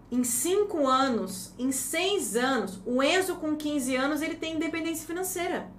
em 0.10 0.24
cinco 0.24 0.88
anos, 0.88 1.54
em 1.60 1.74
seis 1.74 2.38
anos, 2.38 2.82
o 2.86 3.04
Enzo 3.04 3.36
com 3.36 3.58
15 3.58 3.98
anos, 3.98 4.22
ele 4.22 4.36
tem 4.36 4.56
independência 4.56 5.06
financeira. 5.06 5.70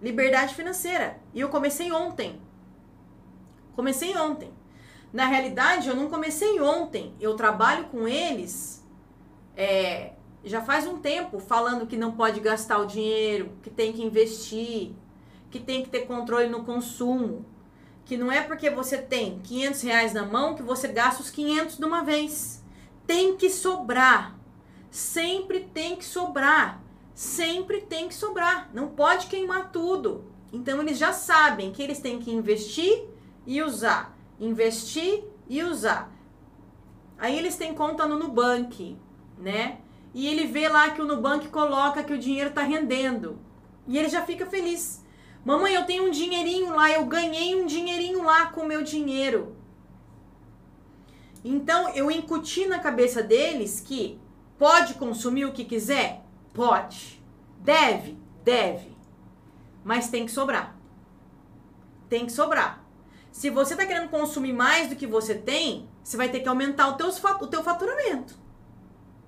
Liberdade 0.00 0.54
financeira. 0.54 1.18
E 1.34 1.40
eu 1.40 1.50
comecei 1.50 1.92
ontem. 1.92 2.45
Comecei 3.76 4.16
ontem. 4.16 4.50
Na 5.12 5.26
realidade, 5.26 5.88
eu 5.88 5.94
não 5.94 6.08
comecei 6.08 6.60
ontem. 6.60 7.14
Eu 7.20 7.36
trabalho 7.36 7.84
com 7.84 8.08
eles 8.08 8.84
é, 9.56 10.12
já 10.44 10.62
faz 10.62 10.86
um 10.86 10.98
tempo 10.98 11.38
falando 11.38 11.86
que 11.86 11.96
não 11.96 12.12
pode 12.12 12.40
gastar 12.40 12.78
o 12.78 12.86
dinheiro, 12.86 13.52
que 13.62 13.70
tem 13.70 13.92
que 13.92 14.02
investir, 14.02 14.92
que 15.50 15.60
tem 15.60 15.82
que 15.82 15.90
ter 15.90 16.06
controle 16.06 16.48
no 16.48 16.64
consumo. 16.64 17.44
Que 18.04 18.16
não 18.16 18.30
é 18.30 18.40
porque 18.40 18.70
você 18.70 18.98
tem 18.98 19.40
500 19.40 19.82
reais 19.82 20.12
na 20.12 20.24
mão 20.24 20.54
que 20.54 20.62
você 20.62 20.88
gasta 20.88 21.22
os 21.22 21.30
500 21.30 21.76
de 21.76 21.84
uma 21.84 22.04
vez. 22.04 22.62
Tem 23.06 23.36
que 23.36 23.50
sobrar. 23.50 24.38
Sempre 24.90 25.60
tem 25.60 25.96
que 25.96 26.04
sobrar. 26.04 26.80
Sempre 27.14 27.80
tem 27.80 28.08
que 28.08 28.14
sobrar. 28.14 28.70
Não 28.72 28.88
pode 28.88 29.26
queimar 29.26 29.72
tudo. 29.72 30.24
Então 30.52 30.80
eles 30.80 30.96
já 30.96 31.12
sabem 31.12 31.72
que 31.72 31.82
eles 31.82 31.98
têm 31.98 32.20
que 32.20 32.30
investir 32.30 33.15
e 33.46 33.62
usar, 33.62 34.16
investir 34.40 35.24
e 35.48 35.62
usar. 35.62 36.12
Aí 37.18 37.38
eles 37.38 37.56
têm 37.56 37.72
conta 37.72 38.06
no 38.06 38.18
Nubank, 38.18 38.98
né? 39.38 39.78
E 40.12 40.26
ele 40.26 40.46
vê 40.46 40.68
lá 40.68 40.90
que 40.90 41.00
o 41.00 41.06
Nubank 41.06 41.48
coloca 41.48 42.02
que 42.02 42.12
o 42.12 42.18
dinheiro 42.18 42.50
está 42.50 42.62
rendendo. 42.62 43.38
E 43.86 43.96
ele 43.98 44.08
já 44.08 44.22
fica 44.22 44.46
feliz. 44.46 45.04
Mamãe, 45.44 45.74
eu 45.74 45.84
tenho 45.84 46.08
um 46.08 46.10
dinheirinho 46.10 46.74
lá, 46.74 46.90
eu 46.90 47.04
ganhei 47.06 47.54
um 47.54 47.66
dinheirinho 47.66 48.22
lá 48.24 48.46
com 48.46 48.62
o 48.62 48.66
meu 48.66 48.82
dinheiro. 48.82 49.54
Então 51.44 51.90
eu 51.90 52.10
incuti 52.10 52.66
na 52.66 52.80
cabeça 52.80 53.22
deles 53.22 53.80
que 53.80 54.18
pode 54.58 54.94
consumir 54.94 55.44
o 55.44 55.52
que 55.52 55.64
quiser? 55.64 56.24
Pode. 56.52 57.22
Deve? 57.60 58.18
Deve. 58.42 58.96
Mas 59.84 60.08
tem 60.08 60.26
que 60.26 60.32
sobrar. 60.32 60.76
Tem 62.08 62.26
que 62.26 62.32
sobrar. 62.32 62.85
Se 63.36 63.50
você 63.50 63.74
está 63.74 63.84
querendo 63.84 64.08
consumir 64.08 64.54
mais 64.54 64.88
do 64.88 64.96
que 64.96 65.06
você 65.06 65.34
tem, 65.34 65.86
você 66.02 66.16
vai 66.16 66.30
ter 66.30 66.40
que 66.40 66.48
aumentar 66.48 66.88
o, 66.88 66.94
teus, 66.94 67.22
o 67.22 67.46
teu 67.46 67.62
faturamento 67.62 68.34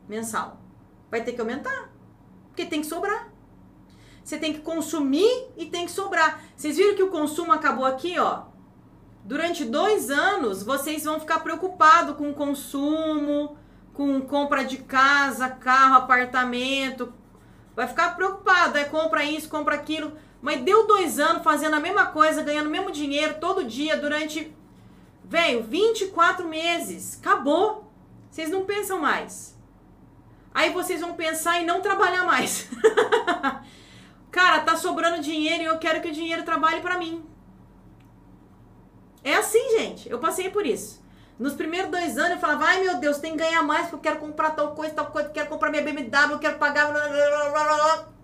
mensal. 0.08 0.62
Vai 1.10 1.22
ter 1.22 1.34
que 1.34 1.40
aumentar. 1.42 1.92
Porque 2.46 2.64
tem 2.64 2.80
que 2.80 2.86
sobrar. 2.86 3.28
Você 4.24 4.38
tem 4.38 4.54
que 4.54 4.60
consumir 4.60 5.50
e 5.58 5.66
tem 5.66 5.84
que 5.84 5.92
sobrar. 5.92 6.42
Vocês 6.56 6.78
viram 6.78 6.96
que 6.96 7.02
o 7.02 7.10
consumo 7.10 7.52
acabou 7.52 7.84
aqui, 7.84 8.18
ó. 8.18 8.44
Durante 9.26 9.66
dois 9.66 10.08
anos, 10.08 10.62
vocês 10.62 11.04
vão 11.04 11.20
ficar 11.20 11.40
preocupados 11.40 12.16
com 12.16 12.30
o 12.30 12.34
consumo, 12.34 13.58
com 13.92 14.22
compra 14.22 14.64
de 14.64 14.78
casa, 14.78 15.50
carro, 15.50 15.96
apartamento. 15.96 17.12
Vai 17.76 17.86
ficar 17.86 18.16
preocupado, 18.16 18.78
é 18.78 18.84
compra 18.84 19.22
isso, 19.22 19.50
compra 19.50 19.74
aquilo. 19.74 20.16
Mas 20.40 20.62
deu 20.62 20.86
dois 20.86 21.18
anos 21.18 21.42
fazendo 21.42 21.74
a 21.74 21.80
mesma 21.80 22.06
coisa, 22.06 22.42
ganhando 22.42 22.68
o 22.68 22.70
mesmo 22.70 22.90
dinheiro 22.90 23.36
todo 23.40 23.64
dia 23.64 23.96
durante, 23.96 24.54
velho, 25.24 25.62
24 25.64 26.46
meses. 26.46 27.18
Acabou. 27.20 27.90
Vocês 28.30 28.50
não 28.50 28.64
pensam 28.64 29.00
mais. 29.00 29.56
Aí 30.54 30.70
vocês 30.70 31.00
vão 31.00 31.14
pensar 31.14 31.60
em 31.60 31.66
não 31.66 31.80
trabalhar 31.80 32.24
mais. 32.24 32.68
Cara, 34.30 34.60
tá 34.60 34.76
sobrando 34.76 35.22
dinheiro 35.22 35.62
e 35.62 35.66
eu 35.66 35.78
quero 35.78 36.00
que 36.00 36.08
o 36.08 36.12
dinheiro 36.12 36.44
trabalhe 36.44 36.80
para 36.80 36.98
mim. 36.98 37.24
É 39.24 39.34
assim, 39.34 39.78
gente. 39.78 40.08
Eu 40.08 40.18
passei 40.18 40.50
por 40.50 40.64
isso. 40.66 41.02
Nos 41.38 41.54
primeiros 41.54 41.90
dois 41.90 42.18
anos 42.18 42.32
eu 42.32 42.38
falava, 42.38 42.64
ai 42.64 42.82
meu 42.82 42.98
Deus, 42.98 43.18
tem 43.18 43.32
que 43.32 43.38
ganhar 43.38 43.62
mais 43.62 43.88
porque 43.88 44.08
eu 44.08 44.12
quero 44.12 44.18
comprar 44.18 44.50
tal 44.50 44.74
coisa, 44.74 44.94
tal 44.94 45.06
coisa, 45.06 45.28
quero 45.30 45.48
comprar 45.48 45.70
minha 45.70 45.82
BMW, 45.82 46.32
eu 46.32 46.38
quero 46.38 46.58
pagar. 46.58 46.92
Blá, 46.92 47.08
blá, 47.08 47.50
blá, 47.50 47.74
blá. 47.76 48.17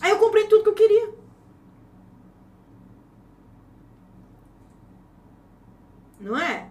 Aí 0.00 0.10
eu 0.10 0.18
comprei 0.18 0.46
tudo 0.46 0.62
que 0.62 0.68
eu 0.70 0.74
queria. 0.74 1.14
Não 6.18 6.36
é? 6.36 6.68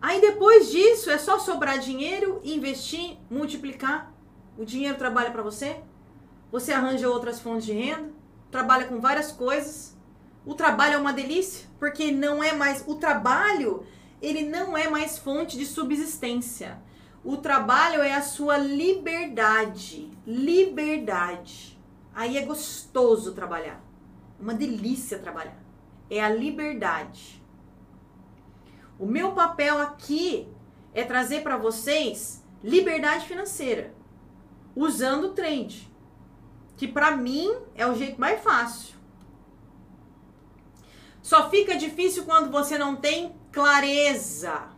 Aí 0.00 0.20
depois 0.20 0.70
disso 0.70 1.10
é 1.10 1.18
só 1.18 1.38
sobrar 1.38 1.78
dinheiro, 1.78 2.40
investir, 2.44 3.16
multiplicar. 3.30 4.12
O 4.56 4.64
dinheiro 4.64 4.96
trabalha 4.96 5.30
para 5.30 5.42
você. 5.42 5.80
Você 6.50 6.72
arranja 6.72 7.08
outras 7.08 7.40
fontes 7.40 7.66
de 7.66 7.72
renda, 7.72 8.10
trabalha 8.50 8.86
com 8.86 9.00
várias 9.00 9.30
coisas. 9.30 9.96
O 10.44 10.54
trabalho 10.54 10.94
é 10.94 10.96
uma 10.98 11.12
delícia, 11.12 11.68
porque 11.78 12.10
não 12.10 12.42
é 12.42 12.52
mais 12.52 12.82
o 12.86 12.94
trabalho, 12.94 13.84
ele 14.22 14.48
não 14.48 14.76
é 14.76 14.88
mais 14.88 15.18
fonte 15.18 15.58
de 15.58 15.66
subsistência. 15.66 16.80
O 17.22 17.36
trabalho 17.36 18.00
é 18.00 18.14
a 18.14 18.22
sua 18.22 18.56
liberdade, 18.56 20.10
liberdade. 20.26 21.77
Aí 22.18 22.36
é 22.36 22.42
gostoso 22.42 23.32
trabalhar. 23.32 23.80
Uma 24.40 24.52
delícia 24.52 25.20
trabalhar. 25.20 25.56
É 26.10 26.20
a 26.20 26.28
liberdade. 26.28 27.40
O 28.98 29.06
meu 29.06 29.30
papel 29.34 29.78
aqui 29.78 30.48
é 30.92 31.04
trazer 31.04 31.44
para 31.44 31.56
vocês 31.56 32.42
liberdade 32.60 33.24
financeira 33.24 33.94
usando 34.74 35.26
o 35.26 35.32
trade, 35.32 35.88
que 36.76 36.88
para 36.88 37.16
mim 37.16 37.56
é 37.76 37.86
o 37.86 37.94
jeito 37.94 38.20
mais 38.20 38.42
fácil. 38.42 38.96
Só 41.22 41.48
fica 41.48 41.76
difícil 41.76 42.24
quando 42.24 42.50
você 42.50 42.76
não 42.76 42.96
tem 42.96 43.32
clareza. 43.52 44.70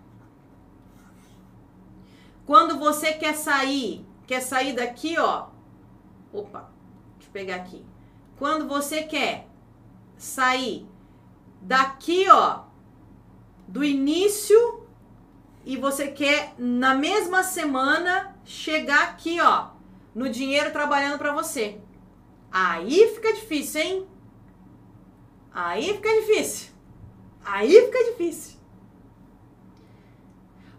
Quando 2.45 2.79
você 2.79 3.15
quer 3.15 3.35
sair, 3.35 4.07
quer 4.27 4.43
sair 4.43 4.75
daqui, 4.75 5.19
ó. 5.19 5.49
Opa, 6.31 6.70
eu 7.31 7.33
pegar 7.33 7.57
aqui. 7.57 7.85
Quando 8.37 8.69
você 8.69 9.03
quer 9.03 9.47
sair 10.17 10.87
daqui, 11.61 12.29
ó, 12.29 12.65
do 13.67 13.85
início 13.85 14.87
e 15.65 15.77
você 15.77 16.09
quer 16.09 16.55
na 16.59 16.95
mesma 16.95 17.43
semana 17.43 18.37
chegar 18.45 19.11
aqui, 19.11 19.41
ó, 19.41 19.71
no 20.15 20.29
dinheiro 20.29 20.73
trabalhando 20.73 21.19
para 21.19 21.33
você. 21.33 21.81
Aí 22.51 23.13
fica 23.15 23.33
difícil, 23.33 23.81
hein? 23.81 24.09
Aí 25.53 25.95
fica 25.95 26.09
difícil. 26.21 26.71
Aí 27.45 27.71
fica 27.87 28.05
difícil. 28.11 28.59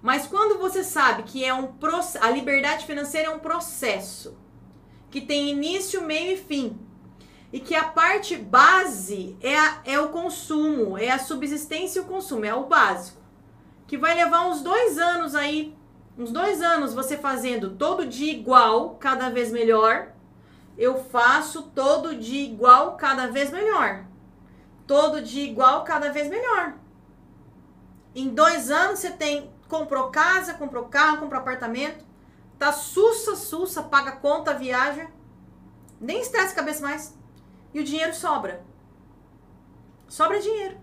Mas 0.02 0.26
quando 0.26 0.57
você 0.57 0.84
sabe 0.84 1.23
que 1.23 1.45
é 1.45 1.53
um 1.53 1.73
a 2.19 2.30
liberdade 2.32 2.86
financeira 2.88 3.28
é 3.28 3.32
um 3.32 3.40
processo 3.40 4.36
que 5.11 5.21
tem 5.21 5.49
início, 5.49 6.01
meio 6.01 6.33
e 6.33 6.38
fim. 6.38 6.79
E 7.51 7.59
que 7.59 7.75
a 7.75 7.83
parte 7.83 8.38
base 8.38 9.38
é, 9.41 9.59
a, 9.59 9.81
é 9.83 9.99
o 9.99 10.09
consumo, 10.09 10.97
é 10.97 11.11
a 11.11 11.19
subsistência 11.19 11.99
e 11.99 12.01
o 12.01 12.05
consumo, 12.05 12.45
é 12.45 12.53
o 12.55 12.63
básico. 12.63 13.21
Que 13.85 13.97
vai 13.97 14.15
levar 14.15 14.47
uns 14.47 14.61
dois 14.61 14.97
anos 14.97 15.35
aí, 15.35 15.75
uns 16.17 16.31
dois 16.31 16.61
anos 16.61 16.93
você 16.93 17.17
fazendo 17.17 17.71
todo 17.71 18.07
dia 18.07 18.31
igual, 18.31 18.95
cada 18.95 19.29
vez 19.29 19.51
melhor. 19.51 20.13
Eu 20.77 21.03
faço 21.03 21.63
todo 21.75 22.15
dia 22.15 22.45
igual, 22.45 22.95
cada 22.95 23.27
vez 23.27 23.51
melhor. 23.51 24.05
Todo 24.88 25.21
dia 25.21 25.43
igual, 25.43 25.83
cada 25.83 26.09
vez 26.09 26.29
melhor. 26.29 26.75
Em 28.15 28.29
dois 28.29 28.71
anos 28.71 28.99
você 28.99 29.11
tem 29.11 29.51
comprou 29.67 30.09
casa, 30.09 30.53
comprou 30.53 30.85
carro, 30.85 31.19
comprou 31.19 31.39
apartamento, 31.39 32.03
Tá 32.61 32.71
sussa, 32.71 33.35
sussa, 33.35 33.81
paga 33.81 34.11
conta, 34.11 34.53
viaja. 34.53 35.09
Nem 35.99 36.21
estresse 36.21 36.53
a 36.53 36.57
cabeça 36.57 36.83
mais. 36.83 37.17
E 37.73 37.79
o 37.79 37.83
dinheiro 37.83 38.13
sobra. 38.13 38.63
sobra 40.07 40.39
dinheiro. 40.39 40.77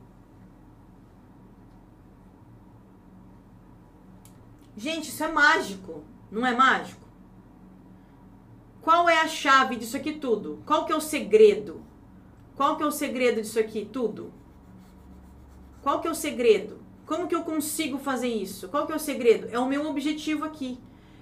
Gente, 4.76 5.10
isso 5.10 5.22
é 5.22 5.30
mágico, 5.30 6.02
não 6.32 6.44
é 6.44 6.52
mágico? 6.52 7.06
Qual 8.82 9.08
é 9.08 9.20
a 9.20 9.28
chave 9.28 9.76
disso 9.76 9.96
aqui 9.96 10.14
tudo? 10.14 10.60
Qual 10.66 10.84
que 10.84 10.92
é 10.92 10.96
o 10.96 11.00
segredo? 11.00 11.80
Qual 12.56 12.76
que 12.76 12.82
é 12.82 12.86
o 12.86 12.90
segredo 12.90 13.40
disso 13.40 13.60
aqui 13.60 13.84
tudo? 13.84 14.32
Qual 15.80 16.00
que 16.00 16.08
é 16.08 16.10
o 16.10 16.14
segredo? 16.26 16.80
Como 17.06 17.28
que 17.28 17.36
eu 17.36 17.44
consigo 17.44 17.98
fazer 17.98 18.26
isso? 18.26 18.68
Qual 18.68 18.84
que 18.84 18.92
é 18.92 18.96
o 18.96 18.98
segredo? 18.98 19.46
É 19.52 19.60
o 19.60 19.68
meu 19.68 19.86
objetivo 19.86 20.44
aqui. 20.44 20.80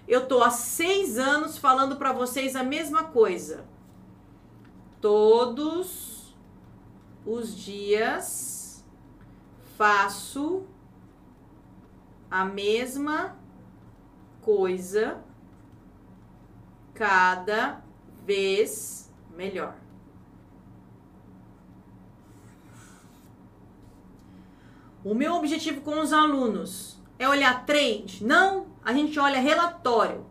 Eu 0.08 0.26
tô 0.26 0.42
há 0.42 0.50
seis 0.50 1.18
anos 1.18 1.58
falando 1.58 1.96
para 1.96 2.12
vocês 2.12 2.54
a 2.54 2.62
mesma 2.62 3.04
coisa. 3.04 3.64
Todos 5.00 6.34
os 7.24 7.56
dias 7.56 8.84
faço 9.76 10.64
a 12.30 12.44
mesma 12.44 13.36
coisa 14.40 15.22
cada 16.94 17.82
vez 18.24 19.12
melhor. 19.36 19.76
O 25.04 25.14
meu 25.14 25.34
objetivo 25.34 25.82
com 25.82 26.00
os 26.00 26.12
alunos 26.12 26.98
é 27.18 27.28
olhar 27.28 27.64
trade? 27.64 28.24
Não, 28.24 28.66
a 28.86 28.92
gente 28.94 29.20
olha 29.20 29.38
relatório. 29.38 30.24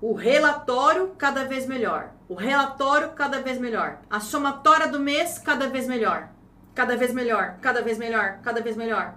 O 0.00 0.12
relatório 0.12 1.14
cada 1.16 1.44
vez 1.44 1.66
melhor. 1.66 2.10
O 2.28 2.34
relatório 2.34 3.10
cada 3.10 3.40
vez 3.40 3.60
melhor. 3.60 4.00
A 4.10 4.18
somatória 4.18 4.88
do 4.88 4.98
mês 4.98 5.38
cada 5.38 5.68
vez 5.68 5.86
melhor. 5.86 6.30
Cada 6.74 6.96
vez 6.96 7.14
melhor, 7.14 7.58
cada 7.60 7.80
vez 7.80 7.96
melhor, 7.96 8.40
cada 8.42 8.60
vez 8.60 8.76
melhor 8.76 9.14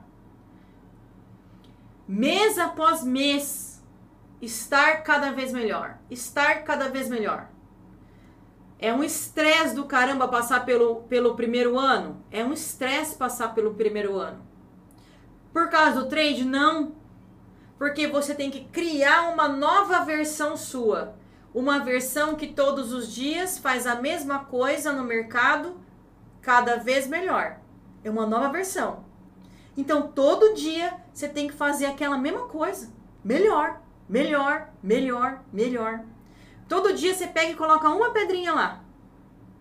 mês 2.09 2.57
após 2.57 3.03
mês, 3.03 3.85
estar 4.41 5.03
cada 5.03 5.31
vez 5.31 5.53
melhor, 5.53 5.99
estar 6.09 6.63
cada 6.63 6.89
vez 6.89 7.07
melhor. 7.07 7.47
É 8.79 8.91
um 8.91 9.03
estresse 9.03 9.75
do 9.75 9.85
caramba 9.85 10.27
passar 10.27 10.65
pelo, 10.65 11.03
pelo 11.03 11.35
primeiro 11.35 11.77
ano? 11.77 12.23
É 12.31 12.43
um 12.43 12.51
estresse 12.51 13.15
passar 13.15 13.53
pelo 13.53 13.75
primeiro 13.75 14.17
ano. 14.17 14.41
Por 15.53 15.69
causa 15.69 16.01
do 16.01 16.09
trade? 16.09 16.45
Não. 16.45 16.95
Porque 17.79 18.05
você 18.05 18.35
tem 18.35 18.51
que 18.51 18.65
criar 18.65 19.29
uma 19.29 19.47
nova 19.47 20.01
versão 20.01 20.57
sua. 20.57 21.15
Uma 21.53 21.79
versão 21.79 22.35
que 22.35 22.47
todos 22.47 22.91
os 22.91 23.11
dias 23.11 23.57
faz 23.57 23.87
a 23.87 23.95
mesma 23.95 24.39
coisa 24.39 24.91
no 24.91 25.05
mercado, 25.05 25.79
cada 26.41 26.75
vez 26.75 27.07
melhor. 27.07 27.57
É 28.03 28.09
uma 28.09 28.27
nova 28.27 28.49
versão. 28.49 29.05
Então, 29.77 30.09
todo 30.09 30.53
dia 30.53 30.93
você 31.13 31.29
tem 31.29 31.47
que 31.47 31.53
fazer 31.53 31.85
aquela 31.85 32.17
mesma 32.17 32.41
coisa. 32.49 32.91
Melhor, 33.23 33.81
melhor, 34.09 34.69
melhor, 34.83 35.41
melhor. 35.53 36.01
Todo 36.67 36.93
dia 36.93 37.15
você 37.15 37.27
pega 37.27 37.51
e 37.51 37.55
coloca 37.55 37.89
uma 37.89 38.11
pedrinha 38.11 38.53
lá. 38.53 38.83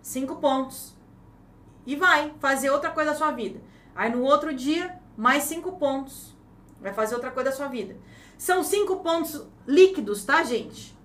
Cinco 0.03 0.37
pontos. 0.37 0.97
E 1.87 1.95
vai 1.95 2.35
fazer 2.41 2.71
outra 2.71 2.91
coisa 2.91 3.13
da 3.13 3.17
sua 3.17 3.31
vida. 3.31 3.61
Aí 3.95 4.11
no 4.11 4.23
outro 4.23 4.53
dia, 4.53 4.99
mais 5.17 5.45
cinco 5.45 5.73
pontos. 5.73 6.37
Vai 6.81 6.93
fazer 6.93 7.15
outra 7.15 7.31
coisa 7.31 7.51
da 7.51 7.57
sua 7.57 7.69
vida. 7.69 7.97
São 8.39 8.63
cinco 8.63 8.99
pontos 8.99 9.45
líquidos, 9.67 10.25
tá, 10.25 10.45
gente? 10.45 10.97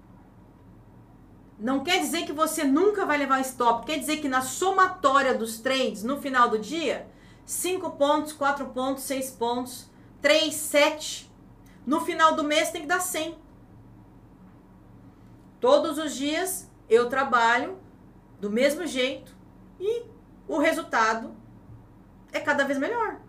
Não 1.59 1.83
quer 1.83 1.99
dizer 1.99 2.25
que 2.25 2.31
você 2.31 2.63
nunca 2.63 3.05
vai 3.05 3.17
levar 3.17 3.41
stop. 3.41 3.85
Quer 3.85 3.97
dizer 3.97 4.17
que 4.17 4.29
na 4.29 4.41
somatória 4.41 5.33
dos 5.33 5.57
trades, 5.59 6.03
no 6.03 6.21
final 6.21 6.49
do 6.49 6.59
dia, 6.59 7.11
5 7.45 7.91
pontos, 7.91 8.33
4 8.33 8.67
pontos, 8.67 9.03
6 9.03 9.31
pontos, 9.31 9.89
3, 10.21 10.53
7. 10.53 11.31
No 11.85 12.01
final 12.01 12.35
do 12.35 12.43
mês 12.43 12.69
tem 12.69 12.81
que 12.81 12.87
dar 12.87 12.99
100. 12.99 13.37
Todos 15.59 15.97
os 15.97 16.15
dias 16.15 16.69
eu 16.89 17.09
trabalho 17.09 17.79
do 18.39 18.49
mesmo 18.49 18.85
jeito 18.85 19.35
e 19.79 20.03
o 20.47 20.57
resultado 20.59 21.33
é 22.31 22.39
cada 22.39 22.63
vez 22.63 22.77
melhor. 22.77 23.22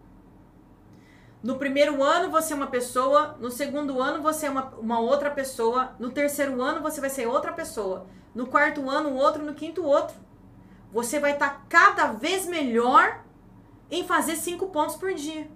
No 1.44 1.56
primeiro 1.56 2.02
ano 2.02 2.30
você 2.30 2.54
é 2.54 2.56
uma 2.56 2.68
pessoa, 2.68 3.36
no 3.38 3.50
segundo 3.50 4.00
ano 4.00 4.22
você 4.22 4.46
é 4.46 4.50
uma, 4.50 4.64
uma 4.78 4.98
outra 4.98 5.30
pessoa, 5.30 5.94
no 5.98 6.10
terceiro 6.10 6.62
ano 6.62 6.80
você 6.80 7.02
vai 7.02 7.10
ser 7.10 7.26
outra 7.26 7.52
pessoa, 7.52 8.06
no 8.34 8.46
quarto 8.46 8.88
ano 8.88 9.14
outro, 9.14 9.44
no 9.44 9.52
quinto 9.52 9.84
outro. 9.84 10.16
Você 10.90 11.20
vai 11.20 11.32
estar 11.32 11.50
tá 11.50 11.62
cada 11.68 12.12
vez 12.12 12.46
melhor 12.46 13.22
em 13.90 14.06
fazer 14.06 14.36
cinco 14.36 14.68
pontos 14.68 14.96
por 14.96 15.12
dia. 15.12 15.46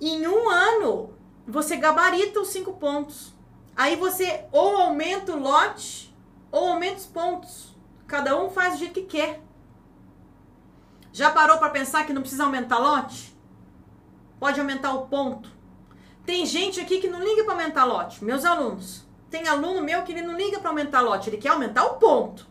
Em 0.00 0.26
um 0.26 0.48
ano, 0.48 1.12
você 1.46 1.76
gabarita 1.76 2.40
os 2.40 2.48
cinco 2.48 2.72
pontos. 2.72 3.34
Aí 3.76 3.94
você 3.94 4.46
ou 4.50 4.78
aumenta 4.78 5.32
o 5.32 5.38
lote 5.38 6.16
ou 6.50 6.70
aumenta 6.70 6.96
os 6.96 7.06
pontos. 7.06 7.76
Cada 8.06 8.42
um 8.42 8.48
faz 8.48 8.72
do 8.72 8.78
jeito 8.78 8.94
que 8.94 9.02
quer. 9.02 9.42
Já 11.12 11.30
parou 11.30 11.58
para 11.58 11.68
pensar 11.68 12.06
que 12.06 12.12
não 12.14 12.22
precisa 12.22 12.44
aumentar 12.44 12.78
lote? 12.78 13.32
Pode 14.42 14.58
aumentar 14.58 14.92
o 14.92 15.06
ponto. 15.06 15.48
Tem 16.26 16.44
gente 16.44 16.80
aqui 16.80 17.00
que 17.00 17.06
não 17.06 17.22
liga 17.22 17.44
para 17.44 17.52
aumentar 17.52 17.84
lote, 17.84 18.24
meus 18.24 18.44
alunos. 18.44 19.06
Tem 19.30 19.46
aluno 19.46 19.80
meu 19.80 20.02
que 20.02 20.10
ele 20.10 20.22
não 20.22 20.36
liga 20.36 20.58
para 20.58 20.70
aumentar 20.70 21.00
lote, 21.00 21.30
ele 21.30 21.36
quer 21.36 21.50
aumentar 21.50 21.84
o 21.84 21.94
ponto. 21.94 22.44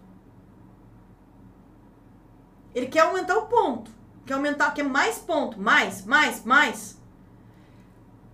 Ele 2.74 2.88
quer 2.88 3.02
aumentar 3.02 3.38
o 3.38 3.48
ponto. 3.48 3.92
Quer 4.26 4.36
aumentar, 4.36 4.72
quer 4.74 4.84
mais 4.84 5.18
ponto, 5.18 5.60
mais, 5.60 6.06
mais, 6.06 6.46
mais. 6.46 6.98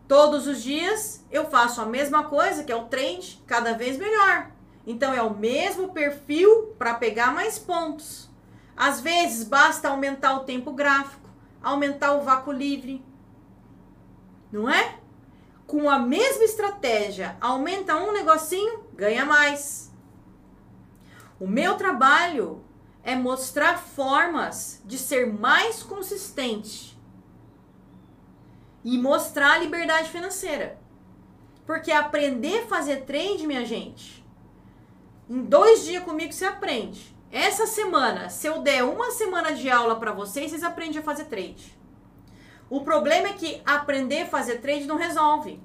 Todos 0.08 0.46
os 0.46 0.62
dias 0.62 1.26
eu 1.32 1.50
faço 1.50 1.82
a 1.82 1.86
mesma 1.88 2.26
coisa, 2.26 2.64
que 2.64 2.72
é 2.72 2.76
o 2.76 2.86
trend, 2.86 3.44
cada 3.48 3.74
vez 3.74 3.98
melhor. 3.98 4.52
Então 4.86 5.12
é 5.12 5.24
o 5.24 5.36
mesmo 5.36 5.94
perfil 5.94 6.76
para 6.78 6.94
pegar 6.94 7.34
mais 7.34 7.58
pontos. 7.58 8.30
Às 8.76 9.02
vezes 9.02 9.48
basta 9.48 9.90
aumentar 9.90 10.36
o 10.36 10.44
tempo 10.44 10.74
gráfico, 10.74 11.28
aumentar 11.64 12.14
o 12.14 12.22
vácuo 12.22 12.52
livre. 12.52 13.07
Não 14.52 14.70
é? 14.70 15.00
Com 15.66 15.90
a 15.90 16.00
mesma 16.00 16.44
estratégia, 16.44 17.38
aumenta 17.42 17.96
um 17.98 18.14
negocinho, 18.14 18.86
ganha 18.94 19.26
mais. 19.26 19.92
O 21.40 21.48
meu 21.48 21.76
trabalho 21.76 22.64
é 23.04 23.16
mostrar 23.16 23.78
formas 23.78 24.82
de 24.86 24.98
ser 24.98 25.32
mais 25.32 25.84
consistente 25.84 26.98
e 28.84 28.98
mostrar 28.98 29.54
a 29.54 29.58
liberdade 29.60 30.10
financeira. 30.10 30.80
Porque 31.66 31.92
aprender 31.92 32.64
a 32.64 32.68
fazer 32.68 33.06
trade, 33.06 33.46
minha 33.46 33.66
gente, 33.66 34.26
em 35.30 35.44
dois 35.44 35.86
dias 35.86 36.04
comigo 36.04 36.32
você 36.32 36.46
aprende. 36.46 37.16
Essa 37.30 37.68
semana, 37.68 38.30
se 38.30 38.48
eu 38.48 38.62
der 38.62 38.84
uma 38.84 39.12
semana 39.12 39.54
de 39.54 39.70
aula 39.70 40.00
para 40.00 40.14
vocês, 40.14 40.50
vocês 40.50 40.64
aprendem 40.64 41.00
a 41.00 41.04
fazer 41.04 41.26
trade. 41.26 41.77
O 42.70 42.82
problema 42.82 43.30
é 43.30 43.34
que 43.34 43.62
aprender 43.66 44.24
a 44.24 44.28
fazer 44.28 44.60
trade 44.60 44.86
não 44.86 44.98
resolve. 44.98 45.62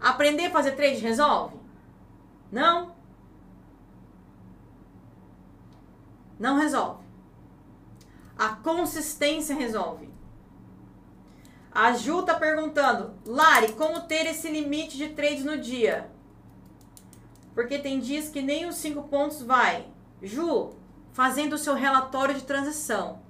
Aprender 0.00 0.46
a 0.46 0.50
fazer 0.50 0.72
trade 0.72 0.96
resolve? 0.96 1.56
Não. 2.52 2.94
Não 6.38 6.58
resolve. 6.58 7.02
A 8.38 8.50
consistência 8.50 9.54
resolve. 9.54 10.08
A 11.72 11.92
Ju 11.92 12.22
tá 12.22 12.34
perguntando, 12.34 13.14
Lari, 13.24 13.72
como 13.72 14.02
ter 14.02 14.26
esse 14.26 14.50
limite 14.50 14.96
de 14.96 15.08
trades 15.08 15.44
no 15.44 15.58
dia? 15.58 16.10
Porque 17.54 17.78
tem 17.78 17.98
dias 17.98 18.28
que 18.28 18.42
nem 18.42 18.66
os 18.66 18.76
cinco 18.76 19.04
pontos 19.04 19.42
vai. 19.42 19.86
Ju, 20.22 20.74
fazendo 21.12 21.54
o 21.54 21.58
seu 21.58 21.74
relatório 21.74 22.34
de 22.34 22.42
transição. 22.42 23.20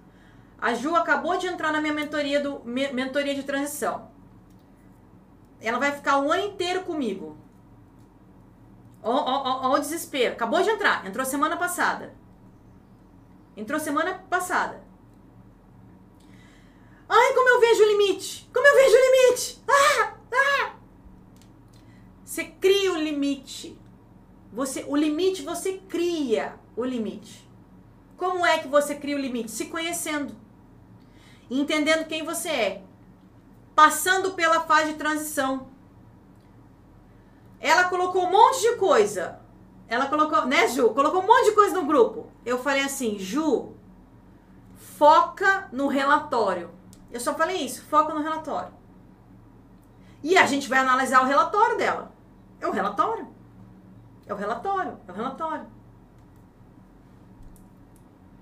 A 0.61 0.75
Ju 0.75 0.95
acabou 0.97 1.39
de 1.39 1.47
entrar 1.47 1.73
na 1.73 1.81
minha 1.81 1.95
mentoria, 1.95 2.41
do, 2.41 2.63
mentoria 2.65 3.35
de 3.35 3.45
transição. 3.45 4.11
Ela 5.61 5.79
vai 5.79 5.93
ficar 5.93 6.19
o 6.19 6.33
ano 6.33 6.47
inteiro 6.47 6.83
comigo. 6.83 7.37
Ó 9.03 9.73
o 9.73 9.79
desespero. 9.79 10.35
Acabou 10.35 10.63
de 10.63 10.71
entrar, 10.71 11.07
entrou 11.07 11.25
semana 11.25 11.57
passada. 11.57 12.15
Entrou 13.57 13.79
semana 13.79 14.15
passada. 14.29 14.83
Ai, 17.09 17.35
como 17.35 17.49
eu 17.49 17.61
vejo 17.61 17.83
o 17.83 17.87
limite! 17.87 18.49
Como 18.53 18.67
eu 18.67 18.75
vejo 18.75 18.97
o 18.97 19.01
limite! 19.01 19.63
Ah! 19.67 20.15
Ah! 20.33 20.75
Você 22.25 22.45
cria 22.45 22.93
o 22.93 22.97
limite. 22.97 23.79
Você, 24.53 24.85
o 24.87 24.95
limite 24.95 25.43
você 25.43 25.79
cria 25.89 26.59
o 26.77 26.85
limite. 26.85 27.49
Como 28.17 28.45
é 28.45 28.59
que 28.59 28.69
você 28.69 28.95
cria 28.95 29.17
o 29.17 29.21
limite? 29.21 29.51
Se 29.51 29.67
conhecendo. 29.67 30.48
Entendendo 31.51 32.07
quem 32.07 32.25
você 32.25 32.49
é. 32.49 32.83
Passando 33.75 34.33
pela 34.33 34.61
fase 34.61 34.93
de 34.93 34.99
transição. 34.99 35.69
Ela 37.61 37.85
colocou 37.85 38.25
um 38.25 38.31
monte 38.31 38.61
de 38.61 38.77
coisa. 38.77 39.41
Ela 39.89 40.07
colocou, 40.07 40.47
né, 40.47 40.69
Ju? 40.69 40.91
Colocou 40.91 41.23
um 41.23 41.27
monte 41.27 41.47
de 41.47 41.53
coisa 41.53 41.75
no 41.75 41.87
grupo. 41.87 42.31
Eu 42.45 42.59
falei 42.59 42.83
assim, 42.83 43.19
Ju, 43.19 43.73
foca 44.77 45.69
no 45.73 45.89
relatório. 45.89 46.71
Eu 47.11 47.21
só 47.21 47.35
falei 47.35 47.65
isso, 47.65 47.85
foca 47.87 48.13
no 48.13 48.23
relatório. 48.23 48.73
E 50.23 50.37
a 50.37 50.45
gente 50.47 50.69
vai 50.69 50.81
analisar 50.81 51.23
o 51.23 51.27
relatório 51.27 51.79
dela. 51.79 52.13
É 52.61 52.67
o 52.67 52.73
relatório. 52.73 53.29
É 54.27 54.35
o 54.35 54.37
relatório, 54.37 54.99
é 55.07 55.11
o 55.11 55.15
relatório. 55.15 55.67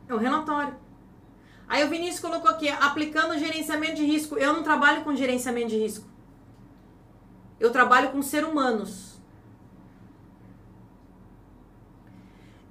É 0.09 0.15
o 0.15 0.19
relatório. 0.19 0.86
Aí 1.69 1.85
o 1.85 1.89
Vinícius 1.89 2.21
colocou 2.21 2.51
aqui, 2.51 2.69
aplicando 2.69 3.39
gerenciamento 3.39 3.97
de 3.97 4.05
risco. 4.05 4.37
Eu 4.37 4.53
não 4.53 4.63
trabalho 4.63 5.03
com 5.03 5.15
gerenciamento 5.15 5.69
de 5.69 5.79
risco. 5.79 6.07
Eu 7.59 7.73
trabalho 7.73 8.11
com 8.11 8.23
ser 8.23 8.45
humanos. 8.45 9.17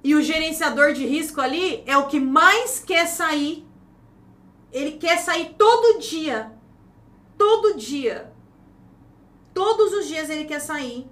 E 0.02 0.14
o 0.14 0.22
gerenciador 0.22 0.92
de 0.92 1.04
risco 1.04 1.40
ali 1.40 1.82
é 1.84 1.96
o 1.96 2.06
que 2.06 2.20
mais 2.20 2.78
quer 2.78 3.06
sair. 3.06 3.66
Ele 4.72 4.92
quer 4.92 5.18
sair 5.18 5.54
todo 5.58 5.98
dia. 5.98 6.52
Todo 7.36 7.76
dia. 7.76 8.32
Todos 9.52 9.92
os 9.92 10.06
dias 10.06 10.30
ele 10.30 10.44
quer 10.44 10.60
sair 10.60 11.06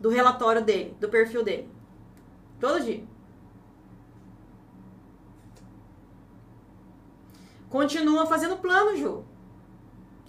do 0.00 0.08
relatório 0.08 0.62
dele, 0.62 0.96
do 1.00 1.08
perfil 1.08 1.42
dele. 1.42 1.68
Todo 2.60 2.82
dia. 2.82 3.04
Continua 7.76 8.24
fazendo 8.24 8.56
plano, 8.56 8.96
Ju. 8.96 9.22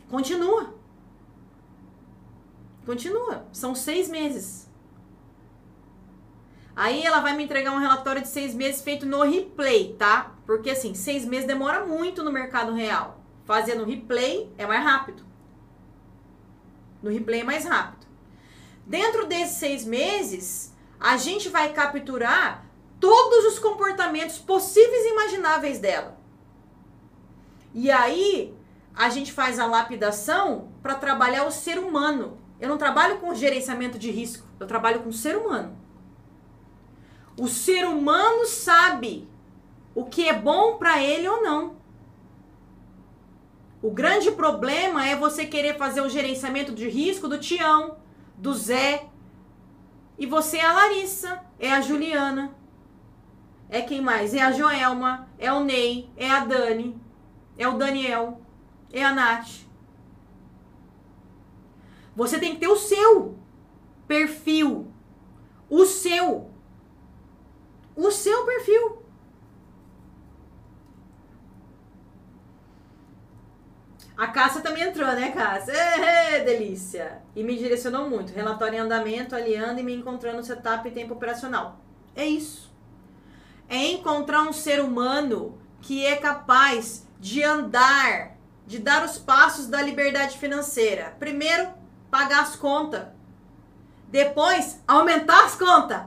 Continua. 0.10 0.74
Continua. 2.86 3.45
São 3.53 3.74
seis 3.74 4.10
meses. 4.10 4.69
Aí 6.76 7.06
ela 7.06 7.22
vai 7.22 7.38
me 7.38 7.45
entregar 7.45 7.72
um 7.72 7.80
relatório 7.80 8.22
de 8.22 8.28
seis 8.28 8.53
meses 8.53 8.82
feito 8.82 9.06
no 9.06 9.22
replay, 9.22 9.95
tá? 9.98 10.36
Porque 10.45 10.72
assim, 10.72 10.94
seis 10.94 11.24
meses 11.24 11.48
demora 11.48 11.86
muito 11.86 12.22
no 12.22 12.34
mercado 12.34 12.74
real. 12.74 13.24
Fazendo 13.45 13.86
replay 13.86 14.52
é 14.57 14.65
mais 14.65 14.84
rápido. 14.84 15.24
No 17.02 17.10
replay 17.10 17.40
é 17.40 17.45
mais 17.45 17.64
rápido. 17.64 18.06
Dentro 18.86 19.26
desses 19.26 19.56
seis 19.56 19.86
meses, 19.86 20.76
a 20.99 21.15
gente 21.15 21.48
vai 21.48 21.72
capturar 21.72 22.65
todos 22.99 23.45
os 23.45 23.57
comportamentos 23.57 24.38
possíveis 24.38 25.06
e 25.06 25.11
imagináveis 25.11 25.80
dela. 25.80 26.16
E 27.78 27.91
aí, 27.91 28.56
a 28.95 29.08
gente 29.08 29.32
faz 29.32 29.60
a 29.60 29.68
lapidação 29.68 30.70
para 30.82 30.95
trabalhar 30.95 31.45
o 31.45 31.52
ser 31.52 31.78
humano. 31.78 32.40
Eu 32.60 32.70
não 32.70 32.76
trabalho 32.76 33.20
com 33.20 33.36
gerenciamento 33.36 33.99
de 33.99 34.10
risco, 34.10 34.48
eu 34.60 34.66
trabalho 34.66 35.02
com 35.02 35.10
o 35.10 35.14
ser 35.14 35.38
humano. 35.38 35.78
O 37.40 37.48
ser 37.48 37.86
humano 37.86 38.48
sabe 38.48 39.30
o 39.94 40.06
que 40.06 40.28
é 40.28 40.34
bom 40.34 40.78
para 40.78 41.04
ele 41.04 41.30
ou 41.30 41.44
não. 41.44 41.76
O 43.80 43.91
grande 43.91 44.32
problema 44.32 45.06
é 45.08 45.16
você 45.16 45.45
querer 45.45 45.78
fazer 45.78 46.02
o 46.02 46.10
gerenciamento 46.10 46.72
de 46.72 46.90
risco 46.90 47.28
do 47.28 47.38
Tião, 47.38 47.98
do 48.36 48.56
Zé. 48.56 49.06
E 50.18 50.26
você 50.26 50.58
é 50.58 50.66
a 50.66 50.74
Larissa, 50.74 51.41
é 51.60 51.72
a 51.72 51.80
Juliana. 51.80 52.56
É 53.70 53.84
quem 53.84 54.02
mais? 54.02 54.34
É 54.34 54.41
a 54.41 54.52
Joelma, 54.52 55.28
é 55.38 55.54
o 55.54 55.64
Ney, 55.64 56.10
é 56.18 56.28
a 56.28 56.40
Dani, 56.40 56.99
é 57.58 57.68
o 57.68 57.78
Daniel, 57.78 58.42
é 58.92 59.04
a 59.04 59.14
Nath. 59.14 59.66
Você 62.16 62.40
tem 62.40 62.54
que 62.54 62.60
ter 62.60 62.68
o 62.68 62.76
seu 62.76 63.38
perfil. 64.08 64.92
O 65.70 65.86
seu. 65.86 66.50
O 67.96 68.12
seu 68.12 68.46
perfil. 68.46 69.04
A 74.18 74.28
Cássia 74.28 74.62
também 74.62 74.82
entrou, 74.82 75.06
né, 75.08 75.32
Cássia? 75.32 75.74
É, 75.74 76.44
delícia! 76.44 77.22
E 77.36 77.44
me 77.44 77.56
direcionou 77.56 78.10
muito. 78.10 78.34
Relatório 78.34 78.78
em 78.78 78.80
andamento, 78.80 79.36
aliando 79.36 79.80
e 79.80 79.84
me 79.84 79.94
encontrando 79.94 80.38
no 80.38 80.44
setup 80.44 80.88
e 80.88 80.92
tempo 80.92 81.14
operacional. 81.14 81.80
É 82.16 82.26
isso. 82.26 82.74
É 83.70 83.92
encontrar 83.92 84.42
um 84.42 84.52
ser 84.52 84.80
humano 84.80 85.56
que 85.82 86.04
é 86.04 86.16
capaz 86.16 87.07
de 87.19 87.44
andar, 87.44 88.38
de 88.65 88.80
dar 88.80 89.06
os 89.06 89.18
passos 89.18 89.68
da 89.68 89.81
liberdade 89.81 90.38
financeira. 90.38 91.15
Primeiro, 91.19 91.69
pagar 92.10 92.44
as 92.44 92.56
contas. 92.56 93.07
Depois, 94.07 94.81
aumentar 94.88 95.45
as 95.45 95.56
contas. 95.56 96.03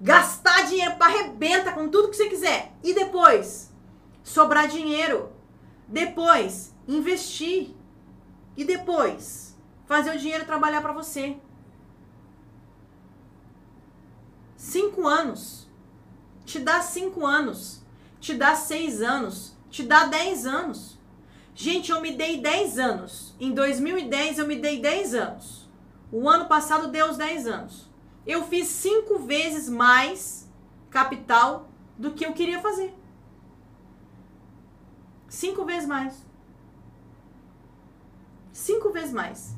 Gastar 0.00 0.66
dinheiro 0.66 0.96
para 0.96 1.12
arrebenta 1.12 1.72
com 1.72 1.88
tudo 1.88 2.10
que 2.10 2.16
você 2.16 2.28
quiser. 2.28 2.72
E 2.82 2.94
depois, 2.94 3.72
sobrar 4.22 4.68
dinheiro. 4.68 5.32
Depois, 5.86 6.74
investir 6.86 7.74
e 8.56 8.64
depois 8.64 9.56
fazer 9.86 10.14
o 10.14 10.18
dinheiro 10.18 10.44
trabalhar 10.44 10.82
para 10.82 10.92
você. 10.92 11.36
Cinco 14.56 15.06
anos. 15.06 15.66
Te 16.44 16.58
dá 16.58 16.82
cinco 16.82 17.24
anos. 17.24 17.82
Te 18.20 18.34
dá 18.34 18.54
seis 18.54 19.00
anos. 19.00 19.56
Te 19.70 19.82
dá 19.82 20.06
dez 20.06 20.46
anos. 20.46 20.98
Gente, 21.54 21.90
eu 21.90 22.00
me 22.00 22.12
dei 22.12 22.40
dez 22.40 22.78
anos. 22.78 23.34
Em 23.40 23.52
2010 23.52 24.38
eu 24.38 24.46
me 24.46 24.56
dei 24.56 24.80
dez 24.80 25.14
anos. 25.14 25.68
O 26.10 26.28
ano 26.28 26.46
passado 26.46 26.88
deu 26.88 27.10
os 27.10 27.16
dez 27.16 27.46
anos. 27.46 27.88
Eu 28.26 28.44
fiz 28.46 28.68
cinco 28.68 29.18
vezes 29.18 29.68
mais 29.68 30.48
capital 30.90 31.68
do 31.96 32.12
que 32.12 32.24
eu 32.24 32.32
queria 32.32 32.60
fazer. 32.60 32.94
Cinco 35.28 35.64
vezes 35.64 35.86
mais. 35.86 36.26
Cinco 38.52 38.90
vezes 38.90 39.12
mais. 39.12 39.56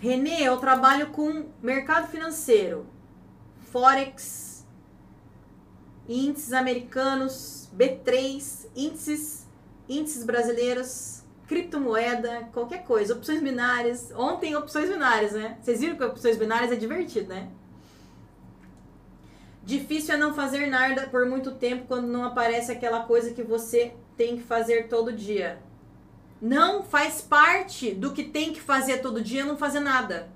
Renê, 0.00 0.42
eu 0.42 0.56
trabalho 0.56 1.10
com 1.10 1.48
mercado 1.62 2.08
financeiro, 2.08 2.86
Forex, 3.70 4.51
índices 6.08 6.52
americanos, 6.52 7.68
B3, 7.76 8.66
índices, 8.74 9.46
índices 9.88 10.24
brasileiros, 10.24 11.22
criptomoeda, 11.46 12.48
qualquer 12.52 12.84
coisa, 12.84 13.14
opções 13.14 13.40
binárias. 13.40 14.12
Ontem, 14.14 14.56
opções 14.56 14.88
binárias, 14.88 15.32
né? 15.32 15.58
Vocês 15.62 15.80
viram 15.80 15.96
que 15.96 16.04
opções 16.04 16.36
binárias 16.36 16.72
é 16.72 16.76
divertido, 16.76 17.28
né? 17.28 17.48
Difícil 19.64 20.14
é 20.14 20.16
não 20.18 20.34
fazer 20.34 20.66
nada 20.66 21.08
por 21.08 21.24
muito 21.26 21.52
tempo 21.52 21.86
quando 21.86 22.08
não 22.08 22.24
aparece 22.24 22.72
aquela 22.72 23.04
coisa 23.04 23.32
que 23.32 23.42
você 23.42 23.94
tem 24.16 24.36
que 24.36 24.42
fazer 24.42 24.88
todo 24.88 25.12
dia 25.12 25.62
não 26.42 26.82
faz 26.82 27.22
parte 27.22 27.94
do 27.94 28.12
que 28.12 28.24
tem 28.24 28.52
que 28.52 28.60
fazer 28.60 28.98
todo 28.98 29.22
dia 29.22 29.44
não 29.44 29.56
fazer 29.56 29.78
nada. 29.78 30.28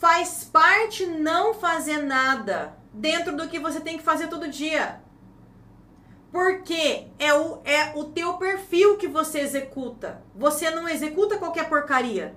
Faz 0.00 0.42
parte 0.42 1.06
não 1.06 1.54
fazer 1.54 1.98
nada 1.98 2.76
dentro 2.96 3.36
do 3.36 3.48
que 3.48 3.58
você 3.58 3.80
tem 3.80 3.98
que 3.98 4.02
fazer 4.02 4.28
todo 4.28 4.48
dia. 4.48 5.00
Porque 6.32 7.08
é 7.18 7.32
o, 7.32 7.60
é 7.64 7.92
o 7.94 8.04
teu 8.04 8.34
perfil 8.34 8.96
que 8.96 9.06
você 9.06 9.40
executa. 9.40 10.22
Você 10.34 10.70
não 10.70 10.88
executa 10.88 11.38
qualquer 11.38 11.68
porcaria. 11.68 12.34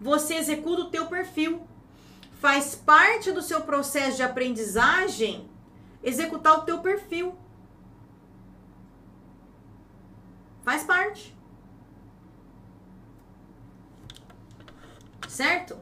Você 0.00 0.34
executa 0.34 0.82
o 0.82 0.90
teu 0.90 1.06
perfil. 1.06 1.66
Faz 2.40 2.74
parte 2.74 3.32
do 3.32 3.42
seu 3.42 3.62
processo 3.62 4.16
de 4.16 4.22
aprendizagem 4.22 5.48
executar 6.02 6.58
o 6.58 6.62
teu 6.62 6.78
perfil. 6.78 7.36
Faz 10.62 10.84
parte. 10.84 11.36
Certo? 15.28 15.76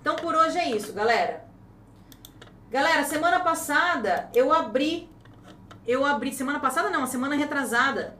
Então 0.00 0.16
por 0.16 0.34
hoje 0.34 0.58
é 0.58 0.70
isso, 0.74 0.92
galera. 0.92 1.43
Galera, 2.74 3.04
semana 3.04 3.38
passada 3.38 4.28
eu 4.34 4.52
abri 4.52 5.08
eu 5.86 6.04
abri 6.04 6.32
semana 6.32 6.58
passada 6.58 6.90
não, 6.90 7.06
semana 7.06 7.36
retrasada. 7.36 8.16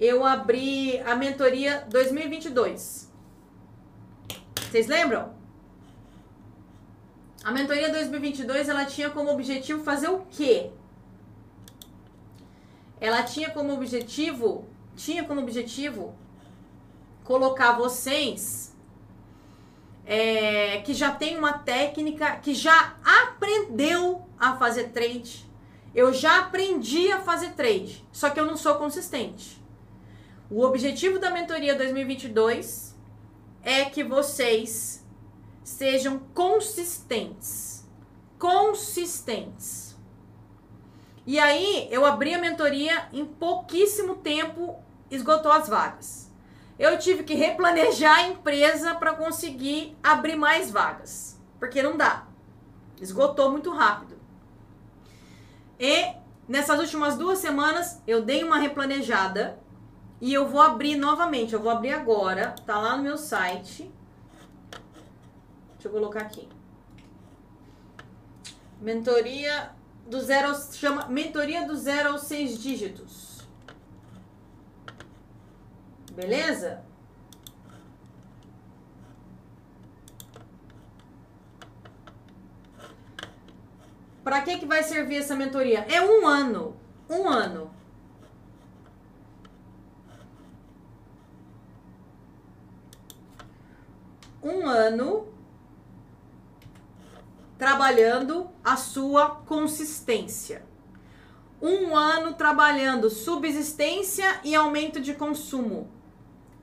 Eu 0.00 0.24
abri 0.24 0.98
a 1.02 1.14
mentoria 1.14 1.86
2022. 1.88 3.08
Vocês 4.56 4.88
lembram? 4.88 5.32
A 7.44 7.52
mentoria 7.52 7.88
2022 7.90 8.68
ela 8.68 8.84
tinha 8.84 9.10
como 9.10 9.30
objetivo 9.30 9.84
fazer 9.84 10.08
o 10.08 10.26
quê? 10.30 10.72
ela 13.02 13.22
tinha 13.24 13.50
como 13.50 13.74
objetivo, 13.74 14.64
tinha 14.96 15.24
como 15.24 15.40
objetivo 15.40 16.14
colocar 17.24 17.72
vocês 17.72 18.71
é, 20.04 20.78
que 20.78 20.94
já 20.94 21.12
tem 21.12 21.36
uma 21.36 21.52
técnica, 21.52 22.36
que 22.36 22.54
já 22.54 22.96
aprendeu 23.04 24.26
a 24.38 24.56
fazer 24.56 24.88
trade. 24.88 25.48
Eu 25.94 26.12
já 26.12 26.40
aprendi 26.40 27.12
a 27.12 27.20
fazer 27.20 27.50
trade, 27.50 28.06
só 28.12 28.30
que 28.30 28.40
eu 28.40 28.46
não 28.46 28.56
sou 28.56 28.76
consistente. 28.76 29.62
O 30.50 30.62
objetivo 30.62 31.18
da 31.18 31.30
mentoria 31.30 31.74
2022 31.74 32.94
é 33.62 33.84
que 33.84 34.02
vocês 34.02 35.04
sejam 35.62 36.18
consistentes. 36.34 37.86
consistentes. 38.38 39.96
E 41.24 41.38
aí 41.38 41.86
eu 41.90 42.04
abri 42.04 42.34
a 42.34 42.38
mentoria 42.38 43.06
em 43.12 43.24
pouquíssimo 43.24 44.16
tempo 44.16 44.82
esgotou 45.10 45.52
as 45.52 45.68
vagas. 45.68 46.21
Eu 46.82 46.98
tive 46.98 47.22
que 47.22 47.34
replanejar 47.34 48.18
a 48.18 48.26
empresa 48.26 48.92
para 48.96 49.14
conseguir 49.14 49.96
abrir 50.02 50.34
mais 50.34 50.68
vagas, 50.68 51.40
porque 51.60 51.80
não 51.80 51.96
dá. 51.96 52.26
Esgotou 53.00 53.52
muito 53.52 53.70
rápido. 53.70 54.18
E 55.78 56.12
nessas 56.48 56.80
últimas 56.80 57.16
duas 57.16 57.38
semanas 57.38 58.02
eu 58.04 58.24
dei 58.24 58.42
uma 58.42 58.58
replanejada 58.58 59.60
e 60.20 60.34
eu 60.34 60.48
vou 60.48 60.60
abrir 60.60 60.96
novamente. 60.96 61.52
Eu 61.52 61.60
vou 61.60 61.70
abrir 61.70 61.92
agora, 61.92 62.56
tá 62.66 62.76
lá 62.76 62.96
no 62.96 63.04
meu 63.04 63.16
site. 63.16 63.88
Deixa 65.74 65.86
eu 65.86 65.92
colocar 65.92 66.22
aqui. 66.22 66.48
Mentoria 68.80 69.70
do 70.04 70.18
zero 70.18 70.52
chama 70.72 71.06
mentoria 71.06 71.64
do 71.64 71.76
zero 71.76 72.08
aos 72.08 72.22
seis 72.22 72.60
dígitos. 72.60 73.31
Beleza? 76.14 76.84
Para 84.22 84.42
que 84.42 84.58
que 84.58 84.66
vai 84.66 84.82
servir 84.82 85.16
essa 85.16 85.34
mentoria? 85.34 85.80
É 85.88 86.00
um 86.00 86.26
ano, 86.26 86.76
um 87.08 87.28
ano. 87.28 87.70
Um 94.42 94.66
ano 94.66 95.28
trabalhando 97.58 98.50
a 98.62 98.76
sua 98.76 99.30
consistência. 99.30 100.64
Um 101.60 101.96
ano 101.96 102.34
trabalhando 102.34 103.08
subsistência 103.08 104.40
e 104.44 104.54
aumento 104.54 105.00
de 105.00 105.14
consumo. 105.14 106.01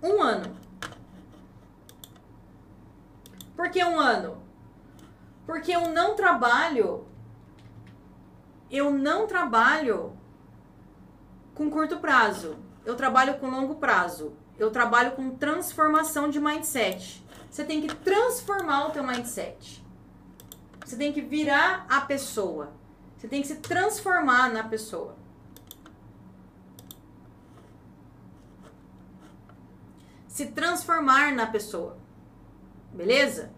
Um 0.01 0.21
ano. 0.21 0.55
Por 3.55 3.69
que 3.69 3.83
um 3.83 3.99
ano? 3.99 4.41
Porque 5.45 5.71
eu 5.71 5.89
não 5.89 6.15
trabalho. 6.15 7.05
Eu 8.71 8.91
não 8.91 9.27
trabalho 9.27 10.17
com 11.53 11.69
curto 11.69 11.97
prazo. 11.97 12.57
Eu 12.85 12.95
trabalho 12.95 13.37
com 13.37 13.49
longo 13.49 13.75
prazo. 13.75 14.33
Eu 14.57 14.71
trabalho 14.71 15.11
com 15.11 15.31
transformação 15.31 16.29
de 16.29 16.39
mindset. 16.39 17.25
Você 17.49 17.65
tem 17.65 17.81
que 17.81 17.93
transformar 17.93 18.87
o 18.87 18.91
teu 18.91 19.03
mindset. 19.03 19.83
Você 20.85 20.95
tem 20.95 21.11
que 21.11 21.21
virar 21.21 21.85
a 21.89 22.01
pessoa. 22.01 22.71
Você 23.17 23.27
tem 23.27 23.41
que 23.41 23.47
se 23.47 23.57
transformar 23.57 24.49
na 24.49 24.63
pessoa. 24.63 25.18
Se 30.39 30.45
transformar 30.45 31.33
na 31.33 31.47
pessoa. 31.47 31.97
Beleza? 32.93 33.51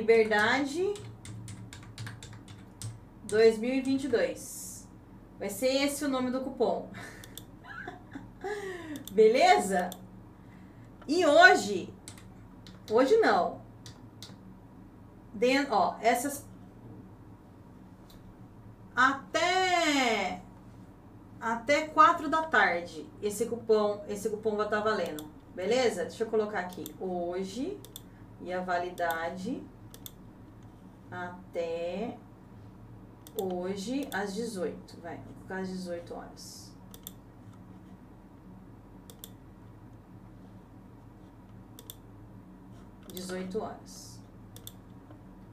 Liberdade 0.07 0.95
2022. 3.25 4.87
Vai 5.37 5.49
ser 5.51 5.83
esse 5.83 6.05
o 6.05 6.09
nome 6.09 6.31
do 6.31 6.43
cupom. 6.43 6.89
Beleza? 9.11 9.91
E 11.09 11.27
hoje, 11.27 11.93
hoje 12.89 13.17
não. 13.17 13.61
Ó, 15.71 15.97
essas 16.01 16.47
até 18.95 20.41
até 21.41 21.89
4 21.89 22.29
da 22.29 22.43
tarde 22.43 23.05
esse 23.21 23.47
cupom, 23.47 24.05
esse 24.09 24.31
cupom 24.31 24.55
vai 24.55 24.67
estar 24.67 24.83
tá 24.83 24.89
valendo. 24.89 25.29
Beleza? 25.53 26.05
Deixa 26.05 26.23
eu 26.23 26.31
colocar 26.31 26.61
aqui 26.61 26.95
hoje 27.01 27.77
e 28.41 28.53
a 28.53 28.61
validade 28.61 29.67
até 31.11 32.17
hoje 33.41 34.09
às 34.13 34.35
18, 34.35 35.01
vai, 35.01 35.21
às 35.49 35.69
18 35.69 36.15
horas. 36.15 36.67
18 43.17 43.59
horas. 43.59 44.21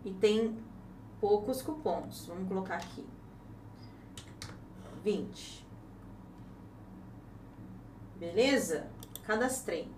E 0.03 0.11
tem 0.11 0.57
poucos 1.19 1.61
cupons. 1.61 2.25
Vamos 2.27 2.47
colocar 2.47 2.75
aqui. 2.75 3.05
20. 5.03 5.65
Beleza? 8.17 8.87
Cadastrei. 9.25 9.89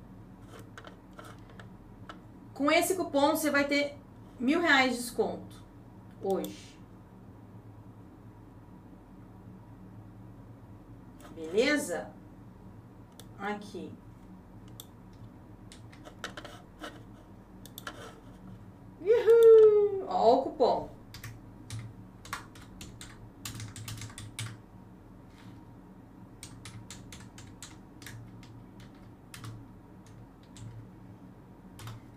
Com 2.53 2.71
esse 2.71 2.95
cupom 2.95 3.31
você 3.35 3.49
vai 3.49 3.67
ter 3.67 3.97
mil 4.39 4.61
reais 4.61 4.91
de 4.91 5.01
desconto 5.01 5.63
hoje. 6.21 6.75
Beleza? 11.35 12.09
Aqui. 13.37 13.91
Uhul! 19.01 20.05
Ó 20.07 20.33
o 20.33 20.43
cupom. 20.43 20.89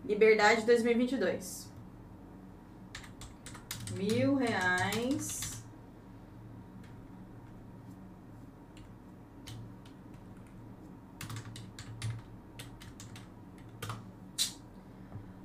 Liberdade 0.05 0.65
2022 0.65 1.68
mil 3.91 4.35
reais. 4.35 5.63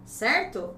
Certo? 0.05 0.75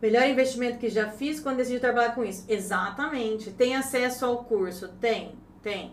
Melhor 0.00 0.26
investimento 0.28 0.78
que 0.78 0.88
já 0.88 1.10
fiz 1.10 1.40
quando 1.40 1.56
decidi 1.56 1.80
trabalhar 1.80 2.14
com 2.14 2.24
isso. 2.24 2.44
Exatamente. 2.48 3.50
Tem 3.50 3.74
acesso 3.74 4.24
ao 4.24 4.44
curso? 4.44 4.88
Tem, 5.00 5.34
tem. 5.62 5.92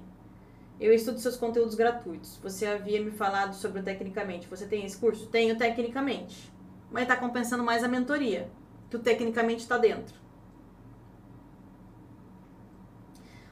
Eu 0.80 0.94
estudo 0.94 1.20
seus 1.20 1.36
conteúdos 1.36 1.76
gratuitos. 1.76 2.38
Você 2.44 2.66
havia 2.66 3.02
me 3.02 3.12
falado 3.12 3.54
sobre 3.54 3.80
o 3.80 3.84
Tecnicamente. 3.84 4.48
Você 4.48 4.66
tem 4.66 4.86
esse 4.86 4.98
curso? 4.98 5.28
Tenho 5.28 5.58
Tecnicamente. 5.58 6.53
Mas 6.94 7.04
está 7.04 7.18
compensando 7.18 7.64
mais 7.64 7.84
a 7.84 7.88
mentoria, 7.88 8.52
que 8.88 8.96
o 8.96 9.00
Tecnicamente 9.00 9.64
está 9.64 9.80
dentro. 9.80 10.14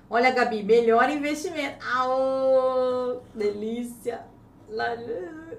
Olha, 0.08 0.30
Gabi, 0.30 0.62
melhor 0.62 1.10
investimento. 1.10 1.78
Ah, 1.82 3.18
delícia. 3.34 4.22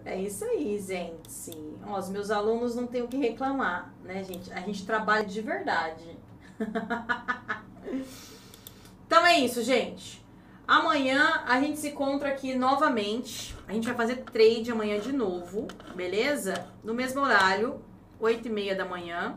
É 0.04 0.16
isso 0.16 0.44
aí, 0.44 0.78
gente. 0.78 1.50
Ó, 1.84 1.98
os 1.98 2.08
meus 2.08 2.30
alunos 2.30 2.76
não 2.76 2.86
têm 2.86 3.02
o 3.02 3.08
que 3.08 3.16
reclamar, 3.16 3.92
né, 4.04 4.22
gente? 4.22 4.52
A 4.52 4.60
gente 4.60 4.86
trabalha 4.86 5.24
de 5.24 5.40
verdade. 5.40 6.16
então 9.06 9.26
é 9.26 9.40
isso, 9.40 9.60
gente. 9.62 10.21
Amanhã 10.66 11.42
a 11.46 11.60
gente 11.60 11.78
se 11.78 11.88
encontra 11.88 12.28
aqui 12.28 12.54
novamente. 12.54 13.54
A 13.66 13.72
gente 13.72 13.86
vai 13.86 13.94
fazer 13.94 14.16
trade 14.16 14.70
amanhã 14.70 14.98
de 15.00 15.12
novo, 15.12 15.66
beleza? 15.94 16.66
No 16.84 16.94
mesmo 16.94 17.20
horário, 17.20 17.80
8 18.20 18.46
e 18.46 18.50
meia 18.50 18.74
da 18.74 18.84
manhã. 18.84 19.36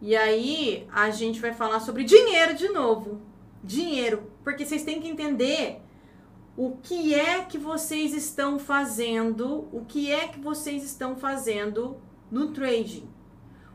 E 0.00 0.16
aí 0.16 0.86
a 0.92 1.10
gente 1.10 1.40
vai 1.40 1.54
falar 1.54 1.80
sobre 1.80 2.04
dinheiro 2.04 2.54
de 2.54 2.68
novo. 2.68 3.20
Dinheiro. 3.62 4.30
Porque 4.42 4.64
vocês 4.64 4.84
têm 4.84 5.00
que 5.00 5.08
entender 5.08 5.80
o 6.56 6.76
que 6.82 7.14
é 7.14 7.44
que 7.44 7.58
vocês 7.58 8.12
estão 8.12 8.58
fazendo, 8.58 9.68
o 9.72 9.84
que 9.86 10.10
é 10.10 10.26
que 10.28 10.40
vocês 10.40 10.82
estão 10.82 11.14
fazendo 11.14 11.98
no 12.30 12.52
trading. 12.52 13.08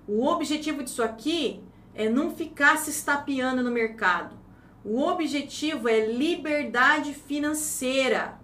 O 0.08 0.26
objetivo 0.26 0.84
disso 0.84 1.02
aqui 1.02 1.64
é 1.94 2.10
não 2.10 2.32
ficar 2.36 2.78
se 2.78 2.90
estapeando 2.90 3.64
no 3.64 3.72
mercado. 3.72 4.41
O 4.84 5.02
objetivo 5.02 5.88
é 5.88 6.06
liberdade 6.06 7.14
financeira. 7.14 8.40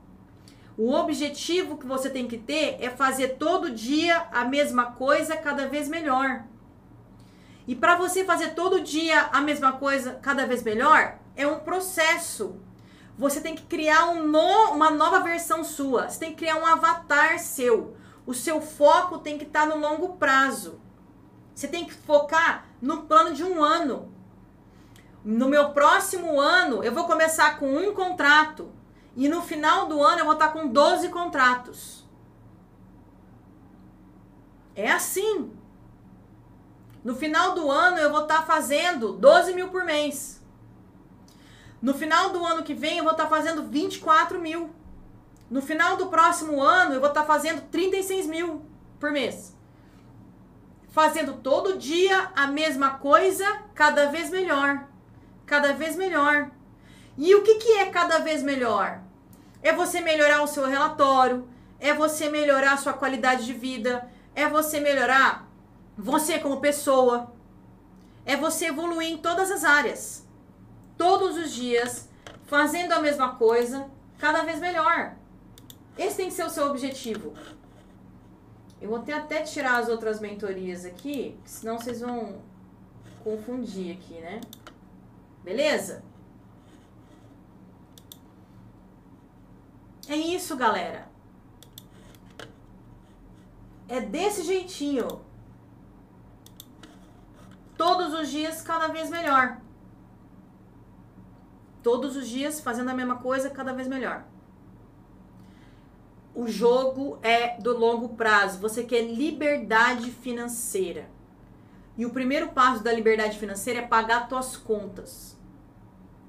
O 0.77 0.93
objetivo 0.93 1.77
que 1.77 1.85
você 1.85 2.09
tem 2.09 2.27
que 2.27 2.37
ter 2.37 2.77
é 2.79 2.89
fazer 2.89 3.37
todo 3.37 3.71
dia 3.71 4.27
a 4.31 4.45
mesma 4.45 4.91
coisa, 4.91 5.35
cada 5.35 5.67
vez 5.67 5.87
melhor. 5.87 6.43
E 7.67 7.75
para 7.75 7.95
você 7.95 8.23
fazer 8.23 8.49
todo 8.49 8.81
dia 8.81 9.29
a 9.31 9.41
mesma 9.41 9.73
coisa, 9.73 10.13
cada 10.21 10.45
vez 10.45 10.63
melhor, 10.63 11.17
é 11.35 11.47
um 11.47 11.59
processo 11.59 12.61
você 13.17 13.41
tem 13.41 13.55
que 13.55 13.63
criar 13.63 14.09
um 14.09 14.27
no, 14.27 14.71
uma 14.73 14.91
nova 14.91 15.19
versão 15.21 15.63
sua. 15.63 16.07
Você 16.07 16.19
tem 16.19 16.29
que 16.29 16.37
criar 16.37 16.57
um 16.57 16.65
avatar 16.65 17.39
seu. 17.39 17.97
O 18.27 18.33
seu 18.33 18.61
foco 18.61 19.17
tem 19.17 19.39
que 19.39 19.45
estar 19.45 19.67
tá 19.67 19.75
no 19.75 19.81
longo 19.81 20.17
prazo. 20.17 20.79
Você 21.55 21.67
tem 21.67 21.85
que 21.85 21.93
focar 21.93 22.67
no 22.79 23.03
plano 23.03 23.33
de 23.33 23.43
um 23.43 23.63
ano. 23.63 24.13
No 25.27 25.49
meu 25.49 25.71
próximo 25.71 26.39
ano, 26.39 26.81
eu 26.81 26.93
vou 26.93 27.03
começar 27.03 27.59
com 27.59 27.75
um 27.75 27.93
contrato. 27.93 28.71
E 29.13 29.27
no 29.27 29.41
final 29.41 29.85
do 29.85 30.01
ano, 30.01 30.19
eu 30.19 30.23
vou 30.23 30.35
estar 30.35 30.53
com 30.53 30.69
12 30.69 31.09
contratos. 31.09 32.07
É 34.73 34.89
assim. 34.89 35.51
No 37.03 37.13
final 37.13 37.53
do 37.53 37.69
ano, 37.69 37.97
eu 37.97 38.09
vou 38.09 38.21
estar 38.21 38.43
fazendo 38.43 39.11
12 39.11 39.53
mil 39.53 39.67
por 39.67 39.83
mês. 39.83 40.41
No 41.81 41.93
final 41.93 42.29
do 42.29 42.45
ano 42.45 42.63
que 42.63 42.73
vem, 42.73 42.99
eu 42.99 43.03
vou 43.03 43.11
estar 43.11 43.27
fazendo 43.27 43.63
24 43.63 44.39
mil. 44.39 44.69
No 45.49 45.61
final 45.61 45.97
do 45.97 46.07
próximo 46.07 46.63
ano, 46.63 46.93
eu 46.93 47.01
vou 47.01 47.09
estar 47.09 47.25
fazendo 47.25 47.69
36 47.69 48.27
mil 48.27 48.65
por 48.97 49.11
mês. 49.11 49.53
Fazendo 50.87 51.33
todo 51.33 51.77
dia 51.77 52.31
a 52.33 52.47
mesma 52.47 52.91
coisa, 52.91 53.43
cada 53.75 54.05
vez 54.05 54.29
melhor. 54.29 54.86
Cada 55.47 55.73
vez 55.73 55.95
melhor. 55.95 56.51
E 57.17 57.33
o 57.33 57.41
que, 57.41 57.55
que 57.55 57.71
é 57.71 57.87
cada 57.87 58.19
vez 58.19 58.43
melhor? 58.43 59.01
É 59.63 59.73
você 59.73 59.99
melhorar 59.99 60.43
o 60.43 60.47
seu 60.47 60.67
relatório, 60.67 61.49
é 61.79 61.91
você 61.91 62.29
melhorar 62.29 62.73
a 62.73 62.77
sua 62.77 62.93
qualidade 62.93 63.47
de 63.47 63.53
vida, 63.53 64.07
é 64.35 64.47
você 64.47 64.79
melhorar 64.79 65.49
você 65.97 66.37
como 66.37 66.61
pessoa, 66.61 67.33
é 68.23 68.37
você 68.37 68.67
evoluir 68.67 69.09
em 69.09 69.17
todas 69.17 69.49
as 69.49 69.63
áreas 69.63 70.27
todos 70.97 71.37
os 71.37 71.53
dias, 71.53 72.09
fazendo 72.47 72.91
a 72.91 72.99
mesma 72.99 73.35
coisa, 73.35 73.89
cada 74.17 74.43
vez 74.43 74.59
melhor. 74.59 75.15
Esse 75.97 76.17
tem 76.17 76.27
que 76.27 76.33
ser 76.33 76.45
o 76.45 76.49
seu 76.49 76.67
objetivo. 76.67 77.33
Eu 78.81 78.89
vou 78.89 78.99
até 78.99 79.41
tirar 79.43 79.77
as 79.77 79.89
outras 79.89 80.19
mentorias 80.19 80.85
aqui, 80.85 81.37
senão 81.45 81.79
vocês 81.79 82.01
vão 82.01 82.41
confundir 83.23 83.93
aqui, 83.93 84.15
né? 84.15 84.41
Beleza? 85.47 86.03
É 90.09 90.15
isso, 90.15 90.57
galera. 90.57 91.07
É 93.87 94.01
desse 94.01 94.43
jeitinho. 94.43 95.07
Todos 97.77 98.13
os 98.13 98.29
dias, 98.29 98.61
cada 98.61 98.87
vez 98.89 99.09
melhor 99.09 99.61
todos 101.87 102.17
os 102.17 102.27
dias 102.27 102.59
fazendo 102.59 102.89
a 102.89 102.93
mesma 102.93 103.15
coisa, 103.15 103.49
cada 103.49 103.71
vez 103.71 103.87
melhor. 103.87 104.25
O 106.35 106.45
jogo 106.45 107.17
é 107.21 107.57
do 107.61 107.77
longo 107.77 108.09
prazo. 108.09 108.59
Você 108.59 108.83
quer 108.83 109.03
liberdade 109.03 110.11
financeira. 110.11 111.09
E 111.97 112.05
o 112.05 112.09
primeiro 112.09 112.49
passo 112.49 112.83
da 112.83 112.91
liberdade 112.91 113.39
financeira 113.39 113.79
é 113.79 113.87
pagar 113.87 114.27
suas 114.27 114.57
contas. 114.57 115.36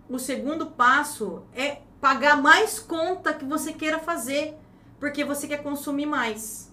O 0.08 0.18
segundo 0.18 0.66
passo 0.66 1.42
é 1.54 1.82
pagar 2.00 2.40
mais 2.40 2.78
conta 2.78 3.34
que 3.34 3.44
você 3.44 3.72
queira 3.72 3.98
fazer, 3.98 4.56
porque 4.98 5.24
você 5.24 5.46
quer 5.46 5.62
consumir 5.62 6.06
mais. 6.06 6.72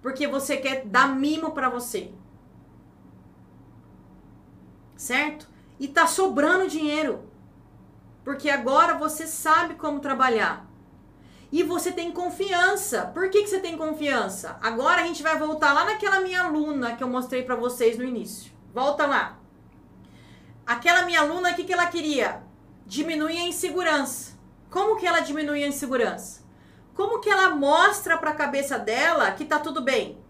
Porque 0.00 0.26
você 0.26 0.56
quer 0.56 0.84
dar 0.84 1.08
mimo 1.08 1.50
para 1.50 1.68
você. 1.68 2.12
Certo? 4.96 5.48
E 5.78 5.88
tá 5.88 6.06
sobrando 6.06 6.68
dinheiro. 6.68 7.28
Porque 8.22 8.48
agora 8.48 8.94
você 8.94 9.26
sabe 9.26 9.74
como 9.74 10.00
trabalhar. 10.00 10.70
E 11.50 11.64
você 11.64 11.90
tem 11.90 12.12
confiança. 12.12 13.06
Por 13.06 13.28
que, 13.28 13.42
que 13.42 13.48
você 13.48 13.58
tem 13.58 13.76
confiança? 13.76 14.56
Agora 14.62 15.02
a 15.02 15.06
gente 15.06 15.22
vai 15.22 15.36
voltar 15.36 15.72
lá 15.72 15.84
naquela 15.84 16.20
minha 16.20 16.42
aluna 16.42 16.94
que 16.94 17.02
eu 17.02 17.08
mostrei 17.08 17.42
para 17.42 17.56
vocês 17.56 17.98
no 17.98 18.04
início. 18.04 18.52
Volta 18.72 19.04
lá. 19.04 19.39
Aquela 20.70 21.04
minha 21.04 21.22
aluna, 21.22 21.50
o 21.50 21.54
que, 21.56 21.64
que 21.64 21.72
ela 21.72 21.88
queria? 21.88 22.44
Diminuir 22.86 23.38
a 23.38 23.48
insegurança. 23.48 24.38
Como 24.70 24.96
que 24.96 25.04
ela 25.04 25.18
diminui 25.18 25.64
a 25.64 25.66
insegurança? 25.66 26.44
Como 26.94 27.18
que 27.18 27.28
ela 27.28 27.50
mostra 27.50 28.16
para 28.16 28.30
a 28.30 28.36
cabeça 28.36 28.78
dela 28.78 29.32
que 29.32 29.44
tá 29.44 29.58
tudo 29.58 29.82
bem? 29.82 30.22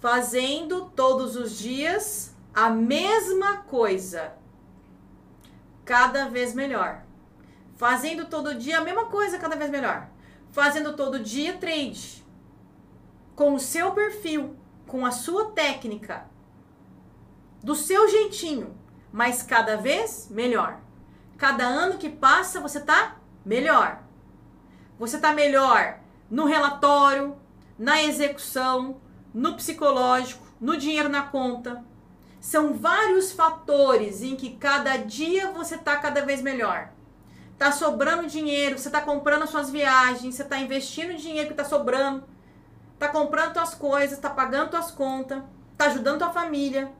Fazendo 0.00 0.86
todos 0.96 1.36
os 1.36 1.58
dias 1.58 2.34
a 2.54 2.70
mesma 2.70 3.58
coisa 3.58 4.32
cada 5.84 6.30
vez 6.30 6.54
melhor. 6.54 7.02
Fazendo 7.76 8.24
todo 8.24 8.54
dia 8.54 8.78
a 8.78 8.84
mesma 8.84 9.04
coisa, 9.04 9.36
cada 9.36 9.54
vez 9.54 9.70
melhor. 9.70 10.08
Fazendo 10.50 10.96
todo 10.96 11.20
dia 11.20 11.58
trade. 11.58 12.24
Com 13.36 13.52
o 13.52 13.60
seu 13.60 13.92
perfil, 13.92 14.56
com 14.86 15.04
a 15.04 15.10
sua 15.10 15.50
técnica, 15.50 16.26
do 17.62 17.74
seu 17.74 18.08
jeitinho, 18.08 18.77
mas 19.12 19.42
cada 19.42 19.76
vez 19.76 20.28
melhor. 20.30 20.78
Cada 21.36 21.64
ano 21.64 21.98
que 21.98 22.08
passa, 22.08 22.60
você 22.60 22.80
tá 22.80 23.16
melhor. 23.44 24.02
Você 24.98 25.18
tá 25.18 25.32
melhor 25.32 25.98
no 26.30 26.44
relatório, 26.44 27.36
na 27.78 28.02
execução, 28.02 29.00
no 29.32 29.54
psicológico, 29.54 30.46
no 30.60 30.76
dinheiro 30.76 31.08
na 31.08 31.22
conta, 31.22 31.84
são 32.40 32.74
vários 32.74 33.32
fatores 33.32 34.22
em 34.22 34.36
que 34.36 34.56
cada 34.56 34.96
dia 34.96 35.50
você 35.50 35.74
está 35.74 35.96
cada 35.96 36.24
vez 36.24 36.40
melhor. 36.42 36.90
Tá 37.56 37.72
sobrando 37.72 38.28
dinheiro, 38.28 38.78
você 38.78 38.88
está 38.88 39.00
comprando 39.00 39.42
as 39.42 39.50
suas 39.50 39.70
viagens, 39.70 40.34
você 40.34 40.42
está 40.42 40.58
investindo 40.58 41.16
dinheiro 41.16 41.48
que 41.48 41.54
está 41.54 41.64
sobrando, 41.64 42.24
tá 42.98 43.08
comprando 43.08 43.54
suas 43.54 43.74
coisas, 43.74 44.18
tá 44.18 44.30
pagando 44.30 44.70
suas 44.70 44.90
contas, 44.92 45.42
tá 45.76 45.86
ajudando 45.86 46.18
tua 46.18 46.32
família, 46.32 46.92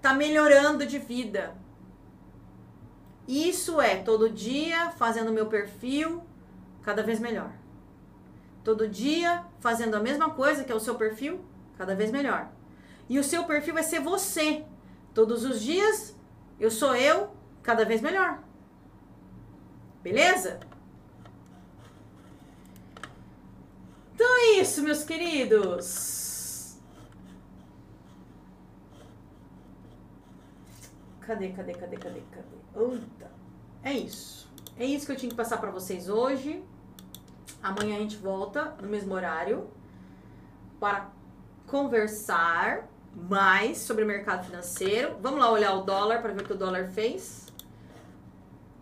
tá 0.00 0.14
melhorando 0.14 0.86
de 0.86 0.98
vida. 0.98 1.54
Isso 3.28 3.80
é 3.80 3.96
todo 3.96 4.28
dia 4.28 4.90
fazendo 4.92 5.32
meu 5.32 5.46
perfil 5.46 6.22
cada 6.82 7.02
vez 7.02 7.20
melhor. 7.20 7.52
Todo 8.64 8.88
dia 8.88 9.44
fazendo 9.60 9.94
a 9.94 10.00
mesma 10.00 10.30
coisa 10.30 10.64
que 10.64 10.72
é 10.72 10.74
o 10.74 10.80
seu 10.80 10.94
perfil 10.96 11.40
cada 11.78 11.94
vez 11.94 12.10
melhor. 12.10 12.48
E 13.08 13.18
o 13.18 13.24
seu 13.24 13.44
perfil 13.44 13.74
vai 13.74 13.82
ser 13.82 14.00
você. 14.00 14.64
Todos 15.14 15.44
os 15.44 15.60
dias, 15.60 16.16
eu 16.58 16.70
sou 16.70 16.94
eu, 16.94 17.30
cada 17.62 17.84
vez 17.84 18.00
melhor. 18.00 18.42
Beleza? 20.02 20.60
Então 24.14 24.26
é 24.38 24.60
isso, 24.60 24.82
meus 24.82 25.02
queridos. 25.02 26.29
Cadê, 31.30 31.50
cadê, 31.50 31.72
cadê, 31.74 31.96
cadê, 31.96 32.22
cadê? 32.32 32.92
Eita. 32.92 33.30
É 33.84 33.92
isso. 33.92 34.50
É 34.76 34.84
isso 34.84 35.06
que 35.06 35.12
eu 35.12 35.16
tinha 35.16 35.30
que 35.30 35.36
passar 35.36 35.58
para 35.58 35.70
vocês 35.70 36.08
hoje. 36.08 36.60
Amanhã 37.62 37.98
a 37.98 38.00
gente 38.00 38.16
volta 38.16 38.74
no 38.82 38.88
mesmo 38.88 39.14
horário 39.14 39.70
para 40.80 41.08
conversar 41.68 42.88
mais 43.14 43.78
sobre 43.78 44.02
o 44.02 44.06
mercado 44.08 44.44
financeiro. 44.44 45.18
Vamos 45.20 45.38
lá 45.38 45.52
olhar 45.52 45.72
o 45.74 45.82
dólar 45.82 46.20
para 46.20 46.32
ver 46.32 46.42
o 46.42 46.44
que 46.44 46.52
o 46.52 46.58
dólar 46.58 46.88
fez. 46.88 47.46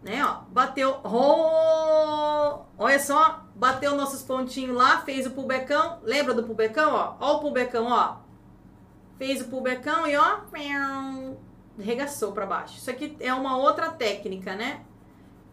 Né, 0.03 0.25
ó, 0.25 0.41
bateu, 0.49 1.01
oh, 1.05 2.63
olha 2.79 2.99
só, 2.99 3.45
bateu 3.55 3.95
nossos 3.95 4.23
pontinhos 4.23 4.75
lá, 4.75 5.03
fez 5.03 5.27
o 5.27 5.33
pulbecão, 5.33 5.99
lembra 6.03 6.33
do 6.33 6.45
pulbecão, 6.45 6.95
ó, 6.95 7.17
ó 7.21 7.37
o 7.37 7.41
pulbecão, 7.41 7.89
ó, 7.91 8.19
fez 9.19 9.43
o 9.43 9.49
pulbecão 9.49 10.07
e 10.07 10.17
ó, 10.17 10.39
regaçou 11.79 12.33
para 12.33 12.47
baixo. 12.47 12.77
Isso 12.77 12.91
aqui 12.91 13.17
é 13.21 13.33
uma 13.33 13.57
outra 13.57 13.91
técnica, 13.91 14.55
né? 14.55 14.85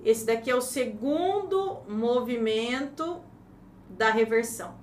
Esse 0.03 0.25
daqui 0.25 0.49
é 0.49 0.55
o 0.55 0.61
segundo 0.61 1.81
movimento 1.87 3.21
da 3.89 4.11
reversão. 4.11 4.75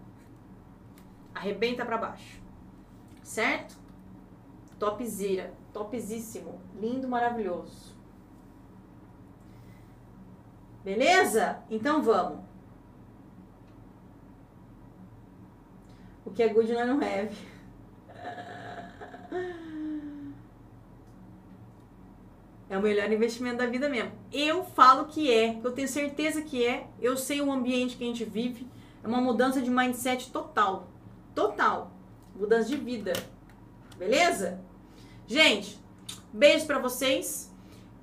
Arrebenta 1.35 1.85
para 1.85 1.98
baixo. 1.98 2.40
Certo? 3.23 3.77
Topzera, 4.78 5.52
topzíssimo, 5.73 6.60
lindo, 6.81 7.09
maravilhoso. 7.09 7.97
Beleza? 10.85 11.62
Então 11.70 12.02
vamos. 12.02 12.40
O 16.24 16.31
que 16.31 16.43
é 16.43 16.48
good 16.48 16.73
não 16.73 17.01
é 17.01 17.20
have. 17.20 17.52
É 22.73 22.78
o 22.78 22.81
melhor 22.81 23.12
investimento 23.12 23.59
da 23.59 23.66
vida 23.66 23.86
mesmo. 23.86 24.12
Eu 24.32 24.65
falo 24.65 25.05
que 25.05 25.31
é, 25.31 25.61
eu 25.62 25.73
tenho 25.73 25.86
certeza 25.86 26.40
que 26.40 26.65
é. 26.65 26.86
Eu 26.99 27.19
sei 27.19 27.39
o 27.43 27.53
ambiente 27.53 27.99
que 27.99 28.03
a 28.03 28.07
gente 28.07 28.24
vive. 28.24 28.66
É 29.05 29.07
uma 29.07 29.20
mudança 29.20 29.61
de 29.61 29.70
mindset 29.70 30.31
total. 30.31 30.89
Total. 31.35 31.93
Mudança 32.35 32.70
de 32.70 32.78
vida. 32.78 33.12
Beleza? 33.99 34.59
Gente, 35.27 35.78
beijo 36.32 36.65
para 36.65 36.78
vocês. 36.78 37.53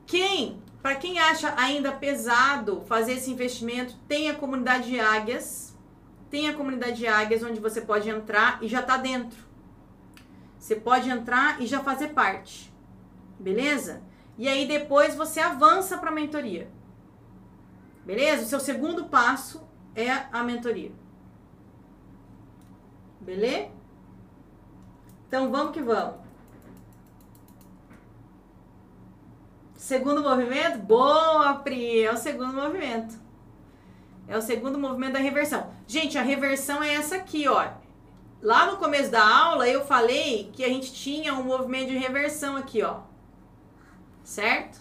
Quem, 0.05 0.61
para 0.83 0.93
quem 0.93 1.17
acha 1.17 1.51
ainda 1.57 1.91
pesado 1.91 2.81
fazer 2.81 3.13
esse 3.13 3.31
investimento, 3.31 3.95
tem 4.07 4.29
a 4.29 4.35
comunidade 4.35 4.87
de 4.87 4.99
águias. 4.99 5.75
Tem 6.29 6.47
a 6.47 6.53
comunidade 6.53 6.97
de 6.97 7.07
águias 7.07 7.41
onde 7.41 7.59
você 7.59 7.81
pode 7.81 8.07
entrar 8.07 8.59
e 8.61 8.67
já 8.67 8.83
tá 8.83 8.97
dentro. 8.97 9.39
Você 10.59 10.75
pode 10.75 11.09
entrar 11.09 11.59
e 11.59 11.65
já 11.65 11.79
fazer 11.79 12.09
parte. 12.09 12.71
Beleza? 13.39 14.07
E 14.39 14.47
aí 14.47 14.65
depois 14.65 15.15
você 15.15 15.41
avança 15.41 15.97
para 15.97 16.11
a 16.11 16.13
mentoria. 16.13 16.71
Beleza? 18.05 18.43
O 18.43 18.45
seu 18.45 18.59
segundo 18.61 19.09
passo 19.09 19.67
é 19.93 20.09
a 20.09 20.41
mentoria. 20.41 20.93
Beleza? 23.19 23.69
Então 25.27 25.51
vamos 25.51 25.73
que 25.73 25.81
vamos. 25.81 26.15
Segundo 29.75 30.23
movimento? 30.23 30.77
Boa, 30.77 31.55
Pri! 31.55 32.05
É 32.05 32.13
o 32.13 32.17
segundo 32.17 32.53
movimento. 32.53 33.19
É 34.25 34.37
o 34.37 34.41
segundo 34.41 34.79
movimento 34.79 35.13
da 35.13 35.19
reversão. 35.19 35.69
Gente, 35.85 36.17
a 36.17 36.21
reversão 36.21 36.81
é 36.81 36.93
essa 36.93 37.17
aqui, 37.17 37.45
ó. 37.45 37.73
Lá 38.41 38.71
no 38.71 38.77
começo 38.77 39.11
da 39.11 39.21
aula 39.21 39.67
eu 39.67 39.85
falei 39.85 40.49
que 40.53 40.63
a 40.63 40.69
gente 40.69 40.93
tinha 40.93 41.33
um 41.33 41.43
movimento 41.43 41.89
de 41.89 41.97
reversão 41.97 42.55
aqui, 42.55 42.81
ó 42.81 43.08
certo? 44.29 44.79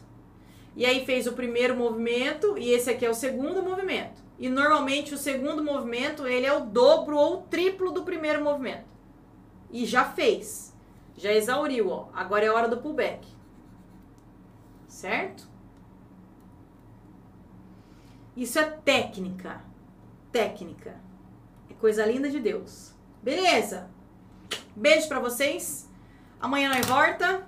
E 0.76 0.84
aí 0.84 1.04
fez 1.04 1.26
o 1.26 1.32
primeiro 1.32 1.74
movimento 1.74 2.56
e 2.58 2.70
esse 2.70 2.90
aqui 2.90 3.04
é 3.04 3.10
o 3.10 3.14
segundo 3.14 3.62
movimento. 3.62 4.22
E 4.38 4.48
normalmente 4.48 5.14
o 5.14 5.18
segundo 5.18 5.64
movimento 5.64 6.26
ele 6.26 6.46
é 6.46 6.52
o 6.52 6.66
dobro 6.66 7.16
ou 7.16 7.38
o 7.38 7.42
triplo 7.42 7.90
do 7.90 8.04
primeiro 8.04 8.44
movimento. 8.44 8.86
E 9.72 9.84
já 9.86 10.04
fez. 10.04 10.72
Já 11.16 11.32
exauriu, 11.32 11.88
ó. 11.88 12.08
Agora 12.14 12.44
é 12.44 12.50
hora 12.50 12.68
do 12.68 12.76
pullback. 12.76 13.26
Certo? 14.86 15.48
Isso 18.36 18.58
é 18.58 18.64
técnica. 18.64 19.64
Técnica. 20.30 21.00
É 21.68 21.74
coisa 21.74 22.06
linda 22.06 22.30
de 22.30 22.38
Deus. 22.38 22.92
Beleza? 23.20 23.90
Beijo 24.76 25.08
para 25.08 25.18
vocês. 25.18 25.88
Amanhã 26.38 26.68
nós 26.68 26.86
volta. 26.86 27.44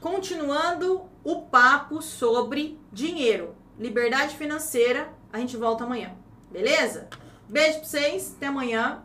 Continuando 0.00 1.11
o 1.24 1.42
papo 1.42 2.02
sobre 2.02 2.78
dinheiro, 2.92 3.54
liberdade 3.78 4.36
financeira. 4.36 5.12
A 5.32 5.38
gente 5.38 5.56
volta 5.56 5.84
amanhã, 5.84 6.14
beleza? 6.50 7.08
Beijo 7.48 7.78
pra 7.78 7.88
vocês, 7.88 8.34
até 8.36 8.46
amanhã. 8.46 9.02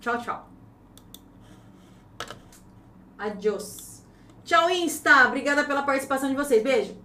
Tchau, 0.00 0.18
tchau. 0.18 0.50
Adiós. 3.18 4.02
Tchau, 4.44 4.70
Insta. 4.70 5.28
Obrigada 5.28 5.64
pela 5.64 5.82
participação 5.82 6.28
de 6.28 6.34
vocês. 6.34 6.62
Beijo. 6.62 6.96